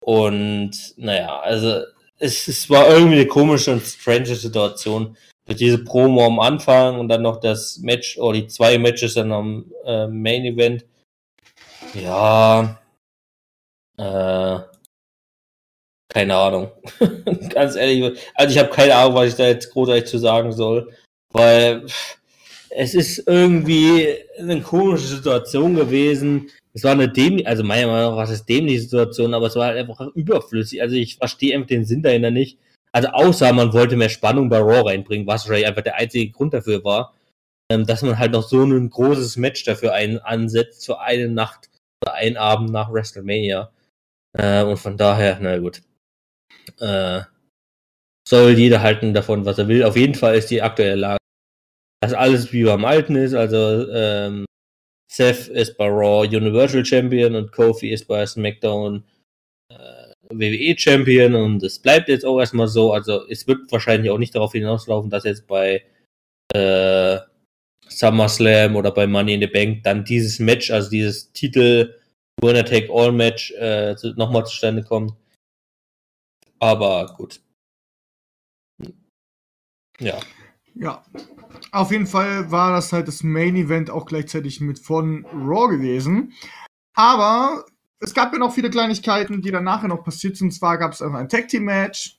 und 0.05 0.71
naja, 0.97 1.41
also 1.41 1.83
es, 2.19 2.49
es 2.49 2.69
war 2.71 2.89
irgendwie 2.89 3.17
eine 3.17 3.27
komische 3.27 3.73
und 3.73 3.83
strange 3.83 4.35
Situation. 4.35 5.17
Für 5.47 5.55
diese 5.55 5.83
Promo 5.83 6.27
am 6.27 6.39
Anfang 6.39 7.01
und 7.01 7.09
dann 7.09 7.23
noch 7.23 7.41
das 7.41 7.79
Match 7.79 8.19
oder 8.19 8.39
die 8.39 8.47
zwei 8.47 8.79
Matches 8.79 9.15
dann 9.15 9.33
am 9.33 9.73
äh, 9.85 10.07
Main 10.07 10.45
Event. 10.45 10.85
Ja, 11.95 12.79
äh, 13.97 14.61
keine 16.09 16.37
Ahnung. 16.37 16.71
Ganz 17.51 17.77
ehrlich, 17.77 18.19
also 18.35 18.53
ich 18.53 18.59
habe 18.59 18.71
keine 18.71 18.95
Ahnung, 18.95 19.15
was 19.15 19.31
ich 19.31 19.35
da 19.37 19.47
jetzt 19.47 19.71
großartig 19.73 20.07
zu 20.07 20.19
sagen 20.19 20.53
soll, 20.53 20.93
weil 21.33 21.87
es 22.71 22.95
ist 22.95 23.27
irgendwie 23.27 24.19
eine 24.39 24.61
komische 24.61 25.07
Situation 25.07 25.75
gewesen. 25.75 26.51
Es 26.73 26.85
war 26.85 26.93
eine 26.93 27.09
dämliche, 27.09 27.49
also 27.49 27.65
meiner 27.65 27.89
Meinung 27.89 28.11
nach 28.11 28.17
war 28.17 28.31
es 28.31 28.45
dämliche 28.45 28.81
Situation, 28.81 29.35
aber 29.35 29.47
es 29.47 29.57
war 29.57 29.67
halt 29.67 29.79
einfach 29.79 30.07
überflüssig. 30.15 30.81
Also 30.81 30.97
ich 30.97 31.17
verstehe 31.17 31.55
einfach 31.55 31.69
den 31.69 31.85
Sinn 31.85 32.03
dahinter 32.03 32.31
nicht. 32.31 32.59
Also 32.93 33.09
außer 33.09 33.53
man 33.53 33.73
wollte 33.73 33.97
mehr 33.97 34.09
Spannung 34.09 34.49
bei 34.49 34.59
Raw 34.59 34.89
reinbringen, 34.89 35.27
was 35.27 35.45
wahrscheinlich 35.45 35.69
einfach 35.69 35.83
der 35.83 35.97
einzige 35.97 36.31
Grund 36.33 36.55
dafür 36.55 36.85
war, 36.85 37.15
ähm, 37.71 37.87
dass 37.87 38.03
man 38.03 38.19
halt 38.19 38.33
noch 38.33 38.43
so 38.43 38.63
ein 38.63 38.91
großes 38.91 39.37
Match 39.37 39.65
dafür 39.65 39.95
ein 39.95 40.19
ansetzt 40.19 40.87
für 40.87 41.01
eine 41.01 41.29
Nacht 41.29 41.71
oder 42.03 42.15
einen 42.15 42.37
Abend 42.37 42.71
nach 42.71 42.93
WrestleMania. 42.93 43.71
Äh, 44.37 44.65
und 44.65 44.77
von 44.77 44.97
daher, 44.97 45.39
na 45.41 45.59
gut. 45.59 45.83
Äh, 46.79 47.23
soll 48.29 48.53
jeder 48.53 48.83
halten 48.83 49.13
davon, 49.13 49.45
was 49.45 49.59
er 49.59 49.69
will. 49.69 49.85
Auf 49.85 49.97
jeden 49.97 50.15
Fall 50.15 50.37
ist 50.37 50.51
die 50.51 50.63
aktuelle 50.63 50.95
Lage, 50.95 51.19
dass 52.01 52.13
alles 52.13 52.53
wie 52.53 52.65
beim 52.65 52.85
Alten 52.85 53.17
ist. 53.17 53.35
Also 53.35 53.91
ähm, 53.91 54.45
Seth 55.11 55.49
ist 55.49 55.77
bei 55.77 55.89
Raw 55.89 56.25
Universal 56.25 56.85
Champion 56.85 57.35
und 57.35 57.51
Kofi 57.51 57.91
ist 57.91 58.07
bei 58.07 58.25
SmackDown 58.25 59.03
äh, 59.69 60.13
WWE 60.31 60.79
Champion 60.79 61.35
und 61.35 61.63
es 61.65 61.81
bleibt 61.81 62.09
jetzt 62.09 62.25
auch 62.25 62.39
erstmal 62.39 62.69
so. 62.69 62.93
Also 62.93 63.29
es 63.29 63.47
wird 63.49 63.71
wahrscheinlich 63.73 64.11
auch 64.11 64.19
nicht 64.19 64.35
darauf 64.35 64.53
hinauslaufen, 64.53 65.11
dass 65.11 65.25
jetzt 65.25 65.49
bei 65.49 65.83
äh, 66.55 67.19
SummerSlam 67.89 68.77
oder 68.77 68.93
bei 68.93 69.09
Money 69.09 69.35
in 69.35 69.41
the 69.41 69.49
Bank 69.49 69.83
dann 69.83 70.05
dieses 70.05 70.39
Match, 70.39 70.71
also 70.71 70.89
dieses 70.91 71.33
Titel 71.33 71.99
Winner 72.41 72.65
Take 72.65 72.93
All 72.93 73.11
Match 73.11 73.51
äh, 73.53 73.97
nochmal 74.17 74.47
zustande 74.47 74.85
kommt. 74.85 75.13
Aber 76.61 77.15
gut. 77.17 77.41
Ja. 79.99 80.21
Ja. 80.81 81.05
Auf 81.73 81.93
jeden 81.93 82.07
Fall 82.07 82.51
war 82.51 82.73
das 82.73 82.93
halt 82.93 83.07
das 83.07 83.23
Main 83.23 83.55
Event 83.55 83.91
auch 83.91 84.07
gleichzeitig 84.07 84.61
mit 84.61 84.79
von 84.79 85.27
Raw 85.27 85.69
gewesen. 85.69 86.33
Aber 86.95 87.67
es 88.01 88.15
gab 88.15 88.33
ja 88.33 88.39
noch 88.39 88.55
viele 88.55 88.71
Kleinigkeiten, 88.71 89.43
die 89.43 89.51
dann 89.51 89.65
nachher 89.65 89.89
noch 89.89 90.03
passiert 90.03 90.37
sind. 90.37 90.49
Und 90.49 90.53
zwar 90.53 90.79
gab 90.79 90.93
es 90.93 91.03
ein 91.03 91.29
Tag 91.29 91.49
Team 91.49 91.65
Match 91.65 92.19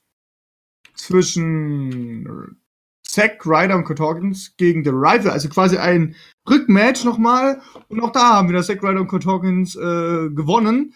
zwischen 0.94 2.56
Zack 3.02 3.44
Ryder 3.44 3.76
und 3.76 3.84
Kurt 3.84 4.00
Hawkins 4.00 4.56
gegen 4.56 4.84
The 4.84 4.90
Rival, 4.90 5.30
also 5.30 5.48
quasi 5.48 5.76
ein 5.76 6.14
Rückmatch 6.48 7.04
nochmal. 7.04 7.60
Und 7.88 8.00
auch 8.00 8.12
da 8.12 8.36
haben 8.36 8.48
wieder 8.48 8.62
Zack 8.62 8.82
Ryder 8.82 9.00
und 9.00 9.08
Kurt 9.08 9.26
Hawkins 9.26 9.74
äh, 9.74 10.30
gewonnen. 10.30 10.94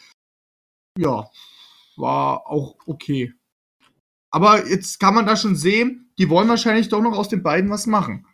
Ja, 0.96 1.28
war 1.96 2.46
auch 2.46 2.76
okay. 2.86 3.34
Aber 4.30 4.66
jetzt 4.66 5.00
kann 5.00 5.14
man 5.14 5.26
da 5.26 5.36
schon 5.36 5.56
sehen, 5.56 6.10
die 6.18 6.28
wollen 6.28 6.48
wahrscheinlich 6.48 6.88
doch 6.88 7.00
noch 7.00 7.16
aus 7.16 7.28
den 7.28 7.42
beiden 7.42 7.70
was 7.70 7.86
machen. 7.86 8.26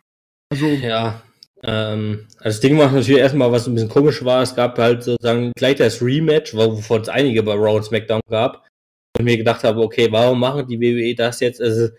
Also. 0.51 0.67
Ja. 0.67 1.21
Ähm, 1.63 2.27
also 2.37 2.43
das 2.43 2.59
Ding 2.59 2.77
war 2.77 2.91
natürlich 2.91 3.21
erstmal, 3.21 3.51
was 3.51 3.67
ein 3.67 3.73
bisschen 3.73 3.89
komisch 3.89 4.23
war, 4.25 4.41
es 4.41 4.55
gab 4.55 4.77
halt 4.77 5.03
sozusagen 5.03 5.53
gleich 5.55 5.77
das 5.77 6.01
Rematch, 6.01 6.53
wovon 6.53 7.01
es 7.01 7.09
einige 7.09 7.41
bei 7.41 7.53
Raw 7.53 7.77
und 7.77 7.85
SmackDown 7.85 8.21
gab. 8.29 8.67
Und 9.15 9.19
ich 9.19 9.25
mir 9.25 9.37
gedacht 9.37 9.63
habe, 9.63 9.79
okay, 9.81 10.11
warum 10.11 10.39
machen 10.39 10.67
die 10.67 10.79
WWE 10.79 11.15
das 11.15 11.39
jetzt? 11.39 11.61
Also, 11.61 11.89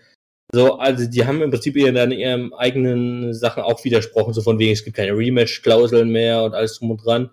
so, 0.53 0.77
also 0.77 1.09
die 1.09 1.25
haben 1.25 1.41
im 1.41 1.49
Prinzip 1.49 1.75
in 1.75 1.95
ihren 2.11 2.53
eigenen 2.53 3.33
Sachen 3.33 3.63
auch 3.63 3.83
widersprochen, 3.83 4.33
so 4.33 4.41
von 4.41 4.59
wegen, 4.59 4.73
es 4.73 4.83
gibt 4.83 4.95
keine 4.95 5.17
Rematch-Klauseln 5.17 6.09
mehr 6.09 6.43
und 6.43 6.53
alles 6.53 6.77
drum 6.77 6.91
und 6.91 7.03
dran. 7.03 7.31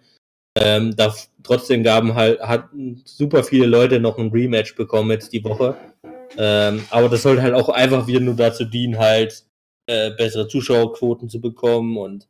Ähm, 0.57 0.97
da, 0.97 1.15
trotzdem 1.43 1.83
gaben 1.83 2.15
halt, 2.15 2.41
hatten 2.41 3.03
super 3.05 3.45
viele 3.45 3.67
Leute 3.67 4.01
noch 4.01 4.19
ein 4.19 4.31
Rematch 4.31 4.75
bekommen 4.75 5.11
jetzt 5.11 5.33
die 5.33 5.45
Woche. 5.45 5.77
Ähm, 6.37 6.85
aber 6.91 7.09
das 7.09 7.23
sollte 7.23 7.43
halt 7.43 7.55
auch 7.55 7.69
einfach 7.69 8.07
wieder 8.07 8.21
nur 8.21 8.35
dazu 8.35 8.65
dienen, 8.65 8.99
halt 8.99 9.45
äh, 9.87 10.11
bessere 10.13 10.49
Zuschauerquoten 10.49 11.29
zu 11.29 11.41
bekommen 11.41 11.97
und 11.97 12.29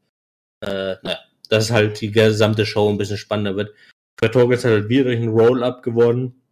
äh, 0.60 0.96
naja, 1.02 1.18
dass 1.48 1.70
halt 1.70 2.00
die 2.00 2.10
gesamte 2.10 2.66
Show 2.66 2.88
ein 2.88 2.98
bisschen 2.98 3.18
spannender 3.18 3.56
wird. 3.56 3.74
Hawkins 4.22 4.64
hat 4.64 4.70
halt 4.70 4.88
wieder 4.88 5.04
durch 5.04 5.16
einen 5.16 5.28
Roll-Up 5.28 5.82
gewonnen. 5.82 6.42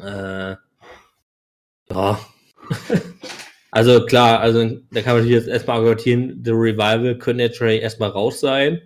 Äh, 0.00 0.56
ja. 1.90 2.18
also 3.70 4.06
klar, 4.06 4.40
also 4.40 4.78
da 4.90 5.02
kann 5.02 5.18
man 5.18 5.26
jetzt 5.26 5.48
erstmal 5.48 5.78
argumentieren, 5.78 6.40
The 6.44 6.52
Revival 6.52 7.18
können 7.18 7.40
jetzt 7.40 7.60
erstmal 7.60 8.10
raus 8.10 8.40
sein. 8.40 8.80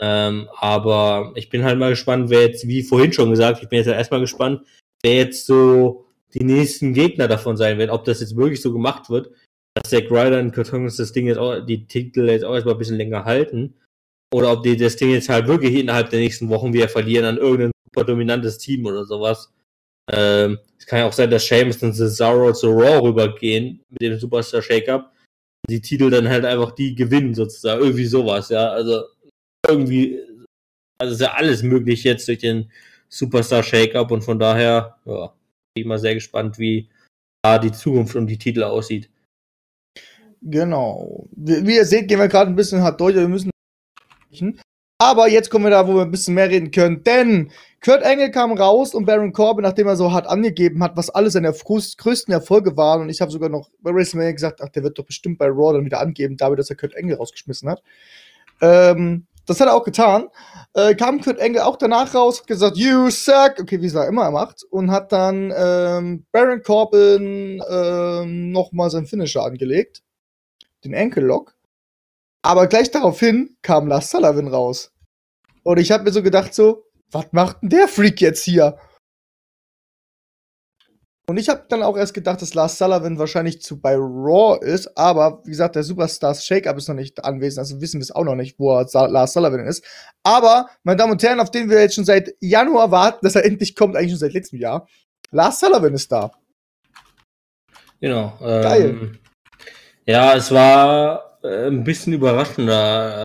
Ähm, 0.00 0.48
aber 0.58 1.32
ich 1.36 1.50
bin 1.50 1.62
halt 1.62 1.78
mal 1.78 1.90
gespannt, 1.90 2.30
wer 2.30 2.42
jetzt, 2.42 2.66
wie 2.66 2.82
vorhin 2.82 3.12
schon 3.12 3.30
gesagt, 3.30 3.62
ich 3.62 3.68
bin 3.68 3.78
jetzt 3.78 3.86
erstmal 3.86 4.20
gespannt, 4.20 4.62
wer 5.02 5.14
jetzt 5.14 5.46
so 5.46 6.03
die 6.34 6.44
nächsten 6.44 6.94
Gegner 6.94 7.28
davon 7.28 7.56
sein 7.56 7.78
werden, 7.78 7.90
ob 7.90 8.04
das 8.04 8.20
jetzt 8.20 8.36
wirklich 8.36 8.60
so 8.60 8.72
gemacht 8.72 9.08
wird, 9.08 9.30
dass 9.74 9.90
Zack 9.90 10.10
Ryder 10.10 10.40
und 10.40 10.52
Kurt 10.52 10.72
Hawkins 10.72 10.96
das 10.96 11.12
Ding 11.12 11.26
jetzt 11.26 11.38
auch, 11.38 11.60
die 11.60 11.86
Titel 11.86 12.28
jetzt 12.28 12.44
auch 12.44 12.54
erstmal 12.54 12.74
ein 12.74 12.78
bisschen 12.78 12.96
länger 12.96 13.24
halten. 13.24 13.74
Oder 14.32 14.52
ob 14.52 14.62
die 14.64 14.76
das 14.76 14.96
Ding 14.96 15.10
jetzt 15.10 15.28
halt 15.28 15.46
wirklich 15.46 15.74
innerhalb 15.74 16.10
der 16.10 16.20
nächsten 16.20 16.48
Wochen 16.48 16.72
wieder 16.72 16.88
verlieren 16.88 17.24
an 17.24 17.36
irgendein 17.38 17.70
super 17.86 18.04
dominantes 18.04 18.58
Team 18.58 18.84
oder 18.86 19.04
sowas. 19.04 19.52
Ähm, 20.12 20.58
es 20.78 20.86
kann 20.86 20.98
ja 20.98 21.06
auch 21.06 21.12
sein, 21.12 21.30
dass 21.30 21.44
Sheamus 21.44 21.82
und 21.82 21.94
Cesaro 21.94 22.52
zu 22.52 22.70
Raw 22.70 23.06
rübergehen 23.06 23.80
mit 23.90 24.02
dem 24.02 24.18
Superstar 24.18 24.60
Shake-Up. 24.60 25.12
Die 25.70 25.80
Titel 25.80 26.10
dann 26.10 26.28
halt 26.28 26.44
einfach 26.44 26.72
die 26.72 26.94
gewinnen 26.94 27.34
sozusagen. 27.34 27.80
Irgendwie 27.80 28.06
sowas, 28.06 28.48
ja. 28.48 28.70
Also 28.70 29.04
irgendwie, 29.66 30.20
also 30.98 31.14
ist 31.14 31.20
ja 31.20 31.34
alles 31.34 31.62
möglich 31.62 32.04
jetzt 32.04 32.26
durch 32.28 32.38
den 32.38 32.70
Superstar 33.08 33.62
Shake-Up 33.62 34.10
und 34.10 34.22
von 34.22 34.38
daher, 34.38 34.98
ja, 35.04 35.32
bin 35.74 35.88
mal 35.88 35.98
sehr 35.98 36.14
gespannt, 36.14 36.58
wie 36.58 36.88
da 37.42 37.58
die 37.58 37.72
Zukunft 37.72 38.14
und 38.16 38.28
die 38.28 38.38
Titel 38.38 38.62
aussieht. 38.62 39.10
Genau. 40.40 41.26
Wie, 41.32 41.66
wie 41.66 41.76
ihr 41.76 41.84
seht, 41.84 42.08
gehen 42.08 42.20
wir 42.20 42.28
gerade 42.28 42.50
ein 42.50 42.56
bisschen 42.56 42.82
hart 42.82 43.00
durch, 43.00 43.14
wir 43.16 43.28
müssen. 43.28 43.50
Aber 44.98 45.28
jetzt 45.28 45.50
kommen 45.50 45.64
wir 45.64 45.70
da, 45.70 45.86
wo 45.86 45.94
wir 45.94 46.02
ein 46.02 46.10
bisschen 46.10 46.34
mehr 46.34 46.48
reden 46.48 46.70
können, 46.70 47.02
denn 47.02 47.50
Kurt 47.84 48.02
Engel 48.02 48.30
kam 48.30 48.52
raus 48.52 48.94
und 48.94 49.04
Baron 49.04 49.32
Corbin, 49.32 49.64
nachdem 49.64 49.88
er 49.88 49.96
so 49.96 50.12
hart 50.12 50.26
angegeben 50.26 50.82
hat, 50.82 50.96
was 50.96 51.10
alles 51.10 51.34
seine 51.34 51.52
größten 51.52 52.32
Erfolge 52.32 52.76
waren, 52.76 53.02
und 53.02 53.10
ich 53.10 53.20
habe 53.20 53.30
sogar 53.30 53.48
noch 53.48 53.70
bei 53.80 53.92
WrestleMania 53.92 54.32
gesagt, 54.32 54.62
ach, 54.62 54.68
der 54.70 54.82
wird 54.82 54.98
doch 54.98 55.04
bestimmt 55.04 55.38
bei 55.38 55.46
Raw 55.46 55.74
dann 55.74 55.84
wieder 55.84 56.00
angeben, 56.00 56.36
damit, 56.36 56.58
dass 56.58 56.70
er 56.70 56.76
Kurt 56.76 56.94
Engel 56.94 57.16
rausgeschmissen 57.16 57.68
hat. 57.68 57.82
Ähm, 58.60 59.26
das 59.46 59.60
hat 59.60 59.68
er 59.68 59.74
auch 59.74 59.84
getan. 59.84 60.28
Äh, 60.74 60.94
kam 60.94 61.20
Kurt 61.20 61.38
Engel 61.38 61.62
auch 61.62 61.76
danach 61.76 62.14
raus, 62.14 62.40
hat 62.40 62.46
gesagt, 62.46 62.76
you 62.76 63.10
suck, 63.10 63.60
okay, 63.60 63.80
wie 63.80 63.86
es 63.86 63.94
er 63.94 64.08
immer 64.08 64.30
macht, 64.30 64.64
und 64.70 64.90
hat 64.90 65.12
dann 65.12 65.52
ähm, 65.56 66.26
Baron 66.32 66.62
Corbin 66.62 67.62
ähm, 67.70 68.50
nochmal 68.50 68.90
seinen 68.90 69.06
Finisher 69.06 69.44
angelegt, 69.44 70.02
den 70.84 70.92
Enkellock. 70.92 71.54
Aber 72.42 72.66
gleich 72.66 72.90
daraufhin 72.90 73.56
kam 73.62 73.86
Lars 73.86 74.10
Sullivan 74.10 74.48
raus. 74.48 74.92
Und 75.62 75.78
ich 75.78 75.90
habe 75.92 76.04
mir 76.04 76.12
so 76.12 76.22
gedacht, 76.22 76.54
so, 76.54 76.84
was 77.10 77.26
macht 77.32 77.62
denn 77.62 77.70
der 77.70 77.88
Freak 77.88 78.20
jetzt 78.20 78.42
hier? 78.44 78.76
Und 81.26 81.38
ich 81.38 81.48
habe 81.48 81.64
dann 81.68 81.82
auch 81.82 81.96
erst 81.96 82.12
gedacht, 82.12 82.42
dass 82.42 82.52
Lars 82.52 82.76
Sullivan 82.76 83.18
wahrscheinlich 83.18 83.62
zu 83.62 83.80
bei 83.80 83.94
Raw 83.96 84.58
ist, 84.62 84.96
aber 84.96 85.40
wie 85.44 85.50
gesagt, 85.50 85.74
der 85.74 85.82
Superstars 85.82 86.44
Shake-Up 86.44 86.76
ist 86.76 86.88
noch 86.88 86.94
nicht 86.94 87.24
anwesend, 87.24 87.60
also 87.60 87.80
wissen 87.80 87.98
wir 87.98 88.02
es 88.02 88.10
auch 88.10 88.24
noch 88.24 88.34
nicht, 88.34 88.58
wo 88.58 88.72
Lars 88.72 89.32
Sullivan 89.32 89.66
ist. 89.66 89.84
Aber, 90.22 90.68
meine 90.82 90.98
Damen 90.98 91.12
und 91.12 91.22
Herren, 91.22 91.40
auf 91.40 91.50
den 91.50 91.70
wir 91.70 91.80
jetzt 91.80 91.94
schon 91.94 92.04
seit 92.04 92.34
Januar 92.40 92.90
warten, 92.90 93.24
dass 93.24 93.36
er 93.36 93.44
endlich 93.46 93.74
kommt, 93.74 93.96
eigentlich 93.96 94.10
schon 94.10 94.18
seit 94.18 94.34
letztem 94.34 94.58
Jahr, 94.58 94.86
Lars 95.30 95.60
Sullivan 95.60 95.94
ist 95.94 96.12
da. 96.12 96.30
Genau. 98.00 98.36
Ähm, 98.42 98.62
Geil. 98.62 99.18
Ja, 100.04 100.36
es 100.36 100.50
war 100.50 101.38
äh, 101.42 101.68
ein 101.68 101.84
bisschen 101.84 102.12
überraschender, 102.12 103.24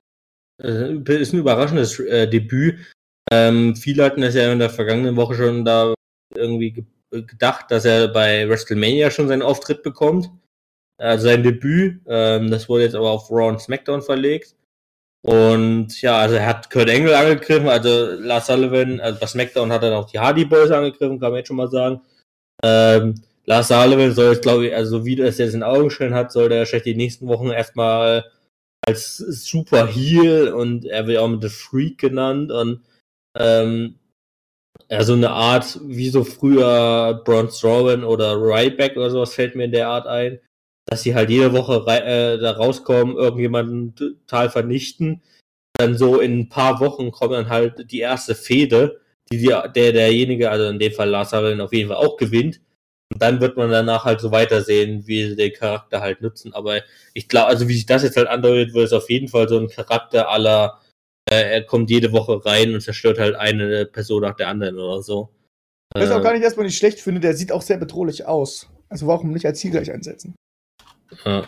äh, 0.64 0.94
ist 0.94 1.34
ein 1.34 1.40
überraschendes 1.40 2.00
äh, 2.00 2.30
Debüt. 2.30 2.80
Ähm, 3.30 3.76
viele 3.76 4.06
hatten 4.06 4.24
es 4.24 4.36
ja 4.36 4.52
in 4.54 4.60
der 4.60 4.70
vergangenen 4.70 5.18
Woche 5.18 5.36
schon 5.36 5.66
da 5.66 5.94
irgendwie 6.34 6.86
gedacht, 7.12 7.72
dass 7.72 7.86
er 7.86 8.08
bei 8.08 8.48
WrestleMania 8.48 9.12
schon 9.12 9.28
seinen 9.28 9.42
Auftritt 9.42 9.84
bekommt. 9.84 10.30
Also 10.98 11.28
sein 11.28 11.44
Debüt. 11.44 12.02
Ähm, 12.08 12.52
das 12.52 12.68
wurde 12.70 12.84
jetzt 12.84 12.96
aber 12.96 13.12
auf 13.12 13.32
Raw 13.32 13.48
und 13.50 13.62
SmackDown 13.62 14.02
verlegt. 14.02 14.56
Und 15.22 16.02
ja, 16.02 16.20
also 16.20 16.36
er 16.36 16.46
hat 16.46 16.70
Kurt 16.70 16.90
Angle 16.90 17.16
angegriffen, 17.16 17.68
also 17.68 18.14
Lars 18.14 18.48
Sullivan, 18.48 19.02
also 19.02 19.20
bei 19.20 19.28
SmackDown 19.28 19.72
hat 19.72 19.84
er 19.84 19.98
auch 19.98 20.10
die 20.10 20.20
Hardy 20.20 20.46
Boys 20.46 20.72
angegriffen, 20.72 21.20
kann 21.20 21.32
man 21.32 21.40
jetzt 21.40 21.48
schon 21.48 21.58
mal 21.58 21.70
sagen. 21.70 22.02
Ähm, 22.64 23.16
Lars 23.46 23.68
Sullivan 23.68 24.14
soll 24.14 24.34
jetzt, 24.34 24.44
glaube 24.44 24.68
ich, 24.68 24.76
also 24.76 25.06
wie 25.06 25.18
das 25.18 25.38
jetzt 25.38 25.56
in 25.56 25.64
Augenschein 25.64 26.14
hat, 26.14 26.32
soll 26.32 26.48
der 26.48 26.60
wahrscheinlich 26.60 26.84
die 26.84 26.96
nächsten 26.96 27.28
Wochen 27.28 27.50
erstmal 27.50 28.32
als 28.86 29.18
Super 29.18 29.88
Heel 29.88 30.54
und 30.54 30.86
er 30.86 31.06
wird 31.08 31.18
auch 31.18 31.28
mit 31.28 31.42
The 31.42 31.50
Freak 31.50 31.98
genannt 31.98 32.52
und 32.52 32.82
ähm, 33.38 33.99
ja, 34.90 35.04
so 35.04 35.14
eine 35.14 35.30
Art, 35.30 35.80
wie 35.84 36.10
so 36.10 36.24
früher 36.24 37.22
Braun 37.24 37.50
Strowman 37.50 38.04
oder 38.04 38.36
Ryback 38.36 38.98
oder 38.98 39.12
sowas 39.12 39.34
fällt 39.34 39.56
mir 39.56 39.66
in 39.66 39.72
der 39.72 39.88
Art 39.88 40.08
ein, 40.08 40.40
dass 40.88 41.04
sie 41.04 41.14
halt 41.14 41.30
jede 41.30 41.54
Woche 41.54 41.86
äh, 41.88 42.40
da 42.40 42.52
rauskommen, 42.52 43.16
irgendjemanden 43.16 43.96
total 43.96 44.50
vernichten. 44.50 45.22
Dann 45.78 45.96
so 45.96 46.20
in 46.20 46.40
ein 46.40 46.50
paar 46.50 46.80
Wochen 46.80 47.12
kommt 47.12 47.34
dann 47.34 47.50
halt 47.50 47.92
die 47.92 48.00
erste 48.00 48.34
Fehde, 48.34 49.00
die, 49.32 49.38
die 49.38 49.48
der 49.48 49.94
derjenige, 49.94 50.50
also 50.50 50.66
in 50.66 50.80
dem 50.80 50.92
Fall 50.92 51.10
Lars 51.10 51.30
Sullivan 51.30 51.62
auf 51.62 51.74
jeden 51.74 51.90
Fall 51.90 51.98
auch 51.98 52.18
gewinnt. 52.18 52.60
Und 53.14 53.22
dann 53.22 53.42
wird 53.42 53.58
man 53.58 53.70
danach 53.70 54.06
halt 54.06 54.20
so 54.22 54.32
weitersehen, 54.32 55.08
wie 55.08 55.30
sie 55.30 55.36
den 55.36 55.54
Charakter 55.54 56.02
halt 56.02 56.22
nutzen. 56.22 56.54
Aber 56.54 56.82
ich 57.14 57.28
glaube, 57.28 57.48
also 57.48 57.68
wie 57.68 57.76
sich 57.76 57.86
das 57.86 58.04
jetzt 58.04 58.18
halt 58.18 58.28
andeutet, 58.28 58.74
wird 58.74 58.86
es 58.86 58.94
auf 58.94 59.10
jeden 59.10 59.28
Fall 59.28 59.48
so 59.48 59.60
ein 59.60 59.70
Charakter 59.70 60.30
aller, 60.30 60.80
er 61.32 61.64
kommt 61.64 61.90
jede 61.90 62.12
Woche 62.12 62.44
rein 62.46 62.74
und 62.74 62.82
zerstört 62.82 63.20
halt 63.20 63.36
eine 63.36 63.86
Person 63.86 64.22
nach 64.22 64.36
der 64.36 64.48
anderen 64.48 64.78
oder 64.78 65.02
so. 65.02 65.30
Was 65.94 66.06
ich 66.06 66.12
auch 66.12 66.20
Äh, 66.20 66.24
gar 66.24 66.34
nicht 66.34 66.44
erstmal 66.44 66.66
nicht 66.66 66.78
schlecht 66.78 67.00
finde, 67.00 67.20
der 67.22 67.36
sieht 67.36 67.52
auch 67.52 67.62
sehr 67.62 67.78
bedrohlich 67.78 68.26
aus. 68.26 68.70
Also 68.90 69.08
warum 69.08 69.32
nicht 69.32 69.46
als 69.46 69.60
Ziel 69.60 69.72
gleich 69.72 69.92
einsetzen? 69.92 70.36
ja. 71.26 71.48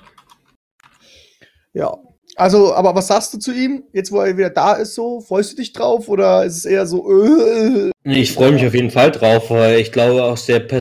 Ja. 1.74 1.98
Also, 2.38 2.74
aber 2.74 2.96
was 2.96 3.08
sagst 3.08 3.34
du 3.34 3.40
zu 3.40 3.54
ihm? 3.54 3.84
Jetzt, 3.92 4.12
wo 4.12 4.20
er 4.20 4.38
wieder 4.38 4.50
da 4.50 4.74
ist, 4.74 4.96
so? 4.96 5.20
Freust 5.20 5.52
du 5.52 5.56
dich 5.58 5.74
drauf? 5.74 6.08
Oder 6.08 6.46
ist 6.46 6.58
es 6.58 6.66
eher 6.66 6.86
so, 6.88 7.10
äh, 7.12 7.92
Ich 8.06 8.32
freue 8.34 8.54
mich 8.54 8.66
auf 8.66 8.74
jeden 8.74 8.90
Fall 8.92 9.12
drauf, 9.12 9.50
weil 9.50 9.80
ich 9.80 9.92
glaube 9.92 10.24
aus 10.24 10.46
der 10.46 10.62
per 10.62 10.80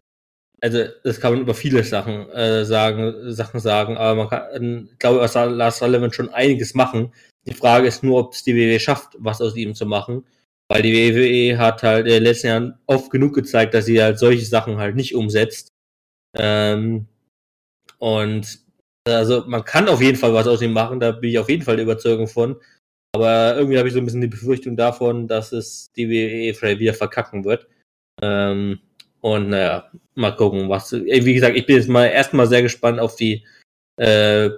also 0.63 0.85
das 1.05 1.21
kann 1.21 1.33
man 1.33 1.41
über 1.41 1.55
viele 1.55 1.83
Sachen 1.85 2.29
äh, 2.31 2.65
sagen, 2.67 3.33
Sachen 3.33 3.61
sagen, 3.61 3.97
aber 3.97 4.15
man 4.15 4.29
kann, 4.29 4.89
ich 4.93 4.99
glaube, 4.99 5.23
aus 5.23 5.35
Lars 5.35 5.79
Sullivan 5.79 6.13
schon 6.13 6.29
einiges 6.29 6.75
machen. 6.75 7.13
Die 7.47 7.55
Frage 7.55 7.89
ist 7.89 8.03
nur, 8.03 8.19
ob 8.19 8.35
es 8.35 8.45
die 8.45 8.55
WWE 8.55 8.81
schafft, 8.81 9.17
was 9.19 9.41
aus 9.41 9.57
ihm 9.57 9.75
zu 9.75 9.87
machen, 9.87 10.25
weil 10.69 10.83
die 10.83 10.95
WWE 10.95 11.59
hat 11.59 11.83
halt 11.83 12.07
in 12.07 12.13
den 12.13 12.23
letzten 12.23 12.47
Jahren 12.49 12.79
oft 12.87 13.11
genug 13.11 13.35
gezeigt, 13.35 13.75
dass 13.75 13.87
sie 13.87 14.03
halt 14.03 14.19
solche 14.19 14.45
Sachen 14.45 14.79
halt 14.79 14.97
nicht 14.97 15.15
umsetzt. 15.15 15.73
Ähm, 16.37 17.07
und 17.99 18.61
also 19.09 19.45
man 19.47 19.65
kann 19.65 19.89
auf 19.89 20.03
jeden 20.03 20.19
Fall 20.19 20.35
was 20.35 20.47
aus 20.47 20.63
ihm 20.63 20.73
machen, 20.73 21.01
da 21.01 21.13
bin 21.13 21.31
ich 21.31 21.39
auf 21.39 21.49
jeden 21.49 21.63
Fall 21.63 21.77
der 21.77 21.85
Überzeugung 21.85 22.29
von. 22.29 22.57
Aber 23.13 23.57
irgendwie 23.57 23.79
habe 23.79 23.89
ich 23.89 23.95
so 23.95 24.01
ein 24.01 24.05
bisschen 24.05 24.21
die 24.21 24.29
Befürchtung 24.29 24.77
davon, 24.77 25.27
dass 25.27 25.53
es 25.53 25.91
die 25.93 26.09
WWE 26.09 26.55
vielleicht 26.55 26.79
wieder 26.79 26.95
verkacken 26.95 27.45
wird. 27.45 27.67
Ähm, 28.23 28.81
und 29.21 29.51
naja, 29.51 29.91
mal 30.15 30.37
gucken, 30.37 30.69
was. 30.69 30.93
Wie 30.93 31.35
gesagt, 31.35 31.57
ich 31.57 31.67
bin 31.67 31.77
jetzt 31.77 31.89
mal 31.89 32.07
erstmal 32.07 32.47
sehr 32.47 32.63
gespannt 32.63 33.01
auf 33.01 33.17
die 33.17 33.45
äh, 33.97 34.51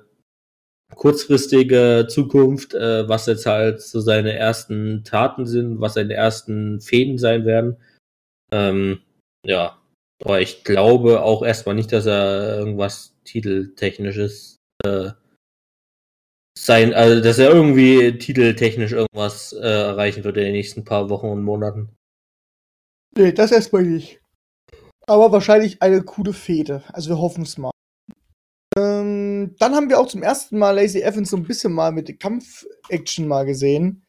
kurzfristige 0.95 2.07
Zukunft, 2.09 2.75
äh, 2.75 3.09
was 3.09 3.27
jetzt 3.27 3.47
halt 3.47 3.81
so 3.81 4.01
seine 4.01 4.35
ersten 4.35 5.05
Taten 5.05 5.47
sind, 5.47 5.81
was 5.81 5.95
seine 5.95 6.15
ersten 6.15 6.81
Fäden 6.81 7.19
sein 7.19 7.45
werden. 7.45 7.77
Ähm, 8.53 9.01
ja, 9.47 9.79
aber 10.25 10.41
ich 10.41 10.65
glaube 10.65 11.23
auch 11.23 11.43
erstmal 11.43 11.75
nicht, 11.75 11.93
dass 11.93 12.07
er 12.07 12.59
irgendwas 12.59 13.17
titeltechnisches 13.25 14.59
äh, 14.85 15.11
sein, 16.57 16.95
also 16.95 17.23
dass 17.23 17.39
er 17.39 17.51
irgendwie 17.51 18.19
titeltechnisch 18.19 18.93
irgendwas 18.93 19.53
äh, 19.53 19.59
erreichen 19.59 20.23
wird 20.23 20.37
in 20.37 20.45
den 20.45 20.53
nächsten 20.53 20.85
paar 20.85 21.09
Wochen 21.09 21.27
und 21.27 21.43
Monaten. 21.43 21.89
Nee, 23.17 23.33
das 23.33 23.53
erstmal 23.53 23.83
nicht. 23.83 24.21
Aber 25.07 25.33
wahrscheinlich 25.33 25.83
eine 25.83 26.03
coole 26.03 26.33
Fehde. 26.33 26.83
Also 26.93 27.11
wir 27.11 27.19
hoffen 27.19 27.43
es 27.43 27.59
mal. 27.59 27.72
Ähm, 29.43 29.57
dann 29.59 29.75
haben 29.75 29.89
wir 29.89 29.99
auch 30.01 30.07
zum 30.09 30.23
ersten 30.23 30.59
Mal 30.59 30.73
Lacey 30.73 31.03
Evans 31.03 31.31
so 31.31 31.37
ein 31.37 31.45
bisschen 31.45 31.73
mal 31.73 31.93
mit 31.93 32.19
Kampf-Action 32.21 33.27
mal 33.29 33.45
gesehen. 33.45 34.05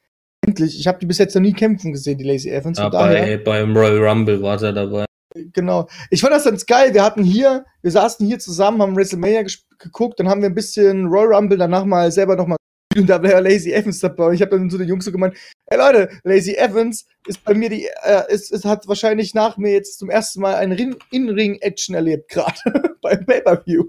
Endlich. 0.45 0.80
Ich 0.80 0.88
habe 0.88 0.99
die 0.99 1.05
bis 1.05 1.18
jetzt 1.19 1.35
noch 1.35 1.41
nie 1.41 1.53
kämpfen 1.53 1.91
gesehen, 1.93 2.18
die 2.18 2.26
Lacey 2.26 2.49
Evans. 2.51 2.77
Ja, 2.77 2.89
bei, 2.89 3.38
beim 3.38 3.76
Royal 3.76 4.05
Rumble 4.05 4.41
war 4.41 4.61
er 4.61 4.73
dabei. 4.73 5.05
genau. 5.53 5.88
Ich 6.10 6.22
fand 6.22 6.34
das 6.34 6.43
ganz 6.43 6.65
geil. 6.65 6.93
Wir 6.93 7.03
hatten 7.03 7.23
hier, 7.23 7.65
wir 7.81 7.91
saßen 7.91 8.26
hier 8.27 8.39
zusammen, 8.39 8.81
haben 8.81 8.95
WrestleMania 8.95 9.43
geguckt, 9.80 10.19
dann 10.19 10.27
haben 10.30 10.41
wir 10.41 10.49
ein 10.49 10.55
bisschen 10.55 11.07
Royal 11.07 11.34
Rumble 11.35 11.57
danach 11.57 11.85
mal 11.85 12.11
selber 12.11 12.35
noch 12.35 12.47
mal 12.47 12.57
und 12.95 13.10
da 13.10 13.23
war 13.23 13.30
ja 13.31 13.39
Lacey 13.39 13.72
Evans 13.73 13.99
dabei. 14.01 14.27
Und 14.27 14.34
ich 14.35 14.41
habe 14.41 14.51
dann 14.51 14.69
zu 14.69 14.77
den 14.77 14.88
Jungs 14.88 15.05
so 15.05 15.11
gemeint, 15.11 15.35
ey 15.68 15.77
Leute, 15.80 16.10
Lacey 16.23 16.53
Evans 16.55 17.07
ist 17.26 17.43
bei 17.43 17.53
mir 17.55 17.69
die, 17.69 17.88
äh, 18.03 18.31
ist, 18.31 18.51
ist, 18.51 18.65
hat 18.65 18.88
wahrscheinlich 18.88 19.34
nach 19.34 19.57
mir 19.57 19.72
jetzt 19.72 19.97
zum 19.97 20.10
ersten 20.11 20.41
Mal 20.41 20.55
ein 20.55 20.72
Rin- 20.73 20.97
In-Ring-Action 21.10 21.95
erlebt, 21.95 22.30
gerade 22.30 22.60
beim 23.01 23.26
Pay-Per-View. 23.26 23.85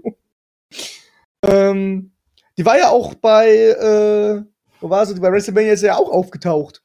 Ähm, 1.47 2.11
die 2.57 2.65
war 2.65 2.77
ja 2.77 2.89
auch 2.89 3.15
bei, 3.15 3.49
äh, 3.49 4.43
wo 4.79 4.89
war 4.89 5.05
sie? 5.05 5.19
Bei 5.19 5.31
WrestleMania 5.31 5.73
ist 5.73 5.81
sie 5.81 5.87
ja 5.87 5.97
auch 5.97 6.09
aufgetaucht. 6.09 6.81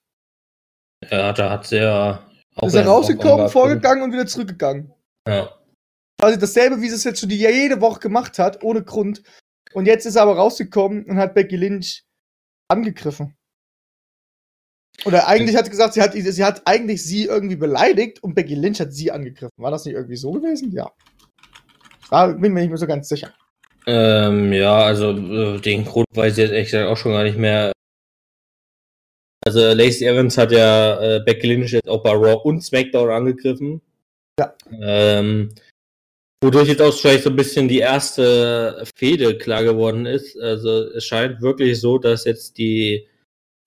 Ja, 1.10 1.32
da 1.32 1.50
hat 1.50 1.66
sie 1.66 1.76
ja 1.76 2.24
auch. 2.56 2.66
ist 2.66 2.74
er 2.74 2.86
rausgekommen, 2.86 3.48
vorgegangen 3.48 4.02
und 4.02 4.12
wieder 4.12 4.26
zurückgegangen. 4.26 4.92
Ja. 5.26 5.50
quasi 6.18 6.38
dasselbe, 6.38 6.80
wie 6.80 6.88
sie 6.88 6.96
es 6.96 7.04
jetzt 7.04 7.20
schon 7.20 7.30
jede 7.30 7.80
Woche 7.80 8.00
gemacht 8.00 8.38
hat, 8.38 8.62
ohne 8.62 8.82
Grund. 8.82 9.22
Und 9.72 9.86
jetzt 9.86 10.06
ist 10.06 10.16
er 10.16 10.22
aber 10.22 10.36
rausgekommen 10.36 11.04
und 11.04 11.16
hat 11.16 11.34
Becky 11.34 11.56
Lynch 11.56 12.04
angegriffen. 12.68 13.36
Oder 15.04 15.28
eigentlich 15.28 15.56
hat 15.56 15.64
sie 15.64 15.70
gesagt, 15.70 15.94
sie 15.94 16.02
hat, 16.02 16.12
sie 16.12 16.44
hat 16.44 16.62
eigentlich 16.66 17.02
sie 17.02 17.24
irgendwie 17.24 17.56
beleidigt 17.56 18.22
und 18.22 18.34
Becky 18.34 18.54
Lynch 18.54 18.80
hat 18.80 18.92
sie 18.92 19.10
angegriffen. 19.10 19.54
War 19.56 19.70
das 19.70 19.84
nicht 19.84 19.94
irgendwie 19.94 20.16
so 20.16 20.32
gewesen? 20.32 20.72
Ja. 20.72 20.90
Da 22.10 22.26
bin 22.26 22.52
mir 22.52 22.60
nicht 22.60 22.70
mehr 22.70 22.78
so 22.78 22.86
ganz 22.86 23.08
sicher. 23.08 23.32
Ähm, 23.92 24.52
ja, 24.52 24.84
also 24.84 25.10
äh, 25.10 25.60
den 25.60 25.84
Grund 25.84 26.06
weiß 26.14 26.34
ich 26.34 26.38
jetzt 26.38 26.52
ehrlich 26.52 26.70
gesagt 26.70 26.88
auch 26.88 26.96
schon 26.96 27.10
gar 27.10 27.24
nicht 27.24 27.36
mehr. 27.36 27.72
Also 29.44 29.72
Lacey 29.72 30.06
Evans 30.06 30.38
hat 30.38 30.52
ja 30.52 31.00
äh, 31.00 31.20
Becky 31.24 31.48
Lynch 31.48 31.72
jetzt 31.72 31.88
auch 31.88 32.04
bei 32.04 32.12
Raw 32.12 32.40
und 32.44 32.62
SmackDown 32.62 33.10
angegriffen. 33.10 33.80
Ja. 34.38 34.54
Ähm, 34.80 35.52
wodurch 36.40 36.68
jetzt 36.68 36.82
auch 36.82 36.94
vielleicht 36.94 37.24
so 37.24 37.30
ein 37.30 37.36
bisschen 37.36 37.66
die 37.66 37.80
erste 37.80 38.84
Fehde 38.96 39.36
klar 39.38 39.64
geworden 39.64 40.06
ist. 40.06 40.38
Also 40.38 40.84
es 40.84 41.04
scheint 41.04 41.42
wirklich 41.42 41.80
so, 41.80 41.98
dass 41.98 42.26
jetzt 42.26 42.58
die 42.58 43.08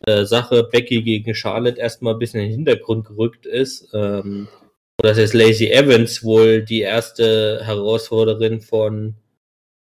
äh, 0.06 0.24
Sache 0.24 0.64
Becky 0.64 1.02
gegen 1.02 1.36
Charlotte 1.36 1.82
erstmal 1.82 2.14
ein 2.14 2.20
bisschen 2.20 2.40
in 2.40 2.48
den 2.48 2.56
Hintergrund 2.56 3.08
gerückt 3.08 3.46
ist. 3.46 3.90
Ähm, 3.94 4.48
und 5.02 5.06
dass 5.06 5.18
jetzt 5.18 5.34
Lacey 5.34 5.70
Evans 5.70 6.24
wohl 6.24 6.62
die 6.64 6.82
erste 6.82 7.60
Herausforderin 7.66 8.62
von 8.62 9.16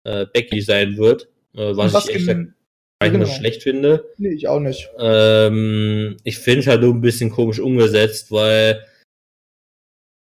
äh, 0.04 0.26
Becky 0.32 0.62
sein 0.62 0.98
wird, 0.98 1.30
äh, 1.56 1.76
was, 1.76 1.94
Und 1.94 2.10
ich 2.10 2.16
echt 2.16 2.28
gen- 2.28 2.54
gar 3.02 3.10
nicht 3.10 3.20
genau. 3.20 3.26
schlecht 3.26 3.64
finde. 3.64 4.06
Nee, 4.18 4.34
ich 4.34 4.48
auch 4.48 4.60
nicht. 4.60 4.90
Ähm, 5.00 6.18
ich 6.24 6.38
finde 6.40 6.60
es 6.62 6.68
halt 6.68 6.82
nur 6.82 6.94
ein 6.94 7.02
bisschen 7.02 7.30
komisch 7.30 7.60
umgesetzt, 7.60 8.32
weil 8.32 8.86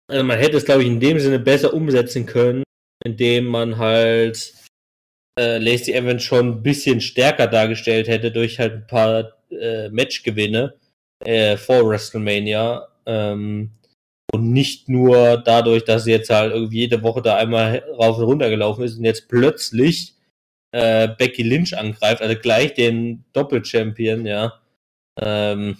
also 0.07 0.23
man 0.23 0.37
hätte 0.37 0.57
es, 0.57 0.65
glaube 0.65 0.83
ich, 0.83 0.87
in 0.87 0.99
dem 0.99 1.19
Sinne 1.19 1.39
besser 1.39 1.73
umsetzen 1.73 2.25
können, 2.25 2.63
indem 3.03 3.45
man 3.45 3.77
halt 3.77 4.53
äh, 5.39 5.57
Lacey 5.57 5.93
Evans 5.93 6.23
schon 6.23 6.47
ein 6.49 6.63
bisschen 6.63 7.01
stärker 7.01 7.47
dargestellt 7.47 8.07
hätte 8.07 8.31
durch 8.31 8.59
halt 8.59 8.73
ein 8.73 8.87
paar 8.87 9.33
äh, 9.49 9.89
Matchgewinne 9.89 10.75
äh, 11.23 11.57
vor 11.57 11.89
WrestleMania. 11.89 12.87
Ähm, 13.05 13.71
und 14.35 14.51
nicht 14.51 14.89
nur 14.89 15.37
dadurch, 15.37 15.85
dass 15.85 16.03
sie 16.03 16.11
jetzt 16.11 16.29
halt 16.29 16.53
irgendwie 16.53 16.79
jede 16.79 17.01
Woche 17.03 17.21
da 17.21 17.35
einmal 17.35 17.79
rauf 17.97 18.17
und 18.17 18.25
runter 18.25 18.49
gelaufen 18.49 18.83
ist 18.83 18.97
und 18.97 19.05
jetzt 19.05 19.27
plötzlich 19.27 20.15
äh, 20.71 21.07
Becky 21.17 21.43
Lynch 21.43 21.77
angreift, 21.77 22.21
also 22.21 22.35
gleich 22.39 22.73
den 22.73 23.25
Doppel-Champion, 23.33 24.25
ja. 24.25 24.53
Ähm, 25.19 25.77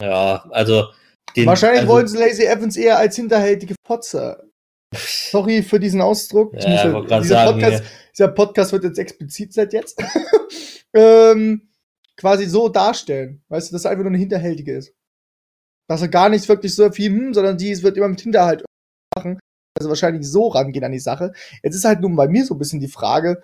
ja, 0.00 0.46
also 0.50 0.86
den, 1.36 1.46
Wahrscheinlich 1.46 1.80
also, 1.80 1.92
wollen 1.92 2.08
sie 2.08 2.18
Lacey 2.18 2.46
Evans 2.46 2.76
eher 2.76 2.98
als 2.98 3.16
hinterhältige 3.16 3.74
Potzer. 3.84 4.44
Sorry 4.94 5.62
für 5.62 5.78
diesen 5.78 6.00
Ausdruck. 6.00 6.54
Ich 6.56 6.64
Ja, 6.64 6.70
ja- 6.70 7.00
gerade 7.00 7.22
dieser, 7.22 7.34
sagen, 7.34 7.60
Podcast, 7.60 7.84
dieser 8.16 8.28
Podcast 8.28 8.72
wird 8.72 8.84
jetzt 8.84 8.98
explizit 8.98 9.52
seit 9.52 9.72
jetzt. 9.72 10.02
ähm, 10.94 11.68
quasi 12.16 12.46
so 12.46 12.68
darstellen. 12.68 13.42
Weißt 13.48 13.70
du, 13.70 13.74
dass 13.74 13.84
er 13.84 13.90
einfach 13.90 14.04
nur 14.04 14.12
eine 14.12 14.18
Hinterhältige 14.18 14.76
ist. 14.76 14.94
Dass 15.88 16.02
er 16.02 16.08
gar 16.08 16.28
nicht 16.28 16.48
wirklich 16.48 16.74
so 16.74 16.90
viel, 16.90 17.10
hm, 17.10 17.34
sondern 17.34 17.56
die 17.56 17.82
wird 17.82 17.96
immer 17.96 18.08
mit 18.08 18.20
Hinterhalt 18.20 18.64
machen. 19.16 19.38
Also 19.78 19.88
wahrscheinlich 19.88 20.28
so 20.28 20.48
rangehen 20.48 20.84
an 20.84 20.92
die 20.92 20.98
Sache. 20.98 21.32
Jetzt 21.62 21.74
ist 21.74 21.84
halt 21.84 22.00
nun 22.00 22.16
bei 22.16 22.28
mir 22.28 22.44
so 22.44 22.54
ein 22.54 22.58
bisschen 22.58 22.80
die 22.80 22.88
Frage, 22.88 23.42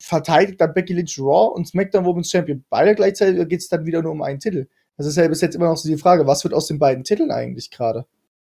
verteidigt 0.00 0.60
dann 0.60 0.74
Becky 0.74 0.92
Lynch 0.92 1.18
Raw 1.18 1.54
und 1.54 1.66
SmackDown 1.66 2.04
Women's 2.04 2.30
Champion 2.30 2.64
beide 2.68 2.94
gleichzeitig 2.94 3.36
oder 3.36 3.46
geht 3.46 3.60
es 3.60 3.68
dann 3.68 3.86
wieder 3.86 4.02
nur 4.02 4.12
um 4.12 4.22
einen 4.22 4.40
Titel? 4.40 4.66
Das 4.96 5.06
ist 5.06 5.16
ja 5.16 5.26
bis 5.26 5.40
jetzt 5.40 5.54
immer 5.54 5.66
noch 5.66 5.76
so 5.76 5.88
die 5.88 5.96
Frage, 5.96 6.26
was 6.26 6.44
wird 6.44 6.54
aus 6.54 6.66
den 6.66 6.78
beiden 6.78 7.04
Titeln 7.04 7.30
eigentlich 7.30 7.70
gerade? 7.70 8.06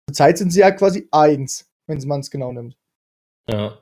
Zurzeit 0.08 0.38
sind 0.38 0.52
sie 0.52 0.60
ja 0.60 0.70
quasi 0.70 1.08
eins, 1.10 1.68
wenn 1.86 1.98
man 2.06 2.20
es 2.20 2.30
genau 2.30 2.52
nimmt. 2.52 2.76
ja. 3.48 3.78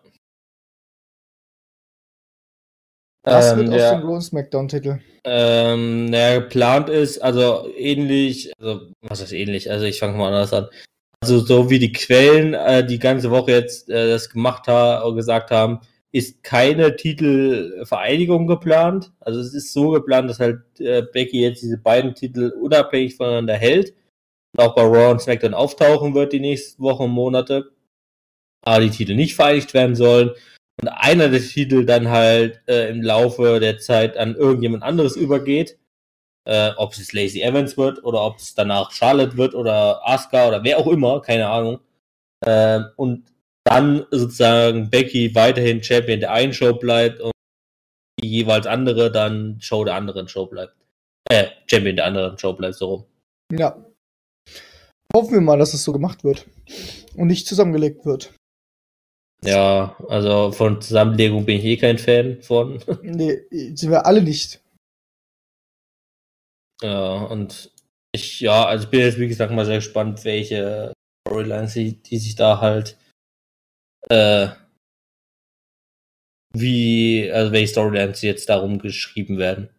Was 3.27 3.53
Ähm, 3.53 3.59
wird 3.59 3.69
aus 3.71 3.81
ja. 3.81 3.95
dem 3.97 4.03
Raw 4.03 4.15
und 4.15 4.23
SmackDown-Titel? 4.23 4.99
Ähm, 5.25 6.07
naja, 6.07 6.39
geplant 6.39 6.89
ist, 6.89 7.19
also 7.19 7.69
ähnlich, 7.77 8.53
also 8.61 8.83
was 9.03 9.21
ist 9.21 9.33
ähnlich? 9.33 9.69
Also 9.69 9.85
ich 9.85 9.99
fange 9.99 10.17
mal 10.17 10.29
anders 10.29 10.53
an. 10.53 10.69
Also 11.21 11.41
so 11.41 11.69
wie 11.69 11.81
die 11.81 11.91
Quellen 11.91 12.55
äh, 12.55 12.87
die 12.87 13.01
ganze 13.01 13.33
Woche 13.33 13.51
jetzt 13.51 13.91
äh, 13.91 14.09
das 14.09 14.31
gemacht 14.31 14.69
haben, 14.69 15.17
gesagt 15.17 15.51
haben, 15.51 15.81
ist 16.13 16.45
keine 16.45 16.95
Titelvereinigung 16.95 18.47
geplant. 18.47 19.11
Also 19.19 19.41
es 19.41 19.53
ist 19.55 19.73
so 19.73 19.91
geplant, 19.91 20.31
dass 20.31 20.39
halt 20.39 20.61
äh, 20.79 21.03
Becky 21.03 21.41
jetzt 21.41 21.63
diese 21.63 21.79
beiden 21.79 22.15
Titel 22.15 22.53
unabhängig 22.63 23.17
voneinander 23.17 23.55
hält 23.55 23.93
und 24.57 24.65
auch 24.65 24.77
bei 24.77 24.83
Raw 24.83 25.11
und 25.11 25.21
SmackDown 25.21 25.55
auftauchen 25.55 26.15
wird 26.15 26.33
die 26.33 26.41
nächsten 26.41 26.81
Wochen 26.81 27.05
und 27.05 27.11
Monate. 27.11 27.73
Aber 28.65 28.81
die 28.81 28.91
Titel 28.91 29.17
nicht 29.17 29.35
vereinigt 29.35 29.75
werden 29.75 29.97
sollen 29.97 30.31
und 30.87 30.93
einer 30.93 31.29
der 31.29 31.41
Titel 31.41 31.85
dann 31.85 32.09
halt 32.09 32.61
äh, 32.69 32.89
im 32.91 33.03
Laufe 33.03 33.59
der 33.59 33.79
Zeit 33.79 34.17
an 34.17 34.37
irgendjemand 34.37 34.85
anderes 34.85 35.17
übergeht. 35.17 35.79
Äh, 36.45 36.71
ob 36.77 36.93
es 36.93 37.13
Lacey 37.13 37.43
Evans 37.43 37.77
wird 37.77 38.05
oder 38.05 38.23
ob 38.23 38.37
es 38.39 38.55
danach 38.55 38.93
Charlotte 38.93 39.37
wird 39.37 39.57
oder 39.57 40.09
Asuka 40.09 40.47
oder 40.47 40.63
wer 40.63 40.79
auch 40.79 40.87
immer, 40.87 41.21
keine 41.21 41.49
Ahnung. 41.49 41.81
Ähm, 42.47 42.87
und 42.95 43.25
dann 43.65 44.07
sozusagen 44.13 44.91
Becky 44.91 45.35
weiterhin 45.35 45.83
Champion 45.83 46.21
der 46.21 46.31
einen 46.31 46.53
Show 46.53 46.75
bleibt 46.75 47.21
und 47.21 47.33
die 48.23 48.29
jeweils 48.29 48.69
andere 48.69 49.11
dann 49.11 49.59
Show 49.61 49.85
der 49.85 49.97
anderen 49.97 50.29
Show 50.29 50.47
bleibt. 50.47 50.77
Äh, 51.29 51.49
Champion 51.69 51.97
der 51.97 52.05
anderen 52.05 52.39
Show 52.39 52.53
bleibt 52.53 52.77
so 52.77 52.87
rum. 52.87 53.05
Ja. 53.51 53.85
Hoffen 55.13 55.33
wir 55.33 55.41
mal, 55.41 55.59
dass 55.59 55.75
es 55.75 55.83
so 55.83 55.93
gemacht 55.93 56.23
wird 56.23 56.47
und 57.17 57.27
nicht 57.27 57.49
zusammengelegt 57.49 58.07
wird. 58.07 58.33
Ja, 59.47 59.97
also 60.09 60.51
von 60.51 60.81
Zusammenlegung 60.81 61.45
bin 61.45 61.59
ich 61.59 61.65
eh 61.65 61.77
kein 61.77 61.99
Fan 61.99 62.43
von. 62.43 62.83
Nee, 63.03 63.43
sind 63.75 63.91
wir 63.91 64.05
alle 64.05 64.23
nicht. 64.23 64.61
Ja, 66.83 67.23
und 67.25 67.73
ich, 68.13 68.41
ja, 68.41 68.67
also 68.67 68.85
ich 68.85 68.91
bin 68.91 69.01
jetzt, 69.01 69.19
wie 69.19 69.29
gesagt, 69.29 69.53
mal 69.53 69.65
sehr 69.65 69.77
gespannt, 69.77 70.25
welche 70.25 70.93
Storylines, 71.27 71.75
die, 71.75 72.03
die 72.03 72.19
sich 72.19 72.35
da 72.35 72.61
halt, 72.61 72.99
äh, 74.11 74.49
wie, 76.53 77.31
also 77.33 77.53
welche 77.53 77.69
Storylines 77.69 78.23
jetzt 78.23 78.49
darum 78.49 78.79
geschrieben 78.79 79.39
werden. 79.39 79.71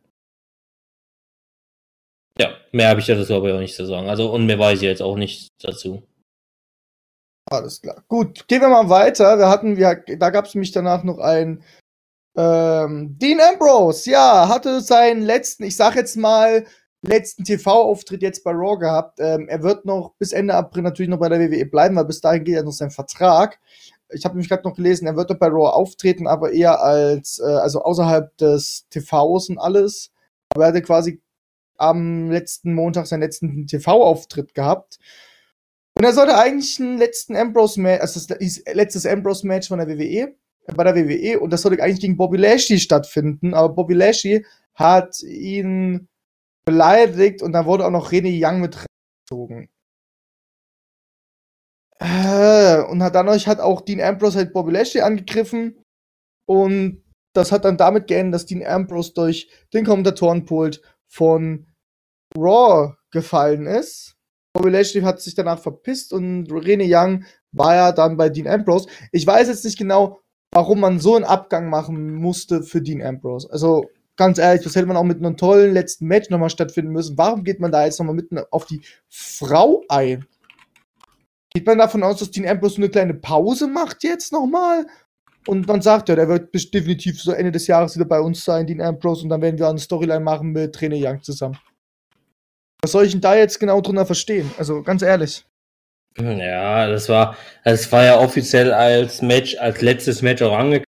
Ja, 2.39 2.55
mehr 2.71 2.89
habe 2.89 2.99
ich 2.99 3.07
dazu 3.07 3.33
aber 3.35 3.55
auch 3.55 3.59
nicht 3.59 3.75
zu 3.75 3.85
sagen. 3.85 4.09
Also, 4.09 4.31
und 4.31 4.45
mehr 4.45 4.59
weiß 4.59 4.77
ich 4.79 4.83
jetzt 4.83 5.01
auch 5.01 5.17
nicht 5.17 5.49
dazu. 5.61 6.06
Alles 7.49 7.81
klar. 7.81 8.03
Gut, 8.07 8.47
gehen 8.47 8.61
wir 8.61 8.69
mal 8.69 8.89
weiter. 8.89 9.37
Wir 9.37 9.49
hatten, 9.49 9.77
wir, 9.77 10.03
da 10.17 10.29
gab 10.29 10.45
es 10.45 10.53
nämlich 10.53 10.71
danach 10.71 11.03
noch 11.03 11.19
ein 11.19 11.63
ähm, 12.35 13.17
Dean 13.17 13.39
Ambrose, 13.39 14.11
ja, 14.11 14.47
hatte 14.47 14.81
seinen 14.81 15.23
letzten, 15.23 15.63
ich 15.63 15.75
sag 15.75 15.95
jetzt 15.95 16.17
mal, 16.17 16.65
letzten 17.01 17.43
TV-Auftritt 17.43 18.21
jetzt 18.21 18.43
bei 18.43 18.51
Raw 18.51 18.77
gehabt. 18.77 19.19
Ähm, 19.19 19.47
er 19.49 19.63
wird 19.63 19.85
noch 19.85 20.13
bis 20.19 20.33
Ende 20.33 20.53
April 20.53 20.83
natürlich 20.83 21.09
noch 21.09 21.19
bei 21.19 21.29
der 21.29 21.39
WWE 21.39 21.65
bleiben, 21.65 21.95
weil 21.95 22.05
bis 22.05 22.21
dahin 22.21 22.43
geht 22.43 22.55
ja 22.55 22.63
noch 22.63 22.71
sein 22.71 22.91
Vertrag. 22.91 23.59
Ich 24.09 24.23
habe 24.23 24.35
nämlich 24.35 24.49
gerade 24.49 24.67
noch 24.67 24.75
gelesen, 24.75 25.07
er 25.07 25.15
wird 25.15 25.29
doch 25.31 25.39
bei 25.39 25.47
Raw 25.47 25.69
auftreten, 25.69 26.27
aber 26.27 26.51
eher 26.51 26.81
als, 26.81 27.39
äh, 27.39 27.43
also 27.43 27.81
außerhalb 27.81 28.37
des 28.37 28.87
TVs 28.89 29.49
und 29.49 29.57
alles. 29.57 30.11
Aber 30.53 30.65
er 30.65 30.69
hatte 30.69 30.81
quasi 30.81 31.21
am 31.77 32.29
letzten 32.31 32.73
Montag 32.73 33.07
seinen 33.07 33.21
letzten 33.21 33.67
TV-Auftritt 33.67 34.53
gehabt. 34.53 34.99
Und 35.97 36.03
er 36.03 36.13
sollte 36.13 36.37
eigentlich 36.37 36.79
einen 36.79 36.99
letzten 36.99 37.35
Ambrose-Match, 37.35 38.01
also 38.01 38.19
das 38.19 38.61
letztes 38.71 39.07
Ambrose-Match 39.07 39.67
von 39.67 39.79
der 39.79 39.87
WWE, 39.87 40.35
äh, 40.67 40.73
bei 40.75 40.83
der 40.83 40.95
WWE, 40.95 41.39
und 41.39 41.51
das 41.51 41.63
sollte 41.63 41.81
eigentlich 41.81 42.01
gegen 42.01 42.17
Bobby 42.17 42.37
Lashley 42.37 42.77
stattfinden, 42.77 43.55
aber 43.55 43.73
Bobby 43.73 43.95
Lashley 43.95 44.45
hat 44.75 45.19
ihn 45.23 46.07
beleidigt 46.65 47.41
und 47.41 47.53
da 47.53 47.65
wurde 47.65 47.83
auch 47.83 47.91
noch 47.91 48.11
René 48.11 48.29
Young 48.29 48.61
mit 48.61 48.77
reingezogen. 48.77 49.69
Äh, 51.99 52.83
und 52.83 53.01
hat 53.01 53.15
dadurch 53.15 53.47
hat 53.47 53.59
auch 53.59 53.81
Dean 53.81 53.99
Ambrose 53.99 54.37
halt 54.37 54.53
Bobby 54.53 54.73
Lashley 54.73 55.01
angegriffen 55.01 55.83
und 56.45 57.03
das 57.33 57.51
hat 57.51 57.65
dann 57.65 57.77
damit 57.77 58.05
geendet, 58.05 58.35
dass 58.35 58.45
Dean 58.45 58.63
Ambrose 58.63 59.13
durch 59.15 59.49
den 59.73 59.83
Kommentatorenpult 59.83 60.83
von 61.07 61.65
Raw 62.37 62.95
gefallen 63.09 63.65
ist. 63.65 64.16
Bobby 64.57 64.71
Lashley 64.71 65.01
hat 65.01 65.21
sich 65.21 65.35
danach 65.35 65.59
verpisst 65.59 66.11
und 66.13 66.49
René 66.49 66.87
Young 66.89 67.25
war 67.51 67.75
ja 67.75 67.91
dann 67.91 68.17
bei 68.17 68.29
Dean 68.29 68.47
Ambrose. 68.47 68.89
Ich 69.11 69.25
weiß 69.25 69.47
jetzt 69.47 69.63
nicht 69.63 69.77
genau, 69.77 70.19
warum 70.51 70.79
man 70.79 70.99
so 70.99 71.15
einen 71.15 71.25
Abgang 71.25 71.69
machen 71.69 72.15
musste 72.15 72.63
für 72.63 72.81
Dean 72.81 73.03
Ambrose. 73.03 73.47
Also 73.51 73.85
ganz 74.15 74.39
ehrlich, 74.39 74.63
das 74.63 74.75
hätte 74.75 74.87
man 74.87 74.97
auch 74.97 75.03
mit 75.03 75.19
einem 75.19 75.37
tollen 75.37 75.73
letzten 75.73 76.07
Match 76.07 76.31
nochmal 76.31 76.49
stattfinden 76.49 76.91
müssen. 76.91 77.19
Warum 77.19 77.43
geht 77.43 77.59
man 77.59 77.71
da 77.71 77.85
jetzt 77.85 77.99
nochmal 77.99 78.15
mitten 78.15 78.39
auf 78.49 78.65
die 78.65 78.81
Frau 79.07 79.83
ein? 79.89 80.25
Geht 81.53 81.67
man 81.67 81.77
davon 81.77 82.01
aus, 82.01 82.17
dass 82.17 82.31
Dean 82.31 82.47
Ambrose 82.47 82.77
eine 82.77 82.89
kleine 82.89 83.13
Pause 83.13 83.67
macht 83.67 84.03
jetzt 84.03 84.31
nochmal? 84.31 84.87
Und 85.45 85.67
man 85.67 85.83
sagt 85.83 86.09
ja, 86.09 86.15
der 86.15 86.27
wird 86.27 86.51
definitiv 86.73 87.21
so 87.21 87.31
Ende 87.31 87.51
des 87.51 87.67
Jahres 87.67 87.95
wieder 87.95 88.05
bei 88.05 88.19
uns 88.19 88.43
sein, 88.43 88.65
Dean 88.65 88.81
Ambrose, 88.81 89.21
und 89.21 89.29
dann 89.29 89.41
werden 89.41 89.59
wir 89.59 89.69
eine 89.69 89.77
Storyline 89.77 90.19
machen 90.19 90.51
mit 90.51 90.73
Trainer 90.73 90.97
Young 90.97 91.21
zusammen. 91.21 91.57
Was 92.81 92.91
soll 92.91 93.05
ich 93.05 93.11
denn 93.11 93.21
da 93.21 93.35
jetzt 93.35 93.59
genau 93.59 93.81
drunter 93.81 94.05
verstehen? 94.05 94.51
Also 94.57 94.83
ganz 94.83 95.01
ehrlich. 95.01 95.43
Ja, 96.19 96.87
das 96.87 97.09
war, 97.09 97.37
das 97.63 97.91
war 97.91 98.03
ja 98.03 98.19
offiziell 98.19 98.73
als 98.73 99.21
Match, 99.21 99.55
als 99.57 99.81
letztes 99.81 100.21
Match 100.21 100.41
auch 100.41 100.53
angekündigt, 100.53 100.85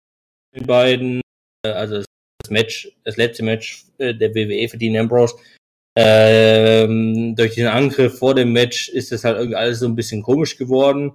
die 0.54 0.64
beiden, 0.64 1.20
äh, 1.64 1.70
also 1.70 1.96
das 1.96 2.50
Match, 2.50 2.90
das 3.04 3.16
letzte 3.16 3.44
Match 3.44 3.84
äh, 3.98 4.14
der 4.14 4.34
WWE 4.34 4.68
für 4.68 4.78
Dean 4.78 4.96
Ambrose. 4.96 5.36
Ähm, 5.96 7.36
durch 7.36 7.54
den 7.54 7.66
Angriff 7.66 8.18
vor 8.18 8.34
dem 8.34 8.52
Match 8.52 8.88
ist 8.88 9.12
das 9.12 9.24
halt 9.24 9.36
irgendwie 9.36 9.56
alles 9.56 9.78
so 9.78 9.86
ein 9.86 9.94
bisschen 9.94 10.22
komisch 10.22 10.56
geworden. 10.56 11.12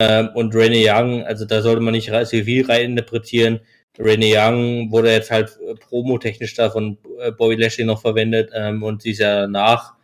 Ähm, 0.00 0.30
und 0.34 0.54
Renee 0.54 0.88
Young, 0.88 1.24
also 1.24 1.44
da 1.44 1.60
sollte 1.60 1.80
man 1.80 1.92
nicht 1.92 2.10
so 2.10 2.24
viel 2.24 2.64
reininterpretieren. 2.66 3.60
Renee 3.98 4.36
Young 4.36 4.92
wurde 4.92 5.12
jetzt 5.12 5.30
halt 5.30 5.58
promotechnisch 5.80 6.54
da 6.54 6.70
von 6.70 6.98
äh, 7.18 7.32
Bobby 7.32 7.56
Lashley 7.56 7.84
noch 7.84 8.00
verwendet 8.00 8.50
ähm, 8.54 8.82
und 8.82 9.02
sie 9.02 9.10
ist 9.10 9.18
ja 9.18 9.46
nach 9.46 9.94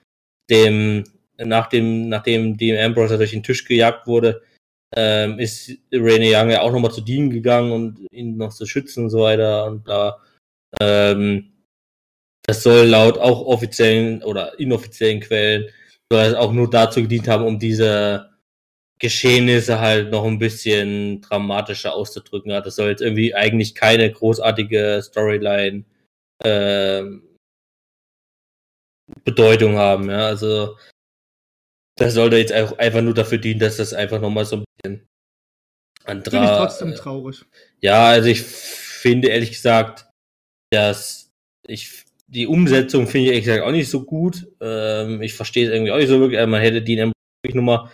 dem, 0.50 1.04
nach 1.38 1.68
dem, 1.68 2.08
nachdem 2.08 2.56
Dean 2.56 2.82
Ambrose 2.82 3.18
durch 3.18 3.30
den 3.32 3.42
Tisch 3.42 3.64
gejagt 3.64 4.06
wurde, 4.06 4.42
ähm, 4.94 5.38
ist 5.38 5.72
Renee 5.92 6.34
Young 6.34 6.50
ja 6.50 6.62
auch 6.62 6.72
nochmal 6.72 6.92
zu 6.92 7.00
Dean 7.00 7.30
gegangen 7.30 7.72
und 7.72 8.06
ihn 8.12 8.36
noch 8.36 8.52
zu 8.52 8.66
schützen 8.66 9.04
und 9.04 9.10
so 9.10 9.20
weiter 9.20 9.66
und 9.66 9.88
da 9.88 10.18
ähm, 10.80 11.52
das 12.46 12.62
soll 12.62 12.86
laut 12.86 13.18
auch 13.18 13.44
offiziellen 13.46 14.22
oder 14.22 14.58
inoffiziellen 14.58 15.20
Quellen 15.20 15.66
soll 16.10 16.22
es 16.22 16.34
auch 16.34 16.52
nur 16.52 16.70
dazu 16.70 17.02
gedient 17.02 17.26
haben, 17.26 17.44
um 17.44 17.58
diese 17.58 18.30
Geschehnisse 19.00 19.80
halt 19.80 20.10
noch 20.10 20.24
ein 20.24 20.38
bisschen 20.38 21.20
dramatischer 21.20 21.94
auszudrücken. 21.94 22.50
Ja, 22.50 22.60
das 22.60 22.76
soll 22.76 22.90
jetzt 22.90 23.02
irgendwie 23.02 23.34
eigentlich 23.34 23.74
keine 23.74 24.10
großartige 24.10 25.00
Storyline 25.02 25.84
ähm, 26.44 27.22
Bedeutung 29.24 29.76
haben. 29.76 30.10
Ja, 30.10 30.26
also 30.26 30.76
das 31.96 32.14
sollte 32.14 32.36
jetzt 32.36 32.52
auch 32.52 32.76
einfach 32.78 33.02
nur 33.02 33.14
dafür 33.14 33.38
dienen, 33.38 33.60
dass 33.60 33.76
das 33.76 33.94
einfach 33.94 34.20
nochmal 34.20 34.44
so 34.44 34.56
ein 34.56 34.64
bisschen 34.82 35.08
anderer. 36.04 36.30
Finde 36.30 36.46
ich 36.46 36.58
trotzdem 36.58 36.94
traurig. 36.94 37.44
Ja, 37.80 38.06
also 38.06 38.28
ich 38.28 38.42
finde 38.42 39.28
ehrlich 39.28 39.50
gesagt, 39.50 40.06
dass 40.70 41.30
ich 41.66 42.04
die 42.28 42.46
Umsetzung 42.46 43.06
finde 43.06 43.26
ich 43.26 43.30
ehrlich 43.30 43.44
gesagt 43.44 43.64
auch 43.64 43.70
nicht 43.70 43.88
so 43.88 44.04
gut. 44.04 44.48
Ähm, 44.60 45.22
ich 45.22 45.34
verstehe 45.34 45.66
es 45.66 45.72
irgendwie 45.72 45.92
auch 45.92 45.96
nicht 45.96 46.08
so 46.08 46.20
wirklich. 46.20 46.44
Man 46.46 46.60
hätte 46.60 46.82
Dean 46.82 47.12
wirklich 47.42 47.54
nochmal 47.54 47.90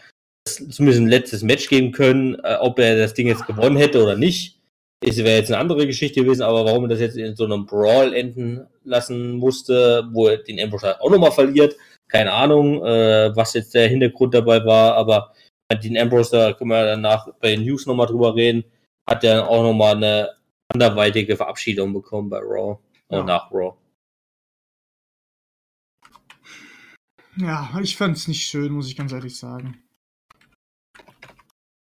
zumindest 0.48 1.00
ein 1.00 1.08
letztes 1.08 1.42
Match 1.42 1.68
geben 1.68 1.92
können, 1.92 2.36
äh, 2.42 2.56
ob 2.58 2.78
er 2.78 2.96
das 2.96 3.14
Ding 3.14 3.28
jetzt 3.28 3.46
gewonnen 3.46 3.76
hätte 3.76 4.02
oder 4.02 4.16
nicht. 4.16 4.58
Es 5.04 5.18
wäre 5.18 5.36
jetzt 5.36 5.50
eine 5.50 5.58
andere 5.58 5.86
Geschichte 5.86 6.22
gewesen, 6.22 6.42
aber 6.42 6.64
warum 6.64 6.84
er 6.84 6.88
das 6.88 7.00
jetzt 7.00 7.16
in 7.16 7.34
so 7.34 7.44
einem 7.44 7.66
Brawl 7.66 8.14
enden 8.14 8.66
lassen 8.84 9.32
musste, 9.32 10.08
wo 10.12 10.28
er 10.28 10.38
den 10.38 10.60
Ambrose 10.60 10.86
halt 10.86 11.00
auch 11.00 11.10
nochmal 11.10 11.32
verliert, 11.32 11.76
keine 12.08 12.32
Ahnung, 12.32 12.84
äh, 12.84 13.34
was 13.34 13.54
jetzt 13.54 13.74
der 13.74 13.88
Hintergrund 13.88 14.34
dabei 14.34 14.64
war, 14.64 14.94
aber 14.94 15.32
den 15.82 15.98
Ambrose, 15.98 16.36
da 16.36 16.52
können 16.52 16.70
wir 16.70 16.84
danach 16.84 17.28
bei 17.40 17.56
den 17.56 17.64
News 17.64 17.86
nochmal 17.86 18.06
drüber 18.06 18.34
reden, 18.36 18.64
hat 19.06 19.24
er 19.24 19.48
auch 19.48 19.62
nochmal 19.62 19.96
eine 19.96 20.30
anderweitige 20.68 21.36
Verabschiedung 21.36 21.92
bekommen 21.92 22.30
bei 22.30 22.38
Raw 22.38 22.78
ja. 23.10 23.24
nach 23.24 23.50
Raw. 23.50 23.74
Ja, 27.36 27.70
ich 27.82 27.96
fand 27.96 28.16
es 28.16 28.28
nicht 28.28 28.44
schön, 28.44 28.72
muss 28.72 28.88
ich 28.88 28.96
ganz 28.96 29.12
ehrlich 29.12 29.36
sagen. 29.36 29.82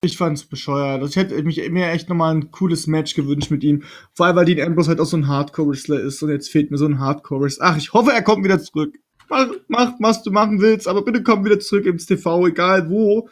Ich 0.06 0.18
fand's 0.18 0.46
bescheuert. 0.46 1.04
Ich 1.10 1.16
hätte 1.16 1.42
mich 1.44 1.58
mir 1.70 1.88
echt 1.88 2.10
nochmal 2.10 2.36
ein 2.36 2.52
cooles 2.52 2.86
Match 2.86 3.16
gewünscht 3.16 3.50
mit 3.50 3.64
ihm. 3.64 3.84
Vor 4.14 4.28
allem, 4.28 4.36
weil 4.36 4.46
Dean 4.46 4.66
Ambrose 4.66 4.90
halt 4.90 5.00
auch 5.00 5.06
so 5.06 5.18
ein 5.18 5.28
Hardcore-Wrestler 5.28 6.00
ist 6.00 6.22
und 6.22 6.30
jetzt 6.30 6.52
fehlt 6.52 6.70
mir 6.70 6.78
so 6.78 6.86
ein 6.86 7.00
Hardcore-Wrestler. 7.00 7.66
Ach, 7.66 7.78
ich 7.78 7.92
hoffe, 7.92 8.12
er 8.12 8.22
kommt 8.22 8.44
wieder 8.44 8.60
zurück. 8.60 8.96
Mach, 9.30 9.48
mach, 9.68 9.94
was 10.00 10.22
du 10.22 10.32
machen 10.32 10.62
willst, 10.62 10.88
aber 10.88 11.04
bitte 11.04 11.24
komm 11.24 11.44
wieder 11.44 11.60
zurück 11.60 11.88
ins 11.88 12.06
TV, 12.06 12.46
egal 12.46 12.90
wo. 12.90 13.28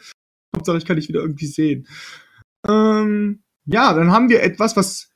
Hauptsache, 0.54 0.78
ich 0.78 0.84
kann 0.84 0.96
dich 0.96 1.08
wieder 1.08 1.20
irgendwie 1.20 1.46
sehen. 1.46 1.86
Ähm, 2.68 3.44
ja, 3.66 3.94
dann 3.94 4.10
haben 4.10 4.28
wir 4.28 4.42
etwas, 4.42 4.76
was 4.76 5.10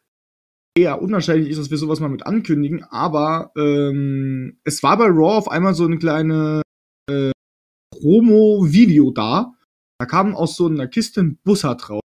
eher 0.77 1.03
unwahrscheinlich 1.03 1.51
ist, 1.51 1.59
dass 1.59 1.71
wir 1.71 1.79
sowas 1.79 1.99
mal 1.99 2.09
mit 2.09 2.25
ankündigen, 2.25 2.85
aber 2.85 3.51
ähm, 3.57 4.61
es 4.63 4.83
war 4.85 4.97
bei 4.97 5.07
Raw 5.07 5.37
auf 5.37 5.51
einmal 5.51 5.75
so 5.75 5.85
eine 5.85 5.99
kleine 5.99 6.63
äh, 7.11 7.33
Promo-Video 7.91 9.11
da 9.11 9.58
da 9.99 10.07
kam 10.07 10.35
aus 10.35 10.57
so 10.57 10.67
einer 10.67 10.87
Kiste 10.87 11.21
ein 11.21 11.39
Bussard 11.43 11.91
raus. 11.91 12.01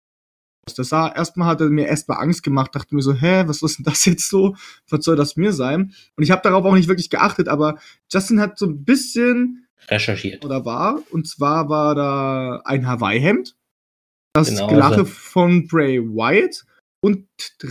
Das 0.76 0.90
sah, 0.90 1.14
erstmal 1.14 1.50
hat 1.50 1.62
er 1.62 1.70
mir 1.70 1.88
erstmal 1.88 2.20
Angst 2.20 2.42
gemacht, 2.42 2.74
dachte 2.74 2.96
mir 2.96 3.02
so, 3.02 3.14
hä, 3.14 3.44
was 3.48 3.62
ist 3.62 3.80
denn 3.80 3.86
das 3.86 4.06
jetzt 4.06 4.30
so? 4.30 4.56
Was 4.90 5.04
soll 5.04 5.16
das 5.16 5.36
mir 5.36 5.54
sein? 5.54 5.94
Und 6.16 6.24
ich 6.24 6.32
habe 6.32 6.42
darauf 6.42 6.64
auch 6.66 6.74
nicht 6.74 6.88
wirklich 6.88 7.10
geachtet, 7.10 7.48
aber 7.48 7.78
Justin 8.12 8.40
hat 8.40 8.58
so 8.58 8.68
ein 8.68 8.84
bisschen 8.84 9.68
recherchiert. 9.90 10.46
Oder 10.46 10.66
war, 10.66 11.02
und 11.12 11.28
zwar 11.28 11.70
war 11.70 11.96
da 11.96 12.62
ein 12.64 12.88
Hawaii-Hemd, 12.88 13.56
das 14.34 14.50
genau, 14.50 14.68
Gelache 14.68 15.02
also. 15.02 15.06
von 15.06 15.68
Bray 15.68 16.00
Wyatt 16.00 16.66
und 17.04 17.28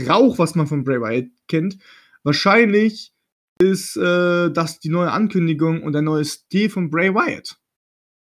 Rauch, 0.08 0.38
was 0.38 0.54
man 0.54 0.66
von 0.66 0.84
Bray 0.84 1.00
Wyatt 1.00 1.30
kennt. 1.48 1.78
Wahrscheinlich 2.22 3.12
ist 3.60 3.96
äh, 3.96 4.50
das 4.50 4.80
die 4.80 4.90
neue 4.90 5.10
Ankündigung 5.10 5.82
und 5.82 5.92
der 5.92 6.02
neue 6.02 6.24
Stil 6.24 6.68
von 6.68 6.90
Bray 6.90 7.14
Wyatt. 7.14 7.58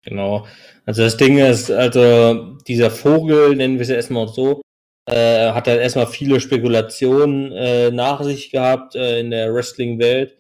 Genau. 0.04 0.46
Also 0.86 1.04
das 1.04 1.18
Ding 1.18 1.38
ist, 1.38 1.72
also 1.72 2.58
dieser 2.68 2.92
Vogel, 2.92 3.56
nennen 3.56 3.76
wir 3.76 3.82
es 3.82 3.90
ja 3.90 3.96
erstmal 3.96 4.28
so, 4.28 4.62
Äh, 5.06 5.52
hat 5.52 5.68
dann 5.68 5.80
erstmal 5.80 6.08
viele 6.08 6.40
Spekulationen 6.40 7.52
äh, 7.52 7.92
nach 7.92 8.24
sich 8.24 8.52
gehabt 8.52 8.96
äh, 8.96 9.20
in 9.20 9.32
der 9.32 9.54
Wrestling-Welt. 9.54 10.38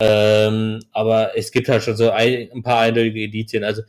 Ähm, 0.00 0.80
aber 0.92 1.36
es 1.36 1.50
gibt 1.52 1.68
halt 1.68 1.82
schon 1.82 1.94
so 1.96 2.10
ein, 2.10 2.50
ein 2.50 2.62
paar 2.62 2.80
eindeutige 2.80 3.24
Indizien. 3.24 3.64
Also 3.64 3.82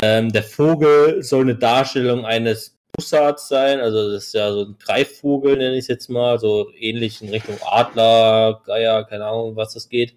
ähm, 0.00 0.30
der 0.30 0.44
Vogel 0.44 1.20
soll 1.24 1.42
eine 1.42 1.56
Darstellung 1.56 2.24
eines 2.24 2.78
Bussards 2.92 3.48
sein. 3.48 3.80
Also 3.80 4.12
das 4.12 4.26
ist 4.26 4.34
ja 4.34 4.52
so 4.52 4.66
ein 4.66 4.76
Greifvogel, 4.78 5.56
nenne 5.56 5.74
ich 5.74 5.80
es 5.80 5.88
jetzt 5.88 6.10
mal. 6.10 6.38
So 6.38 6.70
ähnlich 6.78 7.20
in 7.20 7.30
Richtung 7.30 7.58
Adler, 7.64 8.62
Geier, 8.66 9.02
keine 9.04 9.24
Ahnung, 9.26 9.56
was 9.56 9.74
das 9.74 9.88
geht. 9.88 10.14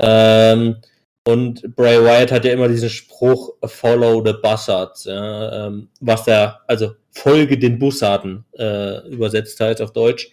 Ähm, 0.00 0.82
und 1.26 1.76
Bray 1.76 2.02
Wyatt 2.02 2.32
hat 2.32 2.44
ja 2.44 2.52
immer 2.52 2.68
diesen 2.68 2.90
Spruch 2.90 3.54
Follow 3.64 4.24
the 4.24 4.34
Bussards, 4.42 5.04
ja, 5.04 5.66
ähm, 5.66 5.88
was 6.00 6.26
er, 6.26 6.60
also 6.66 6.92
folge 7.12 7.58
den 7.58 7.78
Bussarden 7.78 8.44
äh, 8.58 9.06
übersetzt 9.08 9.60
heißt 9.60 9.80
auf 9.80 9.92
Deutsch. 9.92 10.30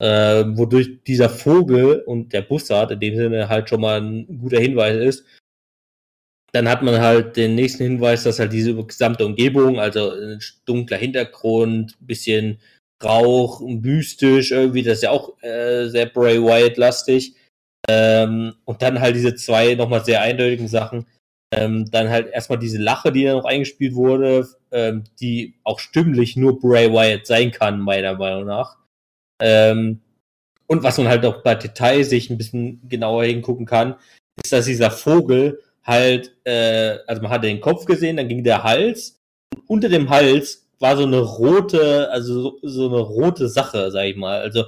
Äh, 0.00 0.44
wodurch 0.56 1.02
dieser 1.06 1.28
Vogel 1.28 2.02
und 2.06 2.32
der 2.32 2.42
Bussard 2.42 2.90
in 2.90 3.00
dem 3.00 3.16
Sinne 3.16 3.48
halt 3.48 3.68
schon 3.68 3.80
mal 3.80 4.00
ein 4.00 4.38
guter 4.40 4.58
Hinweis 4.58 4.96
ist. 4.96 5.24
Dann 6.52 6.68
hat 6.68 6.82
man 6.82 7.00
halt 7.00 7.36
den 7.36 7.54
nächsten 7.54 7.84
Hinweis, 7.84 8.24
dass 8.24 8.38
halt 8.38 8.52
diese 8.52 8.74
gesamte 8.74 9.24
Umgebung, 9.26 9.78
also 9.78 10.10
ein 10.10 10.40
dunkler 10.64 10.98
Hintergrund, 10.98 11.96
bisschen 12.00 12.60
Rauch, 13.02 13.60
mystisch 13.60 14.52
irgendwie, 14.52 14.82
das 14.82 14.98
ist 14.98 15.02
ja 15.02 15.10
auch 15.10 15.40
äh, 15.42 15.88
sehr 15.88 16.06
Bray 16.06 16.42
Wyatt-lastig 16.42 17.34
ähm, 17.88 18.54
und 18.64 18.82
dann 18.82 19.00
halt 19.00 19.16
diese 19.16 19.34
zwei 19.34 19.74
nochmal 19.74 20.04
sehr 20.04 20.22
eindeutigen 20.22 20.68
Sachen. 20.68 21.06
Ähm, 21.52 21.88
dann 21.90 22.08
halt 22.08 22.32
erstmal 22.32 22.58
diese 22.58 22.78
Lache, 22.78 23.12
die 23.12 23.24
dann 23.24 23.36
noch 23.36 23.44
eingespielt 23.44 23.94
wurde, 23.94 24.48
ähm, 24.72 25.04
die 25.20 25.54
auch 25.62 25.78
stimmlich 25.78 26.36
nur 26.36 26.58
Bray 26.58 26.92
Wyatt 26.92 27.26
sein 27.26 27.52
kann, 27.52 27.80
meiner 27.80 28.14
Meinung 28.14 28.46
nach. 28.46 28.76
Ähm, 29.40 30.00
und 30.66 30.82
was 30.82 30.98
man 30.98 31.08
halt 31.08 31.24
auch 31.26 31.42
bei 31.42 31.54
Detail 31.54 32.02
sich 32.04 32.30
ein 32.30 32.38
bisschen 32.38 32.80
genauer 32.88 33.24
hingucken 33.24 33.66
kann, 33.66 33.96
ist, 34.42 34.52
dass 34.52 34.64
dieser 34.64 34.90
Vogel 34.90 35.60
halt, 35.84 36.34
äh, 36.44 36.98
also 37.06 37.22
man 37.22 37.30
hatte 37.30 37.46
den 37.46 37.60
Kopf 37.60 37.84
gesehen, 37.84 38.16
dann 38.16 38.28
ging 38.28 38.42
der 38.42 38.64
Hals 38.64 39.20
und 39.54 39.68
unter 39.68 39.88
dem 39.88 40.10
Hals 40.10 40.66
war 40.80 40.96
so 40.96 41.04
eine 41.04 41.20
rote, 41.20 42.10
also 42.10 42.42
so, 42.42 42.58
so 42.62 42.88
eine 42.88 42.98
rote 42.98 43.48
Sache, 43.48 43.90
sag 43.90 44.04
ich 44.06 44.16
mal. 44.16 44.40
Also 44.40 44.64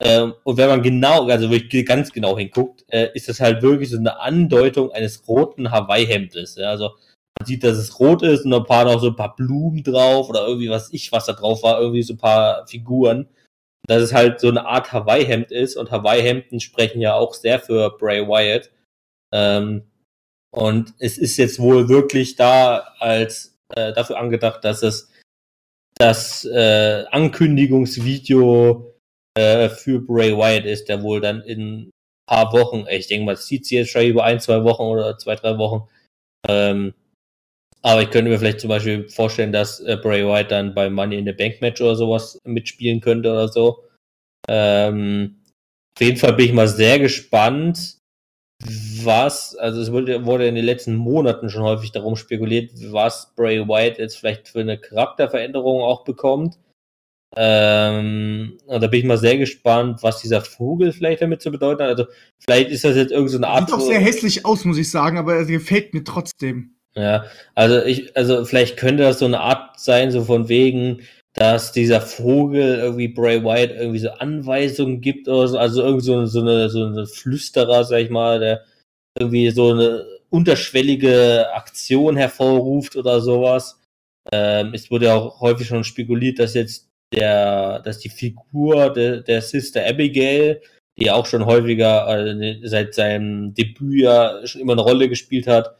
ähm, 0.00 0.34
und 0.42 0.56
wenn 0.56 0.68
man 0.68 0.82
genau, 0.82 1.26
also 1.28 1.50
wirklich 1.50 1.86
ganz 1.86 2.12
genau 2.12 2.36
hinguckt, 2.36 2.84
äh, 2.88 3.10
ist 3.14 3.28
das 3.28 3.40
halt 3.40 3.62
wirklich 3.62 3.90
so 3.90 3.96
eine 3.96 4.18
Andeutung 4.18 4.92
eines 4.92 5.26
roten 5.28 5.70
Hawaii-Hemdes. 5.70 6.56
Ja? 6.56 6.70
Also 6.70 6.90
man 7.38 7.46
sieht, 7.46 7.64
dass 7.64 7.76
es 7.76 7.98
rot 8.00 8.22
ist 8.22 8.44
und 8.44 8.52
ein 8.52 8.64
paar 8.64 8.84
noch 8.84 9.00
so 9.00 9.08
ein 9.08 9.16
paar 9.16 9.36
Blumen 9.36 9.82
drauf 9.82 10.28
oder 10.28 10.46
irgendwie 10.46 10.70
was 10.70 10.92
ich, 10.92 11.12
was 11.12 11.26
da 11.26 11.32
drauf 11.32 11.62
war, 11.62 11.80
irgendwie 11.80 12.02
so 12.02 12.14
ein 12.14 12.18
paar 12.18 12.66
Figuren. 12.66 13.28
Dass 13.86 14.02
es 14.02 14.14
halt 14.14 14.40
so 14.40 14.48
eine 14.48 14.66
Art 14.66 14.92
Hawaii-Hemd 14.92 15.52
ist 15.52 15.76
und 15.76 15.90
Hawaii-Hemden 15.90 16.58
sprechen 16.60 17.00
ja 17.00 17.14
auch 17.14 17.34
sehr 17.34 17.60
für 17.60 17.90
Bray 17.98 18.26
Wyatt. 18.26 18.70
Ähm, 19.32 19.84
und 20.50 20.94
es 20.98 21.18
ist 21.18 21.36
jetzt 21.36 21.58
wohl 21.58 21.88
wirklich 21.88 22.36
da 22.36 22.94
als 22.98 23.58
äh, 23.74 23.92
dafür 23.92 24.18
angedacht, 24.18 24.64
dass 24.64 24.82
es 24.82 25.10
das 25.98 26.44
äh, 26.44 27.04
Ankündigungsvideo 27.10 28.93
äh, 29.36 29.68
für 29.68 30.00
Bray 30.00 30.36
Wyatt 30.36 30.64
ist, 30.64 30.88
der 30.88 31.02
wohl 31.02 31.20
dann 31.20 31.42
in 31.42 31.60
ein 31.60 31.90
paar 32.26 32.52
Wochen, 32.52 32.86
ich 32.88 33.08
denke 33.08 33.26
mal, 33.26 33.34
das 33.34 33.46
zieht 33.46 33.64
sich 33.64 33.78
jetzt 33.78 33.90
schon 33.90 34.06
über 34.06 34.24
ein, 34.24 34.40
zwei 34.40 34.64
Wochen 34.64 34.82
oder 34.82 35.18
zwei, 35.18 35.36
drei 35.36 35.58
Wochen. 35.58 35.88
Ähm, 36.48 36.94
aber 37.82 38.02
ich 38.02 38.10
könnte 38.10 38.30
mir 38.30 38.38
vielleicht 38.38 38.60
zum 38.60 38.68
Beispiel 38.68 39.08
vorstellen, 39.10 39.52
dass 39.52 39.80
äh, 39.80 39.98
Bray 40.00 40.24
Wyatt 40.24 40.50
dann 40.50 40.74
bei 40.74 40.88
Money 40.88 41.18
in 41.18 41.26
the 41.26 41.32
Bank 41.32 41.60
Match 41.60 41.80
oder 41.82 41.96
sowas 41.96 42.38
mitspielen 42.44 43.00
könnte 43.00 43.30
oder 43.30 43.48
so. 43.48 43.84
Ähm, 44.48 45.42
auf 45.96 46.02
jeden 46.02 46.16
Fall 46.16 46.32
bin 46.32 46.46
ich 46.46 46.52
mal 46.52 46.68
sehr 46.68 46.98
gespannt, 46.98 47.98
was, 49.02 49.54
also 49.56 49.80
es 49.80 49.92
wurde, 49.92 50.24
wurde 50.24 50.46
in 50.48 50.54
den 50.54 50.64
letzten 50.64 50.96
Monaten 50.96 51.50
schon 51.50 51.62
häufig 51.62 51.92
darum 51.92 52.16
spekuliert, 52.16 52.70
was 52.90 53.34
Bray 53.34 53.68
Wyatt 53.68 53.98
jetzt 53.98 54.16
vielleicht 54.16 54.48
für 54.48 54.60
eine 54.60 54.78
Charakterveränderung 54.78 55.82
auch 55.82 56.04
bekommt. 56.04 56.56
Ähm, 57.36 58.58
und 58.66 58.82
da 58.82 58.86
bin 58.86 59.00
ich 59.00 59.06
mal 59.06 59.18
sehr 59.18 59.38
gespannt, 59.38 60.02
was 60.02 60.20
dieser 60.20 60.40
Vogel 60.40 60.92
vielleicht 60.92 61.22
damit 61.22 61.42
zu 61.42 61.50
bedeuten 61.50 61.82
hat. 61.82 61.90
Also, 61.90 62.06
vielleicht 62.38 62.70
ist 62.70 62.84
das 62.84 62.96
jetzt 62.96 63.12
irgendeine 63.12 63.46
so 63.46 63.48
Art. 63.48 63.68
Sieht 63.68 63.78
auch 63.78 63.80
sehr 63.80 64.00
hässlich 64.00 64.46
aus, 64.46 64.64
muss 64.64 64.78
ich 64.78 64.90
sagen, 64.90 65.18
aber 65.18 65.34
er 65.34 65.44
gefällt 65.44 65.94
mir 65.94 66.04
trotzdem. 66.04 66.76
Ja, 66.96 67.24
also 67.56 67.82
ich, 67.82 68.16
also 68.16 68.44
vielleicht 68.44 68.76
könnte 68.76 69.02
das 69.02 69.18
so 69.18 69.24
eine 69.24 69.40
Art 69.40 69.80
sein, 69.80 70.12
so 70.12 70.24
von 70.24 70.48
wegen, 70.48 71.02
dass 71.34 71.72
dieser 71.72 72.00
Vogel 72.00 72.78
irgendwie 72.78 73.08
Bray 73.08 73.42
Wyatt 73.42 73.72
irgendwie 73.72 73.98
so 73.98 74.10
Anweisungen 74.10 75.00
gibt 75.00 75.26
oder 75.26 75.48
so, 75.48 75.58
also 75.58 75.82
irgendwie 75.82 76.04
so, 76.04 76.26
so 76.26 76.40
eine, 76.40 76.70
so 76.70 76.86
eine 76.86 77.06
Flüsterer, 77.06 77.84
sag 77.84 77.98
ich 77.98 78.10
mal, 78.10 78.38
der 78.38 78.64
irgendwie 79.18 79.50
so 79.50 79.72
eine 79.72 80.06
unterschwellige 80.30 81.52
Aktion 81.52 82.16
hervorruft 82.16 82.96
oder 82.96 83.20
sowas. 83.20 83.80
Ähm, 84.32 84.72
es 84.72 84.90
wurde 84.90 85.06
ja 85.06 85.16
auch 85.16 85.40
häufig 85.40 85.66
schon 85.66 85.84
spekuliert, 85.84 86.38
dass 86.38 86.54
jetzt 86.54 86.88
der, 87.12 87.80
dass 87.80 87.98
die 87.98 88.08
Figur 88.08 88.92
de, 88.92 89.22
der 89.22 89.42
Sister 89.42 89.86
Abigail, 89.86 90.60
die 90.98 91.10
auch 91.10 91.26
schon 91.26 91.46
häufiger 91.46 92.08
äh, 92.08 92.60
seit 92.64 92.94
seinem 92.94 93.54
Debüt 93.54 94.02
ja 94.02 94.46
schon 94.46 94.60
immer 94.60 94.72
eine 94.72 94.82
Rolle 94.82 95.08
gespielt 95.08 95.46
hat, 95.46 95.76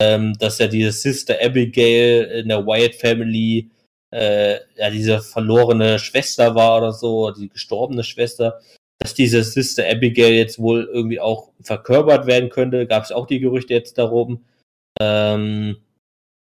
ähm, 0.00 0.34
dass 0.38 0.58
ja 0.58 0.66
diese 0.68 0.92
Sister 0.92 1.36
Abigail 1.42 2.24
in 2.40 2.48
der 2.48 2.66
Wyatt 2.66 2.94
Family 2.94 3.70
äh, 4.12 4.58
ja 4.76 4.90
diese 4.90 5.20
verlorene 5.20 5.98
Schwester 5.98 6.54
war 6.54 6.78
oder 6.78 6.92
so, 6.92 7.30
die 7.30 7.48
gestorbene 7.48 8.04
Schwester, 8.04 8.60
dass 8.98 9.14
diese 9.14 9.42
Sister 9.42 9.84
Abigail 9.88 10.34
jetzt 10.34 10.58
wohl 10.58 10.88
irgendwie 10.92 11.20
auch 11.20 11.50
verkörpert 11.60 12.26
werden 12.26 12.50
könnte, 12.50 12.86
gab 12.86 13.04
es 13.04 13.12
auch 13.12 13.26
die 13.26 13.40
Gerüchte 13.40 13.74
jetzt 13.74 13.98
darum. 13.98 14.44
Ähm, 15.00 15.78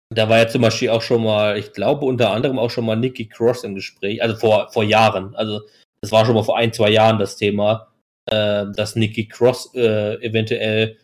da 0.09 0.29
war 0.29 0.37
ja 0.37 0.47
zum 0.47 0.61
Beispiel 0.61 0.89
auch 0.89 1.01
schon 1.01 1.23
mal, 1.23 1.57
ich 1.57 1.73
glaube 1.73 2.05
unter 2.05 2.31
anderem 2.31 2.59
auch 2.59 2.69
schon 2.69 2.85
mal 2.85 2.95
Nikki 2.95 3.27
Cross 3.27 3.63
im 3.63 3.75
Gespräch, 3.75 4.21
also 4.21 4.35
vor, 4.35 4.69
vor 4.71 4.83
Jahren. 4.83 5.35
Also 5.35 5.61
das 6.01 6.11
war 6.11 6.25
schon 6.25 6.35
mal 6.35 6.43
vor 6.43 6.57
ein, 6.57 6.71
zwei 6.73 6.89
Jahren 6.89 7.19
das 7.19 7.35
Thema, 7.35 7.87
äh, 8.25 8.65
dass 8.75 8.95
Nikki 8.95 9.27
Cross 9.27 9.73
äh, 9.75 10.15
eventuell 10.23 10.97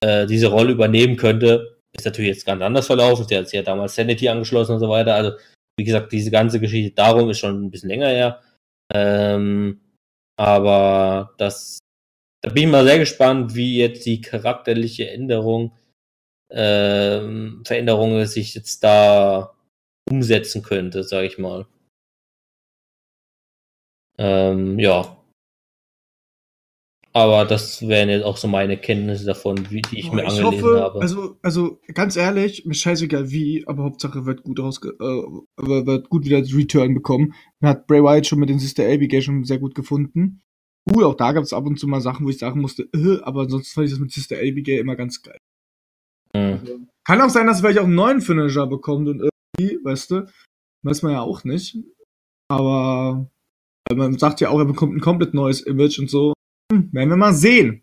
äh, 0.00 0.26
diese 0.26 0.48
Rolle 0.48 0.72
übernehmen 0.72 1.16
könnte. 1.16 1.78
Ist 1.92 2.06
natürlich 2.06 2.30
jetzt 2.30 2.46
ganz 2.46 2.60
anders 2.62 2.86
verlaufen. 2.86 3.26
Sie 3.28 3.36
hat 3.36 3.46
sich 3.48 3.56
ja 3.56 3.62
damals 3.62 3.94
Sanity 3.94 4.28
angeschlossen 4.28 4.72
und 4.72 4.80
so 4.80 4.88
weiter. 4.88 5.14
Also, 5.14 5.32
wie 5.76 5.84
gesagt, 5.84 6.12
diese 6.12 6.30
ganze 6.30 6.58
Geschichte 6.58 6.94
darum 6.94 7.30
ist 7.30 7.38
schon 7.38 7.64
ein 7.64 7.70
bisschen 7.70 7.88
länger 7.90 8.08
her. 8.08 8.40
Ähm, 8.92 9.80
aber 10.36 11.34
das, 11.38 11.78
da 12.42 12.50
bin 12.50 12.64
ich 12.64 12.68
mal 12.68 12.84
sehr 12.84 12.98
gespannt, 12.98 13.54
wie 13.54 13.78
jetzt 13.78 14.04
die 14.06 14.20
charakterliche 14.20 15.08
Änderung 15.08 15.72
ähm, 16.54 17.62
Veränderungen 17.66 18.26
sich 18.26 18.54
jetzt 18.54 18.84
da 18.84 19.54
umsetzen 20.08 20.62
könnte, 20.62 21.02
sage 21.02 21.26
ich 21.26 21.38
mal. 21.38 21.66
Ähm, 24.18 24.78
ja. 24.78 25.16
Aber 27.12 27.44
das 27.44 27.86
wären 27.86 28.08
jetzt 28.08 28.24
auch 28.24 28.36
so 28.36 28.48
meine 28.48 28.76
Kenntnisse 28.76 29.24
davon, 29.24 29.70
wie 29.70 29.82
die 29.82 30.00
ich 30.00 30.10
oh, 30.10 30.14
mir 30.14 30.22
ich 30.22 30.28
angelesen 30.30 30.64
hoffe, 30.64 30.80
habe. 30.80 31.00
Also, 31.00 31.36
also 31.42 31.80
ganz 31.94 32.16
ehrlich, 32.16 32.64
mir 32.66 32.74
scheißegal 32.74 33.30
wie, 33.30 33.64
aber 33.68 33.84
Hauptsache 33.84 34.26
wird 34.26 34.42
gut 34.42 34.58
rausge 34.58 34.90
äh, 34.98 35.64
wird 35.64 36.08
gut 36.08 36.24
wieder 36.24 36.40
das 36.40 36.54
Return 36.54 36.92
bekommen. 36.94 37.34
Man 37.60 37.70
hat 37.70 37.86
Bray 37.86 38.02
Wyatt 38.02 38.26
schon 38.26 38.40
mit 38.40 38.48
den 38.48 38.58
Sister 38.58 38.84
Abigail 38.84 39.22
schon 39.22 39.44
sehr 39.44 39.58
gut 39.58 39.76
gefunden. 39.76 40.42
Cool, 40.92 41.04
auch 41.04 41.14
da 41.14 41.32
gab 41.32 41.44
es 41.44 41.52
ab 41.52 41.66
und 41.66 41.78
zu 41.78 41.86
mal 41.86 42.00
Sachen, 42.00 42.26
wo 42.26 42.30
ich 42.30 42.38
sagen 42.38 42.60
musste, 42.60 42.88
äh, 42.92 43.22
aber 43.22 43.48
sonst 43.48 43.72
fand 43.72 43.86
ich 43.86 43.92
das 43.92 44.00
mit 44.00 44.12
Sister 44.12 44.36
Abigail 44.36 44.80
immer 44.80 44.96
ganz 44.96 45.22
geil. 45.22 45.38
Mhm. 46.34 46.88
Kann 47.04 47.20
auch 47.20 47.30
sein, 47.30 47.46
dass 47.46 47.60
vielleicht 47.60 47.78
auch 47.78 47.84
einen 47.84 47.94
neuen 47.94 48.20
Finisher 48.20 48.66
bekommt 48.66 49.08
und 49.08 49.30
irgendwie, 49.58 49.84
weißt 49.84 50.10
du, 50.10 50.26
weiß 50.82 51.02
man 51.02 51.12
ja 51.12 51.20
auch 51.20 51.44
nicht. 51.44 51.76
Aber 52.50 53.30
man 53.94 54.18
sagt 54.18 54.40
ja 54.40 54.48
auch, 54.48 54.58
er 54.58 54.64
bekommt 54.64 54.96
ein 54.96 55.00
komplett 55.00 55.34
neues 55.34 55.60
Image 55.60 55.98
und 55.98 56.10
so. 56.10 56.32
Hm, 56.72 56.92
werden 56.92 57.10
wir 57.10 57.16
mal 57.16 57.34
sehen, 57.34 57.82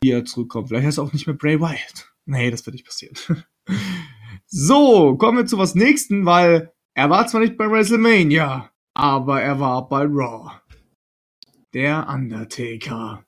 wie 0.00 0.10
er 0.10 0.24
zurückkommt. 0.24 0.68
Vielleicht 0.68 0.86
heißt 0.86 0.98
er 0.98 1.04
auch 1.04 1.12
nicht 1.12 1.26
mehr 1.26 1.36
Bray 1.36 1.60
Wyatt. 1.60 2.12
Nee, 2.26 2.50
das 2.50 2.64
wird 2.64 2.74
nicht 2.74 2.86
passieren. 2.86 3.16
so, 4.46 5.16
kommen 5.16 5.38
wir 5.38 5.46
zu 5.46 5.58
was 5.58 5.74
nächsten, 5.74 6.26
weil 6.26 6.72
er 6.94 7.10
war 7.10 7.26
zwar 7.26 7.40
nicht 7.40 7.56
bei 7.56 7.70
WrestleMania, 7.70 8.70
aber 8.94 9.42
er 9.42 9.58
war 9.58 9.88
bei 9.88 10.02
Raw. 10.02 10.60
Der 11.72 12.08
Undertaker. 12.08 13.24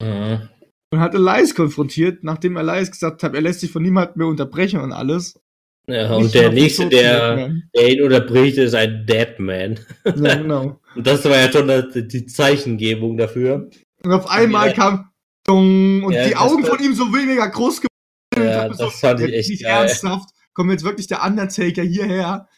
Mhm 0.00 0.48
und 0.92 1.00
hat 1.00 1.14
Elias 1.14 1.54
konfrontiert, 1.54 2.24
nachdem 2.24 2.56
Elias 2.56 2.90
gesagt 2.90 3.22
hat, 3.22 3.34
er 3.34 3.40
lässt 3.40 3.60
sich 3.60 3.70
von 3.70 3.82
niemandem 3.82 4.18
mehr 4.18 4.26
unterbrechen 4.26 4.80
und 4.80 4.92
alles. 4.92 5.38
Ja, 5.86 6.14
und 6.14 6.34
der 6.34 6.52
nächste, 6.52 6.86
der, 6.88 7.50
der 7.74 7.88
ihn 7.88 8.02
unterbricht, 8.02 8.58
ist 8.58 8.74
ein 8.74 9.06
Deadman. 9.06 9.80
Ja, 10.04 10.34
genau. 10.34 10.80
und 10.94 11.06
das 11.06 11.24
war 11.24 11.36
ja 11.36 11.50
schon 11.50 12.08
die 12.08 12.26
Zeichengebung 12.26 13.16
dafür. 13.16 13.70
Und 14.02 14.12
auf 14.12 14.28
einmal 14.28 14.74
kam 14.74 15.10
Dong, 15.46 16.04
und 16.04 16.12
ja, 16.12 16.28
die 16.28 16.36
Augen 16.36 16.64
von 16.64 16.78
ihm 16.78 16.94
so 16.94 17.04
weniger 17.04 17.48
groß 17.48 17.80
geworden. 17.80 18.52
Ja, 18.52 18.68
das 18.68 18.76
so, 18.76 18.90
fand 18.90 19.20
ich 19.20 19.32
echt 19.32 19.48
nicht 19.48 19.62
geil. 19.62 19.88
ernsthaft. 19.88 20.28
Kommt 20.52 20.70
jetzt 20.70 20.84
wirklich 20.84 21.06
der 21.06 21.24
Undertaker 21.24 21.82
hierher? 21.82 22.48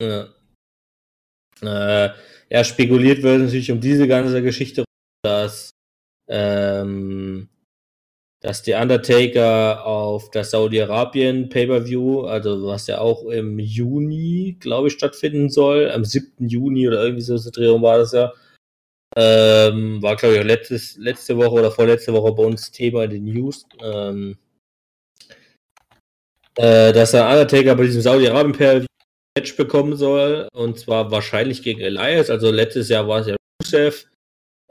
Ja. 0.00 0.28
Äh, 1.60 2.10
ja, 2.50 2.64
spekuliert 2.64 3.22
wird 3.22 3.42
natürlich 3.42 3.70
um 3.70 3.80
diese 3.80 4.08
ganze 4.08 4.42
Geschichte, 4.42 4.84
dass, 5.22 5.70
ähm, 6.28 7.48
dass 8.40 8.62
der 8.62 8.80
Undertaker 8.80 9.84
auf 9.84 10.30
das 10.30 10.52
Saudi-Arabien 10.52 11.48
Pay-Per-View, 11.48 12.22
also 12.22 12.66
was 12.68 12.86
ja 12.86 12.98
auch 12.98 13.24
im 13.24 13.58
Juni, 13.58 14.56
glaube 14.60 14.88
ich, 14.88 14.94
stattfinden 14.94 15.50
soll, 15.50 15.90
am 15.90 16.04
7. 16.04 16.48
Juni 16.48 16.86
oder 16.86 17.02
irgendwie 17.02 17.22
so 17.22 17.34
eine 17.34 17.50
Drehung 17.50 17.82
war 17.82 17.98
das 17.98 18.12
ja, 18.12 18.32
ähm, 19.16 20.00
war, 20.02 20.16
glaube 20.16 20.36
ich, 20.36 20.40
auch 20.40 20.44
letztes, 20.44 20.96
letzte 20.98 21.36
Woche 21.36 21.50
oder 21.50 21.70
vorletzte 21.72 22.12
Woche 22.12 22.32
bei 22.32 22.44
uns 22.44 22.70
Thema 22.70 23.04
in 23.04 23.10
den 23.10 23.24
News. 23.24 23.66
Ähm, 23.82 24.38
äh, 26.56 26.92
dass 26.92 27.12
der 27.12 27.26
Undertaker 27.28 27.74
bei 27.74 27.84
diesem 27.84 28.02
Saudi-Arabien 28.02 28.52
per 28.52 28.84
Match 29.36 29.56
bekommen 29.56 29.96
soll. 29.96 30.48
Und 30.52 30.78
zwar 30.78 31.10
wahrscheinlich 31.10 31.62
gegen 31.62 31.80
Elias. 31.80 32.30
Also 32.30 32.50
letztes 32.50 32.88
Jahr 32.88 33.08
war 33.08 33.20
es 33.20 33.28
ja 33.28 33.36
Rusev. 33.62 34.06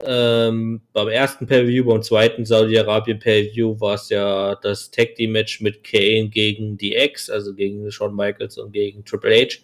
Ähm, 0.04 0.80
beim 0.92 1.08
ersten 1.08 1.46
Pay-View, 1.46 1.84
beim 1.84 2.02
zweiten 2.02 2.44
Saudi-Arabien 2.44 3.18
Pay-View 3.18 3.80
war 3.80 3.94
es 3.94 4.08
ja 4.10 4.54
das 4.56 4.90
Tag 4.92 5.16
Team 5.16 5.32
Match 5.32 5.60
mit 5.60 5.82
Kane 5.82 6.28
gegen 6.28 6.78
die 6.78 6.94
X, 6.94 7.28
also 7.28 7.52
gegen 7.52 7.90
Shawn 7.90 8.14
Michaels 8.14 8.58
und 8.58 8.72
gegen 8.72 9.04
Triple 9.04 9.34
H. 9.34 9.58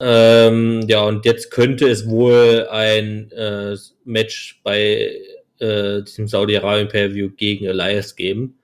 Ähm, 0.00 0.82
ja, 0.86 1.02
und 1.02 1.24
jetzt 1.24 1.50
könnte 1.50 1.88
es 1.88 2.06
wohl 2.08 2.68
ein 2.70 3.32
äh, 3.32 3.74
Match 4.04 4.60
bei 4.62 5.18
äh, 5.58 6.02
diesem 6.02 6.28
Saudi-Arabien 6.28 6.88
Pay-View 6.88 7.30
gegen 7.36 7.64
Elias 7.64 8.14
geben. 8.16 8.58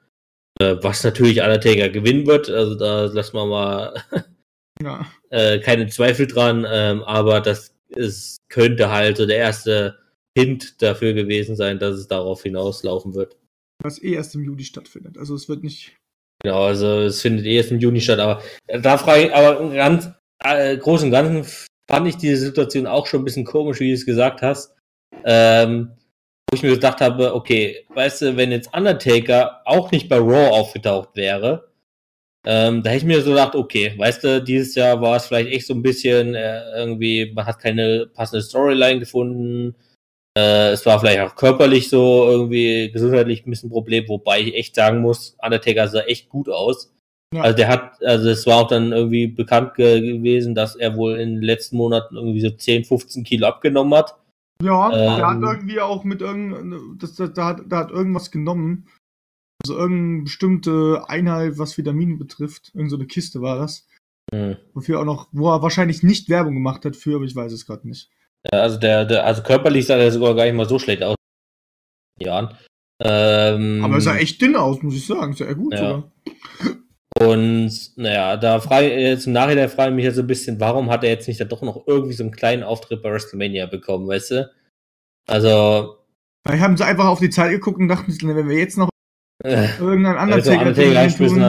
Äh, 0.60 0.76
was 0.82 1.02
natürlich 1.02 1.40
Undertaker 1.40 1.88
gewinnen 1.88 2.26
wird. 2.26 2.48
Also 2.48 2.74
da 2.76 3.06
lassen 3.06 3.36
wir 3.36 3.46
mal 3.46 3.94
ja. 4.82 5.06
äh, 5.30 5.58
keine 5.60 5.88
Zweifel 5.88 6.26
dran. 6.26 6.66
Ähm, 6.70 7.02
aber 7.02 7.40
das 7.40 7.74
ist, 7.88 8.36
könnte 8.48 8.90
halt 8.90 9.16
so 9.16 9.26
der 9.26 9.38
erste 9.38 9.98
Hint 10.36 10.82
dafür 10.82 11.12
gewesen 11.12 11.56
sein, 11.56 11.78
dass 11.78 11.96
es 11.96 12.08
darauf 12.08 12.42
hinauslaufen 12.42 13.14
wird. 13.14 13.36
Was 13.82 14.02
eh 14.02 14.14
erst 14.14 14.34
im 14.34 14.44
Juli 14.44 14.64
stattfindet. 14.64 15.18
Also 15.18 15.34
es 15.34 15.48
wird 15.48 15.62
nicht. 15.62 15.96
Genau, 16.42 16.64
also 16.64 17.00
es 17.02 17.20
findet 17.20 17.46
eh 17.46 17.56
erst 17.56 17.70
im 17.70 17.78
Juni 17.78 18.00
statt. 18.00 18.18
Aber 18.18 18.42
da 18.66 18.98
frage 18.98 19.26
ich, 19.26 19.34
aber 19.34 19.70
ganz 19.70 20.10
äh, 20.44 20.76
groß 20.76 21.04
und 21.04 21.10
ganzen 21.10 21.44
fand 21.90 22.08
ich 22.08 22.16
diese 22.16 22.46
Situation 22.46 22.86
auch 22.86 23.06
schon 23.06 23.22
ein 23.22 23.24
bisschen 23.24 23.44
komisch, 23.44 23.80
wie 23.80 23.88
du 23.88 23.94
es 23.94 24.06
gesagt 24.06 24.42
hast. 24.42 24.74
Ähm, 25.24 25.92
wo 26.50 26.56
ich 26.56 26.62
mir 26.62 26.74
gedacht 26.74 27.00
habe, 27.00 27.34
okay, 27.34 27.86
weißt 27.94 28.22
du, 28.22 28.36
wenn 28.36 28.52
jetzt 28.52 28.74
Undertaker 28.74 29.62
auch 29.64 29.90
nicht 29.90 30.08
bei 30.08 30.18
Raw 30.18 30.50
aufgetaucht 30.50 31.10
wäre, 31.14 31.68
ähm, 32.46 32.82
da 32.82 32.90
hätte 32.90 32.98
ich 32.98 33.04
mir 33.04 33.22
so 33.22 33.30
gedacht, 33.30 33.54
okay, 33.54 33.94
weißt 33.96 34.24
du, 34.24 34.42
dieses 34.42 34.74
Jahr 34.74 35.00
war 35.00 35.16
es 35.16 35.26
vielleicht 35.26 35.50
echt 35.50 35.66
so 35.66 35.74
ein 35.74 35.82
bisschen 35.82 36.34
äh, 36.34 36.76
irgendwie, 36.76 37.32
man 37.34 37.46
hat 37.46 37.58
keine 37.58 38.06
passende 38.06 38.42
Storyline 38.42 39.00
gefunden. 39.00 39.74
Äh, 40.36 40.72
es 40.72 40.84
war 40.84 40.98
vielleicht 40.98 41.20
auch 41.20 41.36
körperlich 41.36 41.88
so 41.88 42.28
irgendwie 42.28 42.90
gesundheitlich 42.90 43.46
ein 43.46 43.50
bisschen 43.50 43.68
ein 43.68 43.72
Problem, 43.72 44.08
wobei 44.08 44.40
ich 44.40 44.54
echt 44.54 44.74
sagen 44.74 45.00
muss, 45.00 45.36
Undertaker 45.42 45.88
sah 45.88 46.00
echt 46.00 46.28
gut 46.28 46.48
aus. 46.48 46.92
Ja. 47.32 47.42
Also 47.42 47.56
der 47.56 47.68
hat, 47.68 48.04
also 48.04 48.28
es 48.30 48.46
war 48.46 48.58
auch 48.58 48.68
dann 48.68 48.92
irgendwie 48.92 49.26
bekannt 49.26 49.74
ge 49.74 50.00
gewesen, 50.00 50.54
dass 50.54 50.76
er 50.76 50.96
wohl 50.96 51.16
in 51.16 51.36
den 51.36 51.42
letzten 51.42 51.76
Monaten 51.76 52.16
irgendwie 52.16 52.40
so 52.40 52.50
10, 52.50 52.84
15 52.84 53.24
Kilo 53.24 53.46
abgenommen 53.46 53.94
hat. 53.94 54.16
Ja, 54.62 54.86
ähm, 54.86 55.16
der 55.16 55.26
hat 55.26 55.42
irgendwie 55.42 55.80
auch 55.80 56.04
mit 56.04 56.20
irgend, 56.20 57.02
das, 57.02 57.14
das, 57.14 57.32
da, 57.32 57.46
hat, 57.46 57.62
da 57.66 57.78
hat 57.78 57.90
irgendwas 57.90 58.30
genommen. 58.30 58.88
Also 59.62 59.78
irgendeine 59.78 60.22
bestimmte 60.24 61.04
Einheit, 61.08 61.58
was 61.58 61.76
Vitamine 61.76 62.16
betrifft. 62.16 62.70
Irgend 62.74 62.90
so 62.90 62.96
eine 62.96 63.06
Kiste 63.06 63.40
war 63.40 63.58
das. 63.58 63.86
Mhm. 64.32 64.56
Wofür 64.72 65.00
auch 65.00 65.04
noch, 65.04 65.28
wo 65.32 65.50
er 65.50 65.62
wahrscheinlich 65.62 66.02
nicht 66.02 66.28
Werbung 66.28 66.54
gemacht 66.54 66.84
hat 66.84 66.96
für, 66.96 67.16
aber 67.16 67.24
ich 67.24 67.34
weiß 67.34 67.52
es 67.52 67.66
gerade 67.66 67.88
nicht. 67.88 68.10
Ja, 68.52 68.60
also 68.60 68.78
der, 68.78 69.04
der, 69.04 69.24
also 69.24 69.42
körperlich 69.42 69.86
sah 69.86 69.96
er 69.96 70.10
sogar 70.10 70.34
gar 70.34 70.44
nicht 70.44 70.54
mal 70.54 70.68
so 70.68 70.78
schlecht 70.78 71.02
aus. 71.02 71.16
Jahren. 72.20 72.56
Ähm, 73.02 73.84
aber 73.84 73.94
er 73.94 74.00
sah 74.00 74.16
echt 74.16 74.40
dünn 74.40 74.56
aus, 74.56 74.82
muss 74.82 74.94
ich 74.94 75.06
sagen. 75.06 75.34
Sehr 75.34 75.54
gut 75.54 75.72
ja. 75.74 75.78
sogar. 75.78 76.12
Und 77.20 77.96
naja, 77.96 78.36
da 78.36 78.60
frage 78.60 78.92
jetzt 78.92 79.26
im 79.26 79.32
Nachhinein 79.32 79.68
frage 79.68 79.90
ich 79.90 79.96
mich 79.96 80.04
jetzt 80.04 80.16
so 80.16 80.22
ein 80.22 80.26
bisschen, 80.26 80.58
warum 80.60 80.90
hat 80.90 81.04
er 81.04 81.10
jetzt 81.10 81.28
nicht 81.28 81.40
da 81.40 81.44
doch 81.44 81.62
noch 81.62 81.86
irgendwie 81.86 82.14
so 82.14 82.24
einen 82.24 82.32
kleinen 82.32 82.62
Auftritt 82.64 83.02
bei 83.02 83.10
WrestleMania 83.10 83.66
bekommen, 83.66 84.08
weißt 84.08 84.30
du? 84.32 84.50
Also. 85.26 85.98
Vielleicht 86.46 86.62
haben 86.62 86.76
sie 86.76 86.84
einfach 86.84 87.06
auf 87.06 87.20
die 87.20 87.30
Zeit 87.30 87.50
geguckt 87.50 87.78
und 87.78 87.88
dachten, 87.88 88.12
wenn 88.22 88.48
wir 88.48 88.58
jetzt 88.58 88.76
noch 88.76 88.90
äh, 89.42 89.68
irgendeinen 89.80 90.18
Undertaker, 90.18 90.66
Undertaker 90.68 91.16
tun, 91.16 91.40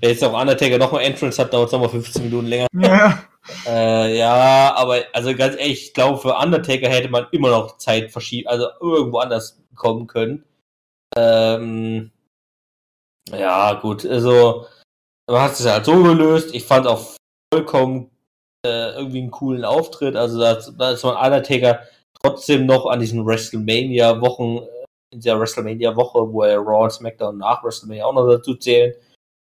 wenn 0.00 0.10
jetzt 0.10 0.22
auch 0.22 0.38
Undertaker 0.38 0.78
nochmal 0.78 1.04
Entrance 1.04 1.40
hat, 1.40 1.52
dauert 1.52 1.66
es 1.66 1.72
nochmal 1.72 1.88
15 1.88 2.24
Minuten 2.24 2.46
länger. 2.46 2.66
Ja. 2.74 3.24
Äh, 3.66 4.18
ja, 4.18 4.74
aber 4.76 5.02
also 5.12 5.34
ganz 5.34 5.56
ehrlich, 5.56 5.88
ich 5.88 5.94
glaube, 5.94 6.18
für 6.18 6.36
Undertaker 6.36 6.88
hätte 6.88 7.08
man 7.08 7.26
immer 7.32 7.50
noch 7.50 7.78
Zeit 7.78 8.10
verschieben, 8.10 8.48
also 8.48 8.68
irgendwo 8.80 9.18
anders 9.18 9.60
kommen 9.74 10.06
können. 10.06 10.44
Ähm, 11.16 12.10
ja, 13.30 13.74
gut, 13.74 14.06
also 14.06 14.66
man 15.28 15.42
hat 15.42 15.52
es 15.52 15.66
halt 15.66 15.84
so 15.84 16.02
gelöst. 16.02 16.54
Ich 16.54 16.64
fand 16.64 16.86
auch 16.86 17.16
vollkommen 17.52 18.10
äh, 18.64 18.92
irgendwie 18.96 19.20
einen 19.20 19.30
coolen 19.30 19.64
Auftritt. 19.64 20.16
Also 20.16 20.38
da, 20.38 20.52
ist 20.52 21.04
man 21.04 21.16
Undertaker 21.16 21.80
trotzdem 22.22 22.66
noch 22.66 22.86
an 22.86 23.00
diesen 23.00 23.24
WrestleMania-Wochen, 23.26 24.58
äh, 24.58 24.84
in 25.14 25.20
der 25.20 25.38
WrestleMania-Woche, 25.38 26.32
wo 26.32 26.42
er 26.42 26.58
Raw 26.58 26.84
und 26.84 26.92
SmackDown 26.92 27.38
nach 27.38 27.62
WrestleMania 27.62 28.04
auch 28.04 28.14
noch 28.14 28.28
dazu 28.28 28.54
zählen, 28.54 28.94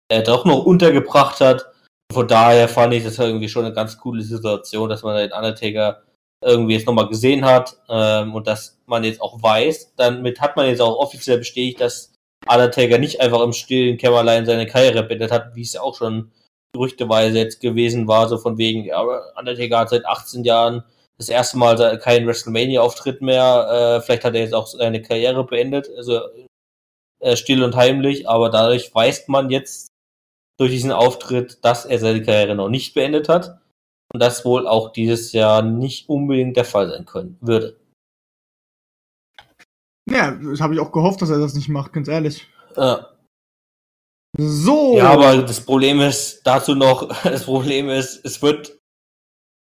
äh, 0.08 0.22
doch 0.22 0.44
noch 0.44 0.64
untergebracht 0.64 1.40
hat. 1.40 1.71
Von 2.12 2.28
daher 2.28 2.68
fand 2.68 2.94
ich 2.94 3.04
das 3.04 3.18
irgendwie 3.18 3.48
schon 3.48 3.64
eine 3.64 3.74
ganz 3.74 3.98
coole 3.98 4.22
Situation, 4.22 4.88
dass 4.88 5.02
man 5.02 5.16
den 5.16 5.32
Undertaker 5.32 6.02
irgendwie 6.42 6.74
jetzt 6.74 6.86
nochmal 6.86 7.08
gesehen 7.08 7.44
hat 7.44 7.76
ähm, 7.88 8.34
und 8.34 8.46
dass 8.46 8.78
man 8.86 9.04
jetzt 9.04 9.20
auch 9.20 9.42
weiß. 9.42 9.94
Damit 9.96 10.40
hat 10.40 10.56
man 10.56 10.66
jetzt 10.66 10.80
auch 10.80 10.96
offiziell 10.98 11.38
bestätigt, 11.38 11.80
dass 11.80 12.12
Undertaker 12.46 12.98
nicht 12.98 13.20
einfach 13.20 13.40
im 13.40 13.52
stillen 13.52 13.96
Kämmerlein 13.96 14.46
seine 14.46 14.66
Karriere 14.66 15.04
beendet 15.04 15.30
hat, 15.30 15.54
wie 15.54 15.62
es 15.62 15.74
ja 15.74 15.80
auch 15.80 15.96
schon 15.96 16.32
gerüchteweise 16.72 17.38
jetzt 17.38 17.60
gewesen 17.60 18.08
war, 18.08 18.28
so 18.28 18.38
von 18.38 18.58
wegen, 18.58 18.84
ja, 18.84 19.02
Undertaker 19.38 19.78
hat 19.78 19.90
seit 19.90 20.06
18 20.06 20.44
Jahren 20.44 20.82
das 21.18 21.28
erste 21.28 21.58
Mal 21.58 21.98
keinen 21.98 22.26
WrestleMania-Auftritt 22.26 23.20
mehr, 23.22 23.98
äh, 23.98 24.00
vielleicht 24.00 24.24
hat 24.24 24.34
er 24.34 24.40
jetzt 24.40 24.54
auch 24.54 24.66
seine 24.66 25.02
Karriere 25.02 25.44
beendet, 25.44 25.88
also 25.96 26.20
äh, 27.20 27.36
still 27.36 27.62
und 27.62 27.76
heimlich, 27.76 28.28
aber 28.28 28.48
dadurch 28.48 28.92
weiß 28.92 29.28
man 29.28 29.50
jetzt 29.50 29.91
durch 30.58 30.70
diesen 30.70 30.92
Auftritt, 30.92 31.64
dass 31.64 31.84
er 31.84 31.98
seine 31.98 32.22
Karriere 32.22 32.54
noch 32.54 32.68
nicht 32.68 32.94
beendet 32.94 33.28
hat 33.28 33.60
und 34.12 34.20
das 34.22 34.44
wohl 34.44 34.66
auch 34.66 34.92
dieses 34.92 35.32
Jahr 35.32 35.62
nicht 35.62 36.08
unbedingt 36.08 36.56
der 36.56 36.64
Fall 36.64 36.88
sein 36.88 37.06
können 37.06 37.38
würde. 37.40 37.76
Ja, 40.10 40.32
das 40.32 40.60
habe 40.60 40.74
ich 40.74 40.80
auch 40.80 40.92
gehofft, 40.92 41.22
dass 41.22 41.30
er 41.30 41.38
das 41.38 41.54
nicht 41.54 41.68
macht, 41.68 41.92
ganz 41.92 42.08
ehrlich. 42.08 42.46
Ja. 42.76 43.08
So. 44.38 44.96
Ja, 44.96 45.10
aber 45.10 45.42
das 45.42 45.64
Problem 45.64 46.00
ist 46.00 46.42
dazu 46.44 46.74
noch, 46.74 47.08
das 47.24 47.44
Problem 47.44 47.88
ist, 47.88 48.24
es 48.24 48.40
wird 48.42 48.78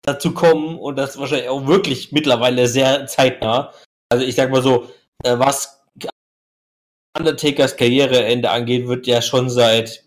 dazu 0.04 0.34
kommen 0.34 0.78
und 0.80 0.96
das 0.96 1.18
wahrscheinlich 1.18 1.50
auch 1.50 1.68
wirklich 1.68 2.12
mittlerweile 2.12 2.68
sehr 2.68 3.06
zeitnah. 3.08 3.74
Also 4.10 4.26
ich 4.26 4.36
sag 4.36 4.50
mal 4.50 4.64
so, 4.64 4.90
äh, 5.24 5.38
was 5.38 5.84
Undertakers 7.18 7.76
Karriereende 7.76 8.50
angeht, 8.50 8.88
wird 8.88 9.06
ja 9.06 9.22
schon 9.22 9.50
seit, 9.50 10.06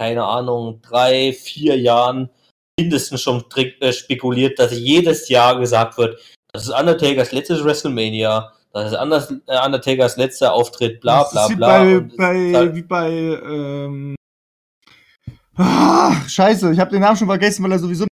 keine 0.00 0.24
Ahnung, 0.24 0.80
drei, 0.80 1.34
vier 1.34 1.78
Jahren 1.78 2.30
mindestens 2.78 3.20
schon 3.20 3.44
äh, 3.54 3.92
spekuliert, 3.92 4.58
dass 4.58 4.72
jedes 4.72 5.28
Jahr 5.28 5.60
gesagt 5.60 5.98
wird, 5.98 6.18
das 6.54 6.62
ist 6.62 6.70
Undertakers 6.70 7.32
letztes 7.32 7.62
WrestleMania 7.62 8.50
das 8.72 8.92
ist 8.92 8.98
anders, 8.98 9.30
äh, 9.46 9.66
Undertakers 9.66 10.16
letzter 10.16 10.54
Auftritt, 10.54 11.02
bla 11.02 11.24
bla 11.24 11.48
bla. 11.48 11.66
Bei, 11.66 12.00
bei, 12.16 12.52
halt 12.54 12.74
wie 12.74 12.82
bei, 12.82 13.10
ähm, 13.10 14.14
ah, 15.56 16.14
scheiße, 16.26 16.72
ich 16.72 16.78
habe 16.78 16.92
den 16.92 17.00
Namen 17.00 17.18
schon 17.18 17.28
vergessen, 17.28 17.62
weil 17.62 17.72
er 17.72 17.78
sowieso 17.78 18.06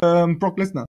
ähm, 0.00 0.38
Brock 0.38 0.58
Lesnar. 0.58 0.86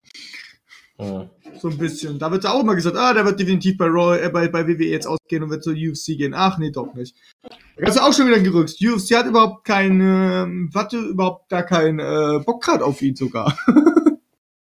So 0.98 1.68
ein 1.68 1.78
bisschen. 1.78 2.18
Da 2.18 2.30
wird 2.30 2.46
auch 2.46 2.60
immer 2.60 2.74
gesagt, 2.74 2.96
ah, 2.96 3.12
der 3.12 3.24
wird 3.24 3.38
definitiv 3.38 3.76
bei 3.76 3.86
Raw, 3.86 4.18
äh, 4.18 4.30
bei, 4.30 4.48
bei 4.48 4.66
WWE 4.66 4.84
jetzt 4.84 5.06
ausgehen 5.06 5.42
und 5.42 5.50
wird 5.50 5.62
zur 5.62 5.74
UFC 5.74 6.16
gehen. 6.16 6.32
Ach 6.34 6.58
nee, 6.58 6.70
doch 6.70 6.94
nicht. 6.94 7.14
Da 7.42 7.82
kannst 7.82 7.98
du 7.98 8.02
auch 8.02 8.12
schon 8.12 8.28
wieder 8.28 8.40
gerückt. 8.40 8.76
UFC 8.80 9.14
hat 9.14 9.26
überhaupt 9.26 9.64
keine, 9.64 10.44
ähm, 10.44 10.70
warte, 10.72 10.98
überhaupt 10.98 11.48
gar 11.50 11.64
keinen 11.64 11.98
äh, 11.98 12.42
Bock 12.44 12.62
grad 12.62 12.82
auf 12.82 13.02
ihn 13.02 13.16
sogar. 13.16 13.58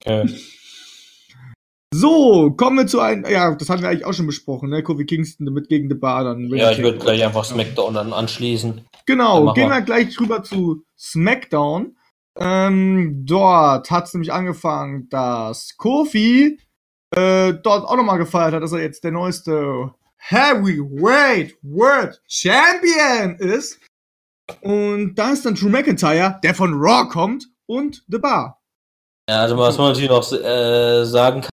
okay. 0.04 0.28
So, 1.94 2.50
kommen 2.50 2.76
wir 2.76 2.86
zu 2.86 3.00
einem, 3.00 3.24
ja, 3.24 3.54
das 3.54 3.70
hatten 3.70 3.80
wir 3.80 3.88
eigentlich 3.88 4.04
auch 4.04 4.12
schon 4.12 4.26
besprochen, 4.26 4.68
ne? 4.68 4.82
Kofi 4.82 5.06
Kingston 5.06 5.46
mit 5.52 5.68
gegen 5.68 5.88
The 5.88 5.94
Bar 5.94 6.24
dann. 6.24 6.50
Ja, 6.54 6.70
ich 6.70 6.82
würde 6.82 6.98
gleich 6.98 7.24
einfach 7.24 7.44
SmackDown 7.44 7.94
dann 7.94 8.12
anschließen. 8.12 8.82
Genau, 9.06 9.54
gehen 9.54 9.70
wir 9.70 9.80
gleich 9.80 10.20
rüber 10.20 10.42
zu 10.42 10.84
SmackDown. 10.98 11.95
Ähm, 12.38 13.24
dort 13.26 13.90
hat 13.90 14.06
es 14.06 14.14
nämlich 14.14 14.32
angefangen, 14.32 15.08
dass 15.08 15.76
Kofi 15.76 16.58
äh, 17.14 17.54
dort 17.54 17.84
auch 17.84 17.96
nochmal 17.96 18.18
gefeiert 18.18 18.54
hat, 18.54 18.62
dass 18.62 18.72
er 18.72 18.82
jetzt 18.82 19.04
der 19.04 19.12
neueste 19.12 19.94
Heavyweight 20.18 21.56
World 21.62 22.20
Champion 22.28 23.36
ist. 23.36 23.80
Und 24.60 25.14
da 25.14 25.32
ist 25.32 25.44
dann 25.44 25.54
Drew 25.54 25.68
McIntyre, 25.68 26.38
der 26.42 26.54
von 26.54 26.74
Raw 26.74 27.08
kommt, 27.08 27.48
und 27.66 28.04
The 28.08 28.18
Bar. 28.18 28.60
Ja, 29.28 29.42
also 29.42 29.56
was 29.56 29.76
man 29.76 29.88
natürlich 29.88 30.10
noch 30.10 30.32
äh, 30.32 31.04
sagen 31.04 31.40
kann, 31.40 31.50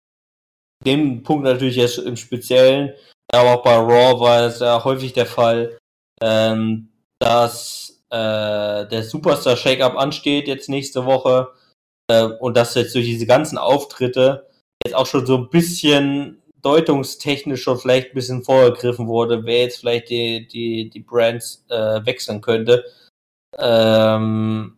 dem 0.86 1.24
Punkt 1.24 1.46
natürlich 1.46 1.78
jetzt 1.78 2.00
im 2.00 2.18
Speziellen, 2.18 2.94
aber 3.32 3.56
auch 3.56 3.64
bei 3.64 3.76
Raw 3.76 4.20
war 4.20 4.42
es 4.42 4.60
ja 4.60 4.84
häufig 4.84 5.14
der 5.14 5.26
Fall, 5.26 5.78
ähm, 6.22 6.90
dass 7.20 8.01
äh, 8.12 8.88
der 8.88 9.04
Superstar 9.04 9.56
Shake-Up 9.56 9.98
ansteht 9.98 10.48
jetzt 10.48 10.70
nächste 10.70 11.06
Woche 11.06 11.52
äh, 12.10 12.24
und 12.24 12.58
dass 12.58 12.76
jetzt 12.76 12.94
durch 12.94 13.06
diese 13.06 13.26
ganzen 13.26 13.58
Auftritte 13.58 14.48
jetzt 14.86 14.96
auch 14.96 15.06
schon 15.06 15.26
so 15.26 15.38
ein 15.38 15.50
bisschen 15.50 16.42
deutungstechnisch 16.62 17.64
schon 17.64 17.80
vielleicht 17.80 18.10
ein 18.10 18.16
bisschen 18.16 18.44
vorgegriffen 18.44 19.08
wurde, 19.08 19.46
wer 19.46 19.62
jetzt 19.62 19.80
vielleicht 19.80 20.10
die, 20.10 20.48
die, 20.48 20.90
die 20.90 21.00
Brands 21.00 21.66
äh, 21.70 22.06
wechseln 22.06 22.42
könnte. 22.42 22.86
Ähm, 23.58 24.78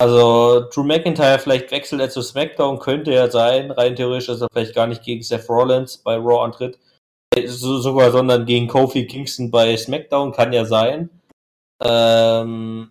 also 0.00 0.68
Drew 0.72 0.84
McIntyre 0.84 1.38
vielleicht 1.38 1.70
wechselt 1.70 2.00
er 2.00 2.10
zu 2.10 2.22
SmackDown, 2.22 2.78
könnte 2.78 3.12
ja 3.12 3.30
sein, 3.30 3.70
rein 3.70 3.96
theoretisch, 3.96 4.26
dass 4.26 4.40
er 4.40 4.48
vielleicht 4.52 4.74
gar 4.74 4.86
nicht 4.86 5.02
gegen 5.02 5.22
Seth 5.22 5.48
Rollins 5.48 5.98
bei 5.98 6.16
Raw 6.16 6.44
antritt, 6.44 6.78
so, 7.46 7.78
sogar, 7.78 8.10
sondern 8.10 8.46
gegen 8.46 8.68
Kofi 8.68 9.06
Kingston 9.06 9.50
bei 9.50 9.76
SmackDown, 9.76 10.32
kann 10.32 10.52
ja 10.52 10.64
sein. 10.64 11.10
Ähm, 11.84 12.90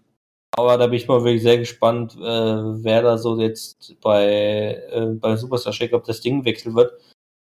aber 0.58 0.78
da 0.78 0.88
bin 0.88 0.96
ich 0.96 1.08
mal 1.08 1.24
wirklich 1.24 1.44
sehr 1.44 1.58
gespannt, 1.58 2.16
äh, 2.18 2.22
wer 2.22 3.02
da 3.02 3.18
so 3.18 3.40
jetzt 3.40 3.96
bei, 4.02 4.82
äh, 4.92 5.06
bei 5.14 5.36
Superstar 5.36 5.74
Shake 5.74 5.94
Up 5.94 6.04
das 6.04 6.22
Ding 6.22 6.44
wechseln 6.46 6.76
wird. 6.76 6.94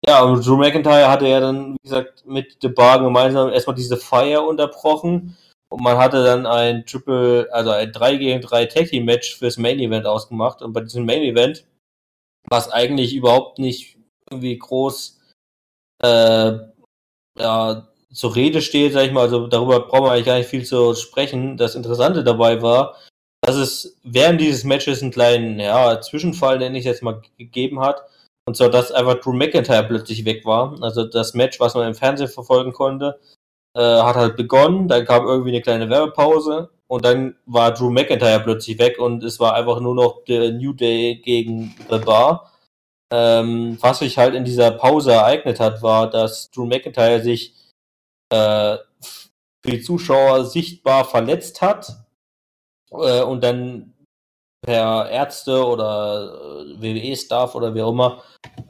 Ja, 0.05 0.23
und 0.23 0.45
Drew 0.45 0.57
McIntyre 0.57 1.09
hatte 1.09 1.27
ja 1.27 1.39
dann, 1.39 1.73
wie 1.73 1.83
gesagt, 1.83 2.25
mit 2.25 2.57
The 2.61 2.69
Bar 2.69 3.01
gemeinsam 3.01 3.49
erstmal 3.51 3.75
diese 3.75 3.97
Feier 3.97 4.45
unterbrochen 4.45 5.37
und 5.69 5.81
man 5.81 5.97
hatte 5.97 6.23
dann 6.23 6.45
ein 6.45 6.85
Triple, 6.85 7.47
also 7.51 7.71
ein 7.71 7.91
3 7.91 8.17
gegen 8.17 8.41
3 8.41 8.65
Tag 8.65 8.87
Team 8.87 9.05
Match 9.05 9.35
fürs 9.35 9.57
Main 9.57 9.79
Event 9.79 10.05
ausgemacht. 10.05 10.61
Und 10.61 10.73
bei 10.73 10.81
diesem 10.81 11.05
Main 11.05 11.23
Event, 11.23 11.65
was 12.49 12.69
eigentlich 12.69 13.15
überhaupt 13.15 13.59
nicht 13.59 13.97
irgendwie 14.29 14.57
groß 14.57 15.19
äh, 16.03 16.59
ja, 17.37 17.87
zur 18.15 18.35
Rede 18.35 18.61
steht, 18.61 18.93
sag 18.93 19.05
ich 19.05 19.11
mal, 19.11 19.23
also 19.23 19.47
darüber 19.47 19.81
brauchen 19.81 20.05
wir 20.05 20.11
eigentlich 20.11 20.25
gar 20.25 20.37
nicht 20.37 20.49
viel 20.49 20.65
zu 20.65 20.95
sprechen. 20.95 21.57
Das 21.57 21.75
Interessante 21.75 22.23
dabei 22.23 22.61
war, 22.61 22.95
dass 23.41 23.55
es 23.55 23.97
während 24.03 24.41
dieses 24.41 24.63
Matches 24.63 25.01
einen 25.01 25.11
kleinen 25.11 25.59
ja, 25.59 25.99
Zwischenfall, 26.01 26.57
nenne 26.57 26.77
ich 26.77 26.85
es 26.85 26.91
jetzt 26.91 27.03
mal, 27.03 27.21
gegeben 27.37 27.81
hat. 27.81 28.03
Und 28.47 28.55
zwar, 28.55 28.69
dass 28.69 28.91
einfach 28.91 29.15
Drew 29.15 29.33
McIntyre 29.33 29.83
plötzlich 29.83 30.23
weg 30.25 30.45
war. 30.45 30.81
Also 30.81 31.03
das 31.03 31.33
Match, 31.33 31.59
was 31.59 31.75
man 31.75 31.87
im 31.87 31.95
Fernsehen 31.95 32.27
verfolgen 32.27 32.73
konnte, 32.73 33.19
äh, 33.75 33.81
hat 33.81 34.15
halt 34.15 34.37
begonnen, 34.37 34.87
dann 34.87 35.05
kam 35.05 35.25
irgendwie 35.25 35.49
eine 35.49 35.61
kleine 35.61 35.89
Werbepause 35.89 36.69
und 36.87 37.03
dann 37.03 37.35
war 37.45 37.73
Drew 37.73 37.89
McIntyre 37.89 38.39
plötzlich 38.39 38.79
weg 38.79 38.99
und 38.99 39.23
es 39.23 39.39
war 39.39 39.55
einfach 39.55 39.79
nur 39.81 39.95
noch 39.95 40.23
der 40.25 40.51
New 40.51 40.73
Day 40.73 41.15
gegen 41.15 41.75
The 41.89 41.97
Bar. 41.97 42.51
Ähm, 43.11 43.77
was 43.81 43.99
sich 43.99 44.17
halt 44.17 44.35
in 44.35 44.45
dieser 44.45 44.71
Pause 44.71 45.11
ereignet 45.11 45.59
hat, 45.59 45.81
war, 45.81 46.09
dass 46.09 46.49
Drew 46.51 46.65
McIntyre 46.65 47.21
sich 47.21 47.53
äh, 48.35 48.77
für 49.63 49.71
die 49.71 49.81
Zuschauer 49.81 50.45
sichtbar 50.45 51.05
verletzt 51.05 51.61
hat 51.61 51.91
äh, 52.91 53.21
und 53.21 53.43
dann 53.43 53.93
per 54.61 55.09
Ärzte 55.09 55.65
oder 55.65 56.65
äh, 56.67 56.81
WWE-Staff 56.81 57.55
oder 57.55 57.73
wie 57.73 57.81
auch 57.81 57.91
immer 57.91 58.23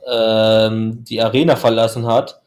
ähm, 0.07 1.03
die 1.03 1.21
Arena 1.21 1.55
verlassen 1.55 2.05
hat 2.05 2.41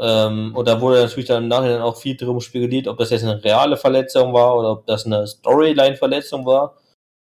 ähm, 0.00 0.54
und 0.56 0.66
da 0.66 0.80
wurde 0.80 1.02
natürlich 1.02 1.28
dann 1.28 1.44
im 1.44 1.48
Nachhinein 1.48 1.82
auch 1.82 1.96
viel 1.96 2.16
drum 2.16 2.40
spekuliert, 2.40 2.88
ob 2.88 2.98
das 2.98 3.10
jetzt 3.10 3.24
eine 3.24 3.42
reale 3.44 3.76
Verletzung 3.76 4.32
war 4.32 4.56
oder 4.58 4.72
ob 4.72 4.86
das 4.86 5.06
eine 5.06 5.26
Storyline-Verletzung 5.26 6.46
war. 6.46 6.76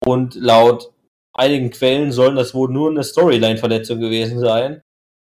Und 0.05 0.35
laut 0.35 0.93
einigen 1.33 1.71
Quellen 1.71 2.13
sollen 2.13 2.37
das 2.37 2.55
wohl 2.55 2.71
nur 2.71 2.91
eine 2.91 3.05
Storyline-Verletzung 3.05 4.01
gewesen 4.01 4.39
sein. 4.39 4.83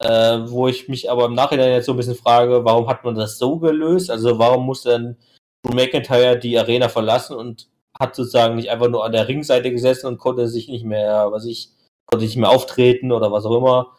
Äh, 0.00 0.48
wo 0.48 0.68
ich 0.68 0.88
mich 0.88 1.10
aber 1.10 1.26
im 1.26 1.34
Nachhinein 1.34 1.72
jetzt 1.72 1.86
so 1.86 1.92
ein 1.92 1.96
bisschen 1.96 2.14
frage, 2.14 2.64
warum 2.64 2.88
hat 2.88 3.02
man 3.04 3.16
das 3.16 3.36
so 3.38 3.58
gelöst? 3.58 4.10
Also 4.10 4.38
warum 4.38 4.64
musste 4.64 4.90
dann 4.90 5.16
Drew 5.64 5.74
McIntyre 5.74 6.38
die 6.38 6.56
Arena 6.58 6.88
verlassen 6.88 7.36
und 7.36 7.68
hat 7.98 8.14
sozusagen 8.14 8.54
nicht 8.54 8.70
einfach 8.70 8.88
nur 8.88 9.04
an 9.04 9.12
der 9.12 9.26
Ringseite 9.26 9.72
gesessen 9.72 10.06
und 10.06 10.18
konnte 10.18 10.46
sich 10.48 10.68
nicht 10.68 10.84
mehr, 10.84 11.32
was 11.32 11.44
ich, 11.46 11.70
konnte 12.06 12.24
nicht 12.24 12.36
mehr 12.36 12.50
auftreten 12.50 13.10
oder 13.10 13.32
was 13.32 13.44
auch 13.44 13.56
immer, 13.56 13.96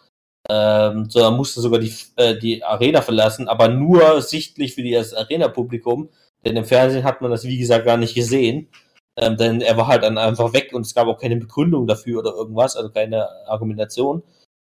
ähm, 0.49 1.09
sondern 1.09 1.35
musste 1.35 1.59
sogar 1.61 1.79
die, 1.79 1.93
äh, 2.15 2.37
die 2.37 2.63
Arena 2.63 3.01
verlassen, 3.01 3.49
aber 3.49 3.67
nur 3.67 4.21
sichtlich 4.21 4.75
für 4.75 4.83
das 4.83 5.13
Arena-Publikum, 5.13 6.09
denn 6.45 6.55
im 6.55 6.65
Fernsehen 6.65 7.03
hat 7.03 7.21
man 7.21 7.31
das, 7.31 7.43
wie 7.43 7.57
gesagt, 7.57 7.85
gar 7.85 7.97
nicht 7.97 8.15
gesehen. 8.15 8.69
Ähm, 9.17 9.35
denn 9.35 9.61
er 9.61 9.75
war 9.75 9.87
halt 9.87 10.03
dann 10.03 10.17
einfach 10.17 10.53
weg 10.53 10.71
und 10.73 10.85
es 10.85 10.95
gab 10.95 11.07
auch 11.07 11.19
keine 11.19 11.35
Begründung 11.35 11.87
dafür 11.87 12.19
oder 12.19 12.31
irgendwas, 12.33 12.77
also 12.77 12.89
keine 12.89 13.27
Argumentation 13.47 14.23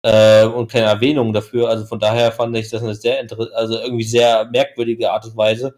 äh, 0.02 0.44
und 0.44 0.70
keine 0.70 0.86
Erwähnung 0.86 1.32
dafür. 1.32 1.68
Also 1.68 1.86
von 1.86 2.00
daher 2.00 2.32
fand 2.32 2.56
ich 2.56 2.70
das 2.70 2.82
eine 2.82 2.94
sehr 2.94 3.18
also 3.54 3.78
irgendwie 3.78 4.04
sehr 4.04 4.46
merkwürdige 4.46 5.10
Art 5.12 5.24
und 5.24 5.36
Weise. 5.36 5.74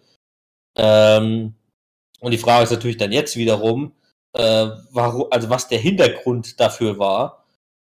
Ähm, 0.77 1.55
und 2.21 2.31
die 2.31 2.39
Frage 2.39 2.65
ist 2.65 2.73
natürlich 2.73 2.97
dann 2.97 3.13
jetzt 3.13 3.37
wiederum, 3.37 3.93
äh, 4.33 4.69
warum, 4.91 5.27
also 5.31 5.51
was 5.51 5.69
der 5.69 5.79
Hintergrund 5.79 6.59
dafür 6.61 6.99
war. 6.99 7.45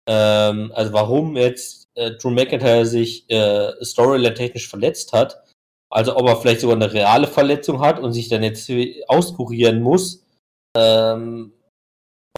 Ähm, 0.08 0.72
also 0.76 0.94
warum 0.94 1.36
jetzt 1.36 1.90
äh, 1.96 2.12
Drew 2.12 2.30
McIntyre 2.30 2.86
sich 2.86 3.30
äh, 3.30 3.74
Storyline-technisch 3.84 4.70
verletzt 4.70 5.14
hat. 5.14 5.44
Also 5.90 6.16
ob 6.18 6.28
er 6.28 6.38
vielleicht 6.38 6.62
sogar 6.62 6.76
eine 6.76 6.94
reale 6.94 7.28
Verletzung 7.28 7.82
hat 7.82 8.00
und 8.00 8.14
sich 8.14 8.30
dann 8.30 8.44
jetzt 8.44 8.72
auskurieren 9.08 9.82
muss. 9.82 10.24
Ähm, 10.76 11.54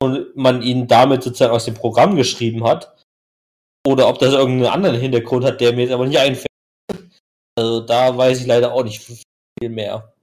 und 0.01 0.35
man 0.35 0.61
ihn 0.61 0.87
damit 0.87 1.23
sozusagen 1.23 1.53
aus 1.53 1.65
dem 1.65 1.73
Programm 1.73 2.15
geschrieben 2.15 2.63
hat. 2.63 2.95
Oder 3.89 4.07
ob 4.07 4.19
das 4.19 4.33
irgendeinen 4.35 4.71
anderen 4.71 4.99
Hintergrund 4.99 5.43
hat, 5.43 5.59
der 5.61 5.73
mir 5.73 5.81
jetzt 5.81 5.93
aber 5.93 6.05
nicht 6.05 6.19
einfällt. 6.19 6.45
Also 7.57 7.79
da 7.79 8.15
weiß 8.15 8.39
ich 8.39 8.45
leider 8.45 8.71
auch 8.71 8.83
nicht 8.83 9.01
viel 9.01 9.69
mehr. 9.69 10.13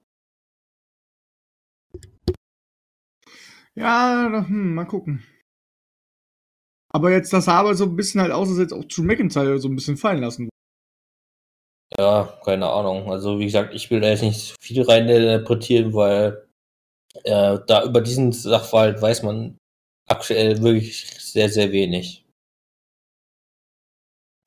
Ja, 3.75 4.45
hm, 4.47 4.73
mal 4.77 4.85
gucken. 4.85 5.25
Aber 6.93 7.11
jetzt, 7.11 7.33
das 7.33 7.47
sah 7.47 7.59
aber 7.59 7.75
so 7.75 7.87
ein 7.87 7.97
bisschen 7.97 8.21
halt 8.21 8.31
aus, 8.31 8.49
als 8.49 8.59
jetzt 8.59 8.73
auch 8.73 8.85
Drew 8.85 9.03
McIntyre 9.03 9.59
so 9.59 9.69
ein 9.69 9.75
bisschen 9.75 9.97
fallen 9.97 10.21
lassen. 10.21 10.49
Ja, 11.99 12.39
keine 12.45 12.69
Ahnung. 12.69 13.11
Also 13.11 13.41
wie 13.41 13.47
gesagt, 13.47 13.75
ich 13.75 13.91
will 13.91 13.99
da 13.99 14.11
jetzt 14.11 14.23
nicht 14.23 14.55
viel 14.63 14.83
rein 14.83 15.09
interpretieren, 15.09 15.93
weil 15.93 16.49
äh, 17.25 17.59
da 17.67 17.85
über 17.85 18.01
diesen 18.01 18.31
Sachverhalt 18.31 19.03
weiß 19.03 19.25
man 19.25 19.59
aktuell 20.09 20.63
wirklich 20.63 21.05
sehr, 21.21 21.49
sehr 21.49 21.73
wenig. 21.73 22.26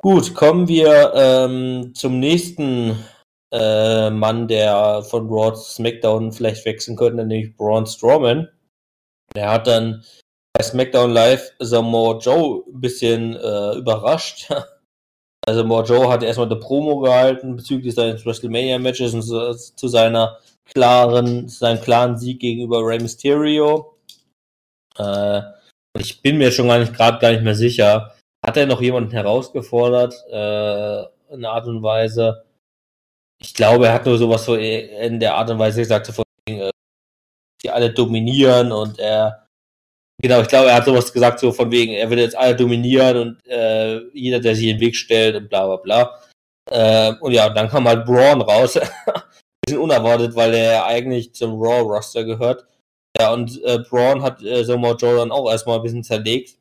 Gut, 0.02 0.34
kommen 0.34 0.70
wir 0.70 1.12
ähm, 1.14 1.94
zum 1.94 2.20
nächsten 2.20 2.98
äh, 3.52 4.10
Mann, 4.10 4.48
der 4.48 5.04
von 5.04 5.28
Raw 5.28 5.54
SmackDown 5.58 6.32
vielleicht 6.32 6.66
wechseln 6.66 6.96
könnte, 6.96 7.26
nämlich 7.26 7.58
Braun 7.58 7.86
Strowman. 7.86 8.48
Der 9.36 9.52
hat 9.52 9.68
dann 9.68 10.06
bei 10.54 10.64
SmackDown 10.64 11.12
Live 11.12 11.52
Samoa 11.60 12.18
Joe 12.20 12.64
ein 12.68 12.80
bisschen 12.80 13.36
äh, 13.36 13.78
überrascht. 13.78 14.50
Also 15.48 15.62
Samoa 15.62 15.84
Joe 15.84 16.10
hat 16.10 16.22
erstmal 16.22 16.46
eine 16.46 16.60
Promo 16.60 17.00
gehalten 17.00 17.56
bezüglich 17.56 17.96
seines 17.96 18.24
WrestleMania-Matches 18.24 19.16
und 19.16 19.24
zu 19.24 19.88
seiner 19.88 20.38
klaren, 20.66 21.48
zu 21.50 21.58
seinem 21.58 21.82
klaren 21.82 22.20
Sieg 22.20 22.42
gegenüber 22.42 22.86
Rey 22.86 23.00
Mysterio. 23.00 23.98
Äh, 24.96 25.42
ich 25.98 26.22
bin 26.22 26.38
mir 26.38 26.52
schon 26.52 26.68
gar 26.68 26.78
nicht 26.78 26.94
gerade 26.94 27.18
gar 27.18 27.32
nicht 27.32 27.44
mehr 27.44 27.56
sicher. 27.56 28.16
Hat 28.50 28.58
er 28.58 28.66
noch 28.66 28.82
jemanden 28.82 29.12
herausgefordert 29.12 30.16
äh, 30.32 31.04
in 31.32 31.46
Art 31.46 31.68
und 31.68 31.84
Weise? 31.84 32.46
Ich 33.40 33.54
glaube, 33.54 33.86
er 33.86 33.94
hat 33.94 34.08
nur 34.08 34.18
sowas 34.18 34.44
so 34.44 34.56
in 34.56 35.20
der 35.20 35.36
Art 35.36 35.52
und 35.52 35.60
Weise 35.60 35.82
gesagt, 35.82 36.08
von 36.08 36.26
äh, 36.48 36.72
die 37.62 37.70
alle 37.70 37.94
dominieren 37.94 38.72
und 38.72 38.98
er 38.98 39.46
Genau, 40.20 40.42
ich 40.42 40.48
glaube, 40.48 40.70
er 40.70 40.78
hat 40.78 40.86
sowas 40.86 41.14
gesagt, 41.14 41.40
so 41.40 41.52
von 41.52 41.72
wegen, 41.72 41.94
er 41.94 42.10
will 42.10 42.18
jetzt 42.18 42.36
alle 42.36 42.56
dominieren 42.56 43.18
und 43.18 43.48
äh, 43.48 44.00
jeder, 44.14 44.40
der 44.40 44.56
sich 44.56 44.66
in 44.66 44.78
den 44.78 44.82
Weg 44.82 44.96
stellt 44.96 45.36
und 45.36 45.48
bla 45.48 45.68
bla 45.68 45.76
bla. 45.76 46.20
Äh, 46.72 47.14
und 47.22 47.34
ja, 47.34 47.50
dann 47.50 47.70
kam 47.70 47.88
halt 47.88 48.04
Braun 48.04 48.42
raus. 48.42 48.80
bisschen 49.70 49.80
unerwartet, 49.80 50.36
weil 50.36 50.56
er 50.56 50.86
eigentlich 50.88 51.34
zum 51.36 51.62
Raw-Roster 51.62 52.24
gehört. 52.24 52.66
Ja, 53.16 53.32
und 53.32 53.64
äh, 53.64 53.78
Braun 53.88 54.24
hat 54.24 54.42
äh, 54.42 54.64
Samoa 54.64 54.96
Joe 54.96 55.18
dann 55.18 55.32
auch 55.32 55.50
erstmal 55.52 55.78
ein 55.78 55.84
bisschen 55.84 56.04
zerlegt. 56.04 56.59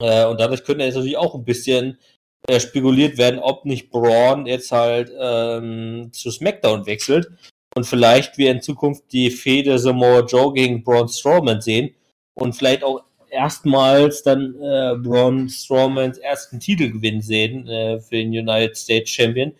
Äh, 0.00 0.26
und 0.26 0.40
dadurch 0.40 0.64
könnte 0.64 0.84
jetzt 0.84 0.94
natürlich 0.94 1.16
auch 1.16 1.34
ein 1.34 1.44
bisschen 1.44 1.98
äh, 2.46 2.60
spekuliert 2.60 3.18
werden, 3.18 3.40
ob 3.40 3.64
nicht 3.64 3.90
Braun 3.90 4.46
jetzt 4.46 4.72
halt 4.72 5.12
ähm, 5.18 6.10
zu 6.12 6.30
SmackDown 6.30 6.86
wechselt 6.86 7.28
und 7.74 7.84
vielleicht 7.84 8.38
wir 8.38 8.50
in 8.50 8.62
Zukunft 8.62 9.12
die 9.12 9.30
Fehde 9.30 9.78
Samoa 9.78 10.20
Joe 10.20 10.52
gegen 10.52 10.82
Braun 10.82 11.08
Strowman 11.08 11.60
sehen 11.60 11.94
und 12.34 12.54
vielleicht 12.54 12.82
auch 12.84 13.02
erstmals 13.30 14.22
dann 14.22 14.54
äh, 14.60 14.96
Braun 14.96 15.48
Strowmans 15.48 16.18
ersten 16.18 16.60
Titelgewinn 16.60 17.20
sehen 17.20 17.68
äh, 17.68 18.00
für 18.00 18.16
den 18.16 18.28
United 18.28 18.76
States 18.76 19.10
Champion. 19.10 19.52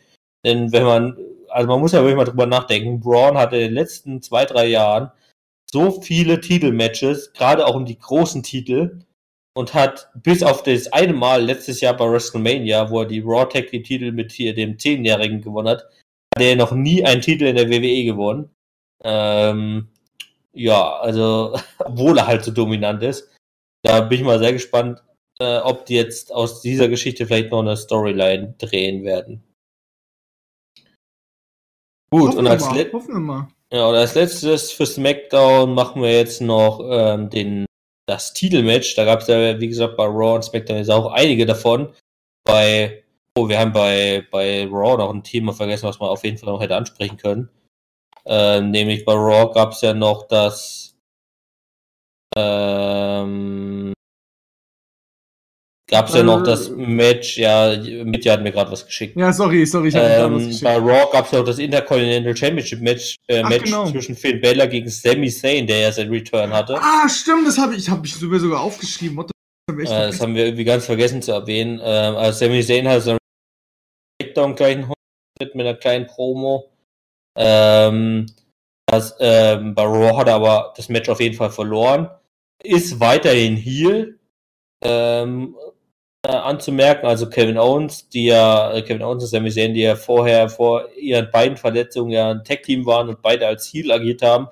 Denn 0.44 0.72
wenn 0.72 0.84
man, 0.84 1.16
also 1.48 1.68
man 1.68 1.80
muss 1.80 1.92
ja 1.92 2.00
wirklich 2.00 2.16
mal 2.16 2.24
drüber 2.24 2.46
nachdenken, 2.46 3.00
Braun 3.00 3.36
hatte 3.36 3.56
in 3.56 3.68
den 3.68 3.74
letzten 3.74 4.22
zwei, 4.22 4.44
drei 4.44 4.66
Jahren 4.66 5.10
so 5.70 6.00
viele 6.00 6.40
Titelmatches, 6.40 7.32
gerade 7.34 7.66
auch 7.66 7.74
um 7.74 7.84
die 7.84 7.98
großen 7.98 8.42
Titel. 8.42 9.00
Und 9.58 9.74
hat 9.74 10.08
bis 10.14 10.44
auf 10.44 10.62
das 10.62 10.86
eine 10.92 11.12
Mal 11.12 11.42
letztes 11.42 11.80
Jahr 11.80 11.96
bei 11.96 12.08
WrestleMania, 12.08 12.90
wo 12.90 13.00
er 13.00 13.06
die 13.06 13.18
Raw 13.18 13.44
Tag 13.44 13.66
Team 13.66 13.82
Titel 13.82 14.12
mit 14.12 14.30
hier 14.30 14.54
dem 14.54 14.78
Zehnjährigen 14.78 15.42
gewonnen 15.42 15.66
hat, 15.66 15.82
hat 16.32 16.40
er 16.40 16.54
noch 16.54 16.70
nie 16.70 17.04
einen 17.04 17.22
Titel 17.22 17.46
in 17.46 17.56
der 17.56 17.68
WWE 17.68 18.04
gewonnen. 18.04 18.50
Ähm, 19.02 19.88
ja, 20.52 21.00
also, 21.00 21.58
obwohl 21.80 22.18
er 22.18 22.28
halt 22.28 22.44
so 22.44 22.52
dominant 22.52 23.02
ist. 23.02 23.34
Da 23.82 24.00
bin 24.02 24.20
ich 24.20 24.24
mal 24.24 24.38
sehr 24.38 24.52
gespannt, 24.52 25.02
äh, 25.40 25.58
ob 25.58 25.86
die 25.86 25.96
jetzt 25.96 26.32
aus 26.32 26.62
dieser 26.62 26.88
Geschichte 26.88 27.26
vielleicht 27.26 27.50
noch 27.50 27.62
eine 27.62 27.76
Storyline 27.76 28.54
drehen 28.58 29.02
werden. 29.02 29.42
Gut, 32.12 32.28
Hoffen 32.28 32.38
und 32.38 32.46
als, 32.46 32.64
mal, 32.64 33.20
mal. 33.20 33.48
ja, 33.72 33.88
und 33.88 33.96
als 33.96 34.14
letztes 34.14 34.70
für 34.70 34.86
SmackDown 34.86 35.74
machen 35.74 36.00
wir 36.00 36.12
jetzt 36.12 36.40
noch 36.40 36.80
ähm, 36.88 37.28
den, 37.28 37.67
das 38.08 38.32
Titelmatch. 38.32 38.96
Da 38.96 39.04
gab 39.04 39.20
es 39.20 39.28
ja, 39.28 39.60
wie 39.60 39.68
gesagt, 39.68 39.96
bei 39.96 40.04
Raw 40.04 40.36
und 40.36 40.42
SmackDown 40.42 40.78
jetzt 40.78 40.90
auch 40.90 41.12
einige 41.12 41.44
davon. 41.44 41.92
Bei, 42.44 43.04
oh, 43.36 43.48
wir 43.48 43.58
haben 43.58 43.72
bei, 43.72 44.26
bei 44.30 44.66
Raw 44.70 44.96
noch 44.96 45.12
ein 45.12 45.22
Thema 45.22 45.52
vergessen, 45.52 45.86
was 45.86 46.00
man 46.00 46.08
auf 46.08 46.24
jeden 46.24 46.38
Fall 46.38 46.48
noch 46.48 46.60
hätte 46.60 46.76
ansprechen 46.76 47.18
können. 47.18 47.50
Ähm, 48.24 48.70
nämlich 48.70 49.04
bei 49.04 49.12
Raw 49.12 49.52
gab 49.52 49.72
es 49.72 49.82
ja 49.82 49.92
noch 49.92 50.26
das 50.26 50.96
ähm, 52.34 53.92
gab 55.88 56.08
es 56.08 56.14
ja 56.14 56.22
noch 56.22 56.42
das 56.42 56.70
Match, 56.70 57.38
ja, 57.38 57.74
Mitya 58.04 58.34
hat 58.34 58.42
mir 58.42 58.52
gerade 58.52 58.70
was 58.70 58.84
geschickt. 58.86 59.16
Ja, 59.16 59.32
sorry, 59.32 59.64
sorry, 59.66 59.88
ich 59.88 59.94
habe 59.96 60.06
was 60.34 60.42
Ähm, 60.42 60.48
geschickt. 60.48 60.64
bei 60.64 60.76
Raw 60.76 61.08
gab 61.10 61.24
es 61.26 61.32
ja 61.32 61.40
auch 61.40 61.44
das 61.44 61.58
Intercontinental 61.58 62.36
Championship 62.36 62.80
Match, 62.80 63.16
äh, 63.26 63.40
Ach, 63.42 63.48
Match 63.48 63.64
genau. 63.64 63.90
zwischen 63.90 64.14
Finn 64.14 64.40
Balor 64.40 64.66
gegen 64.66 64.88
Sami 64.88 65.30
Zayn, 65.30 65.66
der 65.66 65.78
ja 65.80 65.92
sein 65.92 66.10
Return 66.10 66.52
hatte. 66.52 66.76
Ah, 66.80 67.08
stimmt, 67.08 67.46
das 67.48 67.58
habe 67.58 67.74
ich, 67.74 67.88
habe 67.88 68.06
ich 68.06 68.14
sogar 68.14 68.38
sogar 68.38 68.60
aufgeschrieben. 68.60 69.16
What 69.16 69.30
the 69.68 69.82
Äh, 69.82 69.84
das 69.86 70.20
haben 70.20 70.34
wir 70.34 70.44
irgendwie 70.44 70.64
ganz 70.64 70.84
vergessen 70.86 71.22
zu 71.22 71.32
erwähnen. 71.32 71.80
Ähm, 71.82 72.16
also 72.16 72.38
Sami 72.38 72.62
Zayn 72.62 72.86
hat 72.88 73.02
so 73.02 73.10
einen 73.10 73.18
Breakdown 74.20 74.54
gleich 74.54 74.76
mit 75.54 75.66
einer 75.66 75.74
kleinen 75.74 76.06
Promo. 76.06 76.70
Ähm, 77.36 78.26
das, 78.86 79.14
ähm, 79.20 79.74
bei 79.74 79.82
Raw 79.84 80.16
hat 80.16 80.28
er 80.28 80.34
aber 80.34 80.72
das 80.76 80.88
Match 80.88 81.08
auf 81.08 81.20
jeden 81.20 81.36
Fall 81.36 81.50
verloren. 81.50 82.10
Ist 82.62 82.98
weiterhin 83.00 83.56
Heel 83.56 84.18
ähm, 84.82 85.56
äh, 85.58 85.67
anzumerken. 86.26 87.06
Also 87.06 87.28
Kevin 87.28 87.58
Owens, 87.58 88.08
die 88.08 88.26
ja, 88.26 88.72
äh, 88.72 88.82
Kevin 88.82 89.02
Owens 89.02 89.24
und 89.24 89.30
Sami 89.30 89.50
Zayn, 89.50 89.74
die 89.74 89.82
ja 89.82 89.96
vorher 89.96 90.48
vor 90.48 90.88
ihren 90.96 91.30
beiden 91.30 91.56
Verletzungen 91.56 92.10
ja 92.10 92.30
ein 92.32 92.44
Tag-Team 92.44 92.84
waren 92.86 93.08
und 93.08 93.22
beide 93.22 93.46
als 93.46 93.66
Heel 93.72 93.92
agiert 93.92 94.22
haben. 94.22 94.48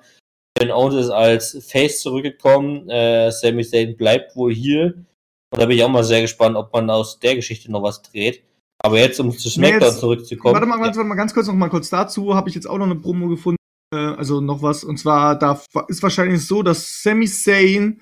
Kevin 0.56 0.72
Owens 0.72 0.94
ist 1.06 1.10
als 1.10 1.58
Face 1.68 2.00
zurückgekommen. 2.00 2.88
Äh, 2.88 3.30
Sami 3.32 3.64
Zayn 3.64 3.96
bleibt 3.96 4.36
wohl 4.36 4.54
Heel. 4.54 5.04
Und 5.52 5.60
da 5.62 5.66
bin 5.66 5.76
ich 5.76 5.84
auch 5.84 5.88
mal 5.88 6.04
sehr 6.04 6.22
gespannt, 6.22 6.56
ob 6.56 6.72
man 6.72 6.88
aus 6.90 7.18
der 7.18 7.34
Geschichte 7.36 7.70
noch 7.70 7.82
was 7.82 8.02
dreht. 8.02 8.42
Aber 8.82 8.98
jetzt, 8.98 9.18
um 9.20 9.30
zu 9.36 9.48
Nee, 9.48 9.54
SmackDown 9.68 9.90
jetzt- 9.90 10.00
zurückzukommen. 10.00 10.54
Warte 10.54 10.66
mal, 10.66 10.78
warte 10.80 11.02
mal 11.02 11.14
ganz 11.14 11.32
kurz 11.34 11.46
noch 11.46 11.54
mal 11.54 11.68
kurz 11.68 11.88
dazu. 11.90 12.34
Habe 12.34 12.48
ich 12.48 12.54
jetzt 12.54 12.66
auch 12.66 12.78
noch 12.78 12.86
eine 12.86 12.96
Promo 12.96 13.28
gefunden. 13.28 13.56
Äh, 13.94 13.98
also 13.98 14.40
noch 14.40 14.62
was. 14.62 14.84
Und 14.84 14.98
zwar, 14.98 15.38
da 15.38 15.60
ist 15.88 16.02
wahrscheinlich 16.02 16.46
so, 16.46 16.62
dass 16.62 17.02
Sami 17.02 17.26
Zayn 17.26 18.00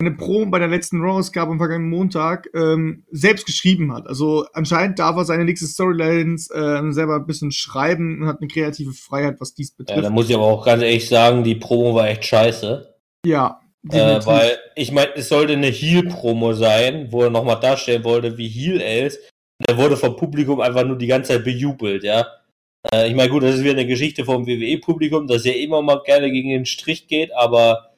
eine 0.00 0.12
Promo 0.12 0.50
bei 0.50 0.58
der 0.58 0.68
letzten 0.68 1.00
Raw-Ausgabe 1.00 1.52
am 1.52 1.58
vergangenen 1.58 1.90
Montag 1.90 2.48
ähm, 2.54 3.04
selbst 3.10 3.46
geschrieben 3.46 3.92
hat. 3.92 4.06
Also 4.06 4.46
anscheinend 4.52 4.98
darf 4.98 5.16
er 5.16 5.24
seine 5.24 5.44
nächste 5.44 5.66
Storylines 5.66 6.50
äh, 6.50 6.82
selber 6.90 7.16
ein 7.16 7.26
bisschen 7.26 7.52
schreiben 7.52 8.22
und 8.22 8.28
hat 8.28 8.38
eine 8.40 8.48
kreative 8.48 8.92
Freiheit, 8.92 9.40
was 9.40 9.54
dies 9.54 9.70
ja, 9.70 9.74
betrifft. 9.78 10.04
da 10.04 10.10
muss 10.10 10.28
ich 10.28 10.34
aber 10.34 10.44
auch 10.44 10.64
ganz 10.64 10.82
ehrlich 10.82 11.08
sagen, 11.08 11.42
die 11.44 11.56
Promo 11.56 11.94
war 11.94 12.08
echt 12.08 12.24
scheiße. 12.24 12.94
Ja, 13.26 13.60
Äh, 13.90 14.24
weil, 14.26 14.58
ich 14.74 14.92
meine, 14.92 15.14
es 15.14 15.28
sollte 15.28 15.54
eine 15.54 15.68
Heel-Promo 15.68 16.52
sein, 16.52 17.08
wo 17.10 17.22
er 17.22 17.30
nochmal 17.30 17.60
darstellen 17.60 18.04
wollte, 18.04 18.36
wie 18.36 18.48
Heel 18.48 18.80
er 18.80 19.06
ist. 19.06 19.18
Und 19.60 19.68
er 19.68 19.78
wurde 19.78 19.96
vom 19.96 20.16
Publikum 20.16 20.60
einfach 20.60 20.84
nur 20.84 20.98
die 20.98 21.06
ganze 21.06 21.32
Zeit 21.32 21.44
bejubelt, 21.44 22.04
ja. 22.04 22.26
Äh, 22.92 23.08
ich 23.08 23.14
meine, 23.14 23.30
gut, 23.30 23.42
das 23.42 23.56
ist 23.56 23.62
wieder 23.62 23.72
eine 23.72 23.86
Geschichte 23.86 24.24
vom 24.24 24.46
WWE-Publikum, 24.46 25.26
das 25.26 25.44
ja 25.44 25.52
immer 25.52 25.82
mal 25.82 26.02
gerne 26.04 26.30
gegen 26.30 26.50
den 26.50 26.66
Strich 26.66 27.06
geht, 27.06 27.32
aber 27.34 27.90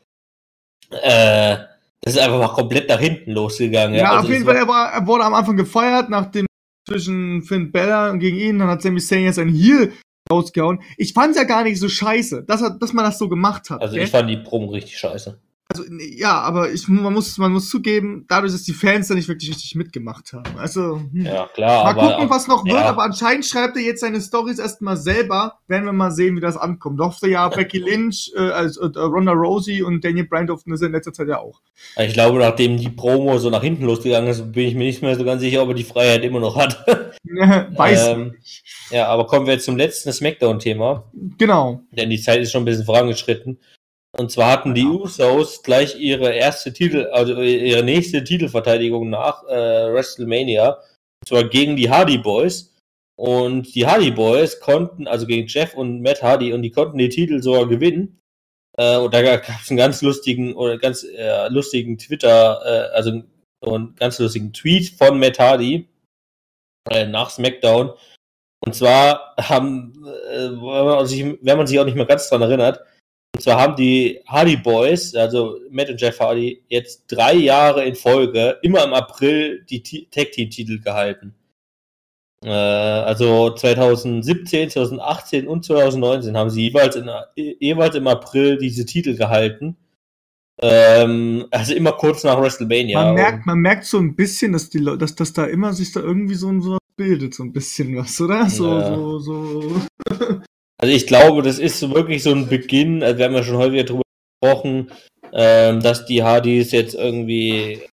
äh, 0.90 1.56
das 2.02 2.14
ist 2.14 2.20
einfach 2.20 2.38
mal 2.38 2.48
komplett 2.48 2.88
nach 2.88 2.98
hinten 2.98 3.32
losgegangen. 3.32 3.94
Ja, 3.94 4.12
Also 4.12 4.28
auf 4.28 4.32
jeden 4.32 4.44
Fall, 4.44 4.56
er, 4.56 4.68
war, 4.68 4.92
er 4.92 5.06
wurde 5.06 5.24
am 5.24 5.34
Anfang 5.34 5.56
gefeiert, 5.56 6.08
nach 6.08 6.26
dem 6.30 6.46
zwischen 6.88 7.42
Finn 7.42 7.70
Bella 7.70 8.10
und 8.10 8.20
gegen 8.20 8.38
ihn, 8.38 8.58
dann 8.58 8.68
hat 8.68 8.82
Sami 8.82 9.00
Zayn 9.00 9.24
jetzt 9.24 9.38
ein 9.38 9.48
Heel 9.48 9.92
rausgehauen. 10.30 10.80
Ich 10.96 11.12
fand's 11.12 11.36
ja 11.36 11.44
gar 11.44 11.62
nicht 11.62 11.78
so 11.78 11.88
scheiße, 11.88 12.44
dass, 12.44 12.62
er, 12.62 12.70
dass 12.70 12.92
man 12.92 13.04
das 13.04 13.18
so 13.18 13.28
gemacht 13.28 13.70
hat. 13.70 13.80
Also 13.80 13.94
gell? 13.94 14.04
ich 14.04 14.10
fand 14.10 14.30
die 14.30 14.38
Promo 14.38 14.70
richtig 14.70 14.98
scheiße. 14.98 15.38
Also, 15.72 15.84
ja, 16.00 16.40
aber 16.40 16.72
ich, 16.72 16.88
man, 16.88 17.12
muss, 17.12 17.38
man 17.38 17.52
muss 17.52 17.70
zugeben, 17.70 18.24
dadurch, 18.28 18.52
dass 18.52 18.64
die 18.64 18.72
Fans 18.72 19.08
da 19.08 19.14
nicht 19.14 19.28
wirklich 19.28 19.50
richtig 19.50 19.76
mitgemacht 19.76 20.32
haben. 20.32 20.58
Also, 20.58 21.00
hm. 21.12 21.24
Ja, 21.24 21.48
klar, 21.54 21.84
mal 21.84 21.90
aber 21.90 22.12
gucken, 22.12 22.30
was 22.30 22.48
noch 22.48 22.64
wird, 22.64 22.74
ja. 22.74 22.88
aber 22.88 23.04
anscheinend 23.04 23.46
schreibt 23.46 23.76
er 23.76 23.82
jetzt 23.82 24.00
seine 24.00 24.20
Stories 24.20 24.58
erstmal 24.58 24.96
selber. 24.96 25.58
Werden 25.68 25.84
wir 25.84 25.92
mal 25.92 26.10
sehen, 26.10 26.36
wie 26.36 26.40
das 26.40 26.56
ankommt. 26.56 26.98
Durfte 26.98 27.28
ja 27.28 27.48
Becky 27.48 27.78
Lynch, 27.86 28.32
äh, 28.36 28.40
also 28.40 28.82
äh, 28.82 28.98
Ronda 28.98 29.32
Rousey 29.32 29.82
und 29.82 30.04
Daniel 30.04 30.26
Bryan 30.26 30.48
durften 30.48 30.72
das 30.72 30.82
in 30.82 30.92
letzter 30.92 31.12
Zeit 31.12 31.28
ja 31.28 31.38
auch. 31.38 31.60
ich 31.96 32.14
glaube, 32.14 32.38
nachdem 32.40 32.76
die 32.76 32.88
Promo 32.88 33.38
so 33.38 33.48
nach 33.50 33.62
hinten 33.62 33.84
losgegangen 33.84 34.28
ist, 34.28 34.50
bin 34.52 34.66
ich 34.66 34.74
mir 34.74 34.84
nicht 34.84 35.02
mehr 35.02 35.16
so 35.16 35.24
ganz 35.24 35.40
sicher, 35.40 35.62
ob 35.62 35.68
er 35.68 35.74
die 35.74 35.84
Freiheit 35.84 36.24
immer 36.24 36.40
noch 36.40 36.56
hat. 36.56 36.84
Weiß 37.24 38.08
Ähm, 38.08 38.34
ja, 38.90 39.06
aber 39.06 39.26
kommen 39.26 39.46
wir 39.46 39.54
jetzt 39.54 39.66
zum 39.66 39.76
letzten 39.76 40.12
Smackdown-Thema. 40.12 41.04
Genau. 41.38 41.80
denn 41.92 42.10
die 42.10 42.20
Zeit 42.20 42.40
ist 42.40 42.50
schon 42.50 42.62
ein 42.62 42.64
bisschen 42.64 42.84
vorangeschritten. 42.84 43.58
Und 44.16 44.30
zwar 44.30 44.50
hatten 44.50 44.74
die 44.74 44.86
Usos 44.86 45.62
gleich 45.62 45.98
ihre 45.98 46.32
erste 46.32 46.72
Titel, 46.72 47.06
also 47.12 47.40
ihre 47.40 47.84
nächste 47.84 48.24
Titelverteidigung 48.24 49.08
nach 49.08 49.44
äh, 49.44 49.92
WrestleMania, 49.92 50.78
und 51.22 51.28
zwar 51.28 51.44
gegen 51.44 51.76
die 51.76 51.90
Hardy 51.90 52.18
Boys. 52.18 52.74
Und 53.16 53.74
die 53.74 53.86
Hardy 53.86 54.10
Boys 54.10 54.60
konnten, 54.60 55.06
also 55.06 55.26
gegen 55.26 55.46
Jeff 55.46 55.74
und 55.74 56.00
Matt 56.00 56.22
Hardy, 56.22 56.52
und 56.52 56.62
die 56.62 56.70
konnten 56.70 56.98
die 56.98 57.10
Titel 57.10 57.42
sogar 57.42 57.68
gewinnen. 57.68 58.18
Äh, 58.78 58.96
und 58.96 59.12
da 59.12 59.22
gab 59.22 59.60
es 59.62 59.70
einen 59.70 59.76
ganz 59.76 60.00
lustigen 60.02 60.54
oder 60.54 60.78
ganz 60.78 61.04
äh, 61.04 61.48
lustigen 61.48 61.98
Twitter, 61.98 62.60
äh, 62.64 62.94
also 62.94 63.22
so 63.62 63.74
einen 63.74 63.94
ganz 63.94 64.18
lustigen 64.18 64.52
Tweet 64.52 64.88
von 64.96 65.20
Matt 65.20 65.38
Hardy 65.38 65.86
äh, 66.90 67.06
nach 67.06 67.30
SmackDown. 67.30 67.92
Und 68.64 68.74
zwar 68.74 69.34
haben, 69.38 69.92
äh, 70.04 70.50
wenn, 70.50 70.60
man 70.60 71.06
sich, 71.06 71.22
wenn 71.42 71.58
man 71.58 71.66
sich 71.66 71.78
auch 71.78 71.84
nicht 71.84 71.96
mehr 71.96 72.06
ganz 72.06 72.28
dran 72.28 72.42
erinnert, 72.42 72.80
und 73.34 73.42
zwar 73.42 73.60
haben 73.60 73.76
die 73.76 74.20
Hardy 74.26 74.56
Boys, 74.56 75.14
also 75.14 75.58
Matt 75.70 75.90
und 75.90 76.00
Jeff 76.00 76.18
Hardy, 76.20 76.62
jetzt 76.68 77.04
drei 77.08 77.34
Jahre 77.34 77.84
in 77.84 77.94
Folge, 77.94 78.58
immer 78.62 78.84
im 78.84 78.92
April, 78.92 79.64
die 79.68 79.82
Tag 80.10 80.32
Team 80.32 80.50
Titel 80.50 80.80
gehalten. 80.80 81.34
Äh, 82.44 82.50
also 82.50 83.50
2017, 83.54 84.70
2018 84.70 85.46
und 85.46 85.64
2019 85.64 86.36
haben 86.36 86.50
sie 86.50 86.68
jeweils, 86.68 86.96
in, 86.96 87.08
jeweils 87.36 87.94
im 87.94 88.06
April 88.06 88.58
diese 88.58 88.84
Titel 88.84 89.16
gehalten. 89.16 89.76
Ähm, 90.62 91.46
also 91.50 91.74
immer 91.74 91.92
kurz 91.92 92.24
nach 92.24 92.38
WrestleMania. 92.38 93.02
man, 93.02 93.14
merkt, 93.14 93.46
man 93.46 93.58
merkt 93.58 93.84
so 93.84 93.98
ein 93.98 94.14
bisschen, 94.14 94.52
dass, 94.52 94.68
die 94.68 94.78
Leute, 94.78 94.98
dass, 94.98 95.14
dass 95.14 95.32
da 95.32 95.44
immer 95.44 95.72
sich 95.72 95.92
da 95.92 96.00
irgendwie 96.00 96.34
so, 96.34 96.48
so 96.60 96.72
was 96.72 96.78
bildet, 96.96 97.34
so 97.34 97.42
ein 97.44 97.52
bisschen 97.52 97.96
was, 97.96 98.20
oder? 98.20 98.48
So, 98.50 98.78
Ja. 98.78 98.94
so, 98.94 99.18
so. 99.18 99.82
Also 100.80 100.94
ich 100.94 101.06
glaube, 101.06 101.42
das 101.42 101.58
ist 101.58 101.90
wirklich 101.90 102.22
so 102.22 102.30
ein 102.30 102.48
Beginn, 102.48 103.02
also 103.02 103.18
wir 103.18 103.26
haben 103.26 103.34
ja 103.34 103.44
schon 103.44 103.58
häufiger 103.58 103.84
darüber 103.84 104.02
gesprochen, 104.40 104.90
ähm, 105.32 105.80
dass 105.82 106.06
die 106.06 106.22
Hardys 106.22 106.72
jetzt 106.72 106.94
irgendwie 106.94 107.86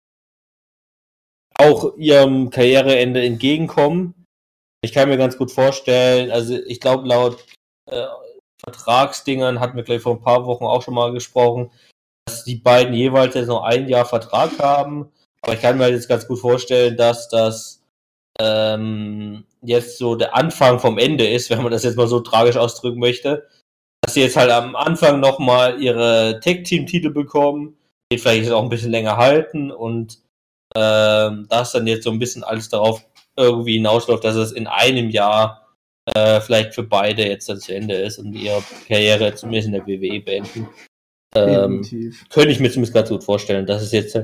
auch 1.58 1.98
ihrem 1.98 2.52
Karriereende 2.52 3.24
entgegenkommen. 3.24 4.26
Ich 4.84 4.94
kann 4.94 5.10
mir 5.10 5.18
ganz 5.18 5.38
gut 5.38 5.52
vorstellen, 5.52 6.30
also 6.30 6.56
ich 6.68 6.80
glaube 6.80 7.08
laut 7.08 7.44
äh, 7.90 8.06
Vertragsdingern 8.64 9.60
hatten 9.60 9.78
wir 9.78 9.84
gleich 9.84 10.02
vor 10.02 10.14
ein 10.14 10.22
paar 10.22 10.46
Wochen 10.46 10.66
auch 10.66 10.84
schon 10.84 10.94
mal 10.94 11.12
gesprochen, 11.12 11.72
dass 12.26 12.44
die 12.44 12.56
beiden 12.56 12.94
jeweils 12.94 13.34
jetzt 13.34 13.48
noch 13.48 13.64
ein 13.64 13.88
Jahr 13.90 14.06
Vertrag 14.06 14.60
haben. 14.60 15.12
Aber 15.42 15.54
ich 15.54 15.62
kann 15.62 15.78
mir 15.78 15.86
halt 15.86 15.94
jetzt 15.94 16.10
ganz 16.10 16.28
gut 16.28 16.40
vorstellen, 16.40 16.98
dass 16.98 17.30
das 17.30 17.84
ähm, 18.40 19.46
jetzt 19.66 19.98
so 19.98 20.16
der 20.16 20.36
Anfang 20.36 20.80
vom 20.80 20.98
Ende 20.98 21.28
ist, 21.28 21.50
wenn 21.50 21.62
man 21.62 21.72
das 21.72 21.84
jetzt 21.84 21.98
mal 21.98 22.08
so 22.08 22.20
tragisch 22.20 22.58
ausdrücken 22.58 23.00
möchte. 23.00 23.48
Dass 24.02 24.14
sie 24.14 24.22
jetzt 24.22 24.38
halt 24.38 24.52
am 24.52 24.76
Anfang 24.76 25.20
nochmal 25.20 25.82
ihre 25.82 26.40
Tag-Team-Titel 26.44 27.10
bekommen, 27.10 27.78
die 28.12 28.18
vielleicht 28.18 28.44
jetzt 28.44 28.52
auch 28.52 28.64
ein 28.64 28.70
bisschen 28.70 28.92
länger 28.92 29.18
halten 29.18 29.72
und 29.72 30.20
ähm, 30.76 31.48
das 31.50 31.72
dann 31.72 31.88
jetzt 31.88 32.04
so 32.04 32.12
ein 32.12 32.20
bisschen 32.20 32.44
alles 32.44 32.70
darauf 32.70 33.04
irgendwie 33.36 33.74
hinausläuft, 33.74 34.24
dass 34.24 34.36
es 34.36 34.52
in 34.52 34.68
einem 34.68 35.10
Jahr 35.10 35.68
äh, 36.14 36.40
vielleicht 36.40 36.76
für 36.76 36.84
beide 36.84 37.28
jetzt 37.28 37.50
dann 37.50 37.60
zu 37.60 37.74
Ende 37.74 37.96
ist 37.96 38.20
und 38.20 38.34
ihre 38.34 38.64
Karriere 38.88 39.34
zumindest 39.34 39.68
in 39.68 39.74
der 39.74 39.88
WWE 39.88 40.22
beenden. 40.22 40.68
Ähm, 41.36 41.84
könnte 42.30 42.52
ich 42.52 42.60
mir 42.60 42.70
zumindest 42.70 42.94
ganz 42.94 43.10
gut 43.10 43.24
vorstellen, 43.24 43.66
dass 43.66 43.82
es 43.82 43.92
jetzt 43.92 44.16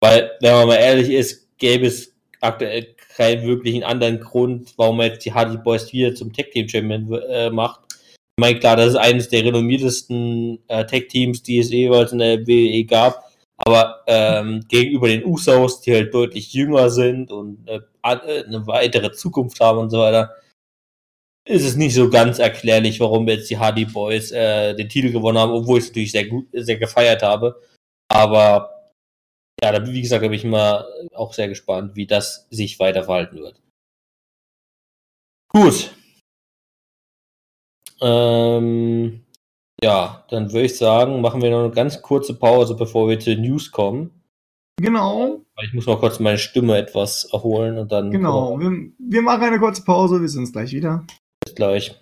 weil, 0.00 0.32
wenn 0.40 0.52
man 0.52 0.68
mal 0.68 0.76
ehrlich 0.76 1.10
ist, 1.10 1.56
gäbe 1.58 1.86
es 1.86 2.14
aktuell 2.40 2.95
keinen 3.16 3.46
wirklichen 3.46 3.82
anderen 3.82 4.20
Grund, 4.20 4.74
warum 4.76 4.98
man 4.98 5.06
jetzt 5.06 5.24
die 5.24 5.32
Hardy 5.32 5.56
Boys 5.56 5.92
wieder 5.92 6.14
zum 6.14 6.32
Tag 6.32 6.50
Team 6.50 6.68
Champion 6.68 7.12
äh, 7.30 7.50
macht. 7.50 7.80
Ich 8.00 8.40
meine, 8.40 8.58
klar, 8.58 8.76
das 8.76 8.88
ist 8.88 8.96
eines 8.96 9.30
der 9.30 9.44
renommiertesten 9.44 10.58
äh, 10.68 10.84
Tag 10.84 11.08
Teams, 11.08 11.42
die 11.42 11.58
es 11.58 11.70
jeweils 11.70 12.12
in 12.12 12.18
der 12.18 12.46
WWE 12.46 12.84
gab. 12.84 13.24
Aber 13.56 14.02
ähm, 14.06 14.62
gegenüber 14.68 15.08
den 15.08 15.24
Usos, 15.24 15.80
die 15.80 15.92
halt 15.92 16.12
deutlich 16.12 16.52
jünger 16.52 16.90
sind 16.90 17.32
und 17.32 17.66
äh, 17.66 17.80
eine 18.02 18.66
weitere 18.66 19.10
Zukunft 19.12 19.58
haben 19.60 19.78
und 19.78 19.90
so 19.90 20.00
weiter, 20.00 20.34
ist 21.48 21.64
es 21.64 21.76
nicht 21.76 21.94
so 21.94 22.10
ganz 22.10 22.38
erklärlich, 22.38 23.00
warum 23.00 23.26
jetzt 23.28 23.48
die 23.48 23.56
Hardy 23.56 23.86
Boys 23.86 24.30
äh, 24.32 24.74
den 24.74 24.90
Titel 24.90 25.10
gewonnen 25.10 25.38
haben, 25.38 25.52
obwohl 25.52 25.78
ich 25.78 25.84
es 25.84 25.90
natürlich 25.90 26.12
sehr 26.12 26.26
gut, 26.26 26.48
sehr 26.52 26.76
gefeiert 26.76 27.22
habe. 27.22 27.58
Aber 28.08 28.75
ja, 29.66 29.78
da, 29.78 29.86
wie 29.86 30.02
gesagt, 30.02 30.22
da 30.22 30.28
bin 30.28 30.36
ich 30.36 30.44
mal 30.44 30.86
auch 31.14 31.32
sehr 31.32 31.48
gespannt, 31.48 31.96
wie 31.96 32.06
das 32.06 32.46
sich 32.50 32.78
weiter 32.78 33.04
verhalten 33.04 33.38
wird. 33.38 33.60
Gut. 35.48 35.92
Ähm, 38.00 39.24
ja, 39.82 40.24
dann 40.30 40.52
würde 40.52 40.66
ich 40.66 40.76
sagen, 40.76 41.20
machen 41.20 41.42
wir 41.42 41.50
noch 41.50 41.64
eine 41.64 41.70
ganz 41.70 42.00
kurze 42.02 42.34
Pause, 42.34 42.74
bevor 42.74 43.08
wir 43.08 43.18
zu 43.18 43.34
den 43.34 43.42
News 43.42 43.72
kommen. 43.72 44.10
Genau. 44.80 45.40
Ich 45.62 45.72
muss 45.72 45.86
mal 45.86 45.98
kurz 45.98 46.20
meine 46.20 46.38
Stimme 46.38 46.76
etwas 46.76 47.24
erholen 47.32 47.78
und 47.78 47.90
dann. 47.90 48.10
Genau, 48.10 48.60
wir, 48.60 48.70
wir 48.98 49.22
machen 49.22 49.42
eine 49.42 49.58
kurze 49.58 49.82
Pause, 49.82 50.20
wir 50.20 50.28
sind 50.28 50.40
uns 50.40 50.52
gleich 50.52 50.72
wieder. 50.72 51.04
Bis 51.44 51.54
gleich. 51.54 51.98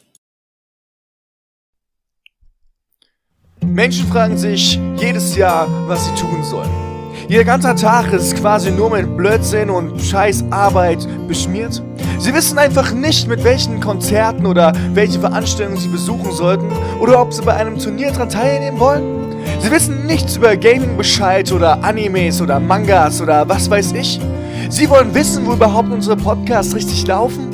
Menschen 3.63 4.07
fragen 4.09 4.37
sich 4.37 4.79
jedes 4.97 5.37
Jahr, 5.37 5.69
was 5.89 6.05
sie 6.07 6.15
tun 6.17 6.43
sollen. 6.43 6.94
Ihr 7.29 7.45
ganzer 7.45 7.75
Tag 7.75 8.13
ist 8.13 8.37
quasi 8.37 8.71
nur 8.71 8.91
mit 8.91 9.17
Blödsinn 9.17 9.71
und 9.71 9.99
scheiß 10.01 10.45
Arbeit 10.51 11.09
beschmiert. 11.27 11.83
Sie 12.19 12.35
wissen 12.35 12.59
einfach 12.59 12.93
nicht, 12.93 13.27
mit 13.29 13.43
welchen 13.45 13.81
Konzerten 13.81 14.45
oder 14.45 14.75
welche 14.93 15.19
Veranstaltungen 15.19 15.79
sie 15.79 15.89
besuchen 15.89 16.33
sollten 16.33 16.71
oder 17.01 17.23
ob 17.23 17.33
sie 17.33 17.41
bei 17.41 17.55
einem 17.55 17.79
Turnier 17.79 18.13
daran 18.13 18.29
teilnehmen 18.29 18.79
wollen. 18.79 19.35
Sie 19.59 19.71
wissen 19.71 20.05
nichts 20.05 20.37
über 20.37 20.55
Gaming 20.55 20.99
Bescheid 20.99 21.51
oder 21.51 21.83
Animes 21.83 22.43
oder 22.43 22.61
Mangas 22.61 23.23
oder 23.23 23.49
was 23.49 23.71
weiß 23.71 23.93
ich. 23.93 24.21
Sie 24.69 24.91
wollen 24.91 25.15
wissen, 25.15 25.47
wo 25.47 25.55
überhaupt 25.55 25.91
unsere 25.91 26.17
Podcasts 26.17 26.75
richtig 26.75 27.07
laufen? 27.07 27.49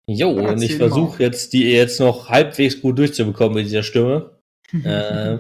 Jo, 0.09 0.31
und 0.31 0.61
ich 0.61 0.75
versuche 0.75 1.23
jetzt, 1.23 1.53
die 1.53 1.71
jetzt 1.71 2.01
noch 2.01 2.31
halbwegs 2.31 2.81
gut 2.81 2.99
durchzubekommen 2.99 3.55
mit 3.55 3.67
dieser 3.67 3.85
Stimme. 3.85 4.41
äh, 4.83 5.39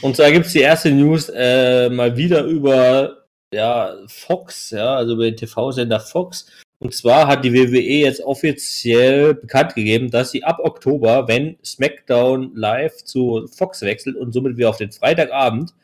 und 0.00 0.14
zwar 0.14 0.30
gibt 0.30 0.46
es 0.46 0.52
die 0.52 0.60
erste 0.60 0.92
News 0.92 1.28
äh, 1.28 1.90
mal 1.90 2.16
wieder 2.16 2.44
über 2.44 3.21
ja, 3.52 3.96
Fox, 4.06 4.70
ja, 4.70 4.96
also 4.96 5.14
über 5.14 5.24
den 5.24 5.36
TV-Sender 5.36 6.00
Fox. 6.00 6.46
Und 6.78 6.94
zwar 6.94 7.28
hat 7.28 7.44
die 7.44 7.52
WWE 7.52 7.80
jetzt 7.80 8.20
offiziell 8.22 9.34
bekannt 9.34 9.74
gegeben, 9.74 10.10
dass 10.10 10.32
sie 10.32 10.42
ab 10.42 10.58
Oktober, 10.60 11.28
wenn 11.28 11.56
SmackDown 11.64 12.56
live 12.56 13.04
zu 13.04 13.46
Fox 13.46 13.82
wechselt 13.82 14.16
und 14.16 14.32
somit 14.32 14.56
wir 14.56 14.68
auf 14.68 14.78
den 14.78 14.90
Freitagabend, 14.90 15.74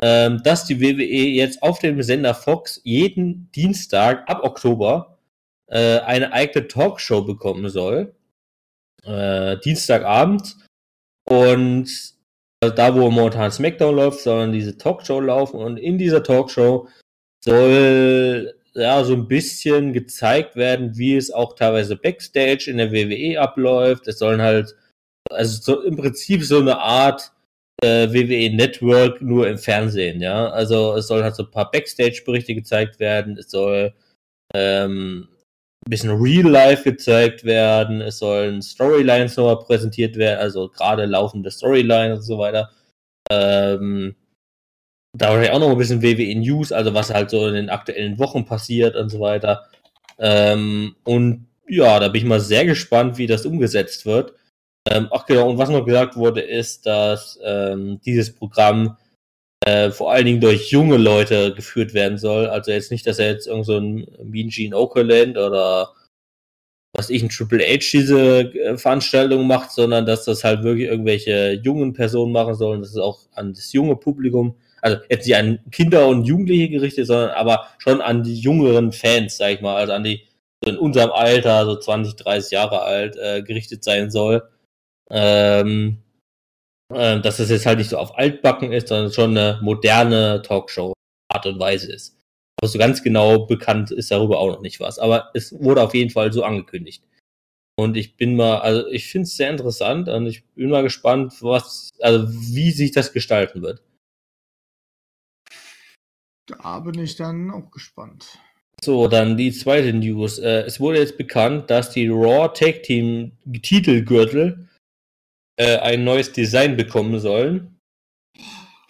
ähm, 0.00 0.42
dass 0.42 0.64
die 0.64 0.80
WWE 0.80 1.04
jetzt 1.04 1.62
auf 1.62 1.80
dem 1.80 2.02
Sender 2.02 2.34
Fox 2.34 2.80
jeden 2.84 3.50
Dienstag 3.54 4.28
ab 4.28 4.42
Oktober 4.42 5.18
äh, 5.66 5.98
eine 6.00 6.32
eigene 6.32 6.66
Talkshow 6.66 7.22
bekommen 7.22 7.68
soll. 7.68 8.14
Äh, 9.04 9.58
Dienstagabend. 9.58 10.56
Und 11.24 12.14
also 12.62 12.74
da, 12.74 12.94
wo 12.94 13.10
momentan 13.10 13.50
SmackDown 13.50 13.96
läuft, 13.96 14.20
sondern 14.20 14.52
diese 14.52 14.78
Talkshow 14.78 15.20
laufen 15.20 15.58
und 15.58 15.78
in 15.78 15.98
dieser 15.98 16.22
Talkshow 16.22 16.88
soll 17.44 18.54
ja 18.74 19.02
so 19.02 19.14
ein 19.14 19.26
bisschen 19.26 19.92
gezeigt 19.92 20.54
werden, 20.54 20.96
wie 20.96 21.16
es 21.16 21.32
auch 21.32 21.54
teilweise 21.54 21.96
Backstage 21.96 22.70
in 22.70 22.76
der 22.76 22.92
WWE 22.92 23.40
abläuft. 23.40 24.06
Es 24.06 24.18
sollen 24.18 24.40
halt, 24.40 24.76
also 25.30 25.60
so 25.60 25.82
im 25.82 25.96
Prinzip 25.96 26.44
so 26.44 26.60
eine 26.60 26.78
Art 26.78 27.32
äh, 27.82 28.08
WWE 28.12 28.54
Network 28.54 29.20
nur 29.20 29.48
im 29.48 29.58
Fernsehen, 29.58 30.20
ja. 30.20 30.48
Also 30.50 30.94
es 30.94 31.08
soll 31.08 31.24
halt 31.24 31.34
so 31.34 31.42
ein 31.42 31.50
paar 31.50 31.70
Backstage-Berichte 31.70 32.54
gezeigt 32.54 33.00
werden, 33.00 33.36
es 33.38 33.50
soll 33.50 33.92
ähm, 34.54 35.28
ein 35.84 35.90
bisschen 35.90 36.10
Real 36.10 36.48
Life 36.48 36.84
gezeigt 36.84 37.44
werden, 37.44 38.00
es 38.00 38.18
sollen 38.18 38.62
Storylines 38.62 39.36
nochmal 39.36 39.58
präsentiert 39.58 40.16
werden, 40.16 40.38
also 40.38 40.68
gerade 40.68 41.06
laufende 41.06 41.50
Storylines 41.50 42.18
und 42.18 42.24
so 42.24 42.38
weiter. 42.38 42.70
Ähm, 43.30 44.14
da 45.16 45.28
wahrscheinlich 45.28 45.50
auch 45.52 45.60
noch 45.60 45.70
ein 45.70 45.78
bisschen 45.78 46.02
WWE 46.02 46.34
News, 46.36 46.72
also 46.72 46.94
was 46.94 47.12
halt 47.12 47.30
so 47.30 47.46
in 47.48 47.54
den 47.54 47.70
aktuellen 47.70 48.18
Wochen 48.18 48.44
passiert 48.44 48.96
und 48.96 49.10
so 49.10 49.20
weiter. 49.20 49.66
Ähm, 50.18 50.94
und 51.04 51.48
ja, 51.68 51.98
da 51.98 52.08
bin 52.08 52.22
ich 52.22 52.28
mal 52.28 52.40
sehr 52.40 52.64
gespannt, 52.64 53.18
wie 53.18 53.26
das 53.26 53.44
umgesetzt 53.44 54.06
wird. 54.06 54.34
Ähm, 54.88 55.08
ach 55.12 55.26
genau, 55.26 55.50
und 55.50 55.58
was 55.58 55.68
noch 55.68 55.84
gesagt 55.84 56.16
wurde, 56.16 56.40
ist, 56.40 56.86
dass 56.86 57.38
ähm, 57.42 58.00
dieses 58.04 58.34
Programm 58.34 58.96
äh, 59.66 59.90
vor 59.90 60.12
allen 60.12 60.26
Dingen 60.26 60.40
durch 60.40 60.70
junge 60.70 60.96
Leute 60.96 61.54
geführt 61.54 61.94
werden 61.94 62.18
soll. 62.18 62.46
Also 62.46 62.70
jetzt 62.72 62.90
nicht, 62.90 63.06
dass 63.06 63.18
er 63.18 63.30
jetzt 63.30 63.46
irgend 63.46 63.66
so 63.66 63.78
ein 63.78 64.06
Mean 64.22 64.48
Gene 64.48 64.76
Okerland 64.76 65.38
oder 65.38 65.92
was 66.94 67.08
ich, 67.10 67.22
ein 67.22 67.30
Triple 67.30 67.64
H 67.64 67.90
diese 67.92 68.52
äh, 68.54 68.76
Veranstaltung 68.76 69.46
macht, 69.46 69.70
sondern 69.72 70.04
dass 70.04 70.24
das 70.24 70.44
halt 70.44 70.62
wirklich 70.62 70.88
irgendwelche 70.88 71.52
jungen 71.62 71.92
Personen 71.94 72.32
machen 72.32 72.54
sollen, 72.54 72.80
dass 72.80 72.90
es 72.90 72.98
auch 72.98 73.20
an 73.32 73.54
das 73.54 73.72
junge 73.72 73.96
Publikum, 73.96 74.56
also 74.82 74.98
jetzt 75.08 75.26
nicht 75.26 75.36
an 75.36 75.60
Kinder 75.70 76.06
und 76.08 76.24
Jugendliche 76.24 76.68
gerichtet, 76.68 77.06
sondern 77.06 77.30
aber 77.30 77.68
schon 77.78 78.00
an 78.00 78.22
die 78.22 78.38
jüngeren 78.38 78.92
Fans, 78.92 79.38
sag 79.38 79.52
ich 79.52 79.60
mal, 79.62 79.76
also 79.76 79.92
an 79.94 80.04
die 80.04 80.26
so 80.62 80.70
in 80.70 80.78
unserem 80.78 81.10
Alter, 81.10 81.64
so 81.64 81.76
20, 81.76 82.16
30 82.16 82.52
Jahre 82.52 82.82
alt, 82.82 83.16
äh, 83.16 83.42
gerichtet 83.42 83.82
sein 83.84 84.10
soll. 84.10 84.42
Ähm, 85.10 86.01
äh, 86.94 87.20
dass 87.20 87.38
es 87.38 87.50
jetzt 87.50 87.66
halt 87.66 87.78
nicht 87.78 87.90
so 87.90 87.98
auf 87.98 88.18
altbacken 88.18 88.72
ist, 88.72 88.88
sondern 88.88 89.12
schon 89.12 89.36
eine 89.36 89.58
moderne 89.62 90.42
Talkshow-Art 90.42 91.46
und 91.46 91.58
Weise 91.58 91.92
ist. 91.92 92.18
Aber 92.60 92.68
so 92.68 92.78
ganz 92.78 93.02
genau 93.02 93.46
bekannt 93.46 93.90
ist 93.90 94.10
darüber 94.10 94.38
auch 94.38 94.48
noch 94.48 94.60
nicht 94.60 94.80
was. 94.80 94.98
Aber 94.98 95.30
es 95.34 95.52
wurde 95.52 95.82
auf 95.82 95.94
jeden 95.94 96.10
Fall 96.10 96.32
so 96.32 96.44
angekündigt. 96.44 97.02
Und 97.76 97.96
ich 97.96 98.16
bin 98.16 98.36
mal, 98.36 98.58
also 98.58 98.86
ich 98.88 99.08
finde 99.08 99.26
es 99.26 99.36
sehr 99.36 99.50
interessant 99.50 100.08
und 100.08 100.26
ich 100.26 100.44
bin 100.54 100.70
mal 100.70 100.82
gespannt, 100.82 101.34
was, 101.40 101.90
also 102.00 102.28
wie 102.28 102.70
sich 102.70 102.92
das 102.92 103.12
gestalten 103.12 103.62
wird. 103.62 103.82
Da 106.46 106.80
bin 106.80 106.98
ich 107.00 107.16
dann 107.16 107.50
auch 107.50 107.70
gespannt. 107.70 108.38
So, 108.84 109.06
dann 109.08 109.36
die 109.36 109.52
zweite 109.52 109.92
News. 109.92 110.38
Äh, 110.38 110.62
es 110.62 110.80
wurde 110.80 110.98
jetzt 110.98 111.16
bekannt, 111.16 111.70
dass 111.70 111.90
die 111.90 112.08
Raw 112.08 112.48
Tag 112.52 112.82
Team 112.82 113.32
Titelgürtel 113.62 114.68
äh, 115.62 115.78
ein 115.78 116.04
neues 116.04 116.32
Design 116.32 116.76
bekommen 116.76 117.20
sollen. 117.20 117.78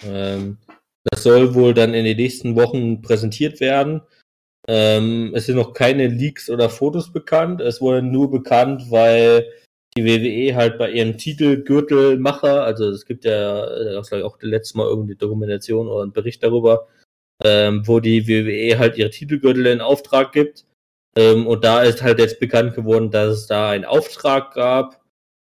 Ähm, 0.05 0.59
das 1.05 1.23
soll 1.23 1.55
wohl 1.55 1.74
dann 1.74 1.94
in 1.94 2.05
den 2.05 2.16
nächsten 2.16 2.57
Wochen 2.57 3.03
präsentiert 3.03 3.61
werden. 3.61 4.03
Ähm, 4.69 5.32
es 5.35 5.47
sind 5.47 5.57
noch 5.57 5.74
keine 5.74 6.07
Leaks 6.07 6.49
oder 6.49 6.70
Fotos 6.70 7.12
bekannt. 7.12 7.61
Es 7.61 7.81
wurde 7.81 8.03
nur 8.03 8.31
bekannt, 8.31 8.90
weil 8.90 9.47
die 9.97 10.05
WWE 10.05 10.57
halt 10.57 10.78
bei 10.78 10.90
ihrem 10.90 11.19
Titelgürtelmacher, 11.19 12.65
also 12.65 12.89
es 12.89 13.05
gibt 13.05 13.24
ja, 13.24 13.66
das 13.66 14.11
ich 14.11 14.23
auch 14.23 14.39
letzte 14.40 14.78
Mal 14.78 14.86
irgendwie 14.86 15.16
Dokumentation 15.16 15.89
oder 15.89 16.03
einen 16.03 16.12
Bericht 16.12 16.43
darüber, 16.43 16.89
ähm, 17.44 17.86
wo 17.86 18.01
die 18.01 18.27
WWE 18.28 18.78
halt 18.78 18.97
ihre 18.97 19.11
Titelgürtel 19.11 19.66
in 19.66 19.81
Auftrag 19.81 20.32
gibt. 20.32 20.65
Ähm, 21.19 21.47
und 21.47 21.65
da 21.65 21.82
ist 21.82 22.03
halt 22.03 22.20
jetzt 22.20 22.40
bekannt 22.40 22.74
geworden, 22.74 23.11
dass 23.11 23.36
es 23.36 23.47
da 23.47 23.70
einen 23.70 23.85
Auftrag 23.85 24.55
gab 24.55 25.01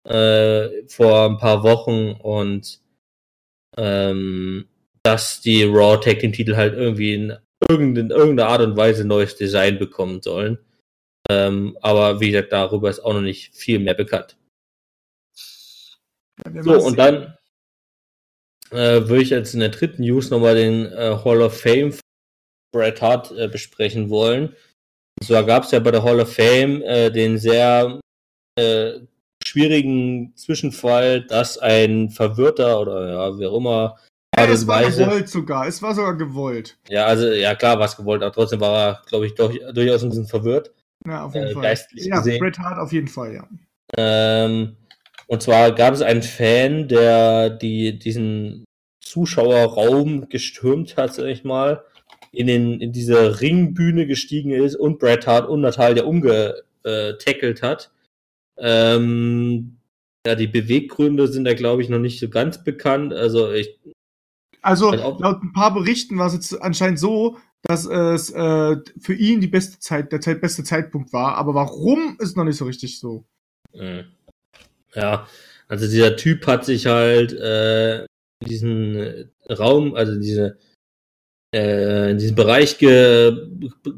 äh, 0.07 0.88
vor 0.88 1.25
ein 1.29 1.38
paar 1.38 1.63
Wochen 1.63 2.11
und 2.11 2.79
ähm, 3.77 4.67
dass 5.03 5.41
die 5.41 5.63
Raw 5.63 5.97
Tag 5.99 6.19
Team 6.19 6.34
Titel 6.34 6.55
halt 6.55 6.73
irgendwie 6.73 7.13
in 7.13 7.38
irgendeiner, 7.69 8.15
irgendeiner 8.15 8.49
Art 8.49 8.61
und 8.61 8.77
Weise 8.77 9.05
neues 9.05 9.35
Design 9.35 9.77
bekommen 9.77 10.21
sollen. 10.21 10.57
Ähm, 11.29 11.77
aber 11.81 12.19
wie 12.19 12.31
gesagt, 12.31 12.51
darüber 12.51 12.89
ist 12.89 12.99
auch 12.99 13.13
noch 13.13 13.21
nicht 13.21 13.55
viel 13.55 13.79
mehr 13.79 13.93
bekannt. 13.93 14.38
Ja, 16.45 16.63
so, 16.63 16.79
und 16.79 16.97
dann 16.97 17.38
äh, 18.71 19.07
würde 19.07 19.21
ich 19.21 19.29
jetzt 19.29 19.53
in 19.53 19.59
der 19.59 19.69
dritten 19.69 20.03
News 20.03 20.29
nochmal 20.29 20.55
den 20.55 20.85
äh, 20.85 21.17
Hall 21.23 21.41
of 21.41 21.59
Fame 21.59 21.93
Bret 22.73 23.01
Hart 23.01 23.31
äh, 23.31 23.47
besprechen 23.47 24.09
wollen. 24.09 24.55
Und 25.19 25.25
zwar 25.25 25.43
gab 25.43 25.63
es 25.63 25.71
ja 25.71 25.79
bei 25.79 25.91
der 25.91 26.03
Hall 26.03 26.19
of 26.19 26.34
Fame 26.34 26.81
äh, 26.84 27.09
den 27.09 27.38
sehr 27.38 27.99
äh, 28.57 28.99
schwierigen 29.47 30.33
Zwischenfall, 30.35 31.21
dass 31.21 31.57
ein 31.57 32.09
verwirrter 32.09 32.79
oder 32.79 33.09
ja, 33.09 33.39
wer 33.39 33.49
auch 33.51 33.57
immer 33.57 33.97
Ey, 34.35 34.51
es 34.51 34.67
war 34.67 34.83
Weise. 34.83 35.03
gewollt 35.05 35.29
sogar. 35.29 35.67
Es 35.67 35.81
war 35.81 35.95
sogar 35.95 36.15
gewollt. 36.15 36.77
Ja, 36.89 37.05
also, 37.05 37.27
ja, 37.29 37.55
klar, 37.55 37.79
was 37.79 37.97
gewollt, 37.97 38.21
aber 38.21 38.31
trotzdem 38.33 38.59
war 38.59 38.77
er, 38.87 39.01
glaube 39.07 39.25
ich, 39.25 39.33
doch, 39.33 39.51
durchaus 39.73 40.03
ein 40.03 40.09
bisschen 40.09 40.27
verwirrt. 40.27 40.71
Ja, 41.07 41.25
auf 41.25 41.33
jeden 41.33 41.47
Äh, 41.47 41.53
Fall. 41.53 41.63
geistlich 41.63 42.05
Ja, 42.05 42.17
gesehen. 42.19 42.39
Bret 42.39 42.59
Hart 42.59 42.77
auf 42.77 42.91
jeden 42.93 43.07
Fall, 43.07 43.33
ja. 43.33 43.47
Ähm, 43.97 44.75
und 45.27 45.41
zwar 45.41 45.71
gab 45.73 45.93
es 45.93 46.01
einen 46.01 46.21
Fan, 46.21 46.87
der 46.87 47.49
die, 47.49 47.97
diesen 47.97 48.63
Zuschauerraum 49.03 50.29
gestürmt 50.29 50.97
hat, 50.97 51.15
sag 51.15 51.25
ich 51.25 51.43
mal, 51.43 51.83
in, 52.31 52.45
den, 52.47 52.79
in 52.79 52.91
diese 52.91 53.41
Ringbühne 53.41 54.05
gestiegen 54.05 54.51
ist 54.51 54.75
und 54.75 54.99
Bret 54.99 55.25
Hart 55.25 55.49
und 55.49 55.61
Natalia 55.61 56.03
umgetackelt 56.03 57.61
hat. 57.63 57.89
Ähm, 58.59 59.77
ja, 60.25 60.35
die 60.35 60.47
Beweggründe 60.47 61.27
sind 61.27 61.45
da, 61.45 61.53
glaube 61.53 61.81
ich, 61.81 61.89
noch 61.89 61.99
nicht 61.99 62.19
so 62.19 62.29
ganz 62.29 62.63
bekannt. 62.63 63.13
Also 63.13 63.51
ich, 63.51 63.79
Also, 64.61 64.89
auch- 64.91 65.19
laut 65.19 65.41
ein 65.41 65.53
paar 65.53 65.73
Berichten 65.73 66.17
war 66.17 66.27
es 66.27 66.34
jetzt 66.34 66.61
anscheinend 66.61 66.99
so, 66.99 67.38
dass 67.63 67.85
es 67.85 68.29
äh, 68.31 68.77
für 68.99 69.13
ihn 69.13 69.41
die 69.41 69.47
beste 69.47 69.79
Zeit, 69.79 70.11
der 70.11 70.21
Zeit, 70.21 70.41
beste 70.41 70.63
Zeitpunkt 70.63 71.13
war. 71.13 71.35
Aber 71.35 71.53
warum 71.53 72.17
ist 72.19 72.35
noch 72.38 72.43
nicht 72.43 72.57
so 72.57 72.65
richtig 72.65 72.99
so. 72.99 73.25
mh. 73.73 74.05
ja, 74.95 75.27
also 75.67 75.85
dieser 75.88 76.15
Typ 76.15 76.45
hat 76.47 76.65
sich 76.65 76.85
halt 76.88 77.34
äh, 77.34 78.03
in 78.03 78.47
diesen 78.47 79.31
Raum, 79.49 79.95
also 79.95 80.13
in 80.13 80.21
diese 80.21 80.57
äh, 81.53 82.11
in 82.11 82.17
diesen 82.17 82.35
Bereich 82.35 82.77
ge, 82.77 83.31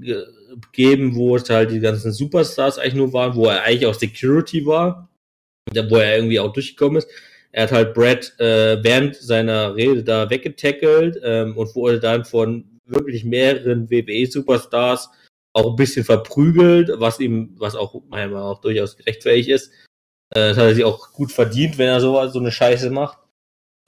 ge, 0.01 0.25
gegeben, 0.61 1.15
wo 1.15 1.35
es 1.35 1.49
halt 1.49 1.71
die 1.71 1.79
ganzen 1.79 2.11
Superstars 2.11 2.77
eigentlich 2.77 2.95
nur 2.95 3.13
waren, 3.13 3.35
wo 3.35 3.45
er 3.45 3.63
eigentlich 3.63 3.85
auch 3.85 3.93
Security 3.93 4.65
war, 4.65 5.09
wo 5.73 5.97
er 5.97 6.15
irgendwie 6.15 6.39
auch 6.39 6.53
durchgekommen 6.53 6.97
ist. 6.97 7.09
Er 7.51 7.63
hat 7.63 7.71
halt 7.71 7.93
Brad 7.93 8.39
äh, 8.39 8.83
während 8.83 9.15
seiner 9.15 9.75
Rede 9.75 10.03
da 10.03 10.29
weggetackelt 10.29 11.19
ähm, 11.23 11.57
und 11.57 11.75
wurde 11.75 11.99
dann 11.99 12.25
von 12.25 12.79
wirklich 12.85 13.23
mehreren 13.23 13.89
WWE-Superstars 13.89 15.09
auch 15.53 15.71
ein 15.71 15.75
bisschen 15.75 16.05
verprügelt, 16.05 16.91
was 16.95 17.19
ihm, 17.19 17.55
was 17.57 17.75
auch 17.75 18.01
nach 18.09 18.31
auch 18.31 18.61
durchaus 18.61 18.97
gerechtfertigt 18.97 19.49
ist. 19.49 19.71
Äh, 20.31 20.49
das 20.49 20.57
hat 20.57 20.65
er 20.65 20.75
sich 20.75 20.83
auch 20.83 21.11
gut 21.13 21.31
verdient, 21.31 21.77
wenn 21.77 21.87
er 21.87 22.01
so, 22.01 22.27
so 22.27 22.39
eine 22.39 22.51
Scheiße 22.51 22.91
macht. 22.91 23.17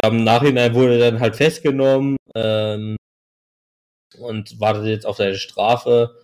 Im 0.04 0.24
Nachhinein 0.24 0.74
wurde 0.74 0.94
er 0.94 1.12
dann 1.12 1.20
halt 1.20 1.36
festgenommen 1.36 2.18
ähm, 2.36 2.96
und 4.18 4.60
wartet 4.60 4.86
jetzt 4.86 5.06
auf 5.06 5.18
seine 5.18 5.36
Strafe. 5.36 6.21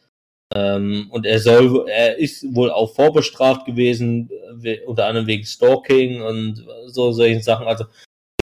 Ähm, 0.58 1.08
und 1.12 1.26
er 1.28 1.40
soll, 1.40 1.88
er 1.88 2.18
ist 2.18 2.44
wohl 2.56 2.72
auch 2.72 2.96
vorbestraft 2.96 3.66
gewesen, 3.66 4.30
we- 4.54 4.82
unter 4.88 5.06
anderem 5.06 5.28
wegen 5.28 5.46
Stalking 5.46 6.22
und 6.22 6.66
so 6.88 7.12
solchen 7.12 7.44
Sachen. 7.44 7.68
Also 7.68 7.86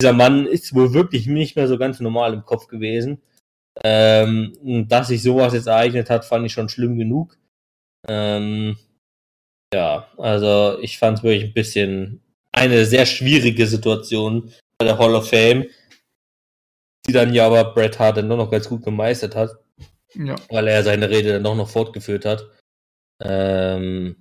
dieser 0.00 0.12
Mann 0.12 0.46
ist 0.46 0.74
wohl 0.74 0.92
wirklich 0.94 1.26
nicht 1.26 1.56
mehr 1.56 1.66
so 1.66 1.76
ganz 1.76 1.98
normal 1.98 2.32
im 2.34 2.44
Kopf 2.44 2.68
gewesen. 2.68 3.20
Ähm, 3.82 4.52
dass 4.88 5.08
sich 5.08 5.22
sowas 5.22 5.54
jetzt 5.54 5.66
ereignet 5.66 6.08
hat, 6.08 6.24
fand 6.24 6.46
ich 6.46 6.52
schon 6.52 6.68
schlimm 6.68 6.96
genug. 6.96 7.36
Ähm, 8.06 8.76
ja, 9.74 10.06
also 10.16 10.78
ich 10.80 10.98
fand 10.98 11.18
es 11.18 11.24
wirklich 11.24 11.44
ein 11.44 11.54
bisschen 11.54 12.22
eine 12.52 12.84
sehr 12.84 13.06
schwierige 13.06 13.66
Situation 13.66 14.52
bei 14.78 14.84
der 14.84 14.98
Hall 14.98 15.16
of 15.16 15.28
Fame, 15.30 15.66
die 17.08 17.12
dann 17.12 17.34
ja 17.34 17.46
aber 17.46 17.74
Bret 17.74 17.98
Hart 17.98 18.18
dann 18.18 18.28
doch 18.28 18.36
noch 18.36 18.50
ganz 18.50 18.68
gut 18.68 18.84
gemeistert 18.84 19.34
hat 19.34 19.63
Ja. 20.14 20.36
weil 20.48 20.68
er 20.68 20.82
seine 20.82 21.10
Rede 21.10 21.32
dann 21.32 21.44
doch 21.44 21.56
noch 21.56 21.68
fortgeführt 21.68 22.24
hat. 22.24 22.50
Ähm, 23.22 24.16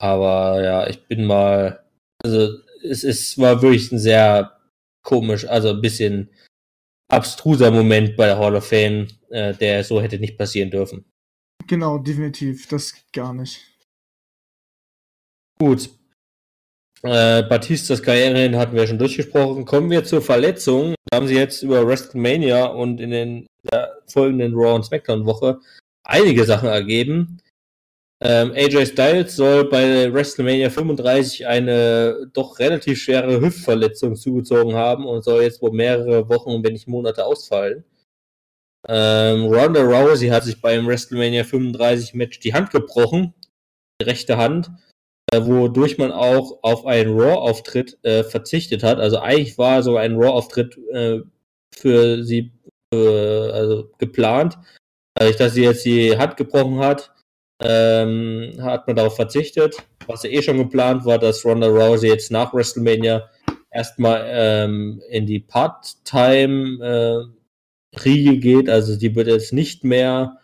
aber 0.00 0.62
ja, 0.62 0.86
ich 0.88 1.06
bin 1.06 1.24
mal, 1.24 1.84
also 2.22 2.58
es, 2.82 3.04
es 3.04 3.38
war 3.38 3.62
wirklich 3.62 3.90
ein 3.92 3.98
sehr 3.98 4.58
komisch, 5.02 5.46
also 5.46 5.70
ein 5.70 5.80
bisschen 5.80 6.30
abstruser 7.10 7.70
Moment 7.70 8.16
bei 8.16 8.26
der 8.26 8.38
Hall 8.38 8.54
of 8.54 8.68
Fame, 8.68 9.08
äh, 9.30 9.54
der 9.54 9.82
so 9.84 10.00
hätte 10.00 10.18
nicht 10.18 10.38
passieren 10.38 10.70
dürfen. 10.70 11.04
Genau, 11.66 11.98
definitiv. 11.98 12.68
Das 12.68 12.94
gar 13.12 13.34
nicht. 13.34 13.60
Gut. 15.58 15.90
Äh, 17.02 17.42
Batistas 17.44 18.02
Karriere 18.02 18.58
hatten 18.58 18.74
wir 18.74 18.86
schon 18.86 18.98
durchgesprochen. 18.98 19.64
Kommen 19.64 19.90
wir 19.90 20.04
zur 20.04 20.20
Verletzung. 20.20 20.94
Da 21.10 21.16
haben 21.16 21.28
sie 21.28 21.36
jetzt 21.36 21.62
über 21.62 21.86
WrestleMania 21.86 22.66
und 22.66 23.00
in 23.00 23.10
den 23.10 23.46
folgenden 24.06 24.54
Raw 24.54 24.74
und 24.74 24.84
SmackDown 24.84 25.26
Woche 25.26 25.60
einige 26.04 26.44
Sachen 26.44 26.68
ergeben. 26.68 27.40
Ähm, 28.20 28.50
AJ 28.52 28.86
Styles 28.86 29.36
soll 29.36 29.68
bei 29.68 30.12
WrestleMania 30.12 30.70
35 30.70 31.46
eine 31.46 32.28
doch 32.32 32.58
relativ 32.58 33.00
schwere 33.00 33.40
Hüftverletzung 33.40 34.16
zugezogen 34.16 34.74
haben 34.74 35.06
und 35.06 35.22
soll 35.22 35.42
jetzt 35.42 35.62
wohl 35.62 35.70
mehrere 35.70 36.28
Wochen, 36.28 36.64
wenn 36.64 36.72
nicht 36.72 36.88
Monate 36.88 37.24
ausfallen. 37.24 37.84
Ähm, 38.88 39.44
Ronda 39.44 39.82
Rousey 39.82 40.28
hat 40.28 40.44
sich 40.44 40.60
beim 40.60 40.86
WrestleMania 40.86 41.44
35 41.44 42.14
Match 42.14 42.40
die 42.40 42.54
Hand 42.54 42.70
gebrochen, 42.70 43.34
die 44.00 44.06
rechte 44.06 44.36
Hand, 44.36 44.70
wodurch 45.34 45.98
man 45.98 46.12
auch 46.12 46.58
auf 46.62 46.86
einen 46.86 47.18
Raw-Auftritt 47.18 47.98
äh, 48.02 48.24
verzichtet 48.24 48.82
hat. 48.82 48.98
Also 48.98 49.18
eigentlich 49.18 49.58
war 49.58 49.82
so 49.82 49.96
ein 49.96 50.16
Raw-Auftritt 50.16 50.78
äh, 50.92 51.20
für 51.74 52.22
sie 52.24 52.52
äh, 52.92 53.50
also 53.50 53.90
geplant. 53.98 54.58
Dadurch, 55.14 55.36
dass 55.36 55.54
sie 55.54 55.64
jetzt 55.64 55.84
die 55.84 56.16
Hand 56.16 56.36
gebrochen 56.36 56.78
hat, 56.78 57.12
ähm, 57.60 58.52
hat 58.60 58.86
man 58.86 58.96
darauf 58.96 59.16
verzichtet. 59.16 59.76
Was 60.06 60.22
ja 60.22 60.30
eh 60.30 60.42
schon 60.42 60.58
geplant 60.58 61.04
war, 61.04 61.18
dass 61.18 61.44
Ronda 61.44 61.66
Rousey 61.66 62.08
jetzt 62.08 62.30
nach 62.30 62.54
WrestleMania 62.54 63.28
erstmal 63.70 64.24
ähm, 64.26 65.02
in 65.10 65.26
die 65.26 65.40
Part-Time 65.40 67.28
äh, 67.94 68.36
geht. 68.36 68.68
Also 68.68 68.96
die 68.96 69.14
wird 69.14 69.26
jetzt 69.28 69.52
nicht 69.52 69.84
mehr 69.84 70.38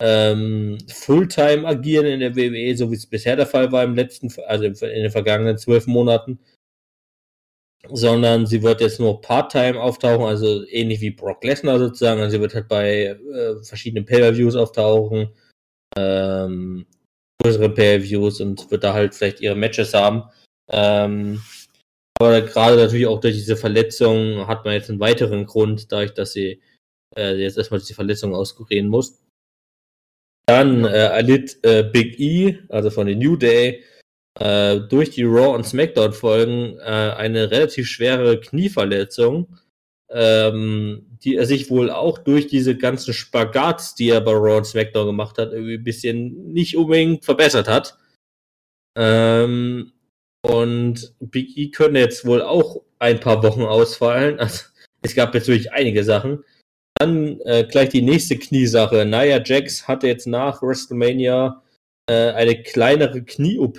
ähm, 0.00 0.78
Fulltime 0.88 1.66
agieren 1.66 2.06
in 2.06 2.20
der 2.20 2.34
WWE, 2.34 2.74
so 2.76 2.90
wie 2.90 2.96
es 2.96 3.06
bisher 3.06 3.36
der 3.36 3.46
Fall 3.46 3.70
war 3.70 3.84
im 3.84 3.94
letzten, 3.94 4.32
also 4.46 4.64
in 4.64 4.74
den 4.74 5.10
vergangenen 5.10 5.58
zwölf 5.58 5.86
Monaten, 5.86 6.38
sondern 7.88 8.46
sie 8.46 8.62
wird 8.62 8.80
jetzt 8.80 8.98
nur 8.98 9.20
Part-Time 9.20 9.80
auftauchen, 9.80 10.24
also 10.24 10.66
ähnlich 10.66 11.00
wie 11.00 11.10
Brock 11.10 11.44
Lesnar 11.44 11.78
sozusagen. 11.78 12.20
Also 12.20 12.36
sie 12.36 12.40
wird 12.40 12.54
halt 12.54 12.68
bei 12.68 13.04
äh, 13.04 13.62
verschiedenen 13.62 14.04
Pay-per-Views 14.06 14.56
auftauchen, 14.56 15.30
ähm, 15.96 16.86
größere 17.42 17.70
Pay-per-Views 17.70 18.40
und 18.40 18.70
wird 18.70 18.84
da 18.84 18.94
halt 18.94 19.14
vielleicht 19.14 19.40
ihre 19.40 19.56
Matches 19.56 19.94
haben. 19.94 20.24
Ähm, 20.70 21.42
aber 22.18 22.42
gerade 22.42 22.76
natürlich 22.76 23.06
auch 23.06 23.20
durch 23.20 23.34
diese 23.34 23.56
Verletzung 23.56 24.46
hat 24.46 24.64
man 24.64 24.74
jetzt 24.74 24.90
einen 24.90 25.00
weiteren 25.00 25.46
Grund, 25.46 25.90
dadurch, 25.90 26.12
dass 26.12 26.32
sie 26.32 26.60
äh, 27.16 27.34
jetzt 27.36 27.56
erstmal 27.56 27.80
diese 27.80 27.94
Verletzung 27.94 28.34
auskurieren 28.34 28.88
muss. 28.88 29.19
Dann 30.50 30.84
äh, 30.84 31.06
erlitt 31.06 31.58
äh, 31.62 31.84
Big 31.84 32.18
E, 32.18 32.58
also 32.70 32.90
von 32.90 33.06
den 33.06 33.20
New 33.20 33.36
Day, 33.36 33.84
äh, 34.36 34.80
durch 34.80 35.10
die 35.10 35.22
Raw 35.22 35.54
und 35.54 35.64
SmackDown 35.64 36.12
Folgen 36.12 36.76
äh, 36.80 36.82
eine 36.82 37.52
relativ 37.52 37.86
schwere 37.86 38.40
Knieverletzung, 38.40 39.56
ähm, 40.10 41.06
die 41.22 41.36
er 41.36 41.46
sich 41.46 41.70
wohl 41.70 41.88
auch 41.88 42.18
durch 42.18 42.48
diese 42.48 42.76
ganzen 42.76 43.14
Spagats, 43.14 43.94
die 43.94 44.08
er 44.08 44.20
bei 44.22 44.32
Raw 44.32 44.56
und 44.56 44.64
SmackDown 44.64 45.06
gemacht 45.06 45.38
hat, 45.38 45.52
irgendwie 45.52 45.74
ein 45.74 45.84
bisschen 45.84 46.52
nicht 46.52 46.76
unbedingt 46.76 47.24
verbessert 47.24 47.68
hat. 47.68 47.96
Ähm, 48.98 49.92
und 50.42 51.14
Big 51.20 51.56
E 51.56 51.70
könnte 51.70 52.00
jetzt 52.00 52.24
wohl 52.24 52.42
auch 52.42 52.82
ein 52.98 53.20
paar 53.20 53.40
Wochen 53.44 53.62
ausfallen. 53.62 54.40
Also, 54.40 54.64
es 55.02 55.14
gab 55.14 55.32
wirklich 55.32 55.72
einige 55.72 56.02
Sachen. 56.02 56.42
Dann 57.00 57.40
äh, 57.46 57.64
gleich 57.64 57.88
die 57.88 58.02
nächste 58.02 58.36
Kniesache. 58.36 59.06
Nia 59.06 59.42
Jax 59.42 59.88
hatte 59.88 60.06
jetzt 60.06 60.26
nach 60.26 60.60
WrestleMania 60.60 61.62
äh, 62.06 62.32
eine 62.32 62.62
kleinere 62.62 63.22
Knie-OP, 63.22 63.78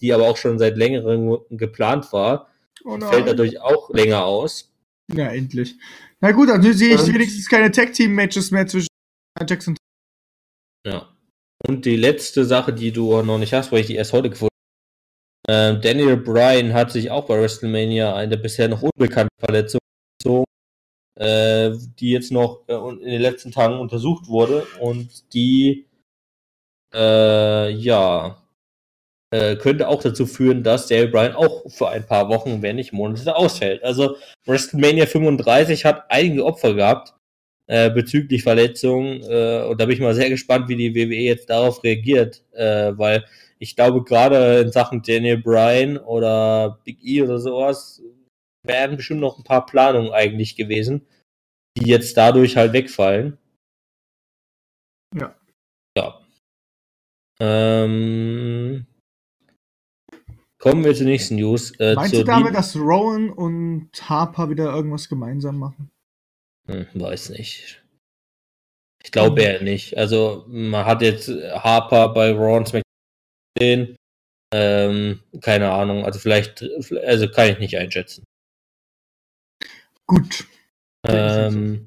die 0.00 0.12
aber 0.12 0.28
auch 0.28 0.36
schon 0.36 0.58
seit 0.58 0.76
längerem 0.76 1.38
geplant 1.48 2.12
war. 2.12 2.50
Oh 2.84 3.00
Fällt 3.00 3.26
dadurch 3.26 3.58
auch 3.62 3.88
länger 3.88 4.26
aus. 4.26 4.70
Ja, 5.10 5.28
endlich. 5.28 5.76
Na 6.20 6.32
gut, 6.32 6.50
dann 6.50 6.62
sehe 6.62 6.94
ich 6.94 7.00
Und- 7.00 7.14
wenigstens 7.14 7.48
keine 7.48 7.70
Tag-Team-Matches 7.70 8.50
mehr 8.50 8.66
zwischen 8.66 8.88
Jackson. 9.48 9.74
Ja. 10.86 11.08
Und 11.66 11.86
die 11.86 11.96
letzte 11.96 12.44
Sache, 12.44 12.74
die 12.74 12.92
du 12.92 13.22
noch 13.22 13.38
nicht 13.38 13.54
hast, 13.54 13.72
weil 13.72 13.80
ich 13.80 13.86
die 13.86 13.94
erst 13.94 14.12
heute 14.12 14.28
gefunden 14.28 14.52
habe. 15.48 15.76
Ähm, 15.76 15.80
Daniel 15.80 16.18
Bryan 16.18 16.74
hat 16.74 16.92
sich 16.92 17.10
auch 17.10 17.26
bei 17.26 17.40
WrestleMania 17.40 18.14
eine 18.14 18.36
bisher 18.36 18.68
noch 18.68 18.82
unbekannte 18.82 19.32
Verletzung 19.40 19.80
äh, 21.18 21.72
die 21.98 22.10
jetzt 22.10 22.30
noch 22.32 22.62
äh, 22.68 22.74
in 22.74 23.10
den 23.10 23.20
letzten 23.20 23.50
Tagen 23.50 23.80
untersucht 23.80 24.28
wurde 24.28 24.66
und 24.80 25.34
die 25.34 25.86
äh, 26.94 27.70
ja 27.70 28.36
äh, 29.30 29.56
könnte 29.56 29.88
auch 29.88 30.02
dazu 30.02 30.26
führen, 30.26 30.62
dass 30.62 30.86
Daniel 30.86 31.08
Bryan 31.08 31.34
auch 31.34 31.68
für 31.70 31.88
ein 31.88 32.06
paar 32.06 32.28
Wochen, 32.28 32.62
wenn 32.62 32.76
nicht 32.76 32.92
Monate, 32.92 33.36
ausfällt. 33.36 33.82
Also 33.82 34.16
WrestleMania 34.46 35.06
35 35.06 35.84
hat 35.84 36.04
einige 36.08 36.44
Opfer 36.46 36.74
gehabt 36.74 37.14
äh, 37.66 37.90
bezüglich 37.90 38.42
Verletzungen. 38.44 39.22
Äh, 39.22 39.64
und 39.64 39.80
da 39.80 39.86
bin 39.86 39.94
ich 39.94 40.00
mal 40.00 40.14
sehr 40.14 40.30
gespannt, 40.30 40.68
wie 40.68 40.76
die 40.76 40.94
WWE 40.94 41.16
jetzt 41.16 41.50
darauf 41.50 41.82
reagiert, 41.84 42.42
weil 42.52 43.24
ich 43.58 43.76
glaube, 43.76 44.04
gerade 44.04 44.60
in 44.60 44.72
Sachen 44.72 45.02
Daniel 45.02 45.38
Bryan 45.38 45.98
oder 45.98 46.78
Big 46.84 47.04
E 47.04 47.22
oder 47.22 47.38
sowas 47.38 48.02
wären 48.68 48.96
bestimmt 48.96 49.20
noch 49.20 49.38
ein 49.38 49.44
paar 49.44 49.66
Planungen 49.66 50.12
eigentlich 50.12 50.56
gewesen. 50.56 51.06
die 51.76 51.88
jetzt 51.88 52.16
dadurch 52.16 52.56
halt 52.56 52.72
wegfallen. 52.72 53.38
Ja. 55.14 55.36
Ja. 55.96 56.20
Ähm, 57.40 58.86
kommen 60.60 60.84
wir 60.84 60.94
zur 60.94 61.06
nächsten 61.06 61.36
News. 61.36 61.70
Äh, 61.78 61.94
Meinst 61.94 62.14
du 62.14 62.24
damit, 62.24 62.54
dass 62.54 62.74
Rowan 62.76 63.30
und 63.30 63.90
Harper 64.08 64.50
wieder 64.50 64.74
irgendwas 64.74 65.08
gemeinsam 65.08 65.58
machen? 65.58 65.90
Hm, 66.66 66.86
weiß 66.94 67.30
nicht. 67.30 67.82
Ich 69.04 69.12
glaube 69.12 69.40
eher 69.40 69.62
nicht. 69.62 69.96
Also, 69.96 70.44
man 70.48 70.84
hat 70.84 71.00
jetzt 71.00 71.28
Harper 71.28 72.08
bei 72.12 72.32
Raw 72.32 72.56
und 72.56 72.82
gesehen. 73.54 73.96
Ähm, 74.52 75.22
keine 75.40 75.70
Ahnung. 75.70 76.04
Also, 76.04 76.18
vielleicht, 76.18 76.62
also 77.04 77.28
kann 77.28 77.50
ich 77.50 77.58
nicht 77.60 77.78
einschätzen. 77.78 78.24
Gut. 80.08 80.46
Ähm, 81.06 81.86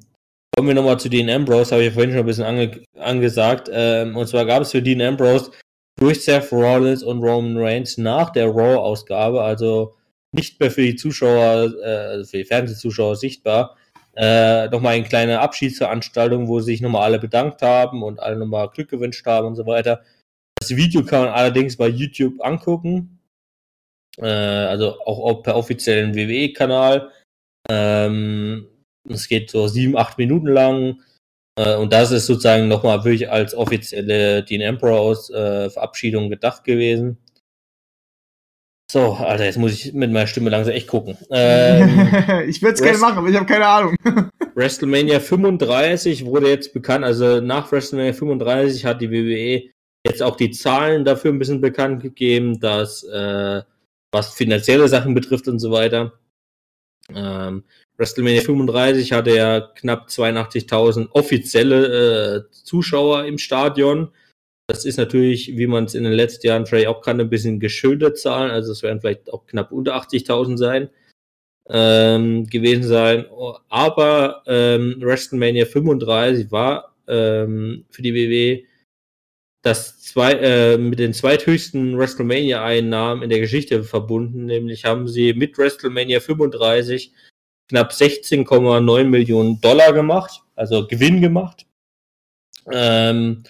kommen 0.56 0.68
wir 0.68 0.76
nochmal 0.76 0.99
zu 0.99 1.10
Dean 1.10 1.30
Ambrose, 1.30 1.72
habe 1.72 1.81
ich 1.81 1.89
ja 1.89 1.93
vorhin 1.93 2.11
schon 2.11 2.19
ein 2.22 2.26
bisschen 2.26 2.45
ange 2.45 2.84
angesagt. 2.98 3.69
Ähm, 3.73 4.15
und 4.15 4.27
zwar 4.27 4.45
gab 4.45 4.61
es 4.61 4.72
für 4.72 4.81
Dean 4.81 5.02
Ambrose 5.02 5.52
durch 5.99 6.23
Seth 6.23 6.52
Rollins 6.52 7.03
und 7.03 7.23
Roman 7.23 7.57
Reigns 7.57 7.98
nach 7.98 8.30
der 8.30 8.48
Raw-Ausgabe, 8.48 9.41
also 9.41 9.95
nicht 10.34 10.60
mehr 10.60 10.72
für 10.72 10.84
die 10.84 10.95
Zuschauer, 10.95 11.73
äh, 11.84 12.23
für 12.23 12.38
die 12.38 12.45
Fernsehzuschauer 12.45 13.15
sichtbar, 13.15 13.76
äh, 14.15 14.68
nochmal 14.69 14.95
eine 14.95 15.06
kleine 15.06 15.39
Abschiedsveranstaltung, 15.39 16.48
wo 16.48 16.60
sich 16.60 16.81
nochmal 16.81 17.03
alle 17.03 17.19
bedankt 17.19 17.61
haben 17.61 18.03
und 18.03 18.19
alle 18.19 18.38
nochmal 18.38 18.69
Glück 18.69 18.89
gewünscht 18.89 19.26
haben 19.26 19.48
und 19.48 19.56
so 19.56 19.65
weiter. 19.65 20.03
Das 20.60 20.76
Video 20.76 21.03
kann 21.03 21.26
man 21.26 21.34
allerdings 21.34 21.76
bei 21.76 21.88
YouTube 21.88 22.39
angucken. 22.39 23.19
Äh, 24.18 24.27
also 24.27 24.99
auch 25.06 25.41
per 25.41 25.56
offiziellen 25.56 26.15
WWE-Kanal. 26.15 27.11
Ähm, 27.72 28.68
es 29.10 29.27
geht 29.27 29.49
so 29.49 29.68
sieben, 29.68 29.98
acht 29.98 30.18
Minuten 30.18 30.48
lang. 30.48 31.02
Äh, 31.57 31.76
und 31.77 31.93
das 31.93 32.11
ist 32.11 32.26
sozusagen 32.26 32.68
nochmal 32.68 33.03
wirklich 33.03 33.30
als 33.30 33.56
offizielle 33.56 34.43
Dean 34.43 34.61
Ambrose 34.61 35.34
äh, 35.34 35.69
Verabschiedung 35.69 36.30
gedacht 36.30 36.64
gewesen. 36.64 37.18
So, 38.91 39.14
Alter, 39.14 39.45
jetzt 39.45 39.57
muss 39.57 39.72
ich 39.72 39.93
mit 39.93 40.11
meiner 40.11 40.27
Stimme 40.27 40.49
langsam 40.49 40.73
echt 40.73 40.89
gucken. 40.89 41.18
Ähm, 41.30 42.10
ich 42.48 42.61
würde 42.61 42.73
es 42.73 42.81
gerne 42.81 42.98
machen, 42.98 43.19
aber 43.19 43.30
ich 43.30 43.35
habe 43.38 43.45
keine 43.45 43.65
Ahnung. 43.65 43.95
WrestleMania 44.56 45.22
35 45.22 46.26
wurde 46.26 46.49
jetzt 46.49 46.73
bekannt, 46.73 47.06
also 47.06 47.39
nach 47.39 47.72
WrestleMania 47.72 48.11
35 48.11 48.85
hat 48.85 48.99
die 48.99 49.10
WWE 49.10 49.69
jetzt 50.06 50.22
auch 50.22 50.35
die 50.35 50.52
Zahlen 50.52 51.06
dafür 51.06 51.31
ein 51.31 51.39
bisschen 51.39 51.61
bekannt 51.61 52.02
gegeben, 52.02 52.60
dass 52.60 53.03
äh, 53.03 53.61
was 54.11 54.34
finanzielle 54.34 54.89
Sachen 54.89 55.14
betrifft 55.14 55.48
und 55.48 55.60
so 55.60 55.72
weiter. 55.72 56.19
Ähm, 57.15 57.63
WrestleMania 57.97 58.41
35 58.41 59.11
hatte 59.13 59.35
ja 59.35 59.61
knapp 59.75 60.07
82.000 60.07 61.09
offizielle 61.11 62.45
äh, 62.47 62.51
Zuschauer 62.51 63.25
im 63.25 63.38
Stadion. 63.38 64.09
Das 64.67 64.85
ist 64.85 64.97
natürlich, 64.97 65.57
wie 65.57 65.67
man 65.67 65.85
es 65.85 65.95
in 65.95 66.03
den 66.03 66.13
letzten 66.13 66.47
Jahren 66.47 66.65
vielleicht 66.65 66.88
auch 66.88 67.01
kann, 67.01 67.19
ein 67.19 67.29
bisschen 67.29 67.59
geschildert 67.59 68.17
Zahlen. 68.17 68.51
Also 68.51 68.71
es 68.71 68.83
werden 68.83 69.01
vielleicht 69.01 69.31
auch 69.31 69.45
knapp 69.45 69.71
unter 69.71 69.95
80.000 69.95 70.57
sein 70.57 70.89
ähm, 71.69 72.47
gewesen 72.47 72.83
sein. 72.83 73.25
Aber 73.69 74.43
ähm, 74.47 74.95
WrestleMania 74.99 75.65
35 75.65 76.51
war 76.51 76.95
ähm, 77.07 77.85
für 77.89 78.01
die 78.01 78.13
WWE 78.13 78.70
das 79.61 80.01
zwei, 80.01 80.33
äh, 80.33 80.77
mit 80.77 80.99
den 80.99 81.13
zweithöchsten 81.13 81.97
WrestleMania-Einnahmen 81.97 83.23
in 83.23 83.29
der 83.29 83.39
Geschichte 83.39 83.83
verbunden. 83.83 84.45
Nämlich 84.45 84.85
haben 84.85 85.07
sie 85.07 85.33
mit 85.33 85.57
WrestleMania 85.57 86.19
35 86.19 87.13
knapp 87.69 87.91
16,9 87.91 89.03
Millionen 89.05 89.61
Dollar 89.61 89.93
gemacht, 89.93 90.41
also 90.55 90.88
Gewinn 90.88 91.21
gemacht. 91.21 91.65
Ähm, 92.71 93.43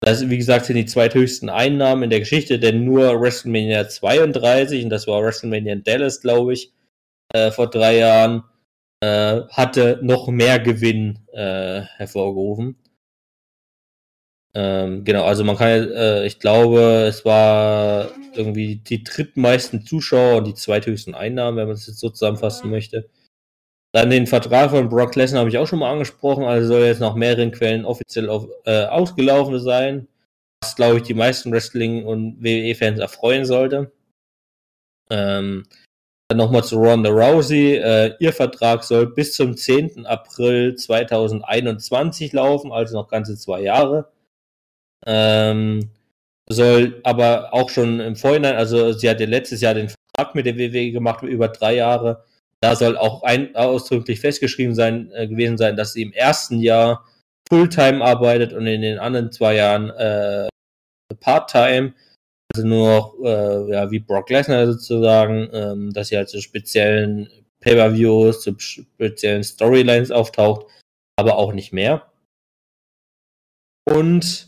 das, 0.00 0.28
wie 0.28 0.38
gesagt, 0.38 0.66
sind 0.66 0.76
die 0.76 0.86
zweithöchsten 0.86 1.48
Einnahmen 1.48 2.04
in 2.04 2.10
der 2.10 2.20
Geschichte, 2.20 2.58
denn 2.58 2.84
nur 2.84 3.20
WrestleMania 3.20 3.88
32, 3.88 4.84
und 4.84 4.90
das 4.90 5.06
war 5.06 5.22
WrestleMania 5.22 5.72
in 5.72 5.84
Dallas, 5.84 6.20
glaube 6.20 6.52
ich, 6.52 6.72
äh, 7.34 7.50
vor 7.50 7.68
drei 7.68 7.98
Jahren, 7.98 8.44
äh, 9.00 9.42
hatte 9.50 9.98
noch 10.02 10.28
mehr 10.28 10.60
Gewinn 10.60 11.18
äh, 11.32 11.82
hervorgerufen. 11.96 12.76
Ähm, 14.54 15.04
genau, 15.04 15.24
also 15.24 15.44
man 15.44 15.56
kann, 15.56 15.90
äh, 15.90 16.26
ich 16.26 16.40
glaube, 16.40 16.80
es 17.08 17.24
war 17.24 18.08
irgendwie 18.34 18.76
die 18.76 19.04
drittmeisten 19.04 19.84
Zuschauer 19.84 20.38
und 20.38 20.46
die 20.46 20.54
zweithöchsten 20.54 21.14
Einnahmen, 21.14 21.56
wenn 21.58 21.66
man 21.66 21.76
es 21.76 21.86
jetzt 21.86 22.00
so 22.00 22.08
zusammenfassen 22.08 22.70
möchte. 22.70 23.08
Dann 23.92 24.10
den 24.10 24.26
Vertrag 24.26 24.70
von 24.70 24.88
Brock 24.88 25.14
Lesnar 25.16 25.40
habe 25.40 25.50
ich 25.50 25.58
auch 25.58 25.66
schon 25.66 25.78
mal 25.78 25.90
angesprochen, 25.92 26.44
also 26.44 26.68
soll 26.68 26.82
jetzt 26.82 27.00
nach 27.00 27.14
mehreren 27.14 27.52
Quellen 27.52 27.84
offiziell 27.84 28.28
auf, 28.28 28.48
äh, 28.64 28.84
ausgelaufen 28.84 29.58
sein, 29.60 30.08
was 30.62 30.76
glaube 30.76 30.98
ich 30.98 31.02
die 31.04 31.14
meisten 31.14 31.52
Wrestling- 31.52 32.04
und 32.04 32.42
WWE-Fans 32.42 32.98
erfreuen 32.98 33.44
sollte. 33.44 33.92
Ähm, 35.10 35.64
dann 36.28 36.38
nochmal 36.38 36.64
zu 36.64 36.76
Ronda 36.76 37.10
Rousey. 37.10 37.76
Äh, 37.76 38.14
ihr 38.20 38.32
Vertrag 38.34 38.84
soll 38.84 39.06
bis 39.14 39.32
zum 39.32 39.56
10. 39.56 40.04
April 40.04 40.74
2021 40.74 42.34
laufen, 42.34 42.70
also 42.72 42.94
noch 42.94 43.08
ganze 43.08 43.36
zwei 43.36 43.62
Jahre. 43.62 44.10
Ähm, 45.06 45.90
soll 46.50 47.00
aber 47.04 47.52
auch 47.52 47.70
schon 47.70 48.00
im 48.00 48.16
Vorhinein, 48.16 48.56
also 48.56 48.92
sie 48.92 49.08
hat 49.08 49.20
ja 49.20 49.26
letztes 49.26 49.60
Jahr 49.60 49.74
den 49.74 49.90
Vertrag 49.90 50.34
mit 50.34 50.46
der 50.46 50.56
WWE 50.56 50.90
gemacht, 50.92 51.22
über 51.22 51.48
drei 51.48 51.74
Jahre. 51.74 52.24
Da 52.60 52.74
soll 52.74 52.96
auch 52.96 53.22
ein, 53.22 53.54
ausdrücklich 53.54 54.20
festgeschrieben 54.20 54.74
sein, 54.74 55.10
äh, 55.12 55.28
gewesen 55.28 55.58
sein, 55.58 55.76
dass 55.76 55.92
sie 55.92 56.02
im 56.02 56.12
ersten 56.12 56.60
Jahr 56.60 57.04
Fulltime 57.48 58.04
arbeitet 58.04 58.52
und 58.52 58.66
in 58.66 58.82
den 58.82 58.98
anderen 58.98 59.30
zwei 59.30 59.54
Jahren 59.54 59.90
äh, 59.90 60.48
Part-Time. 61.20 61.94
Also 62.54 62.66
nur 62.66 62.88
noch, 62.88 63.14
äh, 63.22 63.70
ja, 63.72 63.90
wie 63.90 64.00
Brock 64.00 64.30
Lesnar 64.30 64.66
sozusagen, 64.66 65.48
ähm, 65.52 65.92
dass 65.92 66.08
sie 66.08 66.16
halt 66.16 66.30
zu 66.30 66.40
speziellen 66.40 67.28
Pay-Per-Views, 67.60 68.42
zu 68.42 68.58
speziellen 68.58 69.44
Storylines 69.44 70.10
auftaucht, 70.10 70.66
aber 71.16 71.36
auch 71.36 71.52
nicht 71.52 71.72
mehr. 71.72 72.10
Und 73.84 74.47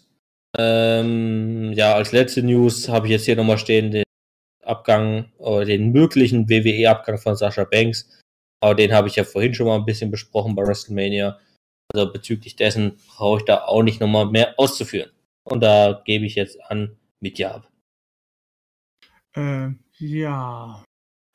ähm, 0.58 1.72
ja, 1.72 1.94
als 1.94 2.12
letzte 2.12 2.42
News 2.42 2.88
habe 2.88 3.06
ich 3.06 3.12
jetzt 3.12 3.24
hier 3.24 3.36
nochmal 3.36 3.58
stehen, 3.58 3.90
den 3.90 4.04
Abgang 4.64 5.30
oder 5.38 5.64
den 5.64 5.92
möglichen 5.92 6.48
WWE-Abgang 6.48 7.18
von 7.18 7.36
Sasha 7.36 7.64
Banks. 7.64 8.20
Aber 8.62 8.74
den 8.74 8.92
habe 8.92 9.08
ich 9.08 9.16
ja 9.16 9.24
vorhin 9.24 9.54
schon 9.54 9.66
mal 9.66 9.76
ein 9.76 9.86
bisschen 9.86 10.10
besprochen 10.10 10.54
bei 10.54 10.66
WrestleMania. 10.66 11.38
Also 11.92 12.12
bezüglich 12.12 12.56
dessen 12.56 12.98
brauche 13.08 13.38
ich 13.38 13.44
da 13.44 13.64
auch 13.64 13.82
nicht 13.82 14.00
nochmal 14.00 14.26
mehr 14.26 14.54
auszuführen. 14.58 15.10
Und 15.44 15.62
da 15.62 16.02
gebe 16.04 16.26
ich 16.26 16.34
jetzt 16.34 16.60
an 16.70 16.96
Mitya 17.20 17.52
ab. 17.52 17.70
Äh, 19.34 19.70
ja. 19.98 20.84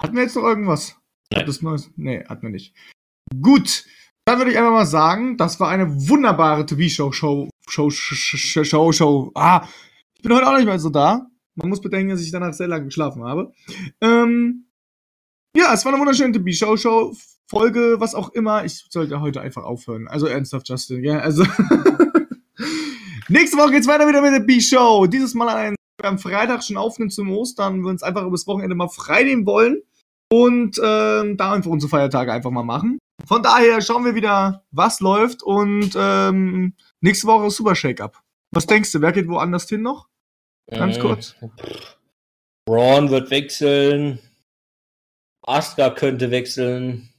Hatten 0.02 0.16
wir 0.16 0.24
jetzt 0.24 0.36
noch 0.36 0.44
irgendwas? 0.44 0.98
Nein. 1.32 1.46
Das 1.46 1.62
Neues? 1.62 1.90
Nee, 1.96 2.24
hatten 2.26 2.44
wir 2.44 2.50
nicht. 2.50 2.76
Gut. 3.42 3.86
Dann 4.28 4.40
würde 4.40 4.52
ich 4.52 4.58
einfach 4.58 4.72
mal 4.72 4.86
sagen, 4.86 5.38
das 5.38 5.60
war 5.60 5.70
eine 5.70 6.10
wunderbare 6.10 6.66
TV-Show, 6.66 7.50
Show, 7.68 7.90
Show, 7.90 8.64
Show, 8.64 8.92
Show. 8.92 9.32
Ah, 9.36 9.68
ich 10.16 10.22
bin 10.22 10.34
heute 10.34 10.48
auch 10.48 10.56
nicht 10.56 10.66
mehr 10.66 10.80
so 10.80 10.90
da. 10.90 11.28
Man 11.56 11.70
muss 11.70 11.82
bedenken, 11.82 12.10
dass 12.12 12.22
ich 12.22 12.32
danach 12.32 12.54
sehr 12.54 12.68
lange 12.68 12.86
geschlafen 12.86 13.24
habe. 13.24 13.54
Ähm, 14.02 14.66
ja, 15.56 15.74
es 15.74 15.86
war 15.86 15.94
eine 15.94 16.02
wunderschöne 16.02 16.34
TV-Show, 16.34 16.78
Show, 16.78 17.16
Folge, 17.48 17.96
was 18.00 18.14
auch 18.14 18.30
immer. 18.30 18.66
Ich 18.66 18.86
sollte 18.90 19.22
heute 19.22 19.42
einfach 19.42 19.64
aufhören. 19.64 20.08
Also 20.08 20.28
ernsthaft, 20.28 20.68
Justin, 20.68 21.04
ja, 21.04 21.20
also. 21.20 21.44
Nächste 23.30 23.58
Woche 23.58 23.72
geht's 23.72 23.88
weiter 23.88 24.08
wieder 24.08 24.22
mit 24.22 24.34
der 24.34 24.42
B-Show. 24.42 25.08
Dieses 25.08 25.34
Mal 25.34 25.50
an 25.50 25.58
einem 25.58 25.76
am 26.04 26.20
Freitag 26.20 26.64
schon 26.64 26.78
aufnehmen 26.78 27.10
zum 27.10 27.32
Ostern, 27.32 27.82
wir 27.82 27.90
uns 27.90 28.04
einfach 28.04 28.24
übers 28.24 28.48
Wochenende 28.48 28.76
mal 28.76 28.90
frei 28.90 29.24
nehmen 29.24 29.46
wollen 29.46 29.82
und 30.32 30.80
ähm, 30.84 31.38
da 31.38 31.54
einfach 31.54 31.72
unsere 31.72 31.90
Feiertage 31.90 32.32
einfach 32.32 32.52
mal 32.52 32.64
machen. 32.64 33.00
Von 33.26 33.42
daher 33.42 33.82
schauen 33.82 34.06
wir 34.06 34.14
wieder, 34.14 34.64
was 34.72 35.00
läuft 35.00 35.42
und 35.42 35.92
ähm, 35.98 36.74
nächste 37.06 37.28
Woche 37.28 37.48
ist 37.48 37.56
Super 37.58 37.76
Shake-Up. 37.76 38.22
Was 38.52 38.66
denkst 38.68 38.92
du, 38.92 39.02
wer 39.02 39.12
geht 39.12 39.28
woanders 39.28 39.68
hin 39.70 39.82
noch? 39.82 40.10
Ganz 40.70 40.98
Mm, 40.98 41.02
kurz. 41.02 41.36
Braun 42.66 43.10
wird 43.10 43.30
wechseln. 43.30 44.20
Asuka 45.44 45.92
könnte 45.92 46.32
wechseln. 46.32 47.14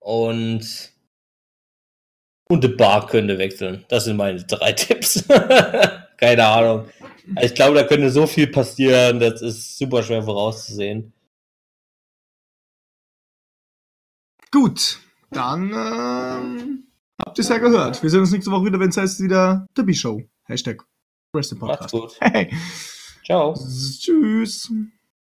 Und. 0.00 0.92
Und 2.48 2.62
The 2.62 2.68
Bar 2.68 3.06
könnte 3.06 3.38
wechseln. 3.38 3.84
Das 3.88 4.04
sind 4.04 4.16
meine 4.16 4.42
drei 4.44 4.72
Tipps. 4.72 5.24
Keine 6.16 6.46
Ahnung. 6.46 6.88
Ich 7.40 7.54
glaube, 7.54 7.76
da 7.76 7.84
könnte 7.86 8.10
so 8.10 8.26
viel 8.26 8.46
passieren. 8.48 9.20
Das 9.20 9.40
ist 9.42 9.78
super 9.78 10.02
schwer 10.02 10.22
vorauszusehen. 10.22 11.12
Gut, 14.50 15.00
dann 15.30 15.72
ähm, 15.72 16.91
habt 17.24 17.38
ihr 17.38 17.42
es 17.42 17.48
ja 17.48 17.58
gehört. 17.58 18.02
Wir 18.02 18.10
sehen 18.10 18.20
uns 18.20 18.32
nächste 18.32 18.50
Woche 18.50 18.66
wieder, 18.66 18.80
wenn 18.80 18.90
es 18.90 18.96
heißt 18.96 19.20
wieder 19.20 19.66
The 19.76 19.82
B-Show. 19.82 20.22
Hashtag 20.44 20.84
Wrestling 21.32 21.60
Macht's 21.60 21.90
Podcast. 21.90 22.18
gut. 22.18 22.32
Hey. 22.32 22.52
Ciao. 23.24 23.54
Tschüss. 23.54 24.70